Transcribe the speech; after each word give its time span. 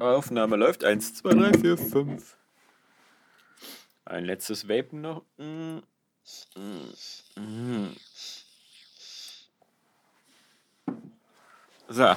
Aufnahme 0.00 0.56
läuft. 0.56 0.84
1, 0.84 1.14
2, 1.14 1.34
3, 1.34 1.58
4, 1.58 1.78
5. 1.78 2.36
Ein 4.04 4.24
letztes 4.24 4.68
Vapen 4.68 5.00
noch. 5.00 5.22
Mm. 5.38 5.78
Mm. 6.56 7.96
So. 11.88 12.14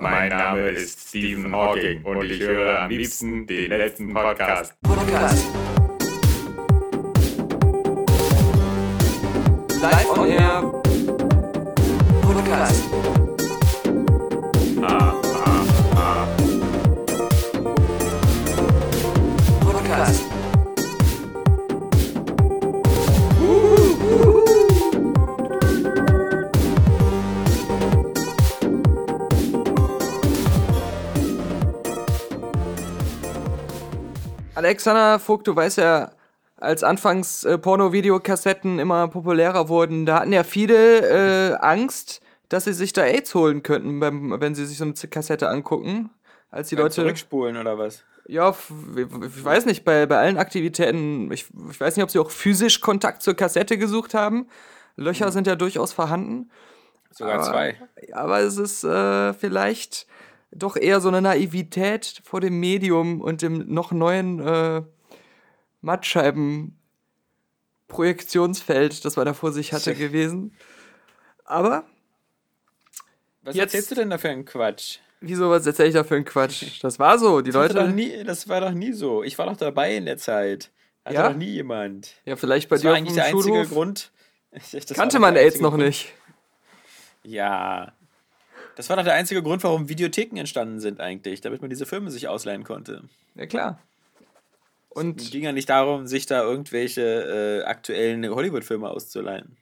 Mein 0.00 0.30
Name 0.30 0.68
ist 0.70 1.08
Stephen 1.08 1.54
Hawking 1.54 2.02
und 2.04 2.24
ich 2.24 2.40
höre 2.40 2.80
am 2.80 2.90
liebsten 2.90 3.46
den 3.46 3.68
letzten 3.70 4.12
Podcast. 4.12 4.74
Podcast. 4.82 5.46
Live 9.80 10.10
on 10.10 10.28
Air. 10.28 10.62
Podcast. 12.22 12.90
Podcast. 12.90 13.01
Alexander 34.64 35.18
Vogt, 35.18 35.46
du 35.48 35.56
weißt 35.56 35.78
ja, 35.78 36.12
als 36.56 36.84
anfangs 36.84 37.44
äh, 37.44 37.58
Porno-Videokassetten 37.58 38.78
immer 38.78 39.08
populärer 39.08 39.68
wurden, 39.68 40.06
da 40.06 40.20
hatten 40.20 40.32
ja 40.32 40.44
viele 40.44 41.50
äh, 41.50 41.54
Angst, 41.56 42.20
dass 42.48 42.64
sie 42.64 42.72
sich 42.72 42.92
da 42.92 43.02
AIDS 43.02 43.34
holen 43.34 43.62
könnten, 43.62 43.98
beim, 43.98 44.40
wenn 44.40 44.54
sie 44.54 44.64
sich 44.66 44.78
so 44.78 44.84
eine 44.84 44.94
Kassette 44.94 45.48
angucken. 45.48 46.10
Als 46.50 46.68
die 46.68 46.76
Leute. 46.76 46.94
Zurückspulen 46.96 47.56
oder 47.56 47.78
was? 47.78 48.04
Ja, 48.28 48.50
ich 48.96 49.44
weiß 49.44 49.66
nicht, 49.66 49.84
bei, 49.84 50.06
bei 50.06 50.18
allen 50.18 50.36
Aktivitäten, 50.38 51.32
ich, 51.32 51.46
ich 51.70 51.80
weiß 51.80 51.96
nicht, 51.96 52.04
ob 52.04 52.10
sie 52.10 52.18
auch 52.20 52.30
physisch 52.30 52.80
Kontakt 52.80 53.22
zur 53.22 53.34
Kassette 53.34 53.78
gesucht 53.78 54.14
haben. 54.14 54.46
Löcher 54.96 55.32
sind 55.32 55.46
ja 55.46 55.56
durchaus 55.56 55.92
vorhanden. 55.92 56.50
Sogar 57.10 57.34
Aber- 57.36 57.44
zwei. 57.44 57.76
Aber 58.12 58.40
es 58.40 58.58
ist 58.58 58.84
äh, 58.84 59.32
vielleicht 59.32 60.06
doch 60.54 60.76
eher 60.76 61.00
so 61.00 61.08
eine 61.08 61.20
Naivität 61.22 62.20
vor 62.24 62.40
dem 62.40 62.60
Medium 62.60 63.20
und 63.20 63.42
dem 63.42 63.72
noch 63.72 63.90
neuen 63.92 64.38
äh, 64.40 64.82
Mattscheiben-Projektionsfeld, 67.88 69.04
das 69.04 69.16
man 69.16 69.26
da 69.26 69.34
vor 69.34 69.52
sich 69.52 69.72
hatte, 69.72 69.94
gewesen. 69.94 70.54
Aber, 71.44 71.84
Was 73.42 73.56
Jetzt- 73.56 73.74
erzählst 73.74 73.90
du 73.90 73.94
denn 73.96 74.10
da 74.10 74.18
für 74.18 74.30
einen 74.30 74.44
Quatsch? 74.44 74.98
wieso, 75.24 75.50
was 75.50 75.64
erzähle 75.66 75.88
ich 75.88 75.94
da 75.94 76.02
für 76.04 76.16
einen 76.16 76.24
Quatsch? 76.24 76.64
Das 76.82 76.98
war 76.98 77.18
so, 77.18 77.40
die 77.42 77.50
Das, 77.52 77.72
Leute. 77.72 77.88
nie, 77.90 78.24
das 78.24 78.48
war 78.48 78.60
doch 78.60 78.72
nie 78.72 78.92
so. 78.92 79.22
Ich 79.22 79.38
war 79.38 79.46
doch 79.46 79.56
dabei 79.56 79.94
in 79.96 80.04
der 80.06 80.18
Zeit. 80.18 80.70
Hatte 81.04 81.14
Ja? 81.16 81.28
doch 81.28 81.36
nie 81.36 81.46
jemand. 81.50 82.14
Ja, 82.24 82.36
vielleicht 82.36 82.68
bei 82.68 82.74
Das 82.76 82.82
dir 82.82 82.88
war 82.88 82.92
auf 82.94 82.98
eigentlich 82.98 83.12
dem 83.14 83.16
der 83.16 83.24
einzige 83.26 83.42
Schulhof. 83.54 83.68
Grund. 83.70 84.10
Das 84.72 84.86
Kannte 84.94 85.18
man 85.18 85.34
AIDS 85.34 85.46
einzige 85.46 85.62
noch 85.64 85.70
Grund. 85.70 85.84
nicht. 85.84 86.12
Ja. 87.22 87.92
Das 88.76 88.88
war 88.88 88.96
doch 88.96 89.04
der 89.04 89.14
einzige 89.14 89.42
Grund, 89.42 89.62
warum 89.64 89.88
Videotheken 89.88 90.38
entstanden 90.38 90.80
sind 90.80 91.00
eigentlich, 91.00 91.40
damit 91.40 91.60
man 91.60 91.70
diese 91.70 91.86
Filme 91.86 92.10
sich 92.10 92.28
ausleihen 92.28 92.64
konnte. 92.64 93.04
Ja, 93.34 93.46
klar. 93.46 93.80
Es 94.90 94.96
Und 94.96 95.30
ging 95.30 95.44
ja 95.44 95.52
nicht 95.52 95.68
darum, 95.68 96.06
sich 96.06 96.26
da 96.26 96.42
irgendwelche 96.42 97.62
äh, 97.62 97.64
aktuellen 97.64 98.28
Hollywood-Filme 98.28 98.88
auszuleihen, 98.88 99.56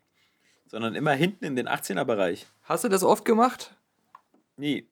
sondern 0.66 0.94
immer 0.94 1.12
hinten 1.12 1.44
in 1.44 1.56
den 1.56 1.68
18er-Bereich. 1.68 2.46
hast 2.62 2.84
du 2.84 2.88
das 2.88 3.02
oft 3.02 3.24
gemacht? 3.24 3.74
Nie. 4.56 4.88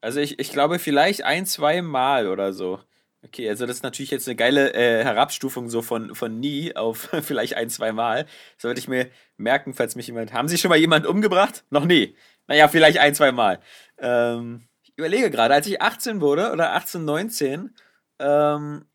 Also 0.00 0.20
ich, 0.20 0.38
ich 0.38 0.52
glaube 0.52 0.78
vielleicht 0.78 1.24
ein, 1.24 1.46
zwei 1.46 1.82
Mal 1.82 2.28
oder 2.28 2.52
so. 2.52 2.80
Okay, 3.24 3.48
also 3.48 3.66
das 3.66 3.78
ist 3.78 3.82
natürlich 3.82 4.12
jetzt 4.12 4.28
eine 4.28 4.36
geile 4.36 4.72
äh, 4.74 5.02
Herabstufung 5.02 5.68
so 5.68 5.82
von, 5.82 6.14
von 6.14 6.38
nie 6.38 6.76
auf 6.76 7.08
vielleicht 7.22 7.54
ein, 7.54 7.70
zwei 7.70 7.92
Mal. 7.92 8.24
Das 8.24 8.62
sollte 8.62 8.78
ich 8.78 8.88
mir 8.88 9.10
merken, 9.36 9.74
falls 9.74 9.96
mich 9.96 10.06
jemand. 10.06 10.32
Haben 10.32 10.48
Sie 10.48 10.58
schon 10.58 10.68
mal 10.68 10.78
jemanden 10.78 11.08
umgebracht? 11.08 11.64
Noch 11.70 11.84
nie. 11.86 12.14
Naja, 12.48 12.68
vielleicht 12.68 12.98
ein, 12.98 13.14
zwei 13.14 13.32
Mal. 13.32 13.60
Ähm, 13.98 14.68
ich 14.82 14.92
überlege 14.96 15.30
gerade, 15.30 15.54
als 15.54 15.66
ich 15.66 15.82
18 15.82 16.20
wurde 16.20 16.52
oder 16.52 16.74
18, 16.74 17.04
19, 17.04 17.74
ähm, 18.18 18.86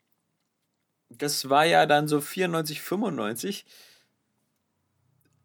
das 1.10 1.48
war 1.50 1.64
ja 1.64 1.86
dann 1.86 2.08
so 2.08 2.20
94, 2.20 2.80
95. 2.82 3.64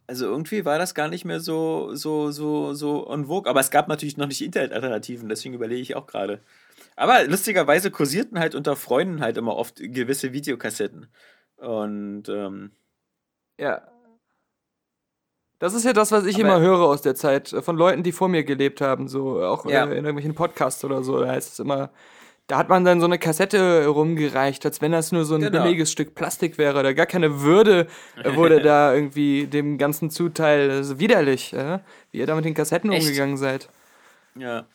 Also 0.10 0.26
irgendwie 0.26 0.64
war 0.64 0.78
das 0.80 0.96
gar 0.96 1.10
nicht 1.10 1.26
mehr 1.26 1.42
so, 1.42 1.94
so, 1.94 2.32
so, 2.32 2.74
so 2.74 3.06
en 3.12 3.26
vogue. 3.26 3.50
Aber 3.50 3.60
es 3.60 3.72
gab 3.72 3.90
natürlich 3.90 4.16
noch 4.18 4.28
nicht 4.28 4.42
Internetalternativen, 4.42 5.28
deswegen 5.28 5.54
überlege 5.56 5.82
ich 5.82 5.96
auch 5.96 6.08
gerade. 6.08 6.42
Aber 6.96 7.26
lustigerweise 7.26 7.92
kursierten 7.92 8.40
halt 8.40 8.56
unter 8.56 8.76
Freunden 8.78 9.22
halt 9.22 9.38
immer 9.38 9.56
oft 9.58 9.78
gewisse 9.78 10.32
Videokassetten. 10.34 11.08
Und 11.58 12.30
ähm, 12.30 12.72
Ja. 13.60 13.88
Das 15.60 15.74
ist 15.74 15.86
ja 15.86 15.94
das, 15.94 16.12
was 16.12 16.26
ich 16.26 16.36
Aber- 16.36 16.44
immer 16.44 16.60
höre 16.60 16.82
aus 16.82 17.02
der 17.02 17.16
Zeit, 17.16 17.52
äh, 17.54 17.62
von 17.62 17.78
Leuten, 17.78 18.04
die 18.04 18.12
vor 18.12 18.28
mir 18.30 18.44
gelebt 18.44 18.80
haben, 18.82 19.08
so 19.08 19.42
auch 19.44 19.66
Ja. 19.66 19.82
äh, 19.86 19.90
in 19.98 20.06
irgendwelchen 20.06 20.36
Podcasts 20.36 20.84
oder 20.86 21.04
so. 21.04 21.20
Da 21.20 21.30
heißt 21.32 21.54
es 21.54 21.60
immer, 21.60 21.90
da 22.46 22.58
hat 22.60 22.70
man 22.70 22.86
dann 22.86 23.00
so 23.02 23.06
eine 23.08 23.18
Kassette 23.20 23.88
rumgereicht, 23.88 24.66
als 24.66 24.82
wenn 24.82 24.92
das 24.94 25.12
nur 25.12 25.26
so 25.26 25.36
ein 25.36 25.42
Genau. 25.42 25.64
billiges 25.64 25.92
Stück 25.92 26.16
Plastik 26.16 26.58
wäre. 26.58 26.82
Da 26.84 26.94
gar 26.94 27.06
keine 27.08 27.42
Würde 27.42 27.88
äh, 28.24 28.36
wurde 28.36 28.62
da 28.62 28.94
irgendwie 28.94 29.48
dem 29.48 29.78
ganzen 29.78 30.10
Zuteil. 30.12 30.70
Ist 30.70 31.00
widerlich, 31.00 31.52
äh, 31.54 31.80
wie 32.12 32.20
ihr 32.20 32.28
da 32.28 32.36
mit 32.36 32.46
den 32.46 32.54
Kassetten 32.54 32.92
Echt? 32.92 33.06
umgegangen 33.06 33.38
seid. 33.38 33.68
Ja. 34.36 34.66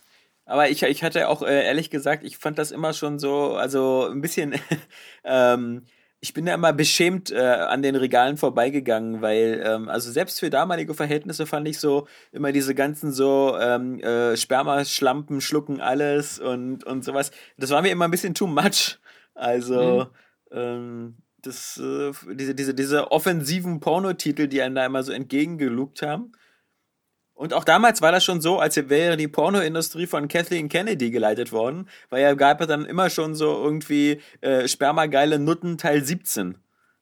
Aber 0.44 0.68
ich, 0.68 0.82
ich 0.82 1.04
hatte 1.04 1.28
auch 1.28 1.42
ehrlich 1.42 1.88
gesagt, 1.88 2.24
ich 2.24 2.36
fand 2.36 2.58
das 2.58 2.72
immer 2.72 2.92
schon 2.92 3.20
so, 3.20 3.54
also 3.54 4.08
ein 4.10 4.20
bisschen, 4.20 4.52
ähm, 5.24 5.86
ich 6.24 6.32
bin 6.34 6.46
da 6.46 6.54
immer 6.54 6.72
beschämt 6.72 7.32
äh, 7.32 7.40
an 7.40 7.82
den 7.82 7.96
Regalen 7.96 8.36
vorbeigegangen, 8.36 9.22
weil, 9.22 9.60
ähm, 9.66 9.88
also 9.88 10.12
selbst 10.12 10.38
für 10.38 10.50
damalige 10.50 10.94
Verhältnisse 10.94 11.46
fand 11.46 11.66
ich 11.66 11.80
so 11.80 12.06
immer 12.30 12.52
diese 12.52 12.76
ganzen 12.76 13.10
so 13.12 13.58
ähm, 13.60 13.98
äh, 13.98 14.36
Spermaschlampen 14.36 15.40
schlucken 15.40 15.80
alles 15.80 16.38
und, 16.38 16.84
und 16.84 17.04
sowas. 17.04 17.32
Das 17.56 17.70
war 17.70 17.82
mir 17.82 17.90
immer 17.90 18.04
ein 18.04 18.12
bisschen 18.12 18.34
too 18.34 18.46
much. 18.46 19.00
Also, 19.34 20.06
ähm, 20.52 21.16
das, 21.42 21.78
äh, 21.78 22.12
diese, 22.34 22.54
diese, 22.54 22.74
diese 22.74 23.10
offensiven 23.10 23.80
Pornotitel, 23.80 24.46
die 24.46 24.62
einen 24.62 24.76
da 24.76 24.86
immer 24.86 25.02
so 25.02 25.10
entgegengelugt 25.10 26.02
haben. 26.02 26.30
Und 27.34 27.54
auch 27.54 27.64
damals 27.64 28.02
war 28.02 28.12
das 28.12 28.24
schon 28.24 28.40
so, 28.40 28.58
als 28.60 28.76
wäre 28.88 29.16
die 29.16 29.26
Pornoindustrie 29.28 30.06
von 30.06 30.28
Kathleen 30.28 30.68
Kennedy 30.68 31.10
geleitet 31.10 31.50
worden, 31.50 31.88
weil 32.10 32.22
ja 32.22 32.34
gab 32.34 32.60
es 32.60 32.66
dann 32.68 32.84
immer 32.84 33.10
schon 33.10 33.34
so 33.34 33.46
irgendwie 33.62 34.20
äh, 34.42 34.68
Spermageile 34.68 35.38
Nutten 35.38 35.78
Teil 35.78 36.04
17, 36.04 36.58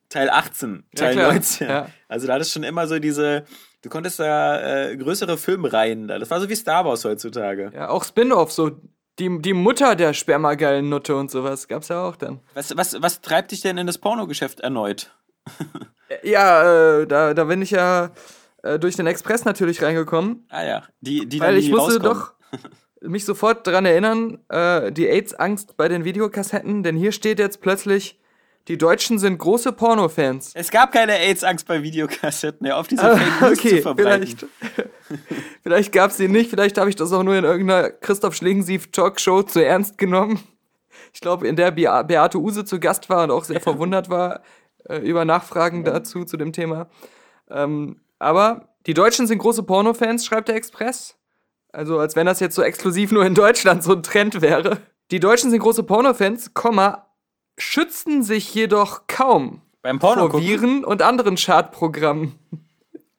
Teil 0.09 0.31
18, 0.31 0.85
Ja, 0.95 1.05
Teil 1.05 1.15
klar. 1.15 1.33
19. 1.33 1.69
Ja. 1.69 1.87
Also 2.09 2.27
da 2.27 2.35
hattest 2.35 2.53
schon 2.53 2.63
immer 2.63 2.87
so 2.87 2.99
diese, 2.99 3.45
du 3.83 3.91
konntest 3.91 4.19
da 4.19 4.89
äh, 4.89 4.97
größere 4.97 5.37
Filmreihen 5.37 6.09
da. 6.09 6.19
Das 6.19 6.31
war 6.31 6.41
so 6.41 6.49
wie 6.49 6.57
Star 6.57 6.85
Wars 6.85 7.05
heutzutage. 7.05 7.71
Ja, 7.75 7.89
auch 7.91 8.05
Spin-off, 8.05 8.53
so 8.53 8.71
die, 9.19 9.43
die 9.43 9.53
Mutter 9.53 9.95
der 9.97 10.15
spermageilen 10.15 10.89
Nutte 10.89 11.17
und 11.17 11.31
sowas 11.31 11.69
gab's 11.69 11.89
ja 11.89 12.03
auch 12.03 12.17
dann. 12.17 12.41
Was, 12.55 12.75
was, 12.77 13.03
was 13.03 13.21
treibt 13.21 13.51
dich 13.51 13.61
denn 13.61 13.77
in 13.77 13.87
das 13.87 13.99
Pornogeschäft 13.99 14.61
erneut? 14.61 15.13
Ja, 16.25 16.99
äh, 16.99 17.07
da, 17.07 17.35
da 17.35 17.45
bin 17.45 17.63
ich 17.63 17.71
ja 17.71 18.11
äh, 18.63 18.79
durch 18.79 18.97
den 18.97 19.07
Express 19.07 19.45
natürlich 19.45 19.83
reingekommen. 19.83 20.47
Ah 20.51 20.65
ja, 20.65 20.83
die, 21.01 21.27
die 21.27 21.41
Weil 21.41 21.57
ich 21.57 21.71
musste 21.71 22.01
rauskommen. 22.03 22.19
doch 22.19 22.35
mich 23.03 23.25
sofort 23.25 23.67
daran 23.67 23.87
erinnern, 23.87 24.39
äh, 24.49 24.93
die 24.93 25.09
AIDS-Angst 25.09 25.77
bei 25.77 25.89
den 25.89 26.05
Videokassetten, 26.05 26.83
denn 26.83 26.97
hier 26.97 27.13
steht 27.13 27.39
jetzt 27.39 27.61
plötzlich, 27.63 28.19
die 28.69 28.77
Deutschen 28.77 29.19
sind 29.19 29.39
große 29.39 29.73
Pornofans. 29.73 30.53
Es 30.55 30.71
gab 30.71 30.93
keine 30.93 31.19
AIDS-Angst 31.19 31.67
bei 31.67 31.83
Videokassetten, 31.83 32.67
ja, 32.67 32.77
auf 32.77 32.89
diese 32.89 33.03
Ah, 33.11 33.17
Fake 33.17 33.41
News 33.41 33.59
okay, 33.59 33.77
zu 33.77 33.83
verbreiten. 33.83 34.27
vielleicht, 34.27 34.47
vielleicht 35.63 35.93
gab's 35.93 36.19
die 36.19 36.29
nicht, 36.29 36.51
vielleicht 36.51 36.77
habe 36.79 36.91
ich 36.91 36.97
das 36.97 37.13
auch 37.13 37.23
nur 37.23 37.37
in 37.37 37.45
irgendeiner 37.45 37.89
Christoph 37.91 38.35
Schlingensief 38.35 38.91
Talkshow 38.93 39.43
zu 39.43 39.65
ernst 39.65 39.97
genommen. 39.97 40.41
Ich 41.15 41.21
glaube, 41.21 41.49
in 41.49 41.57
der 41.57 41.71
Bea 41.71 42.03
Beate 42.03 42.39
Use 42.39 42.65
zu 42.65 42.79
Gast 42.79 43.09
war 43.09 43.25
und 43.25 43.31
auch 43.31 43.45
sehr 43.45 43.61
verwundert 43.61 44.11
war 44.11 44.43
äh, 44.85 44.99
über 44.99 45.25
Nachfragen 45.25 45.83
dazu, 45.85 46.25
zu 46.25 46.37
dem 46.37 46.53
Thema. 46.53 46.89
Ähm, 47.49 48.01
aber 48.21 48.69
die 48.87 48.95
Deutschen 48.95 49.27
sind 49.27 49.39
große 49.39 49.65
Pornofans, 49.65 50.25
schreibt 50.25 50.49
der 50.49 50.55
Express. 50.57 51.17
Also 51.73 51.99
als 51.99 52.15
wenn 52.17 52.27
das 52.27 52.39
jetzt 52.41 52.55
so 52.55 52.63
exklusiv 52.63 53.11
nur 53.13 53.25
in 53.27 53.35
Deutschland 53.35 53.83
so 53.83 53.93
ein 53.95 54.03
Trend 54.03 54.41
wäre. 54.41 54.79
Die 55.11 55.21
Deutschen 55.21 55.51
sind 55.51 55.61
große 55.61 55.83
Pornofans, 55.83 56.55
Komma, 56.55 57.07
schützen 57.59 58.23
sich 58.23 58.55
jedoch 58.55 59.07
kaum 59.09 59.61
Beim 59.83 59.99
Porno 59.99 60.23
vor 60.23 60.31
gucken? 60.31 60.47
Viren 60.47 60.85
und 60.85 61.03
anderen 61.03 61.37
Schadprogrammen. 61.37 62.35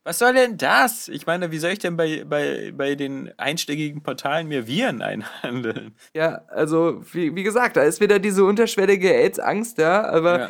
Was 0.03 0.17
soll 0.17 0.33
denn 0.33 0.57
das? 0.57 1.07
Ich 1.09 1.27
meine, 1.27 1.51
wie 1.51 1.59
soll 1.59 1.71
ich 1.71 1.79
denn 1.79 1.95
bei, 1.95 2.23
bei, 2.27 2.73
bei 2.75 2.95
den 2.95 3.31
einschlägigen 3.37 4.01
Portalen 4.01 4.47
mir 4.47 4.65
Viren 4.65 5.01
einhandeln? 5.03 5.95
Ja, 6.15 6.41
also 6.47 7.03
wie, 7.13 7.35
wie 7.35 7.43
gesagt, 7.43 7.77
da 7.77 7.83
ist 7.83 8.01
wieder 8.01 8.17
diese 8.17 8.43
unterschwellige 8.43 9.13
AIDS-Angst, 9.13 9.77
ja, 9.77 10.03
aber 10.09 10.39
Ja. 10.39 10.49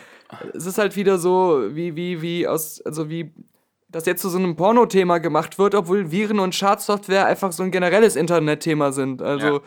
es 0.53 0.65
ist 0.65 0.77
halt 0.77 0.95
wieder 0.95 1.17
so, 1.17 1.63
wie, 1.75 1.97
wie, 1.97 2.21
wie 2.21 2.47
aus, 2.47 2.81
also 2.85 3.09
wie 3.09 3.33
das 3.91 4.05
jetzt 4.05 4.21
zu 4.21 4.29
so 4.29 4.37
einem 4.37 4.55
Porno-Thema 4.55 5.19
gemacht 5.19 5.59
wird, 5.59 5.75
obwohl 5.75 6.11
Viren 6.11 6.39
und 6.39 6.55
Schadsoftware 6.55 7.25
einfach 7.25 7.51
so 7.51 7.63
ein 7.63 7.71
generelles 7.71 8.15
Internetthema 8.15 8.91
sind. 8.91 9.21
Also 9.21 9.61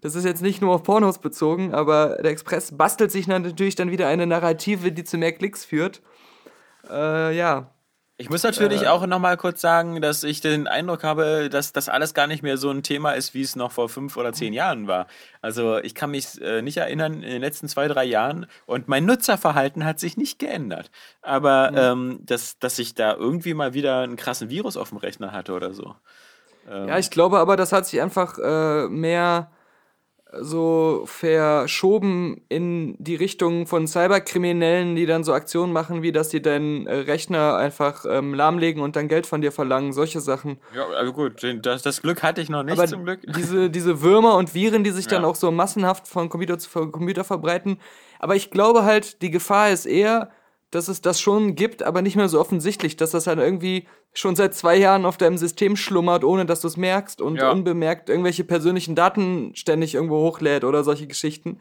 Das 0.00 0.14
ist 0.14 0.24
jetzt 0.24 0.42
nicht 0.42 0.62
nur 0.62 0.74
auf 0.74 0.84
Pornos 0.84 1.18
bezogen, 1.18 1.74
aber 1.74 2.18
der 2.22 2.30
Express 2.30 2.76
bastelt 2.76 3.10
sich 3.10 3.26
dann 3.26 3.42
natürlich 3.42 3.74
dann 3.74 3.90
wieder 3.90 4.06
eine 4.06 4.26
Narrative, 4.26 4.92
die 4.92 5.02
zu 5.02 5.18
mehr 5.18 5.32
Klicks 5.32 5.64
führt. 5.64 6.02
Äh, 6.88 7.36
ja. 7.36 7.70
Ich 8.20 8.30
muss 8.30 8.42
natürlich 8.42 8.88
auch 8.88 9.06
noch 9.06 9.20
mal 9.20 9.36
kurz 9.36 9.60
sagen, 9.60 10.02
dass 10.02 10.24
ich 10.24 10.40
den 10.40 10.66
Eindruck 10.66 11.04
habe, 11.04 11.48
dass 11.48 11.72
das 11.72 11.88
alles 11.88 12.14
gar 12.14 12.26
nicht 12.26 12.42
mehr 12.42 12.56
so 12.56 12.68
ein 12.68 12.82
Thema 12.82 13.12
ist, 13.12 13.32
wie 13.32 13.42
es 13.42 13.54
noch 13.54 13.70
vor 13.70 13.88
fünf 13.88 14.16
oder 14.16 14.32
zehn 14.32 14.52
Jahren 14.52 14.88
war. 14.88 15.06
Also 15.40 15.78
ich 15.78 15.94
kann 15.94 16.10
mich 16.10 16.40
äh, 16.40 16.60
nicht 16.60 16.78
erinnern 16.78 17.22
in 17.22 17.30
den 17.30 17.40
letzten 17.40 17.68
zwei, 17.68 17.86
drei 17.86 18.04
Jahren 18.04 18.46
und 18.66 18.88
mein 18.88 19.06
Nutzerverhalten 19.06 19.84
hat 19.84 20.00
sich 20.00 20.16
nicht 20.16 20.40
geändert. 20.40 20.90
Aber 21.22 21.70
ähm, 21.76 22.18
dass, 22.22 22.58
dass 22.58 22.80
ich 22.80 22.96
da 22.96 23.14
irgendwie 23.14 23.54
mal 23.54 23.72
wieder 23.72 24.00
einen 24.00 24.16
krassen 24.16 24.50
Virus 24.50 24.76
auf 24.76 24.88
dem 24.88 24.98
Rechner 24.98 25.30
hatte 25.30 25.52
oder 25.52 25.72
so. 25.72 25.94
Ja, 26.68 26.98
ich 26.98 27.10
glaube 27.10 27.38
aber, 27.38 27.56
das 27.56 27.72
hat 27.72 27.86
sich 27.86 28.02
einfach 28.02 28.36
äh, 28.38 28.88
mehr 28.88 29.50
so 30.40 31.04
verschoben 31.06 32.42
in 32.48 32.96
die 32.98 33.14
Richtung 33.14 33.66
von 33.66 33.86
Cyberkriminellen, 33.86 34.94
die 34.94 35.06
dann 35.06 35.24
so 35.24 35.32
Aktionen 35.32 35.72
machen, 35.72 36.02
wie 36.02 36.12
dass 36.12 36.30
sie 36.30 36.42
deinen 36.42 36.86
äh, 36.86 36.94
Rechner 36.94 37.56
einfach 37.56 38.04
ähm, 38.08 38.34
lahmlegen 38.34 38.82
und 38.82 38.96
dann 38.96 39.08
Geld 39.08 39.26
von 39.26 39.40
dir 39.40 39.52
verlangen, 39.52 39.92
solche 39.92 40.20
Sachen. 40.20 40.58
Ja, 40.74 40.86
also 40.86 41.12
gut, 41.12 41.42
das, 41.62 41.82
das 41.82 42.02
Glück 42.02 42.22
hatte 42.22 42.40
ich 42.40 42.50
noch 42.50 42.62
nicht 42.62 42.78
Aber 42.78 42.86
zum 42.86 43.04
Glück. 43.04 43.20
diese, 43.36 43.70
diese 43.70 44.02
Würmer 44.02 44.36
und 44.36 44.54
Viren, 44.54 44.84
die 44.84 44.90
sich 44.90 45.06
dann 45.06 45.22
Ja. 45.22 45.28
auch 45.28 45.34
so 45.36 45.50
massenhaft 45.50 46.06
von 46.06 46.28
Computer 46.28 46.58
zu 46.58 46.68
Computer 46.90 47.24
verbreiten. 47.24 47.78
Aber 48.18 48.36
ich 48.36 48.50
glaube 48.50 48.84
halt, 48.84 49.22
die 49.22 49.30
Gefahr 49.30 49.70
ist 49.70 49.86
eher, 49.86 50.30
dass 50.70 50.88
es 50.88 51.00
das 51.00 51.20
schon 51.20 51.54
gibt, 51.54 51.82
aber 51.82 52.02
nicht 52.02 52.16
mehr 52.16 52.28
so 52.28 52.40
offensichtlich, 52.40 52.96
dass 52.96 53.12
das 53.12 53.26
halt 53.26 53.38
irgendwie 53.38 53.86
schon 54.12 54.36
seit 54.36 54.54
zwei 54.54 54.76
Jahren 54.76 55.06
auf 55.06 55.16
deinem 55.16 55.38
System 55.38 55.76
schlummert, 55.76 56.24
ohne 56.24 56.44
dass 56.46 56.60
du 56.60 56.68
es 56.68 56.76
merkst 56.76 57.20
und 57.20 57.36
Ja. 57.36 57.50
unbemerkt 57.50 58.08
irgendwelche 58.08 58.44
persönlichen 58.44 58.94
Daten 58.94 59.52
ständig 59.54 59.94
irgendwo 59.94 60.18
hochlädt 60.18 60.64
oder 60.64 60.84
solche 60.84 61.06
Geschichten. 61.06 61.58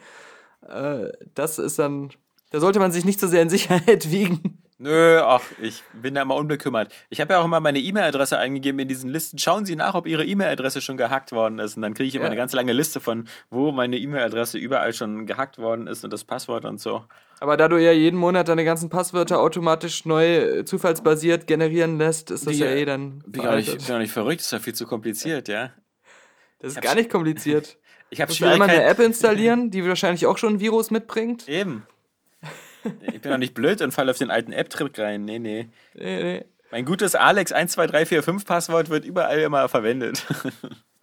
Äh, 0.68 1.10
das 1.36 1.60
ist 1.60 1.80
dann, 1.80 2.10
da 2.52 2.60
sollte 2.60 2.80
man 2.80 2.92
sich 2.92 3.06
nicht 3.06 3.20
so 3.20 3.28
sehr 3.28 3.42
in 3.42 3.50
Sicherheit 3.50 4.12
wiegen. 4.12 4.62
Nö, 4.80 5.20
ach, 5.24 5.42
ich 5.60 5.84
bin 5.94 6.14
da 6.14 6.22
immer 6.22 6.36
unbekümmert. 6.36 6.94
Ich 7.10 7.20
habe 7.20 7.34
ja 7.34 7.40
auch 7.40 7.46
immer 7.46 7.60
meine 7.60 7.80
E-Mail-Adresse 7.80 8.38
eingegeben 8.38 8.80
in 8.80 8.88
diesen 8.88 9.10
Listen. 9.10 9.40
Schauen 9.40 9.66
Sie 9.66 9.76
nach, 9.76 9.96
ob 9.96 10.06
Ihre 10.06 10.24
E-Mail-Adresse 10.24 10.82
schon 10.82 10.98
gehackt 10.98 11.32
worden 11.32 11.58
ist. 11.58 11.78
Und 11.78 11.82
dann 11.82 11.96
kriege 11.96 12.08
ich 12.08 12.14
immer 12.14 12.26
Ja. 12.26 12.30
eine 12.30 12.36
ganz 12.38 12.54
lange 12.54 12.74
Liste 12.74 13.00
von, 13.00 13.28
wo 13.50 13.72
meine 13.72 13.98
E-Mail-Adresse 13.98 14.60
überall 14.60 14.94
schon 14.94 15.26
gehackt 15.26 15.58
worden 15.58 15.88
ist 15.88 16.04
und 16.04 16.14
das 16.14 16.24
Passwort 16.26 16.64
und 16.66 16.80
so. 16.80 17.04
Aber 17.40 17.58
da 17.58 17.68
du 17.68 17.78
ja 17.78 17.92
jeden 17.92 18.18
Monat 18.20 18.50
deine 18.50 18.66
ganzen 18.66 18.90
Passwörter 18.90 19.40
automatisch 19.40 20.06
neu 20.06 20.36
äh, 20.60 20.66
zufallsbasiert 20.66 21.48
generieren 21.48 21.98
lässt, 21.98 22.30
ist 22.30 22.46
das 22.46 22.54
Wie, 22.54 22.60
ja 22.60 22.68
äh, 22.68 22.82
eh 22.82 22.86
dann. 22.86 23.24
Bin 23.26 23.42
gar, 23.42 23.56
nicht, 23.56 23.76
bin 23.76 23.88
gar 23.88 23.98
nicht 24.00 24.12
verrückt, 24.12 24.42
ist 24.42 24.52
ja 24.52 24.60
viel 24.60 24.76
zu 24.76 24.86
kompliziert, 24.86 25.48
ja. 25.48 25.72
Das 26.60 26.74
ist 26.74 26.82
gar 26.82 26.96
nicht 26.96 27.10
kompliziert. 27.10 27.78
Ich 28.10 28.22
habe 28.22 28.32
man 28.40 28.54
immer 28.54 28.64
eine 28.64 28.74
Schwierigkeiten. 28.74 29.02
App 29.02 29.06
installieren, 29.06 29.70
die 29.70 29.86
wahrscheinlich 29.86 30.26
auch 30.28 30.38
schon 30.38 30.54
ein 30.54 30.60
Virus 30.62 30.92
mitbringt. 30.92 31.50
Eben. 31.50 31.86
Ich 33.02 33.22
bin 33.22 33.32
doch 33.32 33.38
nicht 33.38 33.54
blöd 33.54 33.82
und 33.82 33.92
falle 33.92 34.12
auf 34.12 34.18
den 34.18 34.32
alten 34.32 34.52
App-Trip 34.54 34.98
rein. 35.00 35.26
Nee, 35.26 35.40
nee. 35.40 35.70
Nee, 35.94 36.24
nee. 36.24 36.46
Mein 36.72 36.86
gutes 36.86 37.16
Alex12345-Passwort 37.18 38.90
wird 38.90 39.06
überall 39.06 39.40
immer 39.40 39.68
verwendet. 39.70 40.26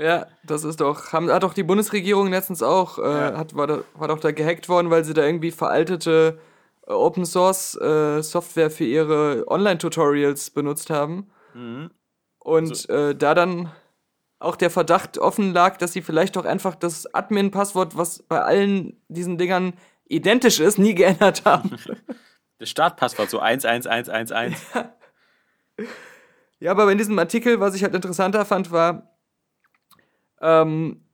Ja, 0.00 0.26
das 0.42 0.64
ist 0.64 0.80
doch, 0.80 1.12
haben, 1.12 1.30
hat 1.30 1.44
doch 1.44 1.54
die 1.54 1.62
Bundesregierung 1.62 2.28
letztens 2.28 2.64
auch, 2.64 2.98
äh, 2.98 3.02
Ja. 3.02 3.36
hat, 3.38 3.54
war, 3.54 3.68
da, 3.68 3.84
war 3.94 4.08
doch 4.08 4.18
da 4.18 4.32
gehackt 4.32 4.68
worden, 4.68 4.90
weil 4.90 5.04
sie 5.04 5.14
da 5.14 5.22
irgendwie 5.24 5.52
veraltete 5.52 6.40
äh, 6.88 6.90
Open 6.92 7.24
Source 7.24 7.76
äh, 7.80 8.20
Software 8.20 8.72
für 8.72 8.82
ihre 8.82 9.44
Online-Tutorials 9.46 10.50
benutzt 10.50 10.90
haben. 10.90 11.30
Mhm. 11.54 11.90
Und 12.40 12.90
äh, 12.90 13.14
da 13.14 13.34
dann 13.34 13.70
auch 14.40 14.56
der 14.56 14.70
Verdacht 14.70 15.16
offen 15.18 15.54
lag, 15.54 15.76
dass 15.76 15.92
sie 15.92 16.02
vielleicht 16.02 16.34
doch 16.34 16.44
einfach 16.44 16.74
das 16.74 17.14
Admin-Passwort, 17.14 17.96
was 17.96 18.20
bei 18.24 18.42
allen 18.42 19.00
diesen 19.06 19.38
Dingern 19.38 19.74
identisch 20.06 20.60
ist, 20.60 20.78
nie 20.78 20.94
geändert 20.94 21.44
haben. 21.44 21.76
Das 22.58 22.70
Startpasswort 22.70 23.28
so 23.28 23.40
11111. 23.40 24.72
Ja, 26.60 26.70
aber 26.70 26.90
in 26.90 26.98
diesem 26.98 27.18
Artikel, 27.18 27.58
was 27.58 27.74
ich 27.74 27.82
halt 27.82 27.94
interessanter 27.94 28.44
fand, 28.44 28.70
war, 28.70 29.10
ähm, 30.40 31.04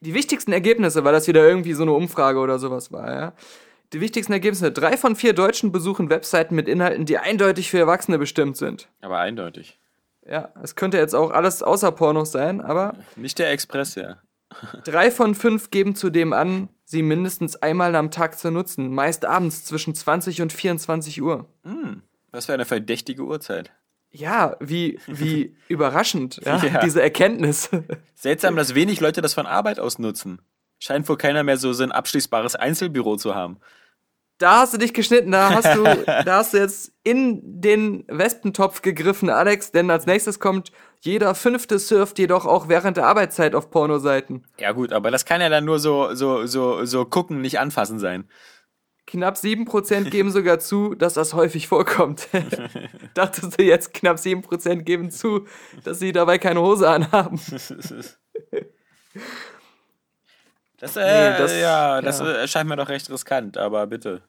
die 0.00 0.14
wichtigsten 0.14 0.52
Ergebnisse, 0.52 1.04
weil 1.04 1.14
das 1.14 1.26
wieder 1.26 1.46
irgendwie 1.46 1.72
so 1.72 1.82
eine 1.82 1.92
Umfrage 1.92 2.38
oder 2.38 2.58
sowas 2.58 2.92
war, 2.92 3.12
ja. 3.12 3.32
Die 3.92 4.00
wichtigsten 4.00 4.32
Ergebnisse, 4.32 4.72
drei 4.72 4.96
von 4.96 5.16
vier 5.16 5.32
Deutschen 5.32 5.72
besuchen 5.72 6.10
Webseiten 6.10 6.54
mit 6.54 6.68
Inhalten, 6.68 7.06
die 7.06 7.18
eindeutig 7.18 7.70
für 7.70 7.78
Erwachsene 7.78 8.18
bestimmt 8.18 8.56
sind. 8.56 8.88
Aber 9.00 9.18
eindeutig. 9.18 9.78
Ja, 10.28 10.52
es 10.62 10.74
könnte 10.74 10.98
jetzt 10.98 11.14
auch 11.14 11.30
alles 11.30 11.62
außer 11.62 11.92
Pornos 11.92 12.32
sein, 12.32 12.60
aber 12.60 12.94
Nicht 13.14 13.38
der 13.38 13.50
Express, 13.50 13.94
ja. 13.94 14.18
drei 14.84 15.10
von 15.10 15.34
fünf 15.34 15.70
geben 15.70 15.94
zudem 15.94 16.32
an, 16.32 16.68
sie 16.86 17.02
mindestens 17.02 17.56
einmal 17.56 17.94
am 17.96 18.10
Tag 18.10 18.38
zu 18.38 18.50
nutzen, 18.50 18.94
meist 18.94 19.24
abends 19.26 19.64
zwischen 19.64 19.94
20 19.94 20.40
und 20.40 20.52
24 20.52 21.20
Uhr. 21.20 21.46
Was 22.30 22.46
für 22.46 22.54
eine 22.54 22.64
verdächtige 22.64 23.22
Uhrzeit. 23.24 23.72
Ja, 24.10 24.56
wie, 24.60 24.98
wie 25.06 25.56
überraschend, 25.68 26.40
ja, 26.44 26.56
Ja. 26.64 26.80
diese 26.80 27.02
Erkenntnis. 27.02 27.68
Seltsam, 28.14 28.56
dass 28.56 28.74
wenig 28.74 29.00
Leute 29.00 29.20
das 29.20 29.34
von 29.34 29.46
Arbeit 29.46 29.78
aus 29.80 29.98
nutzen. 29.98 30.40
Scheint 30.78 31.08
wohl 31.08 31.16
keiner 31.18 31.42
mehr 31.42 31.56
so 31.58 31.72
so 31.72 31.82
ein 31.82 31.92
abschließbares 31.92 32.54
Einzelbüro 32.56 33.16
zu 33.16 33.34
haben. 33.34 33.58
Da 34.38 34.60
hast 34.60 34.74
du 34.74 34.78
dich 34.78 34.92
geschnitten, 34.94 35.32
da 35.32 35.50
hast 35.50 35.74
du, 35.74 35.82
da 36.06 36.36
hast 36.36 36.52
du 36.54 36.58
jetzt 36.58 36.92
in 37.02 37.40
den 37.60 38.04
Wespentopf 38.08 38.80
gegriffen, 38.82 39.28
Alex, 39.30 39.72
denn 39.72 39.90
als 39.90 40.06
nächstes 40.06 40.38
kommt, 40.38 40.70
jeder 41.06 41.34
fünfte 41.34 41.78
surft 41.78 42.18
jedoch 42.18 42.44
auch 42.46 42.68
während 42.68 42.96
der 42.96 43.06
Arbeitszeit 43.06 43.54
auf 43.54 43.70
Pornoseiten. 43.70 44.44
Ja 44.58 44.72
gut, 44.72 44.92
aber 44.92 45.10
das 45.10 45.24
kann 45.24 45.40
ja 45.40 45.48
dann 45.48 45.64
nur 45.64 45.78
so, 45.78 46.14
so, 46.14 46.46
so, 46.46 46.84
so 46.84 47.04
gucken, 47.04 47.40
nicht 47.40 47.58
anfassen 47.58 47.98
sein. 47.98 48.28
Knapp 49.06 49.36
7% 49.36 50.10
geben 50.10 50.32
sogar 50.32 50.58
zu, 50.58 50.96
dass 50.96 51.14
das 51.14 51.32
häufig 51.32 51.68
vorkommt. 51.68 52.26
Dachtest 53.14 53.58
du 53.58 53.62
jetzt, 53.62 53.94
knapp 53.94 54.16
7% 54.16 54.82
geben 54.82 55.12
zu, 55.12 55.46
dass 55.84 56.00
sie 56.00 56.10
dabei 56.12 56.38
keine 56.38 56.60
Hose 56.60 56.88
anhaben. 56.90 57.40
Das, 60.78 60.94
äh, 60.96 61.00
Nee, 61.32 61.38
das- 61.38 61.56
ja, 61.58 62.02
das 62.02 62.18
ja. 62.20 62.32
äh, 62.42 62.48
scheint 62.48 62.68
mir 62.68 62.76
doch 62.76 62.88
recht 62.90 63.08
riskant, 63.10 63.56
aber 63.56 63.86
bitte. 63.86 64.22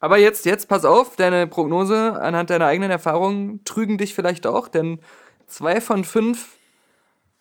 Aber 0.00 0.16
jetzt, 0.16 0.46
jetzt 0.46 0.68
pass 0.68 0.84
auf, 0.84 1.16
deine 1.16 1.46
Prognose 1.46 2.18
anhand 2.20 2.50
deiner 2.50 2.66
eigenen 2.66 2.90
Erfahrungen 2.90 3.64
trügen 3.64 3.98
dich 3.98 4.14
vielleicht 4.14 4.46
auch, 4.46 4.68
denn 4.68 5.00
zwei 5.48 5.80
von 5.80 6.04
fünf 6.04 6.56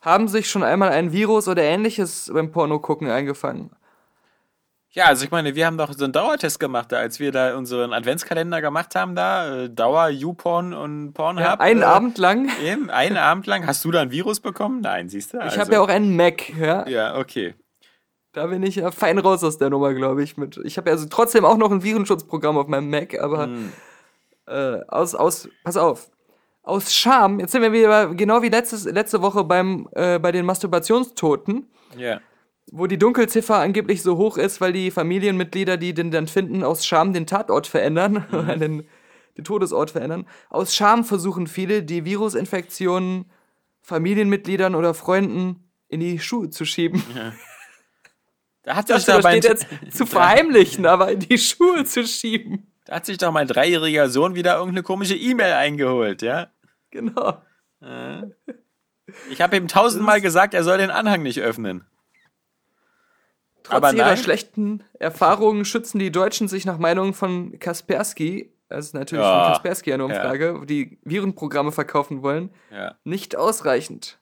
haben 0.01 0.27
sich 0.27 0.49
schon 0.49 0.63
einmal 0.63 0.89
ein 0.89 1.11
Virus 1.11 1.47
oder 1.47 1.63
ähnliches 1.63 2.31
beim 2.33 2.51
Porno-Gucken 2.51 3.09
eingefangen. 3.09 3.71
Ja, 4.91 5.05
also 5.05 5.25
ich 5.25 5.31
meine, 5.31 5.53
wir 5.53 5.65
haben 5.65 5.77
doch 5.77 5.93
so 5.93 6.05
einen 6.05 6.13
Dauertest 6.13 6.59
gemacht, 6.59 6.91
da, 6.91 6.97
als 6.97 7.19
wir 7.19 7.31
da 7.31 7.55
unseren 7.55 7.93
Adventskalender 7.93 8.61
gemacht 8.61 8.95
haben, 8.95 9.15
da, 9.15 9.65
äh, 9.65 9.69
Dauer, 9.69 10.09
YouPorn 10.09 10.73
und 10.73 11.13
Pornhub. 11.13 11.43
Ja, 11.43 11.59
einen 11.59 11.81
äh, 11.81 11.85
Abend 11.85 12.17
lang. 12.17 12.49
Eben, 12.63 12.89
einen 12.89 13.17
Abend 13.17 13.45
lang. 13.47 13.67
Hast 13.67 13.83
du 13.85 13.91
da 13.91 14.01
ein 14.01 14.11
Virus 14.11 14.39
bekommen? 14.39 14.81
Nein, 14.81 15.09
siehst 15.09 15.33
du? 15.33 15.39
Ich 15.45 15.59
habe 15.59 15.73
ja 15.73 15.81
auch 15.81 15.89
einen 15.89 16.15
Mac, 16.15 16.49
ja. 16.57 16.87
Ja, 16.87 17.17
okay. 17.17 17.53
Da 18.31 18.47
bin 18.47 18.63
ich 18.63 18.77
ja 18.77 18.91
fein 18.91 19.19
raus 19.19 19.43
aus 19.43 19.57
der 19.57 19.69
Nummer, 19.69 19.93
glaube 19.93 20.23
ich. 20.23 20.37
Mit. 20.37 20.57
Ich 20.63 20.77
habe 20.77 20.89
ja 20.89 20.95
also 20.95 21.07
trotzdem 21.09 21.43
auch 21.43 21.57
noch 21.57 21.71
ein 21.71 21.83
Virenschutzprogramm 21.83 22.57
auf 22.57 22.67
meinem 22.67 22.89
Mac, 22.89 23.19
aber 23.19 23.43
Hm. 23.43 23.71
äh, 24.47 24.79
aus, 24.87 25.15
aus, 25.15 25.49
pass 25.63 25.77
auf. 25.77 26.09
Aus 26.67 26.93
Scham, 26.93 27.39
jetzt 27.39 27.53
sind 27.53 27.61
wir 27.61 27.71
wieder 27.71 28.13
genau 28.13 28.41
wie 28.41 28.49
letztes, 28.49 28.83
letzte 28.83 29.21
Woche 29.21 29.45
beim, 29.45 29.87
äh, 29.93 30.19
bei 30.19 30.33
den 30.33 30.45
Masturbationstoten. 30.45 31.67
Ja. 31.95 32.19
wo 32.69 32.85
die 32.85 32.99
Dunkelziffer 32.99 33.55
angeblich 33.55 34.03
so 34.03 34.17
hoch 34.17 34.37
ist, 34.37 34.59
weil 34.59 34.73
die 34.73 34.91
Familienmitglieder, 34.91 35.77
die 35.77 35.93
den 35.93 36.11
dann 36.11 36.27
finden, 36.27 36.63
aus 36.65 36.85
Scham 36.85 37.13
den 37.13 37.25
Tatort 37.25 37.65
verändern, 37.65 38.25
oder 38.33 38.57
den, 38.57 38.85
den 39.37 39.45
Todesort 39.45 39.91
verändern. 39.91 40.27
Aus 40.49 40.75
Scham 40.75 41.05
versuchen 41.05 41.47
viele, 41.47 41.83
die 41.83 42.03
Virusinfektionen 42.03 43.31
Familienmitgliedern 43.81 44.75
oder 44.75 44.93
Freunden 44.93 45.71
in 45.87 46.01
die 46.01 46.19
Schuhe 46.19 46.49
zu 46.49 46.65
schieben. 46.65 47.01
Da 48.63 48.75
hat, 48.75 48.87
sich 48.89 49.05
doch 49.05 49.23
mein, 49.23 49.41
steht 49.41 49.61
jetzt 49.61 49.67
zu 49.95 50.05
verheimlichen, 50.05 50.85
aber 50.85 51.13
in 51.13 51.21
die 51.21 51.37
Schuhe 51.37 51.85
zu 51.85 52.05
schieben. 52.05 52.67
da 52.83 52.95
hat 52.95 53.05
sich 53.05 53.17
doch 53.17 53.31
mein 53.31 53.47
dreijähriger 53.47 54.09
Sohn 54.09 54.35
wieder 54.35 54.55
irgendeine 54.57 54.83
komische 54.83 55.15
E-Mail 55.15 55.53
eingeholt, 55.53 56.21
ja? 56.21 56.49
Genau. 56.91 57.41
Ich 59.29 59.41
habe 59.41 59.55
ihm 59.57 59.67
tausendmal 59.67 60.19
gesagt, 60.21 60.53
er 60.53 60.63
soll 60.63 60.77
den 60.79 60.89
Anhang 60.89 61.21
nicht 61.21 61.39
öffnen. 61.41 61.85
Trotz 63.63 63.75
Aber 63.75 63.93
ihrer 63.93 64.07
nein. 64.07 64.17
schlechten 64.17 64.83
Erfahrungen 64.99 65.63
schützen 65.65 65.99
die 65.99 66.11
Deutschen 66.11 66.47
sich 66.47 66.65
nach 66.65 66.77
Meinung 66.77 67.13
von 67.13 67.59
Kaspersky, 67.59 68.51
das 68.69 68.85
ist 68.87 68.93
natürlich 68.93 69.23
Ja. 69.23 69.43
von 69.43 69.51
Kaspersky 69.53 69.93
eine 69.93 70.05
Umfrage, 70.05 70.65
die 70.65 70.97
Virenprogramme 71.03 71.71
verkaufen 71.71 72.21
wollen, 72.23 72.49
Ja. 72.71 72.95
nicht 73.03 73.35
ausreichend. 73.35 74.19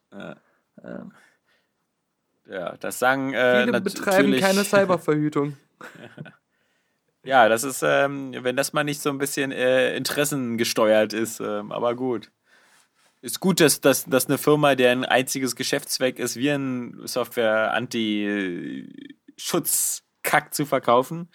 Ja, 2.48 2.76
das 2.78 2.98
sagen 2.98 3.32
äh, 3.34 3.64
Viele 3.64 3.80
betreiben 3.80 4.36
keine 4.38 4.64
Cyberverhütung. 4.64 5.56
Ja, 7.24 7.48
das 7.48 7.64
ist, 7.64 7.82
ähm, 7.84 8.34
wenn 8.40 8.54
das 8.54 8.72
mal 8.72 8.84
nicht 8.84 9.00
so 9.00 9.10
ein 9.10 9.18
bisschen 9.18 9.50
äh, 9.50 9.96
interessengesteuert 9.96 11.12
ist, 11.12 11.40
ähm, 11.40 11.72
aber 11.72 11.96
gut. 11.96 12.30
Ist 13.26 13.40
gut, 13.40 13.60
dass, 13.60 13.80
dass, 13.80 14.04
dass 14.04 14.26
eine 14.26 14.38
Firma, 14.38 14.76
deren 14.76 15.04
einziges 15.04 15.56
Geschäftszweck 15.56 16.20
ist, 16.20 16.36
Virensoftware 16.36 17.74
Anti-Schutzkack 17.74 20.54
zu 20.54 20.64
verkaufen, 20.64 21.28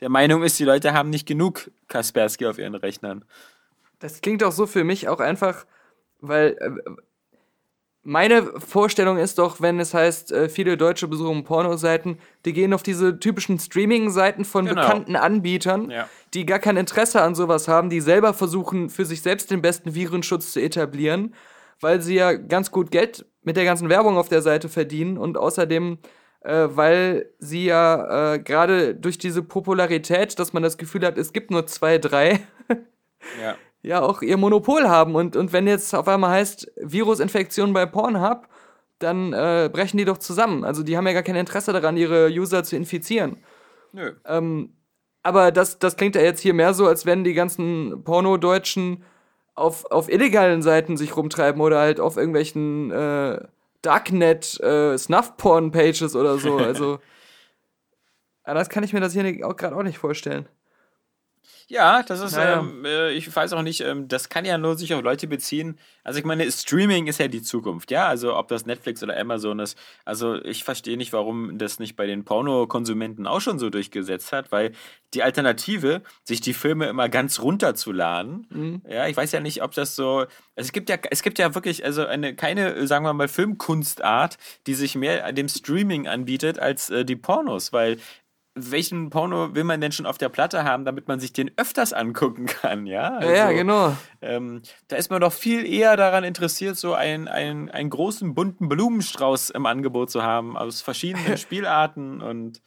der 0.00 0.10
Meinung 0.10 0.44
ist, 0.44 0.60
die 0.60 0.64
Leute 0.64 0.92
haben 0.92 1.10
nicht 1.10 1.26
genug 1.26 1.72
Kaspersky 1.88 2.46
auf 2.46 2.58
ihren 2.58 2.76
Rechnern. 2.76 3.24
Das 3.98 4.20
klingt 4.20 4.44
auch 4.44 4.52
so 4.52 4.66
für 4.66 4.84
mich 4.84 5.08
auch 5.08 5.18
einfach, 5.18 5.66
weil 6.20 6.56
äh, 6.60 6.70
meine 8.04 8.42
Vorstellung 8.60 9.16
ist 9.18 9.38
doch, 9.38 9.60
wenn 9.60 9.80
es 9.80 9.94
heißt, 9.94 10.30
äh, 10.32 10.48
viele 10.48 10.76
Deutsche 10.76 11.08
besuchen 11.08 11.44
Pornoseiten, 11.44 12.18
die 12.44 12.52
gehen 12.52 12.72
auf 12.74 12.82
diese 12.82 13.18
typischen 13.18 13.58
Streaming-Seiten 13.58 14.44
von 14.44 14.66
Genau. 14.66 14.80
bekannten 14.82 15.16
Anbietern, 15.16 15.90
Ja. 15.90 16.08
die 16.34 16.44
gar 16.46 16.58
kein 16.58 16.76
Interesse 16.76 17.22
an 17.22 17.34
sowas 17.34 17.66
haben, 17.66 17.90
die 17.90 18.00
selber 18.00 18.34
versuchen, 18.34 18.90
für 18.90 19.04
sich 19.04 19.22
selbst 19.22 19.50
den 19.50 19.62
besten 19.62 19.94
Virenschutz 19.94 20.52
zu 20.52 20.60
etablieren, 20.60 21.34
weil 21.80 22.00
sie 22.02 22.14
ja 22.16 22.34
ganz 22.34 22.70
gut 22.70 22.90
Geld 22.90 23.26
mit 23.42 23.56
der 23.56 23.64
ganzen 23.64 23.88
Werbung 23.88 24.16
auf 24.18 24.28
der 24.28 24.42
Seite 24.42 24.68
verdienen 24.68 25.18
und 25.18 25.36
außerdem, 25.36 25.98
äh, 26.40 26.68
weil 26.70 27.30
sie 27.38 27.64
ja 27.64 28.34
äh, 28.34 28.38
gerade 28.38 28.94
durch 28.94 29.18
diese 29.18 29.42
Popularität, 29.42 30.38
dass 30.38 30.52
man 30.52 30.62
das 30.62 30.76
Gefühl 30.78 31.04
hat, 31.06 31.16
es 31.18 31.32
gibt 31.32 31.50
nur 31.50 31.66
zwei, 31.66 31.98
drei, 31.98 32.40
Ja. 33.42 33.54
ja 33.84 34.02
auch 34.02 34.22
ihr 34.22 34.36
Monopol 34.36 34.88
haben. 34.88 35.14
Und, 35.14 35.36
und 35.36 35.52
wenn 35.52 35.66
jetzt 35.66 35.94
auf 35.94 36.08
einmal 36.08 36.30
heißt, 36.30 36.72
Virusinfektion 36.76 37.72
bei 37.72 37.86
Pornhub, 37.86 38.48
dann 38.98 39.32
äh, 39.32 39.70
brechen 39.72 39.98
die 39.98 40.04
doch 40.04 40.18
zusammen. 40.18 40.64
Also 40.64 40.82
die 40.82 40.96
haben 40.96 41.06
ja 41.06 41.12
gar 41.12 41.22
kein 41.22 41.36
Interesse 41.36 41.72
daran, 41.72 41.96
ihre 41.96 42.28
User 42.28 42.64
zu 42.64 42.76
infizieren. 42.76 43.36
Nö. 43.92 44.12
Ähm, 44.24 44.74
aber 45.22 45.52
das, 45.52 45.78
das 45.78 45.96
klingt 45.96 46.16
ja 46.16 46.22
jetzt 46.22 46.40
hier 46.40 46.54
mehr 46.54 46.74
so, 46.74 46.86
als 46.86 47.06
wenn 47.06 47.24
die 47.24 47.34
ganzen 47.34 48.02
Pornodeutschen 48.04 49.04
auf, 49.54 49.84
auf 49.90 50.10
illegalen 50.10 50.62
Seiten 50.62 50.96
sich 50.96 51.16
rumtreiben 51.16 51.60
oder 51.60 51.78
halt 51.78 52.00
auf 52.00 52.16
irgendwelchen 52.16 52.90
äh, 52.90 53.40
Darknet 53.82 54.58
äh, 54.60 54.96
Snuff-Porn-Pages 54.96 56.16
oder 56.16 56.38
so. 56.38 56.58
Also 56.64 56.98
anders 58.42 58.68
kann 58.68 58.84
ich 58.84 58.92
mir 58.92 59.00
das 59.00 59.12
hier 59.12 59.32
gerade 59.32 59.76
auch 59.76 59.82
nicht 59.82 59.98
vorstellen. 59.98 60.48
Ja, 61.68 62.02
das 62.02 62.20
ist, 62.20 62.36
Naja. 62.36 62.60
ähm, 62.60 62.84
äh, 62.84 63.10
ich 63.12 63.34
weiß 63.34 63.52
auch 63.54 63.62
nicht, 63.62 63.80
ähm, 63.80 64.06
das 64.06 64.28
kann 64.28 64.44
ja 64.44 64.58
nur 64.58 64.76
sich 64.76 64.92
auf 64.94 65.02
Leute 65.02 65.26
beziehen. 65.26 65.78
Also 66.02 66.18
ich 66.18 66.24
meine, 66.24 66.50
Streaming 66.50 67.06
ist 67.06 67.18
ja 67.18 67.28
die 67.28 67.42
Zukunft, 67.42 67.90
ja. 67.90 68.06
Also 68.06 68.36
ob 68.36 68.48
das 68.48 68.66
Netflix 68.66 69.02
oder 69.02 69.18
Amazon 69.18 69.58
ist. 69.60 69.78
Also 70.04 70.36
ich 70.44 70.64
verstehe 70.64 70.96
nicht, 70.96 71.12
warum 71.12 71.56
das 71.56 71.78
nicht 71.78 71.96
bei 71.96 72.06
den 72.06 72.24
Pornokonsumenten 72.24 73.26
auch 73.26 73.40
schon 73.40 73.58
so 73.58 73.70
durchgesetzt 73.70 74.32
hat, 74.32 74.52
weil 74.52 74.72
die 75.14 75.22
Alternative, 75.22 76.02
sich 76.24 76.40
die 76.40 76.54
Filme 76.54 76.86
immer 76.88 77.08
ganz 77.08 77.40
runterzuladen, 77.40 78.82
ja, 78.88 79.06
ich 79.06 79.16
weiß 79.16 79.30
ja 79.32 79.40
nicht, 79.40 79.62
ob 79.62 79.72
das 79.72 79.94
so. 79.94 80.18
Also 80.18 80.28
es 80.56 80.72
gibt 80.72 80.88
ja, 80.90 80.96
es 81.10 81.22
gibt 81.22 81.38
ja 81.38 81.54
wirklich, 81.54 81.84
also 81.84 82.04
eine 82.04 82.34
keine, 82.34 82.86
sagen 82.86 83.04
wir 83.04 83.12
mal, 83.14 83.28
Filmkunstart, 83.28 84.38
die 84.66 84.74
sich 84.74 84.94
mehr 84.96 85.32
dem 85.32 85.48
Streaming 85.48 86.08
anbietet 86.08 86.58
als 86.58 86.90
äh, 86.90 87.04
die 87.04 87.16
Pornos, 87.16 87.72
weil 87.72 87.98
welchen 88.54 89.10
Porno 89.10 89.54
will 89.54 89.64
man 89.64 89.80
denn 89.80 89.90
schon 89.92 90.06
auf 90.06 90.16
der 90.18 90.28
Platte 90.28 90.64
haben, 90.64 90.84
damit 90.84 91.08
man 91.08 91.18
sich 91.20 91.32
den 91.32 91.50
öfters 91.56 91.92
angucken 91.92 92.46
kann, 92.46 92.86
ja? 92.86 93.20
Ja, 93.20 93.30
ja, 93.30 93.44
Also, 93.46 93.56
genau. 93.56 93.96
Ähm, 94.22 94.62
da 94.88 94.96
ist 94.96 95.10
man 95.10 95.20
doch 95.20 95.32
viel 95.32 95.66
eher 95.66 95.96
daran 95.96 96.22
interessiert, 96.24 96.76
so 96.76 96.94
einen, 96.94 97.26
einen, 97.28 97.68
einen 97.70 97.90
großen 97.90 98.34
bunten 98.34 98.68
Blumenstrauß 98.68 99.50
im 99.50 99.66
Angebot 99.66 100.10
zu 100.10 100.22
haben, 100.22 100.56
aus 100.56 100.82
verschiedenen 100.82 101.36
Spielarten 101.38 102.20
und 102.22 102.62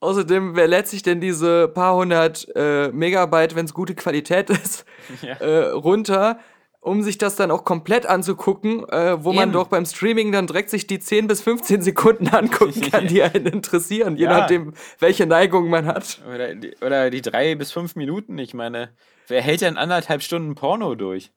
Außerdem, 0.00 0.54
wer 0.54 0.68
lädt 0.68 0.86
sich 0.86 1.02
denn 1.02 1.20
diese 1.20 1.66
paar 1.66 1.96
hundert 1.96 2.46
äh, 2.54 2.92
Megabyte, 2.92 3.56
wenn 3.56 3.64
es 3.64 3.74
gute 3.74 3.96
Qualität 3.96 4.48
ist, 4.48 4.84
Ja. 5.22 5.34
äh, 5.40 5.70
runter, 5.70 6.38
um 6.80 7.02
sich 7.02 7.18
das 7.18 7.36
dann 7.36 7.50
auch 7.50 7.64
komplett 7.64 8.06
anzugucken, 8.06 8.88
äh, 8.88 9.22
wo 9.22 9.32
man 9.32 9.44
Eben. 9.48 9.52
doch 9.52 9.66
beim 9.66 9.84
Streaming 9.84 10.30
dann 10.32 10.46
direkt 10.46 10.70
sich 10.70 10.86
die 10.86 10.98
10 11.00 11.26
bis 11.26 11.40
15 11.42 11.82
Sekunden 11.82 12.28
angucken 12.34 12.80
kann, 12.90 13.06
die 13.08 13.22
einen 13.22 13.46
interessieren, 13.46 14.16
je 14.16 14.24
Ja. 14.24 14.38
nachdem, 14.38 14.72
welche 14.98 15.26
Neigung 15.26 15.68
man 15.68 15.86
hat. 15.86 16.20
oder 16.32 16.54
die, 16.54 16.74
oder 16.80 17.10
die 17.10 17.20
drei 17.22 17.54
bis 17.56 17.72
fünf 17.72 17.96
Minuten. 17.96 18.38
Ich 18.38 18.54
meine, 18.54 18.90
wer 19.26 19.42
hält 19.42 19.60
denn 19.60 19.76
anderthalb 19.76 20.22
Stunden 20.22 20.54
Porno 20.54 20.94
durch? 20.94 21.30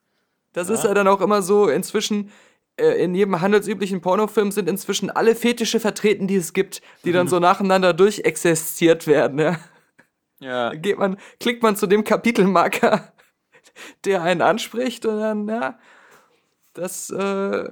Das 0.54 0.70
ist 0.70 0.84
ja 0.84 0.94
dann 0.94 1.08
auch 1.08 1.22
immer 1.22 1.42
so, 1.42 1.70
inzwischen, 1.70 2.30
äh, 2.78 3.04
in 3.04 3.16
jedem 3.16 3.40
handelsüblichen 3.42 4.02
Pornofilm 4.02 4.52
sind 4.52 4.70
inzwischen 4.70 5.10
alle 5.10 5.34
Fetische 5.36 5.80
vertreten, 5.80 6.28
die 6.28 6.36
es 6.36 6.54
gibt, 6.54 6.82
die 7.06 7.12
dann 7.14 7.28
so 7.28 7.40
nacheinander 7.40 7.94
durchexerziert 7.94 9.08
werden, 9.08 9.40
ja. 9.40 9.58
Ja. 10.40 10.74
geht 10.74 10.98
man, 11.00 11.18
klickt 11.40 11.62
man 11.64 11.76
zu 11.76 11.88
dem 11.88 12.04
Kapitelmarker, 12.04 13.14
der 14.06 14.22
einen 14.24 14.42
anspricht 14.42 15.06
und 15.06 15.20
dann, 15.20 15.48
ja, 15.48 15.80
das 16.74 17.10
äh, 17.10 17.70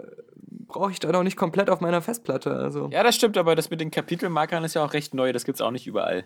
brauche 0.68 0.92
ich 0.92 1.00
dann 1.00 1.16
auch 1.16 1.24
nicht 1.24 1.38
komplett 1.38 1.70
auf 1.70 1.80
meiner 1.82 2.02
Festplatte. 2.02 2.54
Also. 2.56 2.90
Ja, 2.92 3.04
das 3.04 3.16
stimmt, 3.16 3.38
aber 3.38 3.56
das 3.56 3.70
mit 3.70 3.80
den 3.82 3.92
Kapitelmarkern 3.92 4.64
ist 4.64 4.76
ja 4.76 4.84
auch 4.84 4.94
recht 4.94 5.14
neu, 5.14 5.32
das 5.34 5.46
gibt's 5.46 5.62
auch 5.62 5.72
nicht 5.72 5.88
überall. 5.88 6.26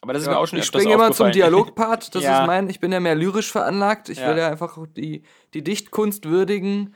Aber 0.00 0.12
das 0.14 0.22
ist 0.22 0.28
mir 0.28 0.36
auch 0.38 0.46
schon 0.48 0.58
ich 0.58 0.64
springe 0.64 0.92
immer 0.94 1.12
zum. 1.12 1.30
Dialogpart, 1.30 2.12
das 2.14 2.24
Ja. 2.24 2.40
ist 2.40 2.46
mein, 2.48 2.68
ich 2.68 2.80
bin 2.80 2.90
ja 2.90 2.98
mehr 2.98 3.14
lyrisch 3.14 3.52
veranlagt, 3.52 4.08
ich 4.08 4.18
Ja. 4.18 4.30
will 4.30 4.38
ja 4.38 4.48
einfach 4.48 4.76
die, 4.96 5.22
die 5.54 5.62
Dichtkunst 5.62 6.24
würdigen. 6.28 6.94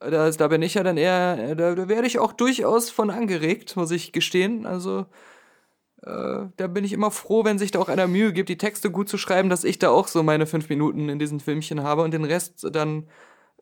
Da, 0.00 0.28
ist- 0.28 0.40
da 0.40 0.48
bin 0.48 0.62
ich 0.62 0.74
ja 0.74 0.82
dann 0.82 0.96
eher, 0.96 1.54
da, 1.56 1.74
da 1.74 1.88
werde 1.88 2.06
ich 2.06 2.18
auch 2.20 2.32
durchaus 2.32 2.88
von 2.88 3.10
angeregt, 3.10 3.76
muss 3.76 3.90
ich 3.90 4.12
gestehen. 4.12 4.64
Also 4.64 5.04
äh, 6.02 6.46
da 6.56 6.66
bin 6.68 6.84
ich 6.84 6.92
immer 6.92 7.10
froh, 7.10 7.44
wenn 7.44 7.58
sich 7.58 7.70
da 7.70 7.80
auch 7.80 7.88
einer 7.88 8.06
Mühe 8.06 8.32
gibt, 8.32 8.48
die 8.48 8.58
Texte 8.58 8.90
gut 8.90 9.08
zu 9.08 9.18
schreiben, 9.18 9.48
dass 9.48 9.64
ich 9.64 9.78
da 9.78 9.90
auch 9.90 10.08
so 10.08 10.22
meine 10.22 10.46
fünf 10.46 10.68
Minuten 10.68 11.08
in 11.08 11.18
diesen 11.18 11.40
Filmchen 11.40 11.82
habe 11.82 12.02
und 12.02 12.12
den 12.12 12.24
Rest 12.24 12.66
dann 12.72 13.08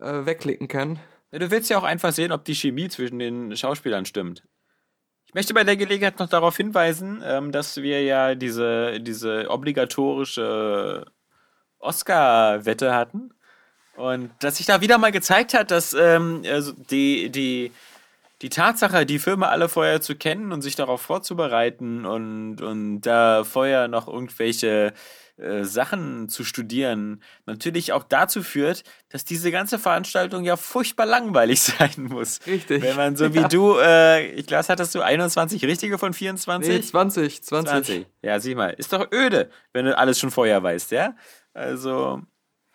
äh, 0.01 0.27
wegklicken 0.27 0.69
kann. 0.69 0.99
Ja, 1.33 1.39
du 1.39 1.51
willst 1.51 1.71
ja 1.71 1.79
auch 1.79 1.85
einfach 1.85 2.13
sehen, 2.13 2.33
ob 2.33 2.45
die 2.45 2.55
Chemie 2.55 2.89
zwischen 2.89 3.19
den 3.19 3.57
Schauspielern 3.57 4.05
stimmt. 4.05 4.45
Ich 5.27 5.35
möchte 5.35 5.55
bei 5.55 5.65
der 5.65 5.77
Gelegenheit 5.77 6.19
noch 6.19 6.29
darauf 6.29 6.57
hinweisen, 6.57 7.23
ähm, 7.25 7.53
dass 7.53 7.79
wir 7.79 8.03
ja 8.03 8.35
diese, 8.35 9.01
diese 9.01 9.51
obligatorische 9.51 11.07
Oscar-Wette 11.79 12.95
hatten. 12.95 13.31
Und 13.97 14.31
dass 14.41 14.59
sich 14.59 14.67
da 14.67 14.83
wieder 14.83 14.99
mal 14.99 15.11
gezeigt 15.11 15.55
hat, 15.55 15.71
dass 15.71 15.95
ähm, 15.95 16.43
also 16.47 16.73
die, 16.73 17.31
die, 17.31 17.73
die 18.43 18.51
Tatsache, 18.51 19.07
die 19.07 19.19
Filme 19.19 19.49
alle 19.49 19.69
vorher 19.69 20.01
zu 20.01 20.15
kennen 20.15 20.53
und 20.53 20.63
sich 20.63 20.77
darauf 20.77 21.01
vorzubereiten 21.03 22.05
und, 22.05 22.61
und 22.61 23.01
da 23.03 23.45
vorher 23.45 23.89
noch 23.89 24.09
irgendwelche 24.09 24.93
äh, 25.39 25.65
Sachen 25.65 26.29
zu 26.29 26.45
studieren, 26.45 27.23
natürlich 27.47 27.93
auch 27.93 28.05
dazu 28.05 28.43
führt, 28.43 28.85
dass 29.11 29.25
diese 29.25 29.51
ganze 29.51 29.79
Veranstaltung 29.79 30.45
ja 30.45 30.57
furchtbar 30.57 31.07
langweilig 31.07 31.61
sein 31.63 31.93
muss. 31.97 32.41
Richtig. 32.47 32.83
Wenn 32.83 32.97
man 32.97 33.17
so 33.17 33.33
wie 33.35 33.41
Ja. 33.41 33.49
du, 33.49 33.77
äh, 33.79 34.27
ich 34.33 34.47
glaube, 34.47 34.67
hattest 34.69 34.95
du 34.95 35.01
21 35.03 35.65
richtige 35.65 35.99
von 35.99 36.13
24? 36.13 36.75
Nee, 36.75 36.81
20, 36.83 37.43
20. 37.43 37.71
20. 37.71 38.07
Ja, 38.23 38.39
sieh 38.41 38.55
mal, 38.55 38.71
ist 38.71 38.93
doch 38.93 39.11
öde, 39.13 39.51
wenn 39.73 39.85
du 39.87 39.97
alles 39.97 40.19
schon 40.21 40.31
vorher 40.31 40.63
weißt, 40.63 40.91
ja? 40.91 41.15
Also, 41.55 42.23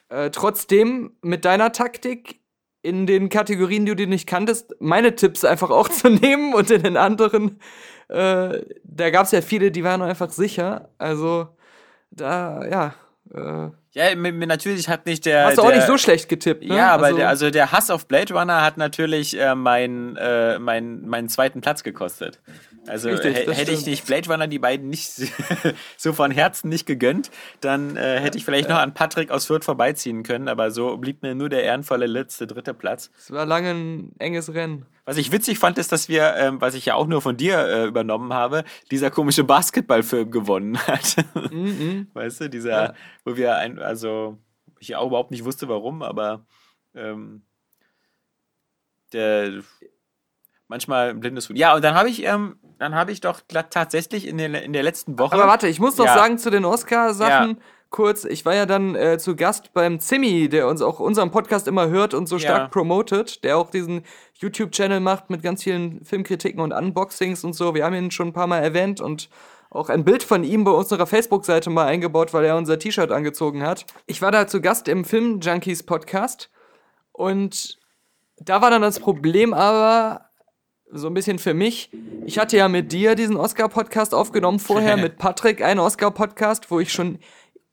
Äh, 0.09 0.29
trotzdem 0.31 1.15
mit 1.21 1.45
deiner 1.45 1.71
Taktik 1.71 2.40
in 2.81 3.05
den 3.05 3.29
Kategorien, 3.29 3.85
die 3.85 3.95
du 3.95 4.07
nicht 4.07 4.27
kanntest, 4.27 4.75
meine 4.79 5.15
Tipps 5.15 5.45
einfach 5.45 5.69
auch 5.69 5.89
zu 5.89 6.09
nehmen 6.09 6.53
und 6.53 6.71
in 6.71 6.83
den 6.83 6.97
anderen, 6.97 7.59
äh, 8.07 8.61
da 8.83 9.09
gab 9.09 9.25
es 9.25 9.31
ja 9.31 9.41
viele, 9.41 9.71
die 9.71 9.83
waren 9.83 10.01
einfach 10.01 10.31
sicher. 10.31 10.89
Also 10.97 11.47
da, 12.11 12.65
ja. 12.67 12.93
Äh, 13.33 13.71
ja, 13.93 14.15
mir- 14.15 14.31
mir 14.31 14.47
natürlich 14.47 14.87
hat 14.89 15.05
nicht 15.05 15.25
der. 15.25 15.45
hast 15.45 15.57
du 15.57 15.61
auch 15.63 15.67
der, 15.67 15.77
nicht 15.77 15.87
so 15.87 15.97
schlecht 15.97 16.29
getippt, 16.29 16.63
ne? 16.63 16.75
Ja, 16.75 16.91
aber 16.91 17.05
also, 17.07 17.17
der, 17.17 17.29
also 17.29 17.49
der 17.49 17.71
Hass 17.71 17.89
auf 17.89 18.07
Blade 18.07 18.33
Runner 18.33 18.61
hat 18.63 18.77
natürlich 18.77 19.37
äh, 19.39 19.53
meinen 19.55 20.15
äh, 20.17 20.59
mein, 20.59 21.01
meinen 21.07 21.29
zweiten 21.29 21.61
Platz 21.61 21.83
gekostet. 21.83 22.39
Also 22.87 23.09
Richtig, 23.09 23.35
hätte 23.35 23.51
ich 23.51 23.81
stimmt. 23.81 23.85
nicht 23.87 24.05
Blade 24.07 24.29
Runner 24.29 24.47
die 24.47 24.57
beiden 24.59 24.89
nicht 24.89 25.11
so 25.97 26.13
von 26.13 26.31
Herzen 26.31 26.69
nicht 26.69 26.85
gegönnt, 26.87 27.29
dann 27.59 27.95
äh, 27.95 28.19
hätte 28.19 28.37
ich 28.37 28.45
vielleicht 28.45 28.69
noch 28.69 28.77
an 28.79 28.93
Patrick 28.93 29.29
aus 29.29 29.45
Fürth 29.45 29.63
vorbeiziehen 29.63 30.23
können, 30.23 30.47
aber 30.47 30.71
so 30.71 30.97
blieb 30.97 31.21
mir 31.21 31.35
nur 31.35 31.49
der 31.49 31.63
ehrenvolle 31.63 32.07
letzte 32.07 32.47
dritte 32.47 32.73
Platz. 32.73 33.11
es 33.19 33.29
war 33.29 33.45
lange 33.45 33.69
ein 33.71 34.11
enges 34.17 34.53
Rennen. 34.53 34.85
Was 35.05 35.17
ich 35.17 35.31
witzig 35.31 35.57
fand, 35.59 35.77
ist, 35.79 35.91
dass 35.91 36.09
wir, 36.09 36.35
ähm, 36.35 36.61
was 36.61 36.75
ich 36.75 36.85
ja 36.85 36.93
auch 36.95 37.07
nur 37.07 37.21
von 37.21 37.35
dir 37.35 37.57
äh, 37.59 37.85
übernommen 37.85 38.33
habe, 38.33 38.63
dieser 38.91 39.09
komische 39.09 39.43
Basketballfilm 39.43 40.29
gewonnen 40.31 40.77
hat. 40.87 41.15
Weißt 42.13 42.41
du, 42.41 42.49
dieser, 42.49 42.83
Ja. 42.83 42.93
wo 43.25 43.35
wir 43.35 43.55
ein, 43.57 43.79
also 43.79 44.37
ich 44.79 44.95
auch 44.95 45.07
überhaupt 45.07 45.31
nicht 45.31 45.43
wusste, 45.45 45.67
warum, 45.69 46.01
aber 46.03 46.45
ähm, 46.95 47.43
der 49.13 49.61
manchmal 50.67 51.09
ein 51.09 51.19
blindes 51.19 51.49
Huhn. 51.49 51.55
Ja, 51.55 51.75
und 51.75 51.83
dann 51.83 51.95
habe 51.95 52.09
ich, 52.09 52.23
ähm, 52.23 52.57
dann 52.77 52.95
habe 52.95 53.11
ich 53.11 53.19
doch 53.21 53.41
tatsächlich 53.47 54.25
in 54.27 54.37
der, 54.37 54.63
in 54.63 54.71
der 54.73 54.83
letzten 54.83 55.19
Woche. 55.19 55.33
Aber 55.35 55.47
warte, 55.47 55.67
ich 55.67 55.79
muss 55.79 55.97
noch 55.97 56.05
Ja. 56.05 56.15
sagen 56.15 56.37
zu 56.37 56.49
den 56.49 56.63
Oscar-Sachen 56.65 57.49
Ja. 57.57 57.63
Kurz. 57.91 58.25
Ich 58.25 58.45
war 58.45 58.55
ja 58.55 58.65
dann 58.65 58.95
äh, 58.95 59.19
zu 59.19 59.35
Gast 59.35 59.73
beim 59.73 59.99
Zimmi, 59.99 60.49
der 60.49 60.67
uns 60.67 60.81
auch 60.81 60.99
unseren 60.99 61.29
Podcast 61.29 61.67
immer 61.67 61.89
hört 61.89 62.13
und 62.15 62.25
so 62.27 62.39
stark 62.39 62.57
Ja. 62.61 62.67
promotet, 62.69 63.43
der 63.43 63.57
auch 63.57 63.69
diesen 63.69 64.03
YouTube-Channel 64.39 64.99
macht 64.99 65.29
mit 65.29 65.43
ganz 65.43 65.61
vielen 65.63 66.03
Filmkritiken 66.03 66.59
und 66.61 66.71
Unboxings 66.73 67.43
und 67.43 67.53
so. 67.53 67.75
Wir 67.75 67.85
haben 67.85 67.93
ihn 67.93 68.09
schon 68.09 68.29
ein 68.29 68.33
paar 68.33 68.47
Mal 68.47 68.59
erwähnt 68.59 68.99
und 69.01 69.29
auch 69.69 69.89
ein 69.89 70.03
Bild 70.03 70.23
von 70.23 70.43
ihm 70.43 70.63
bei 70.63 70.71
unserer 70.71 71.05
Facebook-Seite 71.05 71.69
mal 71.69 71.85
eingebaut, 71.85 72.33
weil 72.33 72.43
er 72.45 72.57
unser 72.57 72.79
T-Shirt 72.79 73.11
angezogen 73.11 73.63
hat. 73.63 73.85
Ich 74.07 74.21
war 74.21 74.31
da 74.31 74.47
zu 74.47 74.59
Gast 74.61 74.87
im 74.87 75.05
Film 75.05 75.39
Junkies 75.39 75.83
Podcast 75.83 76.49
Und 77.11 77.77
da 78.37 78.61
war 78.61 78.71
dann 78.71 78.81
das 78.81 78.99
Problem 78.99 79.53
aber 79.53 80.25
so 80.93 81.07
ein 81.07 81.13
bisschen 81.13 81.39
für 81.39 81.53
mich. 81.53 81.89
Ich 82.25 82.37
hatte 82.37 82.57
ja 82.57 82.67
mit 82.67 82.91
dir 82.91 83.15
diesen 83.15 83.37
Oscar-Podcast 83.37 84.13
aufgenommen, 84.13 84.59
vorher 84.59 84.97
mit 84.97 85.17
Patrick 85.17 85.63
einen 85.63 85.79
Oscar-Podcast, 85.79 86.69
wo 86.69 86.79
ich 86.81 86.91
schon 86.91 87.19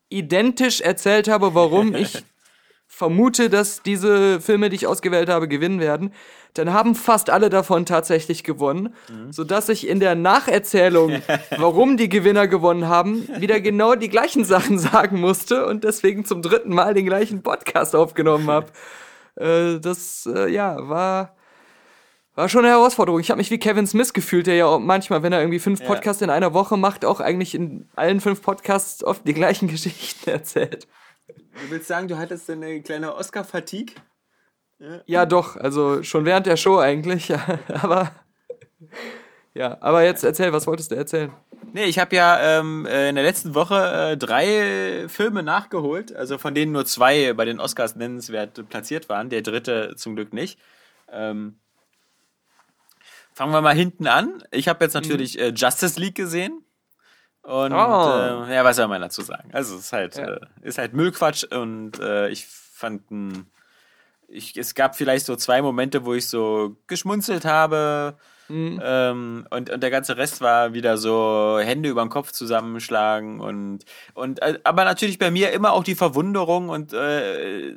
identisch 0.08 0.80
erzählt 0.80 1.28
habe, 1.28 1.54
warum 1.54 1.94
ich 1.94 2.24
vermute, 2.86 3.48
dass 3.50 3.82
diese 3.82 4.40
Filme, 4.40 4.70
die 4.70 4.76
ich 4.76 4.86
ausgewählt 4.86 5.28
habe, 5.28 5.46
gewinnen 5.46 5.78
werden. 5.78 6.12
Dann 6.54 6.72
haben 6.72 6.94
fast 6.94 7.30
alle 7.30 7.50
davon 7.50 7.86
tatsächlich 7.86 8.42
gewonnen, 8.42 8.94
sodass 9.30 9.68
ich 9.68 9.86
in 9.86 10.00
der 10.00 10.14
Nacherzählung, 10.16 11.22
warum 11.56 11.96
die 11.96 12.08
Gewinner 12.08 12.48
gewonnen 12.48 12.88
haben, 12.88 13.28
wieder 13.38 13.60
genau 13.60 13.94
die 13.94 14.08
gleichen 14.08 14.44
Sachen 14.44 14.78
sagen 14.78 15.20
musste 15.20 15.66
und 15.66 15.84
deswegen 15.84 16.24
zum 16.24 16.42
dritten 16.42 16.74
Mal 16.74 16.94
den 16.94 17.06
gleichen 17.06 17.42
Podcast 17.42 17.94
aufgenommen 17.94 18.48
habe. 18.50 18.66
Äh, 19.36 19.78
das, 19.78 20.28
äh, 20.34 20.50
ja, 20.50 20.76
war, 20.88 21.36
war 22.38 22.48
schon 22.48 22.64
eine 22.64 22.72
Herausforderung. 22.72 23.18
Ich 23.18 23.30
habe 23.30 23.38
mich 23.38 23.50
wie 23.50 23.58
Kevin 23.58 23.88
Smith 23.88 24.12
gefühlt, 24.12 24.46
der 24.46 24.54
ja 24.54 24.78
manchmal, 24.78 25.24
wenn 25.24 25.32
er 25.32 25.40
irgendwie 25.40 25.58
fünf 25.58 25.80
Ja. 25.80 25.86
Podcasts 25.86 26.22
in 26.22 26.30
einer 26.30 26.54
Woche 26.54 26.76
macht, 26.76 27.04
auch 27.04 27.18
eigentlich 27.18 27.52
in 27.52 27.88
allen 27.96 28.20
fünf 28.20 28.42
Podcasts 28.42 29.02
oft 29.02 29.26
die 29.26 29.34
gleichen 29.34 29.66
Geschichten 29.68 30.30
erzählt. 30.30 30.86
Du 31.26 31.70
willst 31.70 31.88
sagen, 31.88 32.06
du 32.06 32.16
hattest 32.16 32.48
eine 32.48 32.80
kleine 32.80 33.16
Oscar-Fatigue? 33.16 33.96
Ja, 35.06 35.26
doch, 35.26 35.56
also 35.56 36.04
schon 36.04 36.24
während 36.24 36.46
der 36.46 36.56
Show 36.56 36.78
eigentlich, 36.78 37.26
ja, 37.26 37.44
aber 37.82 38.12
ja, 39.52 39.76
aber 39.80 40.04
jetzt 40.04 40.22
erzähl, 40.22 40.52
was 40.52 40.68
wolltest 40.68 40.92
du 40.92 40.94
erzählen? 40.94 41.32
Nee, 41.72 41.86
ich 41.86 41.98
habe 41.98 42.14
ja 42.14 42.60
ähm, 42.60 42.86
äh, 42.86 43.08
in 43.08 43.16
der 43.16 43.24
letzten 43.24 43.56
Woche 43.56 44.12
äh, 44.12 44.16
drei 44.16 45.06
Filme 45.08 45.42
nachgeholt, 45.42 46.14
also 46.14 46.38
von 46.38 46.54
denen 46.54 46.70
nur 46.70 46.86
zwei 46.86 47.32
bei 47.32 47.44
den 47.44 47.58
Oscars 47.58 47.96
nennenswert 47.96 48.68
platziert 48.68 49.08
waren, 49.08 49.28
der 49.28 49.42
dritte 49.42 49.96
zum 49.96 50.14
Glück 50.14 50.32
nicht. 50.32 50.60
Ähm, 51.10 51.58
fangen 53.38 53.52
wir 53.52 53.62
mal 53.62 53.74
hinten 53.74 54.06
an. 54.08 54.42
Ich 54.50 54.66
habe 54.68 54.84
jetzt 54.84 54.94
natürlich 54.94 55.38
äh, 55.38 55.52
Justice 55.54 55.98
League 55.98 56.16
gesehen. 56.16 56.64
Und 57.42 57.72
Oh. 57.72 58.44
äh, 58.48 58.54
ja, 58.54 58.64
was 58.64 58.76
soll 58.76 58.88
man 58.88 59.00
dazu 59.00 59.22
sagen? 59.22 59.48
Also 59.52 59.76
es 59.76 59.82
ist 59.86 59.92
halt, 59.92 60.16
Ja. 60.16 60.26
äh, 60.34 60.40
ist 60.62 60.76
halt 60.76 60.92
Müllquatsch 60.92 61.44
und 61.44 61.98
äh, 62.00 62.28
ich 62.28 62.46
fand 62.46 63.10
n- 63.10 63.46
ich, 64.26 64.56
es 64.58 64.74
gab 64.74 64.96
vielleicht 64.96 65.24
so 65.24 65.36
zwei 65.36 65.62
Momente, 65.62 66.04
wo 66.04 66.12
ich 66.14 66.28
so 66.28 66.76
geschmunzelt 66.88 67.44
habe. 67.46 68.18
Ähm, 68.82 69.46
und, 69.50 69.70
und 69.70 69.82
der 69.82 69.90
ganze 69.90 70.16
Rest 70.16 70.40
war 70.40 70.72
wieder 70.72 70.96
so 70.96 71.58
Hände 71.60 71.88
über 71.88 72.02
den 72.02 72.08
Kopf 72.08 72.32
zusammenschlagen 72.32 73.40
und, 73.40 73.84
und 74.14 74.40
äh, 74.42 74.58
aber 74.64 74.84
natürlich 74.84 75.18
bei 75.18 75.30
mir 75.30 75.52
immer 75.52 75.72
auch 75.72 75.84
die 75.84 75.94
Verwunderung 75.94 76.68
und, 76.68 76.92
äh, 76.92 77.76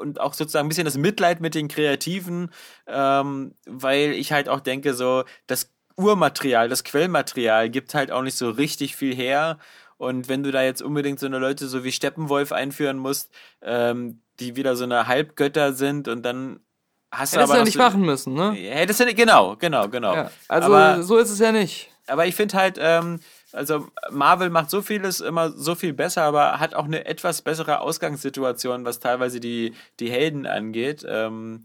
und 0.00 0.20
auch 0.20 0.34
sozusagen 0.34 0.66
ein 0.66 0.68
bisschen 0.68 0.84
das 0.84 0.96
Mitleid 0.96 1.40
mit 1.40 1.54
den 1.54 1.68
Kreativen, 1.68 2.50
ähm, 2.86 3.54
weil 3.66 4.12
ich 4.12 4.32
halt 4.32 4.48
auch 4.48 4.60
denke, 4.60 4.94
so 4.94 5.24
das 5.46 5.72
Urmaterial, 5.96 6.68
das 6.68 6.84
Quellmaterial 6.84 7.68
gibt 7.68 7.94
halt 7.94 8.10
auch 8.10 8.22
nicht 8.22 8.36
so 8.36 8.50
richtig 8.50 8.96
viel 8.96 9.14
her. 9.14 9.58
Und 9.98 10.28
wenn 10.28 10.42
du 10.42 10.50
da 10.50 10.62
jetzt 10.62 10.80
unbedingt 10.80 11.20
so 11.20 11.26
eine 11.26 11.38
Leute 11.38 11.68
so 11.68 11.84
wie 11.84 11.92
Steppenwolf 11.92 12.52
einführen 12.52 12.96
musst, 12.96 13.30
ähm, 13.60 14.22
die 14.38 14.56
wieder 14.56 14.74
so 14.74 14.84
eine 14.84 15.06
Halbgötter 15.06 15.74
sind 15.74 16.08
und 16.08 16.22
dann 16.22 16.60
hast 17.10 17.32
du 17.34 17.38
Hättest 17.38 17.52
du 17.52 17.58
ja 17.58 17.64
nicht 17.64 17.78
machen 17.78 18.02
müssen, 18.02 18.34
ne? 18.34 18.52
Hättest 18.52 19.00
du 19.00 19.04
nicht, 19.04 19.16
genau, 19.16 19.56
genau, 19.56 19.88
genau. 19.88 20.14
Ja, 20.14 20.30
also 20.48 20.66
aber, 20.72 21.02
so 21.02 21.16
ist 21.18 21.30
es 21.30 21.38
ja 21.38 21.52
nicht. 21.52 21.90
aber 22.06 22.26
ich 22.26 22.34
finde 22.34 22.56
halt, 22.56 22.78
ähm, 22.80 23.20
also 23.52 23.88
Marvel 24.10 24.48
macht 24.50 24.70
so 24.70 24.80
vieles 24.80 25.20
immer 25.20 25.50
so 25.50 25.74
viel 25.74 25.92
besser, 25.92 26.22
aber 26.22 26.60
hat 26.60 26.74
auch 26.74 26.84
eine 26.84 27.04
etwas 27.06 27.42
bessere 27.42 27.80
Ausgangssituation, 27.80 28.84
was 28.84 29.00
teilweise 29.00 29.40
die, 29.40 29.74
die 29.98 30.10
Helden 30.10 30.46
angeht. 30.46 31.04
Ähm, 31.08 31.64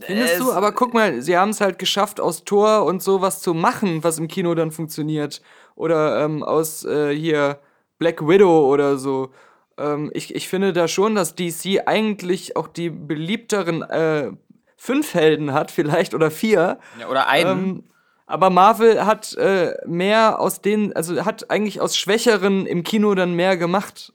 Findest 0.00 0.34
es- 0.34 0.38
du? 0.40 0.52
Aber 0.52 0.72
guck 0.72 0.94
mal, 0.94 1.20
sie 1.22 1.36
haben 1.36 1.50
es 1.50 1.60
halt 1.60 1.78
geschafft, 1.78 2.20
aus 2.20 2.44
Tor 2.44 2.84
und 2.84 3.02
sowas 3.02 3.40
zu 3.40 3.54
machen, 3.54 4.02
was 4.04 4.18
im 4.18 4.28
Kino 4.28 4.54
dann 4.54 4.70
funktioniert. 4.70 5.42
Oder 5.74 6.24
ähm, 6.24 6.42
aus 6.42 6.84
äh, 6.84 7.14
hier 7.14 7.58
Black 7.98 8.26
Widow 8.26 8.66
oder 8.70 8.96
so. 8.98 9.32
Ähm, 9.78 10.10
ich, 10.14 10.34
ich 10.34 10.48
finde 10.48 10.72
da 10.72 10.88
schon, 10.88 11.14
dass 11.14 11.34
DC 11.34 11.82
eigentlich 11.86 12.56
auch 12.56 12.68
die 12.68 12.90
beliebteren 12.90 13.82
äh, 13.82 14.32
fünf 14.76 15.14
Helden 15.14 15.52
hat, 15.52 15.70
vielleicht 15.70 16.14
oder 16.14 16.30
vier. 16.30 16.78
ja, 16.98 17.08
oder 17.08 17.28
einen. 17.28 17.50
Ähm, 17.50 17.84
aber 18.26 18.50
Marvel 18.50 19.04
hat 19.04 19.34
äh, 19.34 19.74
mehr 19.86 20.40
aus 20.40 20.60
denen, 20.60 20.92
also 20.94 21.24
hat 21.24 21.50
eigentlich 21.50 21.80
aus 21.80 21.96
Schwächeren 21.96 22.66
im 22.66 22.82
Kino 22.82 23.14
dann 23.14 23.34
mehr 23.34 23.56
gemacht. 23.56 24.12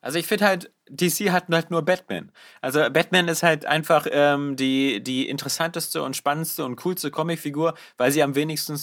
Also 0.00 0.18
ich 0.18 0.26
finde 0.26 0.46
halt, 0.46 0.70
DC 0.88 1.30
hat 1.30 1.46
halt 1.50 1.70
nur 1.70 1.82
Batman. 1.82 2.32
Also 2.60 2.80
Batman 2.90 3.28
ist 3.28 3.42
halt 3.42 3.66
einfach 3.66 4.06
ähm, 4.10 4.56
die, 4.56 5.02
die 5.02 5.28
interessanteste 5.28 6.02
und 6.02 6.16
spannendste 6.16 6.64
und 6.64 6.76
coolste 6.76 7.10
Comicfigur, 7.10 7.74
weil 7.96 8.10
sie 8.10 8.22
am 8.22 8.34
wenigsten 8.34 8.80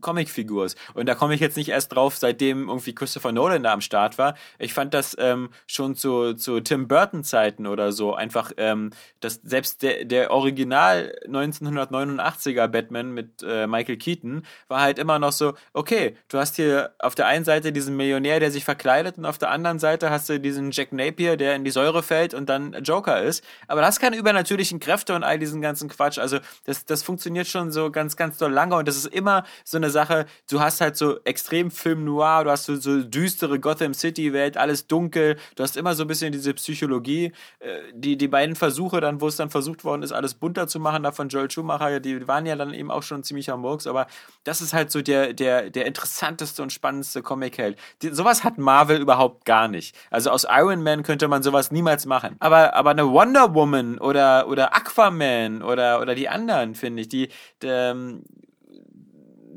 Comicfigur 0.00 0.64
ist. 0.64 0.78
Und 0.94 1.06
da 1.06 1.14
komme 1.14 1.34
ich 1.34 1.40
jetzt 1.40 1.56
nicht 1.56 1.68
erst 1.68 1.94
drauf, 1.94 2.16
seitdem 2.16 2.68
irgendwie 2.68 2.94
Christopher 2.94 3.32
Nolan 3.32 3.62
da 3.62 3.72
am 3.72 3.80
Start 3.80 4.18
war. 4.18 4.34
Ich 4.58 4.74
fand 4.74 4.94
das 4.94 5.16
ähm, 5.18 5.50
schon 5.66 5.94
zu, 5.94 6.34
zu 6.34 6.60
Tim 6.60 6.88
Burton 6.88 7.24
Zeiten 7.24 7.66
oder 7.66 7.92
so 7.92 8.14
einfach, 8.14 8.52
ähm, 8.56 8.90
dass 9.20 9.40
selbst 9.42 9.82
der, 9.82 10.04
der 10.04 10.30
Original 10.30 11.14
1989er 11.26 12.68
Batman 12.68 13.12
mit 13.12 13.42
äh, 13.42 13.66
Michael 13.66 13.96
Keaton 13.96 14.42
war 14.68 14.80
halt 14.80 14.98
immer 14.98 15.18
noch 15.18 15.32
so, 15.32 15.54
okay, 15.72 16.16
du 16.28 16.38
hast 16.38 16.56
hier 16.56 16.94
auf 16.98 17.14
der 17.14 17.26
einen 17.26 17.44
Seite 17.44 17.72
diesen 17.72 17.96
Millionär, 17.96 18.40
der 18.40 18.50
sich 18.50 18.64
verkleidet 18.64 19.18
und 19.18 19.24
auf 19.24 19.38
der 19.38 19.50
anderen 19.50 19.78
Seite 19.78 20.10
hast 20.10 20.28
du 20.28 20.38
diesen 20.38 20.70
Jack 20.70 20.92
Napier, 20.92 21.36
der 21.36 21.54
in 21.54 21.64
die 21.64 21.70
Säure 21.70 22.02
fällt 22.02 22.34
und 22.34 22.48
dann 22.48 22.72
Joker 22.82 23.22
ist. 23.22 23.44
Aber 23.68 23.80
das 23.80 24.00
keine 24.00 24.16
übernatürlichen 24.16 24.80
Kräfte 24.80 25.14
und 25.14 25.24
all 25.24 25.38
diesen 25.38 25.60
ganzen 25.62 25.88
Quatsch. 25.88 26.18
Also 26.18 26.38
das, 26.64 26.84
das 26.84 27.02
funktioniert 27.02 27.46
schon 27.46 27.70
so 27.70 27.90
ganz, 27.90 28.16
ganz 28.16 28.38
doll 28.38 28.52
lange 28.52 28.76
und 28.76 28.88
das 28.88 28.96
ist 28.96 29.06
immer 29.06 29.44
so 29.64 29.76
eine 29.76 29.90
Sache, 29.90 30.26
du 30.50 30.60
hast 30.60 30.80
halt 30.80 30.96
so 30.96 31.20
extrem 31.24 31.70
Film 31.70 32.04
Noir, 32.04 32.44
du 32.44 32.50
hast 32.50 32.64
so, 32.64 32.76
so 32.76 33.02
düstere 33.02 33.60
Gotham 33.60 33.94
City 33.94 34.32
Welt, 34.32 34.56
alles 34.56 34.86
dunkel, 34.86 35.36
du 35.56 35.62
hast 35.62 35.76
immer 35.76 35.94
so 35.94 36.04
ein 36.04 36.08
bisschen 36.08 36.32
diese 36.32 36.54
Psychologie, 36.54 37.32
äh, 37.60 37.78
die, 37.92 38.16
die 38.16 38.28
beiden 38.28 38.56
Versuche 38.56 39.00
dann, 39.00 39.20
wo 39.20 39.28
es 39.28 39.36
dann 39.36 39.50
versucht 39.50 39.84
worden 39.84 40.02
ist, 40.02 40.12
alles 40.12 40.34
bunter 40.34 40.68
zu 40.68 40.80
machen, 40.80 41.02
da 41.02 41.12
von 41.12 41.28
Joel 41.28 41.50
Schumacher, 41.50 42.00
die 42.00 42.26
waren 42.26 42.46
ja 42.46 42.56
dann 42.56 42.74
eben 42.74 42.90
auch 42.90 43.02
schon 43.02 43.22
ziemlicher 43.22 43.56
Murks, 43.56 43.86
aber 43.86 44.06
das 44.44 44.60
ist 44.60 44.72
halt 44.72 44.90
so 44.90 45.02
der, 45.02 45.32
der, 45.32 45.70
der 45.70 45.86
interessanteste 45.86 46.62
und 46.62 46.72
spannendste 46.72 47.22
Comic-Held. 47.22 47.78
Sowas 48.10 48.44
hat 48.44 48.58
Marvel 48.58 49.00
überhaupt 49.00 49.44
gar 49.44 49.68
nicht. 49.68 49.96
Also 50.10 50.30
aus 50.30 50.46
Iron 50.48 50.82
Man 50.82 51.02
könnte 51.02 51.28
man 51.28 51.42
sowas 51.42 51.70
niemals 51.70 52.06
machen. 52.06 52.36
Aber, 52.40 52.74
aber 52.74 52.90
eine 52.90 53.10
Wonder 53.10 53.54
Woman 53.54 53.98
oder, 53.98 54.48
oder 54.48 54.74
Aquaman 54.74 55.62
oder, 55.62 56.00
oder 56.00 56.14
die 56.14 56.28
anderen, 56.28 56.74
finde 56.74 57.02
ich, 57.02 57.08
die, 57.08 57.28
die 57.62 57.66
ähm, 57.66 58.24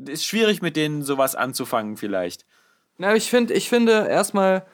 ist 0.10 0.26
schwierig 0.26 0.62
mit 0.62 0.76
denen 0.76 1.04
sowas 1.04 1.36
anzufangen 1.36 1.98
vielleicht. 1.98 2.46
Na, 2.98 3.16
ich 3.16 3.30
finde, 3.30 3.54
ich 3.54 3.70
finde 3.70 4.08
erstmal, 4.08 4.66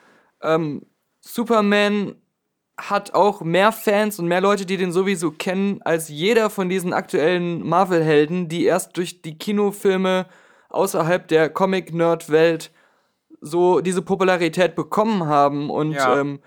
ähm, 0.41 0.85
Superman 1.21 2.15
hat 2.77 3.13
auch 3.13 3.41
mehr 3.41 3.71
Fans 3.71 4.19
und 4.19 4.27
mehr 4.27 4.41
Leute, 4.41 4.65
die 4.65 4.77
den 4.77 4.91
sowieso 4.91 5.31
kennen, 5.31 5.81
als 5.83 6.09
jeder 6.09 6.49
von 6.49 6.69
diesen 6.69 6.93
aktuellen 6.93 7.67
Marvel-Helden, 7.67 8.47
die 8.47 8.65
erst 8.65 8.97
durch 8.97 9.21
die 9.21 9.37
Kinofilme 9.37 10.25
außerhalb 10.69 11.27
der 11.27 11.49
Comic-Nerd-Welt 11.49 12.71
so 13.41 13.81
diese 13.81 14.01
Popularität 14.01 14.75
bekommen 14.75 15.25
haben. 15.25 15.69
Und, 15.69 15.93
Ja. 15.93 16.19
ähm, 16.19 16.39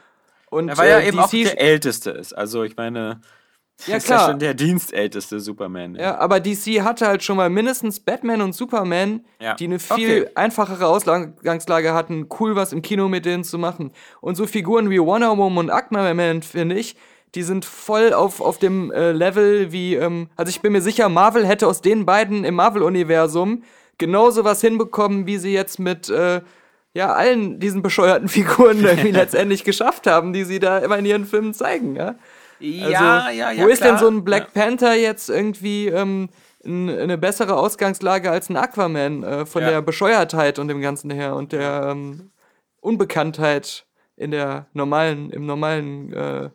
und 0.50 0.68
Er 0.68 0.78
war 0.78 0.86
ja 0.86 0.98
äh, 1.00 1.08
eben 1.08 1.18
auch 1.18 1.30
DC 1.30 1.44
der 1.44 1.60
Älteste 1.60 2.10
ist. 2.10 2.32
Also 2.32 2.62
ich 2.62 2.76
meine, 2.76 3.20
Ja, 3.86 3.96
ist 3.96 4.08
ja 4.08 4.16
klar. 4.16 4.30
schon 4.30 4.38
der 4.38 4.54
dienstälteste 4.54 5.40
Superman. 5.40 5.96
Ja, 5.96 6.16
aber 6.18 6.40
DC 6.40 6.80
hatte 6.82 7.06
halt 7.06 7.22
schon 7.24 7.36
mal 7.36 7.50
mindestens 7.50 7.98
Batman 8.00 8.40
und 8.40 8.54
Superman, 8.54 9.24
Ja. 9.40 9.54
die 9.54 9.64
eine 9.64 9.78
viel 9.78 10.22
Okay. 10.22 10.30
einfachere 10.36 10.86
Ausgangslage 10.86 11.92
hatten, 11.92 12.28
cool 12.38 12.54
was 12.56 12.72
im 12.72 12.82
Kino 12.82 13.08
mit 13.08 13.24
denen 13.26 13.42
zu 13.44 13.58
machen. 13.58 13.92
Und 14.20 14.36
so 14.36 14.46
Figuren 14.46 14.90
wie 14.90 15.00
Wonder 15.00 15.36
Woman 15.36 15.64
und 15.66 15.70
Aquaman, 15.70 16.42
finde 16.42 16.76
ich, 16.76 16.96
die 17.34 17.42
sind 17.42 17.64
voll 17.64 18.12
auf, 18.12 18.40
auf 18.40 18.58
dem 18.58 18.92
äh, 18.92 19.10
Level 19.10 19.72
wie, 19.72 19.96
ähm, 19.96 20.28
also 20.36 20.50
ich 20.50 20.60
bin 20.62 20.72
mir 20.72 20.80
sicher, 20.82 21.08
Marvel 21.08 21.44
hätte 21.46 21.66
aus 21.66 21.80
den 21.80 22.06
beiden 22.06 22.44
im 22.44 22.54
Marvel-Universum 22.54 23.64
genauso 23.98 24.44
was 24.44 24.60
hinbekommen, 24.60 25.26
wie 25.26 25.38
sie 25.38 25.52
jetzt 25.52 25.78
mit, 25.80 26.08
äh, 26.08 26.42
ja, 26.94 27.12
allen 27.12 27.58
diesen 27.58 27.82
bescheuerten 27.82 28.28
Figuren 28.28 28.84
irgendwie 28.84 29.10
letztendlich 29.10 29.64
geschafft 29.64 30.06
haben, 30.06 30.32
die 30.32 30.44
sie 30.44 30.60
da 30.60 30.78
immer 30.78 30.98
in 30.98 31.06
ihren 31.06 31.26
Filmen 31.26 31.54
zeigen, 31.54 31.96
ja. 31.96 32.14
Also, 32.60 32.90
ja, 32.90 33.30
ja, 33.30 33.50
ja. 33.50 33.64
wo 33.64 33.68
ist 33.68 33.80
denn 33.82 33.96
klar. 33.96 33.98
so 33.98 34.08
ein 34.08 34.24
Black 34.24 34.54
Panther 34.54 34.94
jetzt 34.94 35.28
irgendwie 35.28 35.88
ähm, 35.88 36.28
eine 36.64 37.18
bessere 37.18 37.56
Ausgangslage 37.56 38.30
als 38.30 38.48
ein 38.48 38.56
Aquaman 38.56 39.22
äh, 39.22 39.46
von 39.46 39.62
Ja. 39.62 39.70
der 39.70 39.82
Bescheuertheit 39.82 40.58
und 40.58 40.68
dem 40.68 40.80
Ganzen 40.80 41.10
her 41.10 41.34
und 41.36 41.52
der 41.52 41.88
ähm, 41.90 42.30
Unbekanntheit 42.80 43.84
in 44.16 44.30
der 44.30 44.66
normalen, 44.72 45.30
im 45.30 45.46
normalen, 45.46 46.12
äh, 46.12 46.50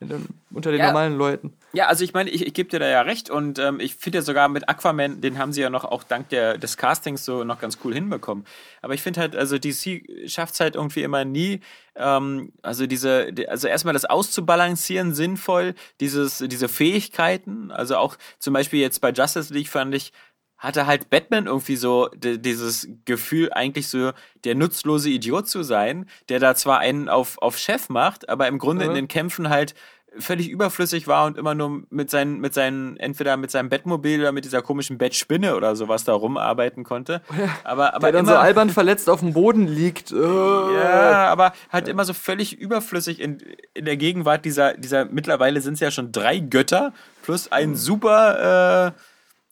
in 0.00 0.08
den, 0.08 0.26
unter 0.52 0.70
den 0.70 0.80
Ja. 0.80 0.86
normalen 0.86 1.14
Leuten. 1.16 1.52
Ja, 1.74 1.86
also 1.86 2.04
ich 2.04 2.12
meine, 2.12 2.28
ich, 2.30 2.46
ich 2.46 2.52
gebe 2.52 2.68
dir 2.68 2.78
da 2.80 2.86
ja 2.86 3.00
recht 3.00 3.30
und 3.30 3.58
ähm, 3.58 3.80
ich 3.80 3.96
finde 3.96 4.18
ja 4.18 4.22
sogar 4.22 4.48
mit 4.48 4.68
Aquaman, 4.68 5.20
den 5.22 5.38
haben 5.38 5.52
sie 5.52 5.62
ja 5.62 5.70
noch 5.70 5.84
auch 5.84 6.02
dank 6.04 6.28
der, 6.28 6.58
des 6.58 6.76
Castings 6.76 7.24
so 7.24 7.44
noch 7.44 7.58
ganz 7.60 7.78
cool 7.82 7.94
hinbekommen. 7.94 8.44
Aber 8.82 8.92
ich 8.94 9.00
finde 9.02 9.20
halt, 9.20 9.34
also 9.36 9.56
DC 9.58 10.28
schafft 10.30 10.54
es 10.54 10.60
halt 10.60 10.74
irgendwie 10.74 11.02
immer 11.02 11.24
nie, 11.24 11.60
ähm, 11.96 12.52
also 12.62 12.86
diese, 12.86 13.32
die- 13.32 13.48
also 13.48 13.68
erstmal 13.68 13.94
das 13.94 14.04
auszubalancieren 14.04 15.14
sinnvoll, 15.14 15.74
dieses, 16.00 16.38
diese 16.46 16.68
Fähigkeiten, 16.68 17.70
also 17.70 17.96
auch 17.96 18.16
zum 18.38 18.52
Beispiel 18.54 18.80
jetzt 18.80 19.00
bei 19.00 19.10
Justice 19.10 19.52
League 19.54 19.68
fand 19.68 19.94
ich, 19.94 20.12
hatte 20.58 20.86
halt 20.86 21.10
Batman 21.10 21.46
irgendwie 21.46 21.76
so 21.76 22.08
di- 22.14 22.38
dieses 22.38 22.86
Gefühl, 23.04 23.52
eigentlich 23.52 23.88
so 23.88 24.12
der 24.44 24.54
nutzlose 24.54 25.10
Idiot 25.10 25.48
zu 25.48 25.62
sein, 25.64 26.08
der 26.28 26.38
da 26.38 26.54
zwar 26.54 26.78
einen 26.78 27.08
auf, 27.08 27.38
auf 27.38 27.58
Chef 27.58 27.88
macht, 27.88 28.28
aber 28.28 28.46
im 28.46 28.58
Grunde 28.58 28.84
in 28.84 28.90
Ja. 28.90 28.94
den 28.94 29.08
Kämpfen 29.08 29.48
halt 29.48 29.74
völlig 30.18 30.50
überflüssig 30.50 31.06
war 31.06 31.26
und 31.26 31.38
immer 31.38 31.54
nur 31.54 31.82
mit 31.90 32.10
seinen, 32.10 32.40
mit 32.40 32.52
seinen, 32.54 32.96
entweder 32.98 33.36
mit 33.36 33.50
seinem 33.50 33.68
Bettmobil 33.68 34.20
oder 34.20 34.32
mit 34.32 34.44
dieser 34.44 34.60
komischen 34.62 34.98
Bettspinne 34.98 35.56
oder 35.56 35.74
sowas 35.76 36.04
da 36.04 36.12
rumarbeiten 36.12 36.84
konnte. 36.84 37.22
Aber, 37.64 37.94
aber 37.94 38.06
Der 38.08 38.12
dann 38.12 38.24
immer, 38.26 38.34
so 38.34 38.38
albern 38.38 38.70
verletzt 38.70 39.08
auf 39.08 39.20
dem 39.20 39.32
Boden 39.32 39.66
liegt. 39.66 40.12
Äh. 40.22 40.74
ja, 40.74 41.26
aber 41.28 41.52
halt 41.70 41.88
immer 41.88 42.04
so 42.04 42.12
völlig 42.12 42.58
überflüssig 42.58 43.20
in, 43.20 43.38
in 43.74 43.84
der 43.84 43.96
Gegenwart 43.96 44.44
dieser, 44.44 44.74
dieser, 44.74 45.04
mittlerweile 45.06 45.60
sind 45.60 45.74
es 45.74 45.80
ja 45.80 45.90
schon 45.90 46.12
drei 46.12 46.38
Götter 46.38 46.92
plus 47.22 47.50
ein 47.50 47.74
super, 47.74 48.92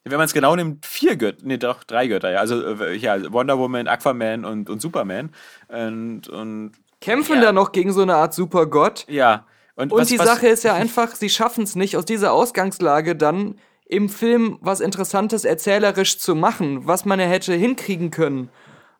äh, 0.04 0.08
wenn 0.08 0.18
man 0.18 0.24
es 0.26 0.32
genau 0.32 0.54
nimmt, 0.56 0.86
vier 0.86 1.16
Götter, 1.16 1.38
nee, 1.44 1.58
doch, 1.58 1.84
drei 1.84 2.06
Götter, 2.06 2.30
ja. 2.30 2.40
Also, 2.40 2.62
äh, 2.82 2.96
ja, 2.96 3.32
Wonder 3.32 3.58
Woman, 3.58 3.88
Aquaman 3.88 4.44
und, 4.44 4.70
und 4.70 4.80
Superman. 4.80 5.30
Und, 5.68 6.28
und, 6.28 6.72
Kämpfen 7.00 7.36
Ja. 7.36 7.42
da 7.46 7.52
noch 7.52 7.72
gegen 7.72 7.92
so 7.92 8.02
eine 8.02 8.14
Art 8.16 8.34
Supergott. 8.34 9.04
ja. 9.08 9.44
Und, 9.80 9.92
Und 9.92 10.00
was, 10.02 10.08
die 10.08 10.18
was, 10.18 10.26
Sache 10.26 10.46
ist 10.46 10.62
ja 10.62 10.74
einfach, 10.74 11.14
sie 11.14 11.30
schaffen 11.30 11.64
es 11.64 11.74
nicht, 11.74 11.96
aus 11.96 12.04
dieser 12.04 12.32
Ausgangslage 12.32 13.16
dann 13.16 13.58
im 13.86 14.10
Film 14.10 14.58
was 14.60 14.80
Interessantes 14.80 15.44
erzählerisch 15.44 16.18
zu 16.18 16.34
machen, 16.34 16.86
was 16.86 17.06
man 17.06 17.18
ja 17.18 17.26
hätte 17.26 17.54
hinkriegen 17.54 18.10
können. 18.10 18.50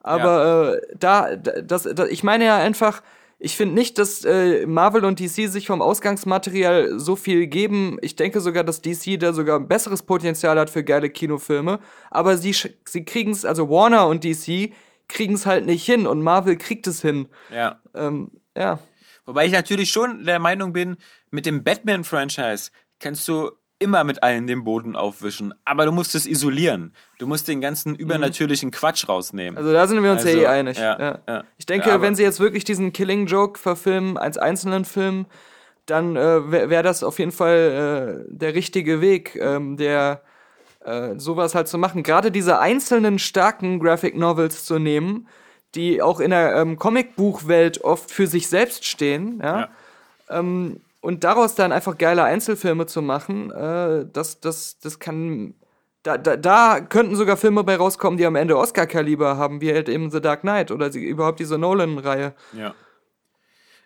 Aber 0.03 0.79
äh, 0.79 0.97
da, 0.99 1.37
da, 1.37 1.61
das, 1.61 1.83
da, 1.83 2.07
ich 2.07 2.25
meine 2.25 2.47
ja 2.47 2.57
einfach, 2.57 3.03
ich 3.39 3.57
finde 3.57 3.75
nicht, 3.75 3.99
dass 3.99 4.25
äh, 4.25 4.65
Marvel 4.67 5.05
und 5.05 5.21
DC 5.21 5.51
sich 5.51 5.67
vom 5.67 5.83
Ausgangsmaterial 5.83 6.99
so 6.99 7.15
viel 7.15 7.47
geben. 7.47 7.99
Ich 8.01 8.17
denke 8.17 8.41
sogar, 8.41 8.65
dass 8.65 8.81
DC 8.81 9.21
da 9.21 9.35
sogar 9.35 9.61
ein 9.61 9.69
besseres 9.69 10.03
Potenzial 10.03 10.59
hat 10.59 10.71
für 10.71 10.83
geile 10.83 11.11
Kinofilme. 11.11 11.79
Aber 12.11 12.39
sie, 12.39 12.55
sie 12.87 13.05
kriegen 13.05 13.33
es, 13.33 13.45
also 13.45 13.69
Warner 13.69 14.07
und 14.07 14.25
DC 14.25 14.73
kriegen 15.09 15.35
es 15.35 15.45
halt 15.45 15.67
nicht 15.67 15.85
hin 15.85 16.07
und 16.07 16.23
Marvel 16.23 16.57
kriegt 16.57 16.87
es 16.87 17.03
hin. 17.03 17.29
ja. 17.55 17.79
Ähm, 17.95 18.31
ja. 18.57 18.79
Wobei 19.27 19.47
ich 19.47 19.53
natürlich 19.53 19.91
schon 19.91 20.25
der 20.25 20.39
Meinung 20.39 20.73
bin, 20.73 20.97
mit 21.31 21.47
dem 21.47 21.63
Batman-Franchise 21.65 22.71
kannst 22.99 23.27
du 23.29 23.51
immer 23.79 24.05
mit 24.05 24.23
allen 24.23 24.47
den 24.47 24.63
Boden 24.63 24.95
aufwischen, 24.95 25.55
aber 25.65 25.87
du 25.87 25.93
musst 25.93 26.15
es 26.15 26.27
isolieren. 26.27 26.93
Du 27.19 27.27
musst 27.27 27.49
den 27.49 27.63
ganzen 27.63 27.95
übernatürlichen 27.95 28.71
Quatsch 28.71 29.09
rausnehmen. 29.09 29.53
Mhm. 29.55 29.59
Also 29.59 29.73
da 29.73 29.87
sind 29.87 30.03
wir 30.03 30.13
uns 30.13 30.25
Also, 30.25 30.37
ja 30.37 30.43
eh 30.43 30.47
einig. 30.59 30.79
ja, 30.79 31.01
Ja, 31.01 31.19
ja. 31.27 31.45
Ich 31.57 31.67
denke, 31.67 32.01
wenn 32.03 32.15
sie 32.15 32.23
jetzt 32.23 32.41
wirklich 32.41 32.65
diesen 32.65 32.93
Killing 32.93 33.27
Joke 33.27 33.59
verfilmen 33.59 34.19
als 34.19 34.37
einzelnen 34.37 34.85
Film, 34.85 35.27
dann 35.87 36.15
äh, 36.15 36.51
wäre 36.53 36.71
wär 36.71 36.83
das 36.83 37.03
auf 37.03 37.19
jeden 37.19 37.33
Fall 37.33 38.25
äh, 38.29 38.33
der 38.33 38.55
richtige 38.55 39.01
Weg, 39.01 39.35
ähm, 39.37 39.79
der 39.79 40.23
äh, 40.85 41.19
sowas 41.19 41.55
halt 41.55 41.67
zu 41.67 41.79
machen. 41.79 42.03
Gerade 42.03 42.31
diese 42.31 42.59
einzelnen 42.59 43.19
starken 43.19 43.81
Graphic 43.81 44.15
Novels 44.17 44.65
zu 44.67 44.79
nehmen, 44.79 45.27
die 45.75 46.03
auch 46.03 46.21
in 46.21 46.31
der 46.31 46.57
ähm, 46.57 46.79
Comicbuchwelt 46.79 47.83
oft 47.83 48.11
für 48.11 48.27
sich 48.27 48.49
selbst 48.49 48.85
stehen, 48.85 49.41
ja. 49.43 49.69
Ähm, 50.29 50.81
und 51.01 51.25
daraus 51.25 51.55
dann 51.55 51.73
einfach 51.73 51.97
geile 51.97 52.25
Einzelfilme 52.25 52.87
zu 52.87 53.03
machen, 53.03 53.51
äh, 53.51 54.07
das, 54.13 54.41
das, 54.41 54.79
das 54.79 54.99
kann. 54.99 55.55
Da, 56.03 56.17
da, 56.17 56.37
da 56.37 56.81
könnten 56.81 57.15
sogar 57.15 57.37
Filme 57.37 57.63
bei 57.63 57.77
rauskommen, 57.77 58.17
die 58.17 58.25
am 58.25 58.35
Ende 58.35 58.57
Oscar-Kaliber 58.57 59.37
haben, 59.37 59.61
wie 59.61 59.71
halt 59.71 59.87
eben 59.89 60.11
The 60.11 60.23
Dark 60.23 60.41
Knight 60.41 60.71
oder 60.71 60.91
sie, 60.91 61.05
überhaupt 61.05 61.41
diese 61.41 61.59
Nolan-Reihe. 61.59 62.33
Ja. 62.55 62.75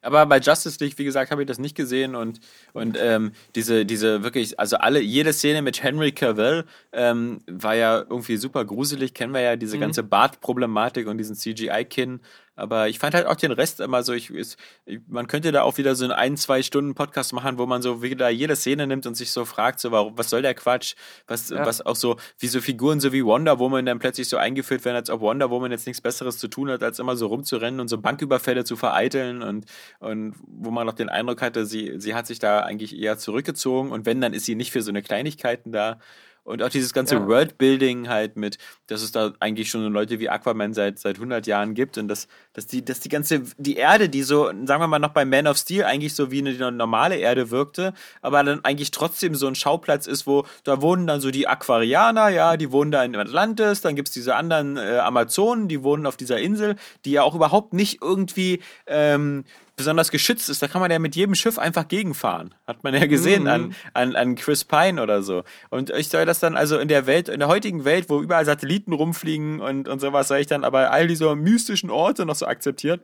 Aber 0.05 0.27
bei 0.27 0.39
Justice 0.39 0.83
League, 0.83 0.99
wie 0.99 1.05
gesagt, 1.05 1.31
habe 1.31 1.43
ich 1.43 1.49
das 1.49 1.59
nicht 1.59 1.77
gesehen 1.77 2.15
und, 2.15 2.41
und 2.73 2.97
ähm, 3.01 3.33
diese, 3.55 3.87
diese 3.87 4.23
wirklich, 4.23 4.61
also 4.61 4.77
alle, 4.77 5.01
jede 5.01 5.33
Szene 5.33 5.63
mit 5.63 5.83
Henry 5.83 6.13
Cavill 6.13 6.65
ähm, 6.93 7.41
war 7.47 7.75
ja 7.75 7.99
irgendwie 7.99 8.37
super 8.37 8.65
gruselig, 8.65 9.15
kennen 9.15 9.33
wir 9.33 9.41
ja 9.41 9.57
diese 9.57 9.79
ganze 9.79 10.03
Bart-Problematik 10.03 11.09
und 11.09 11.19
diesen 11.19 11.37
CGI-Kinn. 11.37 12.21
Aber 12.57 12.89
ich 12.89 12.99
fand 12.99 13.15
halt 13.15 13.27
auch 13.27 13.35
den 13.35 13.53
Rest 13.53 13.81
immer 13.81 14.03
so, 14.03 14.13
ich, 14.13 14.31
ist, 14.31 14.57
ich, 14.85 15.01
man 15.09 15.27
könnte 15.27 15.51
da 15.53 15.63
auch 15.63 15.77
wieder 15.77 15.95
so 15.95 16.05
einen 16.05 16.13
ein, 16.13 16.37
zwei 16.37 16.63
Stunden 16.63 16.95
Podcast 16.95 17.33
machen, 17.33 17.59
wo 17.59 17.67
man 17.67 17.83
so 17.83 18.03
wieder 18.03 18.29
jede 18.29 18.55
Szene 18.57 18.87
nimmt 18.87 19.07
und 19.07 19.17
sich 19.17 19.33
so 19.33 19.45
fragt, 19.45 19.81
so, 19.81 19.91
warum, 19.91 20.17
was 20.17 20.31
soll 20.31 20.43
der 20.43 20.55
Quatsch? 20.55 20.95
Was, 21.27 21.51
Ja. 21.51 21.67
was 21.67 21.85
auch 21.85 21.97
so, 21.97 22.17
wie 22.39 22.47
so 22.47 22.61
Figuren 22.61 23.01
so 23.01 23.13
wie 23.13 23.25
Wonder 23.25 23.59
Woman 23.59 23.87
dann 23.87 23.99
plötzlich 23.99 24.29
so 24.29 24.37
eingeführt 24.37 24.85
werden, 24.85 24.97
als 24.97 25.11
ob 25.11 25.21
Wonder 25.21 25.51
Woman 25.51 25.73
jetzt 25.73 25.87
nichts 25.87 26.01
Besseres 26.01 26.39
zu 26.39 26.49
tun 26.49 26.71
hat, 26.71 26.83
als 26.83 26.99
immer 26.99 27.17
so 27.17 27.27
rumzurennen 27.27 27.81
und 27.81 27.89
so 27.89 27.99
Banküberfälle 27.99 28.65
zu 28.65 28.77
vereiteln 28.77 29.43
und, 29.43 29.67
und 29.99 30.35
wo 30.47 30.71
man 30.71 30.87
noch 30.87 30.95
den 30.95 31.09
Eindruck 31.09 31.43
hatte, 31.43 31.67
sie, 31.67 31.95
sie 31.99 32.15
hat 32.15 32.27
sich 32.27 32.39
da 32.39 32.61
eigentlich 32.61 32.97
eher 32.97 33.19
zurückgezogen 33.19 33.91
und 33.91 34.07
wenn, 34.07 34.21
dann 34.21 34.33
ist 34.33 34.45
sie 34.45 34.55
nicht 34.55 34.71
für 34.71 34.83
so 34.83 34.91
eine 34.91 35.03
Kleinigkeiten 35.03 35.73
da. 35.73 35.99
Und 36.45 36.63
auch 36.63 36.69
dieses 36.69 36.93
ganze 36.93 37.15
Ja. 37.17 37.27
Worldbuilding 37.27 38.09
halt 38.09 38.37
mit, 38.37 38.59
dass 38.87 39.03
es 39.03 39.13
da 39.13 39.33
eigentlich 39.41 39.71
schon 39.71 39.91
Leute 39.93 40.21
wie 40.21 40.29
Aquaman 40.29 40.75
seit, 40.75 40.99
seit 40.99 41.17
100 41.17 41.47
Jahren 41.47 41.73
gibt 41.73 41.97
und 41.97 42.07
dass, 42.07 42.29
dass, 42.53 42.67
die, 42.67 42.85
dass 42.85 43.01
die 43.01 43.09
ganze, 43.09 43.43
die 43.57 43.77
Erde, 43.77 44.11
die 44.11 44.23
so, 44.23 44.47
sagen 44.65 44.83
wir 44.83 44.87
mal 44.87 44.99
noch 44.99 45.15
bei 45.15 45.25
Man 45.25 45.47
of 45.47 45.57
Steel 45.57 45.85
eigentlich 45.85 46.15
so 46.15 46.31
wie 46.31 46.41
eine 46.41 46.71
normale 46.71 47.17
Erde 47.17 47.51
wirkte, 47.51 47.95
aber 48.21 48.45
dann 48.45 48.63
eigentlich 48.63 48.91
trotzdem 48.91 49.35
so 49.35 49.47
ein 49.47 49.55
Schauplatz 49.55 50.07
ist, 50.07 50.27
wo, 50.27 50.45
da 50.65 50.83
wohnen 50.83 51.07
dann 51.07 51.23
so 51.23 51.31
die 51.31 51.49
Aquarianer, 51.49 52.29
ja, 52.29 52.59
die 52.59 52.71
wohnen 52.71 52.91
da 52.91 53.03
in 53.03 53.17
Atlantis, 53.17 53.81
dann 53.81 53.97
gibt's 53.97 54.13
diese 54.13 54.37
anderen 54.37 54.77
äh, 54.77 54.99
Amazonen, 54.99 55.69
die 55.69 55.83
wohnen 55.83 56.05
auf 56.05 56.19
dieser 56.19 56.39
Insel, 56.39 56.77
die 57.07 57.13
ja 57.13 57.23
auch 57.23 57.35
überhaupt 57.35 57.73
nicht 57.73 58.03
irgendwie 58.03 58.61
ähm, 58.87 59.45
besonders 59.77 60.11
geschützt 60.11 60.49
ist, 60.49 60.63
da 60.63 60.69
kann 60.69 60.81
man 60.81 60.91
ja 60.91 60.99
mit 60.99 61.17
jedem 61.17 61.35
Schiff 61.35 61.59
einfach 61.59 61.89
gegenfahren. 61.89 62.55
Hat 62.67 62.85
man 62.85 62.95
ja 62.95 63.07
gesehen 63.07 63.49
an, 63.49 63.75
an, 63.93 64.15
an 64.17 64.35
Chris 64.37 64.65
Pine 64.65 65.03
oder 65.03 65.23
so. 65.23 65.43
Und 65.71 65.91
ich 65.91 66.09
soll 66.09 66.27
das 66.27 66.41
dann 66.41 66.57
also 66.57 66.79
in 66.79 66.89
der 66.89 67.07
Welt, 67.07 67.29
in 67.29 67.41
der 67.41 67.49
heutigen 67.49 67.85
Welt, 67.85 68.09
wo 68.09 68.21
überall 68.21 68.45
Satelliten 68.45 68.93
rumfliegen 68.93 69.61
und, 69.61 69.89
und 69.89 70.01
sowas, 70.01 70.29
soll 70.29 70.39
ich 70.39 70.47
dann 70.47 70.65
aber 70.65 70.91
all 70.91 71.07
diese 71.09 71.35
mystischen 71.35 71.91
Orte 71.91 72.25
noch 72.27 72.37
so 72.37 72.47
akzeptieren? 72.47 73.01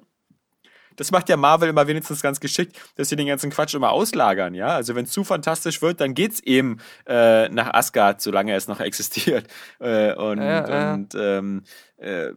Das 0.97 1.13
macht 1.13 1.29
ja 1.29 1.37
Marvel 1.37 1.69
immer 1.71 1.87
wenigstens 1.87 2.21
ganz 2.21 2.41
geschickt, 2.41 2.77
dass 2.97 3.09
sie 3.09 3.17
den 3.17 3.27
ganzen 3.27 3.51
Quatsch 3.51 3.75
immer 3.75 3.91
auslagern, 3.91 4.55
ja. 4.55 4.69
Also 4.69 4.95
wenn 4.95 5.05
es 5.05 5.13
zu 5.13 5.25
fantastisch 5.25 5.81
wird, 5.81 6.01
dann 6.01 6.15
geht's 6.15 6.41
eben 6.41 6.79
äh, 7.07 7.49
nach 7.49 7.73
Asgard, 7.73 8.21
solange 8.21 8.55
es 8.55 8.69
noch 8.69 8.81
existiert. 8.81 9.47
Äh, 9.79 10.13
und 10.15 10.39
Ja, 10.39 10.69
ja. 10.69 10.95
und 10.95 11.15
ähm, 11.15 11.63
äh, 11.97 12.33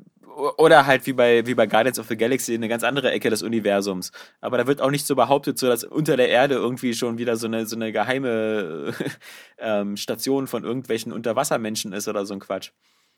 oder 0.57 0.85
halt 0.85 1.05
wie 1.05 1.13
bei, 1.13 1.45
wie 1.45 1.55
bei 1.55 1.67
Guardians 1.67 1.99
of 1.99 2.07
the 2.07 2.17
Galaxy 2.17 2.53
eine 2.53 2.67
ganz 2.67 2.83
andere 2.83 3.11
Ecke 3.11 3.29
des 3.29 3.43
Universums. 3.43 4.11
Aber 4.41 4.57
da 4.57 4.67
wird 4.67 4.81
auch 4.81 4.91
nicht 4.91 5.05
so 5.05 5.15
behauptet, 5.15 5.57
so 5.57 5.67
dass 5.67 5.83
unter 5.83 6.17
der 6.17 6.29
Erde 6.29 6.55
irgendwie 6.55 6.93
schon 6.93 7.17
wieder 7.17 7.35
so 7.35 7.47
eine, 7.47 7.65
so 7.65 7.75
eine 7.75 7.91
geheime 7.91 8.93
ähm, 9.57 9.97
Station 9.97 10.47
von 10.47 10.63
irgendwelchen 10.63 11.13
Unterwassermenschen 11.13 11.93
ist 11.93 12.07
oder 12.07 12.25
so 12.25 12.33
ein 12.33 12.39
Quatsch. 12.39 12.71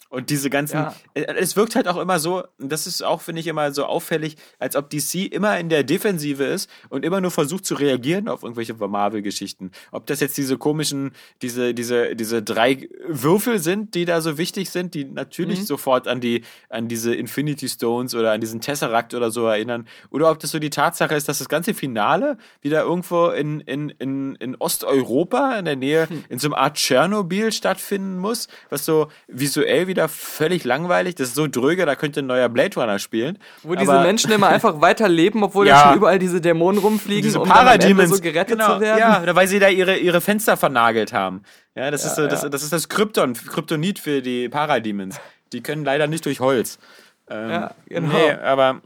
Und 0.09 0.29
diese 0.29 0.49
ganzen, 0.49 0.75
Ja. 0.77 0.95
äh, 1.13 1.23
es 1.35 1.55
wirkt 1.57 1.75
halt 1.75 1.87
auch 1.87 1.97
immer 1.97 2.19
so, 2.19 2.43
das 2.57 2.87
ist 2.87 3.03
auch, 3.03 3.21
finde 3.21 3.41
ich, 3.41 3.47
immer 3.47 3.71
so 3.73 3.85
auffällig, 3.85 4.37
als 4.59 4.75
ob 4.75 4.89
DC 4.89 5.25
immer 5.31 5.59
in 5.59 5.67
der 5.67 5.83
Defensive 5.83 6.43
ist 6.43 6.69
und 6.89 7.03
immer 7.03 7.19
nur 7.21 7.31
versucht 7.31 7.65
zu 7.65 7.73
reagieren 7.75 8.29
auf 8.29 8.43
irgendwelche 8.43 8.73
Marvel-Geschichten. 8.75 9.71
Ob 9.91 10.05
das 10.05 10.19
jetzt 10.21 10.37
diese 10.37 10.57
komischen, 10.57 11.11
diese, 11.41 11.73
diese, 11.73 12.15
diese 12.15 12.41
drei 12.43 12.87
Würfel 13.07 13.59
sind, 13.59 13.93
die 13.95 14.05
da 14.05 14.21
so 14.21 14.37
wichtig 14.37 14.69
sind, 14.69 14.93
die 14.93 15.05
natürlich 15.05 15.59
Mhm. 15.61 15.65
sofort 15.65 16.07
an 16.07 16.21
die, 16.21 16.43
an 16.69 16.87
diese 16.87 17.13
Infinity 17.15 17.67
Stones 17.67 18.15
oder 18.15 18.31
an 18.31 18.39
diesen 18.41 18.61
Tesseract 18.61 19.13
oder 19.15 19.31
so 19.31 19.45
erinnern. 19.47 19.87
Oder 20.11 20.29
ob 20.31 20.39
das 20.39 20.51
so 20.51 20.59
die 20.59 20.69
Tatsache 20.69 21.15
ist, 21.15 21.27
dass 21.27 21.39
das 21.39 21.49
ganze 21.49 21.73
Finale 21.73 22.37
wieder 22.61 22.83
irgendwo 22.83 23.29
in, 23.29 23.59
in, 23.61 23.89
in, 23.89 24.35
in 24.35 24.55
Osteuropa 24.55 25.57
in 25.57 25.65
der 25.65 25.75
Nähe 25.75 26.07
Hm. 26.09 26.23
in 26.29 26.39
so 26.39 26.47
einer 26.49 26.57
Art 26.57 26.75
Tschernobyl 26.77 27.51
stattfinden 27.51 28.19
muss, 28.19 28.47
was 28.69 28.85
so 28.85 29.07
visuell 29.27 29.87
wieder 29.87 29.94
völlig 30.07 30.63
langweilig, 30.63 31.15
das 31.15 31.29
ist 31.29 31.35
so 31.35 31.47
dröge, 31.47 31.85
da 31.85 31.95
könnte 31.95 32.19
ein 32.21 32.27
neuer 32.27 32.49
Blade 32.49 32.79
Runner 32.79 32.99
spielen. 32.99 33.37
Wo 33.63 33.75
diese 33.75 33.91
Aber- 33.93 34.01
Menschen 34.03 34.31
immer 34.31 34.47
einfach 34.49 34.81
weiterleben, 34.81 35.43
obwohl 35.43 35.67
Ja. 35.67 35.75
ja 35.81 35.87
schon 35.87 35.97
überall 35.97 36.19
diese 36.19 36.41
Dämonen 36.41 36.79
rumfliegen, 36.79 37.23
diese 37.23 37.39
um 37.39 37.47
Parademons 37.47 38.09
so 38.09 38.21
gerettet 38.21 38.57
genau, 38.59 38.75
zu 38.75 38.81
werden. 38.81 38.99
Ja, 39.25 39.35
weil 39.35 39.47
sie 39.47 39.59
da 39.59 39.69
ihre, 39.69 39.97
ihre 39.97 40.21
Fenster 40.21 40.57
vernagelt 40.57 41.13
haben. 41.13 41.43
Ja, 41.75 41.91
das 41.91 42.05
ist 42.05 42.15
so, 42.15 42.27
das, 42.27 42.43
ja. 42.43 42.49
das 42.49 42.63
ist 42.63 42.71
das 42.73 42.89
Krypton, 42.89 43.33
Kryptonit 43.33 43.99
für 43.99 44.21
die 44.21 44.49
Parademons. 44.49 45.19
Die 45.53 45.61
können 45.61 45.83
leider 45.85 46.07
nicht 46.07 46.25
durch 46.25 46.39
Holz. 46.39 46.79
Ähm, 47.29 47.49
Ja, 47.49 47.71
genau. 47.87 48.13
Nee, 48.13 48.31
aber 48.31 48.81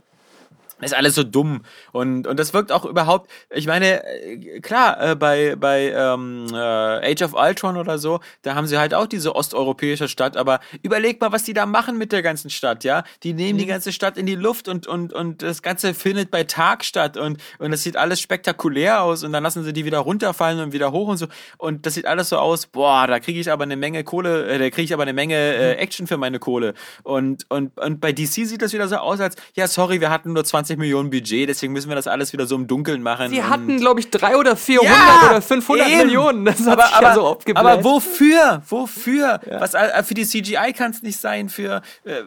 ist 0.80 0.94
alles 0.94 1.14
so 1.14 1.22
dumm. 1.22 1.62
Und 1.92 2.26
und 2.26 2.38
das 2.38 2.54
wirkt 2.54 2.72
auch 2.72 2.84
überhaupt 2.84 3.30
ich 3.50 3.66
meine 3.66 4.04
äh, 4.04 4.60
klar 4.60 5.10
äh, 5.10 5.14
bei 5.16 5.56
bei 5.56 5.92
ähm, 5.92 6.46
äh, 6.52 7.12
Age 7.12 7.22
of 7.22 7.34
Ultron 7.34 7.76
oder 7.76 7.98
so 7.98 8.20
da 8.42 8.54
haben 8.54 8.66
sie 8.66 8.78
halt 8.78 8.94
auch 8.94 9.06
diese 9.06 9.34
osteuropäische 9.34 10.08
Stadt 10.08 10.36
aber 10.36 10.60
überleg 10.82 11.20
mal 11.20 11.32
was 11.32 11.44
die 11.44 11.52
da 11.52 11.66
machen 11.66 11.98
mit 11.98 12.12
der 12.12 12.22
ganzen 12.22 12.50
Stadt 12.50 12.84
ja? 12.84 13.04
Die 13.22 13.32
nehmen 13.32 13.58
die 13.58 13.66
ganze 13.66 13.92
Stadt 13.92 14.16
in 14.16 14.26
die 14.26 14.34
Luft 14.34 14.68
und 14.68 14.86
und 14.86 15.12
und 15.12 15.42
das 15.42 15.62
ganze 15.62 15.94
findet 15.94 16.30
bei 16.30 16.44
Tag 16.44 16.84
statt 16.84 17.16
und 17.16 17.38
und 17.58 17.70
das 17.70 17.82
sieht 17.82 17.96
alles 17.96 18.20
spektakulär 18.20 19.02
aus 19.02 19.24
und 19.24 19.32
dann 19.32 19.42
lassen 19.42 19.64
sie 19.64 19.72
die 19.72 19.84
wieder 19.84 19.98
runterfallen 19.98 20.60
und 20.60 20.72
wieder 20.72 20.92
hoch 20.92 21.08
und 21.08 21.16
so. 21.16 21.26
Und 21.58 21.86
das 21.86 21.94
sieht 21.94 22.06
alles 22.06 22.28
so 22.28 22.38
aus 22.38 22.66
boah 22.66 23.06
da 23.06 23.20
kriege 23.20 23.40
ich 23.40 23.50
aber 23.50 23.64
eine 23.64 23.76
Menge 23.76 24.04
Kohle 24.04 24.46
äh, 24.48 24.58
da 24.58 24.70
kriege 24.70 24.84
ich 24.84 24.94
aber 24.94 25.02
eine 25.02 25.12
Menge 25.12 25.34
äh, 25.34 25.74
Action 25.74 26.06
für 26.06 26.16
meine 26.16 26.38
Kohle. 26.38 26.74
Und 27.02 27.46
und 27.48 27.76
und 27.78 28.00
bei 28.00 28.12
DC 28.12 28.46
sieht 28.46 28.62
das 28.62 28.72
wieder 28.72 28.88
so 28.88 28.96
aus 28.96 29.20
als 29.20 29.36
ja 29.54 29.66
sorry 29.66 30.00
wir 30.00 30.10
hatten 30.10 30.32
nur 30.32 30.44
20 30.44 30.69
Millionen 30.76 31.10
Budget, 31.10 31.48
deswegen 31.48 31.72
müssen 31.72 31.88
wir 31.88 31.96
das 31.96 32.06
alles 32.06 32.32
wieder 32.32 32.46
so 32.46 32.54
im 32.54 32.66
Dunkeln 32.66 33.02
machen. 33.02 33.32
Und- 33.32 33.48
hatten, 33.50 33.78
glaube 33.78 34.00
ich, 34.00 34.10
300 34.10 34.38
oder 34.40 34.56
400 34.56 34.92
Ja, 34.94 35.30
oder 35.30 35.42
500 35.42 35.88
eben. 35.88 35.98
Millionen. 35.98 36.44
Das 36.44 36.60
hat 36.60 36.68
aber, 36.68 36.82
sich 36.84 36.94
aber, 36.94 37.06
ja 37.06 37.14
so 37.14 37.22
aufgebläht. 37.22 37.64
aber 37.64 37.84
wofür? 37.84 38.62
Wofür? 38.68 39.40
Was 39.58 39.74
äh, 39.74 40.02
für 40.02 40.14
die 40.14 40.24
CGI 40.26 40.72
kann 40.72 40.90
es 40.92 41.02
nicht 41.02 41.18
sein. 41.18 41.48
Für 41.48 41.82
äh, 42.04 42.22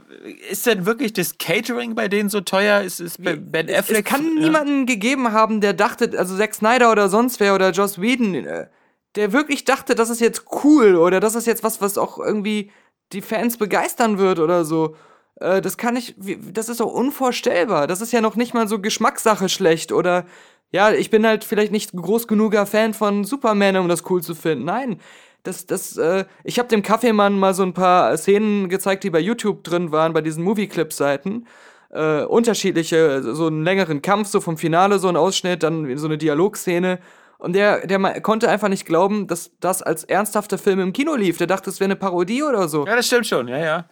ist 0.49 0.65
denn 0.65 0.86
wirklich 0.86 1.13
das 1.13 1.38
Catering 1.38 1.95
bei 1.95 2.08
denen 2.08 2.29
so 2.29 2.41
teuer? 2.41 2.82
Ist, 2.82 2.99
ist 2.99 3.23
bei 3.23 3.36
Ben 3.36 3.67
es, 3.67 3.79
Affleck? 3.79 4.06
es 4.06 4.12
kann 4.12 4.23
ja. 4.38 4.43
niemanden 4.43 4.86
gegeben 4.86 5.32
haben, 5.32 5.62
der 5.62 5.73
dachte, 5.73 6.12
also 6.17 6.38
Zack 6.38 6.56
Snyder 6.56 6.91
oder 6.91 7.10
sonst 7.10 7.39
wer 7.39 7.56
oder 7.56 7.71
Joss 7.71 7.99
Whedon, 8.01 8.36
äh, 8.36 8.67
der 9.15 9.32
wirklich 9.32 9.65
dachte, 9.65 9.95
das 9.95 10.10
ist 10.10 10.21
jetzt 10.21 10.45
cool 10.63 10.95
oder 10.95 11.19
das 11.19 11.36
ist 11.36 11.45
jetzt 11.45 11.63
was, 11.63 11.82
was 11.82 11.97
auch 11.97 12.17
irgendwie 12.17 12.71
die 13.12 13.21
Fans 13.21 13.58
begeistern 13.58 14.17
wird 14.17 14.39
oder 14.39 14.65
so. 14.65 14.95
Äh, 15.39 15.62
Das 15.62 15.78
kann 15.78 15.96
ich, 15.96 16.15
das 16.17 16.69
ist 16.69 16.80
doch 16.80 16.91
unvorstellbar. 16.91 17.88
Das 17.88 18.02
ist 18.02 18.13
ja 18.13 18.22
noch 18.22 18.36
nicht 18.36 18.54
mal 18.54 18.67
so 18.67 18.80
Geschmackssache 18.80 19.50
schlecht 19.50 19.91
oder 19.91 20.26
ja, 20.72 20.91
ich 20.91 21.12
bin 21.12 21.26
halt 21.26 21.43
vielleicht 21.43 21.72
nicht 21.72 21.93
groß 21.93 22.28
genuger 22.28 22.65
Fan 22.65 22.93
von 22.96 23.24
Superman, 23.26 23.78
um 23.78 23.88
das 23.88 24.10
cool 24.10 24.24
zu 24.24 24.34
finden. 24.34 24.65
Nein, 24.65 25.00
das, 25.43 25.67
das, 25.67 25.98
äh, 25.98 26.26
ich 26.43 26.58
habe 26.58 26.69
dem 26.69 26.82
Kaffeemann 26.82 27.38
mal 27.38 27.54
so 27.54 27.63
ein 27.63 27.74
paar 27.74 28.17
Szenen 28.17 28.69
gezeigt, 28.69 29.04
die 29.04 29.10
bei 29.12 29.19
YouTube 29.19 29.63
drin 29.63 29.91
waren, 29.91 30.13
bei 30.13 30.22
diesen 30.22 30.43
Movie-Clip-Seiten 30.43 31.46
äh, 31.91 32.24
unterschiedliche, 32.24 33.22
so 33.22 33.48
einen 33.48 33.63
längeren 33.63 34.02
Kampf, 34.02 34.30
so 34.30 34.41
vom 34.41 34.58
Finale, 34.58 35.00
so 35.00 35.10
ein 35.10 35.15
Ausschnitt, 35.17 35.62
dann 35.63 35.96
so 35.98 36.08
eine 36.08 36.17
Dialogszene. 36.17 37.00
Und 37.38 37.54
der, 37.54 37.86
der 37.86 38.22
konnte 38.22 38.50
einfach 38.50 38.69
nicht 38.69 38.86
glauben, 38.86 39.28
dass 39.28 39.52
das 39.60 39.82
als 39.84 40.06
ernsthafter 40.06 40.58
Film 40.58 40.80
im 40.80 40.93
Kino 40.93 41.13
lief. 41.15 41.38
Der 41.38 41.48
dachte, 41.48 41.69
es 41.69 41.80
wäre 41.80 41.88
eine 41.88 41.98
Parodie 41.98 42.41
oder 42.41 42.67
so. 42.69 42.86
Ja, 42.88 42.96
das 42.96 43.08
stimmt 43.08 43.28
schon. 43.28 43.48
Ja, 43.48 43.58
ja. 43.58 43.86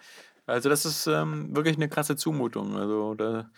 Also 0.47 0.69
das 0.69 0.86
ist 0.86 1.08
ähm, 1.08 1.56
wirklich 1.56 1.75
eine 1.77 1.89
krasse 1.89 2.15
Zumutung. 2.15 2.75
Also 2.75 3.13
da 3.15 3.49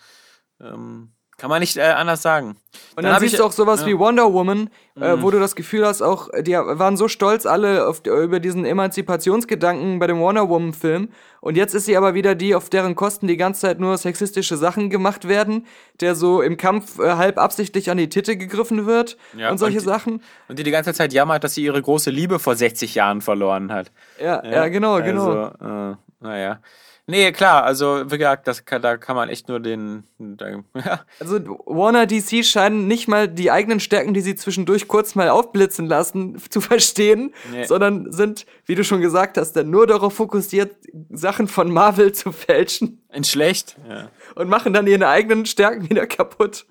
ähm, 0.60 1.10
kann 1.36 1.50
man 1.50 1.58
nicht 1.58 1.76
äh, 1.76 1.82
anders 1.82 2.22
sagen. 2.22 2.56
Und 2.94 3.02
dann, 3.02 3.12
hab 3.12 3.20
siehst 3.20 3.34
ich- 3.34 3.38
du 3.40 3.44
auch 3.44 3.50
sowas 3.50 3.80
ja. 3.80 3.86
wie 3.88 3.98
Wonder 3.98 4.32
Woman, 4.32 4.70
äh, 4.94 5.16
wo 5.18 5.32
du 5.32 5.40
das 5.40 5.56
Gefühl 5.56 5.84
hast, 5.84 6.00
auch, 6.00 6.28
die 6.42 6.52
waren 6.52 6.96
so 6.96 7.08
stolz 7.08 7.44
alle 7.44 7.88
auf, 7.88 8.06
über 8.06 8.38
diesen 8.38 8.64
Emanzipationsgedanken 8.64 9.98
bei 9.98 10.06
dem 10.06 10.20
Wonder 10.20 10.48
Woman-Film. 10.48 11.08
Und 11.40 11.56
jetzt 11.56 11.74
ist 11.74 11.86
sie 11.86 11.96
aber 11.96 12.14
wieder 12.14 12.36
die, 12.36 12.54
auf 12.54 12.70
deren 12.70 12.94
Kosten 12.94 13.26
die 13.26 13.36
ganze 13.36 13.62
Zeit 13.62 13.80
nur 13.80 13.98
sexistische 13.98 14.56
Sachen 14.56 14.90
gemacht 14.90 15.26
werden, 15.26 15.66
der 16.00 16.14
so 16.14 16.40
im 16.40 16.56
Kampf 16.56 17.00
äh, 17.00 17.14
halb 17.16 17.38
absichtlich 17.38 17.90
an 17.90 17.96
die 17.96 18.08
Titte 18.08 18.36
gegriffen 18.36 18.86
wird 18.86 19.16
Ja, 19.36 19.50
und 19.50 19.58
solche 19.58 19.78
und 19.78 19.82
die- 19.84 19.88
Sachen. 19.88 20.22
Und 20.48 20.58
die 20.60 20.62
die 20.62 20.70
ganze 20.70 20.94
Zeit 20.94 21.12
jammert, 21.12 21.42
dass 21.42 21.54
sie 21.54 21.64
ihre 21.64 21.82
große 21.82 22.10
Liebe 22.10 22.38
vor 22.38 22.54
60 22.54 22.94
Jahren 22.94 23.20
verloren 23.20 23.72
hat. 23.72 23.90
Ja, 24.20 24.44
ja, 24.44 24.68
genau, 24.68 25.02
genau. 25.02 25.48
Also, 25.58 25.92
äh, 25.92 25.96
naja. 26.20 26.60
Nee, 27.06 27.32
klar, 27.32 27.64
also 27.64 28.10
wie 28.10 28.16
gesagt, 28.16 28.46
das 28.48 28.64
kann, 28.64 28.80
da 28.80 28.96
kann 28.96 29.14
man 29.14 29.28
echt 29.28 29.48
nur 29.48 29.60
den. 29.60 30.04
Ja. 30.18 31.04
Also 31.20 31.38
Warner 31.66 32.06
DC 32.06 32.42
scheinen 32.44 32.86
nicht 32.88 33.08
mal 33.08 33.28
die 33.28 33.50
eigenen 33.50 33.78
Stärken, 33.78 34.14
die 34.14 34.22
sie 34.22 34.34
zwischendurch 34.36 34.88
kurz 34.88 35.14
mal 35.14 35.28
aufblitzen 35.28 35.86
lassen, 35.86 36.38
zu 36.50 36.62
verstehen, 36.62 37.34
Nee. 37.52 37.64
sondern 37.64 38.10
sind, 38.10 38.46
wie 38.64 38.74
du 38.74 38.84
schon 38.84 39.02
gesagt 39.02 39.36
hast, 39.36 39.52
dann 39.52 39.68
nur 39.68 39.86
darauf 39.86 40.14
fokussiert, 40.14 40.74
Sachen 41.10 41.46
von 41.46 41.70
Marvel 41.70 42.12
zu 42.12 42.32
fälschen 42.32 43.02
In 43.12 43.24
schlecht. 43.24 43.76
Ja. 43.86 44.08
und 44.34 44.48
machen 44.48 44.72
dann 44.72 44.86
ihre 44.86 45.06
eigenen 45.08 45.44
Stärken 45.44 45.90
wieder 45.90 46.06
kaputt. 46.06 46.64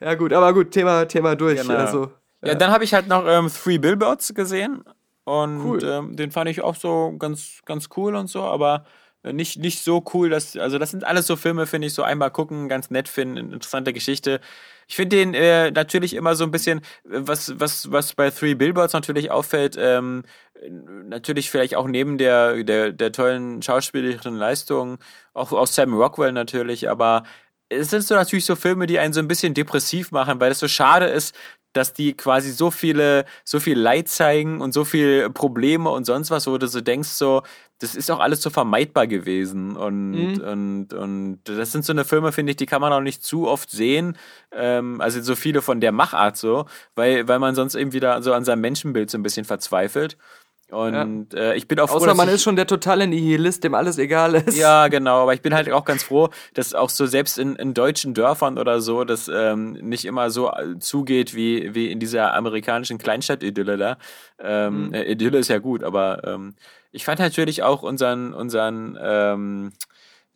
ja 0.00 0.14
gut, 0.14 0.32
aber 0.32 0.54
gut, 0.54 0.70
Thema, 0.70 1.04
Thema 1.06 1.36
durch. 1.36 1.60
Genau. 1.60 1.74
Also, 1.74 2.10
Ja, 2.42 2.54
dann 2.54 2.70
habe 2.70 2.84
ich 2.84 2.94
halt 2.94 3.06
noch 3.08 3.26
ähm, 3.26 3.48
Three 3.50 3.78
Billboards 3.78 4.32
gesehen 4.34 4.82
und 5.26 5.60
Cool. 5.64 5.84
ähm, 5.84 6.16
den 6.16 6.30
fand 6.30 6.48
ich 6.48 6.62
auch 6.62 6.76
so 6.76 7.14
ganz, 7.18 7.60
ganz 7.66 7.88
cool 7.96 8.14
und 8.14 8.28
so, 8.28 8.42
aber 8.42 8.84
äh, 9.24 9.32
nicht, 9.32 9.58
nicht 9.58 9.82
so 9.82 10.04
cool, 10.14 10.30
dass, 10.30 10.56
also 10.56 10.78
das 10.78 10.92
sind 10.92 11.02
alles 11.04 11.26
so 11.26 11.34
Filme, 11.34 11.66
finde 11.66 11.88
ich, 11.88 11.94
so 11.94 12.04
einmal 12.04 12.30
gucken, 12.30 12.68
ganz 12.68 12.90
nett 12.90 13.08
finden, 13.08 13.52
interessante 13.52 13.92
Geschichte. 13.92 14.40
Ich 14.86 14.94
finde 14.94 15.16
den 15.16 15.34
äh, 15.34 15.72
natürlich 15.72 16.14
immer 16.14 16.36
so 16.36 16.44
ein 16.44 16.52
bisschen, 16.52 16.78
äh, 16.78 16.82
was, 17.04 17.58
was, 17.58 17.90
was 17.90 18.14
bei 18.14 18.30
Three 18.30 18.54
Billboards 18.54 18.92
natürlich 18.92 19.32
auffällt, 19.32 19.76
ähm, 19.76 20.22
äh, 20.54 20.70
natürlich 20.70 21.50
vielleicht 21.50 21.74
auch 21.74 21.88
neben 21.88 22.18
der, 22.18 22.62
der, 22.62 22.92
der 22.92 23.10
tollen 23.12 23.62
schauspielerischen 23.62 24.36
Leistung, 24.36 24.98
auch 25.34 25.50
aus 25.50 25.74
Sam 25.74 25.92
Rockwell 25.94 26.30
natürlich, 26.32 26.88
aber 26.88 27.24
es 27.68 27.90
sind 27.90 28.04
so 28.04 28.14
natürlich 28.14 28.44
so 28.44 28.54
Filme, 28.54 28.86
die 28.86 29.00
einen 29.00 29.12
so 29.12 29.18
ein 29.20 29.26
bisschen 29.26 29.54
depressiv 29.54 30.12
machen, 30.12 30.38
weil 30.40 30.52
es 30.52 30.60
so 30.60 30.68
schade 30.68 31.06
ist, 31.06 31.34
dass 31.76 31.92
die 31.92 32.14
quasi 32.14 32.50
so 32.50 32.70
viele, 32.70 33.24
so 33.44 33.60
viel 33.60 33.78
Leid 33.78 34.08
zeigen 34.08 34.60
und 34.60 34.72
so 34.72 34.84
viel 34.84 35.30
Probleme 35.30 35.90
und 35.90 36.04
sonst 36.04 36.30
was, 36.30 36.46
wo 36.46 36.58
du 36.58 36.66
so 36.66 36.80
denkst, 36.80 37.08
so, 37.08 37.42
das 37.78 37.94
ist 37.94 38.10
auch 38.10 38.20
alles 38.20 38.40
so 38.40 38.48
vermeidbar 38.50 39.06
gewesen. 39.06 39.76
Und, 39.76 40.14
und, 40.40 40.94
und 40.94 41.40
das 41.44 41.72
sind 41.72 41.84
so 41.84 41.92
eine 41.92 42.04
Filme, 42.04 42.32
finde 42.32 42.50
ich, 42.50 42.56
die 42.56 42.66
kann 42.66 42.80
man 42.80 42.92
auch 42.92 43.00
nicht 43.00 43.22
zu 43.22 43.46
oft 43.46 43.70
sehen. 43.70 44.16
Ähm, 44.52 45.00
also 45.00 45.20
so 45.20 45.36
viele 45.36 45.60
von 45.60 45.80
der 45.80 45.92
Machart 45.92 46.36
so, 46.38 46.66
weil, 46.94 47.28
weil 47.28 47.38
man 47.38 47.54
sonst 47.54 47.74
eben 47.74 47.92
wieder 47.92 48.22
so 48.22 48.32
an 48.32 48.44
seinem 48.44 48.62
Menschenbild 48.62 49.10
so 49.10 49.18
ein 49.18 49.22
bisschen 49.22 49.44
verzweifelt. 49.44 50.16
Und 50.70 51.32
äh, 51.32 51.54
ich 51.54 51.68
bin 51.68 51.78
auch 51.78 51.88
froh, 51.88 51.96
außer 51.96 52.06
dass 52.08 52.16
man 52.16 52.28
ist 52.28 52.42
schon 52.42 52.56
der 52.56 52.66
totale 52.66 53.06
Nihilist, 53.06 53.62
dem 53.62 53.74
alles 53.74 53.98
egal 53.98 54.34
ist. 54.34 54.58
ja, 54.58 54.88
genau, 54.88 55.22
aber 55.22 55.32
ich 55.32 55.40
bin 55.40 55.54
halt 55.54 55.70
auch 55.70 55.84
ganz 55.84 56.02
froh, 56.02 56.28
dass 56.54 56.74
auch 56.74 56.90
so 56.90 57.06
selbst 57.06 57.38
in, 57.38 57.54
in 57.54 57.72
deutschen 57.72 58.14
Dörfern 58.14 58.58
oder 58.58 58.80
so, 58.80 59.04
das 59.04 59.30
ähm, 59.32 59.74
nicht 59.74 60.04
immer 60.04 60.30
so 60.30 60.50
äh, 60.50 60.78
zugeht 60.80 61.36
wie, 61.36 61.72
wie 61.74 61.92
in 61.92 62.00
dieser 62.00 62.34
amerikanischen 62.34 62.98
Kleinstadt-Idylle 62.98 63.76
da. 63.76 63.98
Ähm, 64.40 64.92
äh, 64.92 65.12
Idylle 65.12 65.38
ist 65.38 65.48
ja 65.48 65.58
gut, 65.58 65.84
aber 65.84 66.24
ähm, 66.24 66.54
ich 66.90 67.04
fand 67.04 67.20
natürlich 67.20 67.62
auch 67.62 67.82
unseren, 67.82 68.34
unseren 68.34 68.98
ähm, 69.00 69.72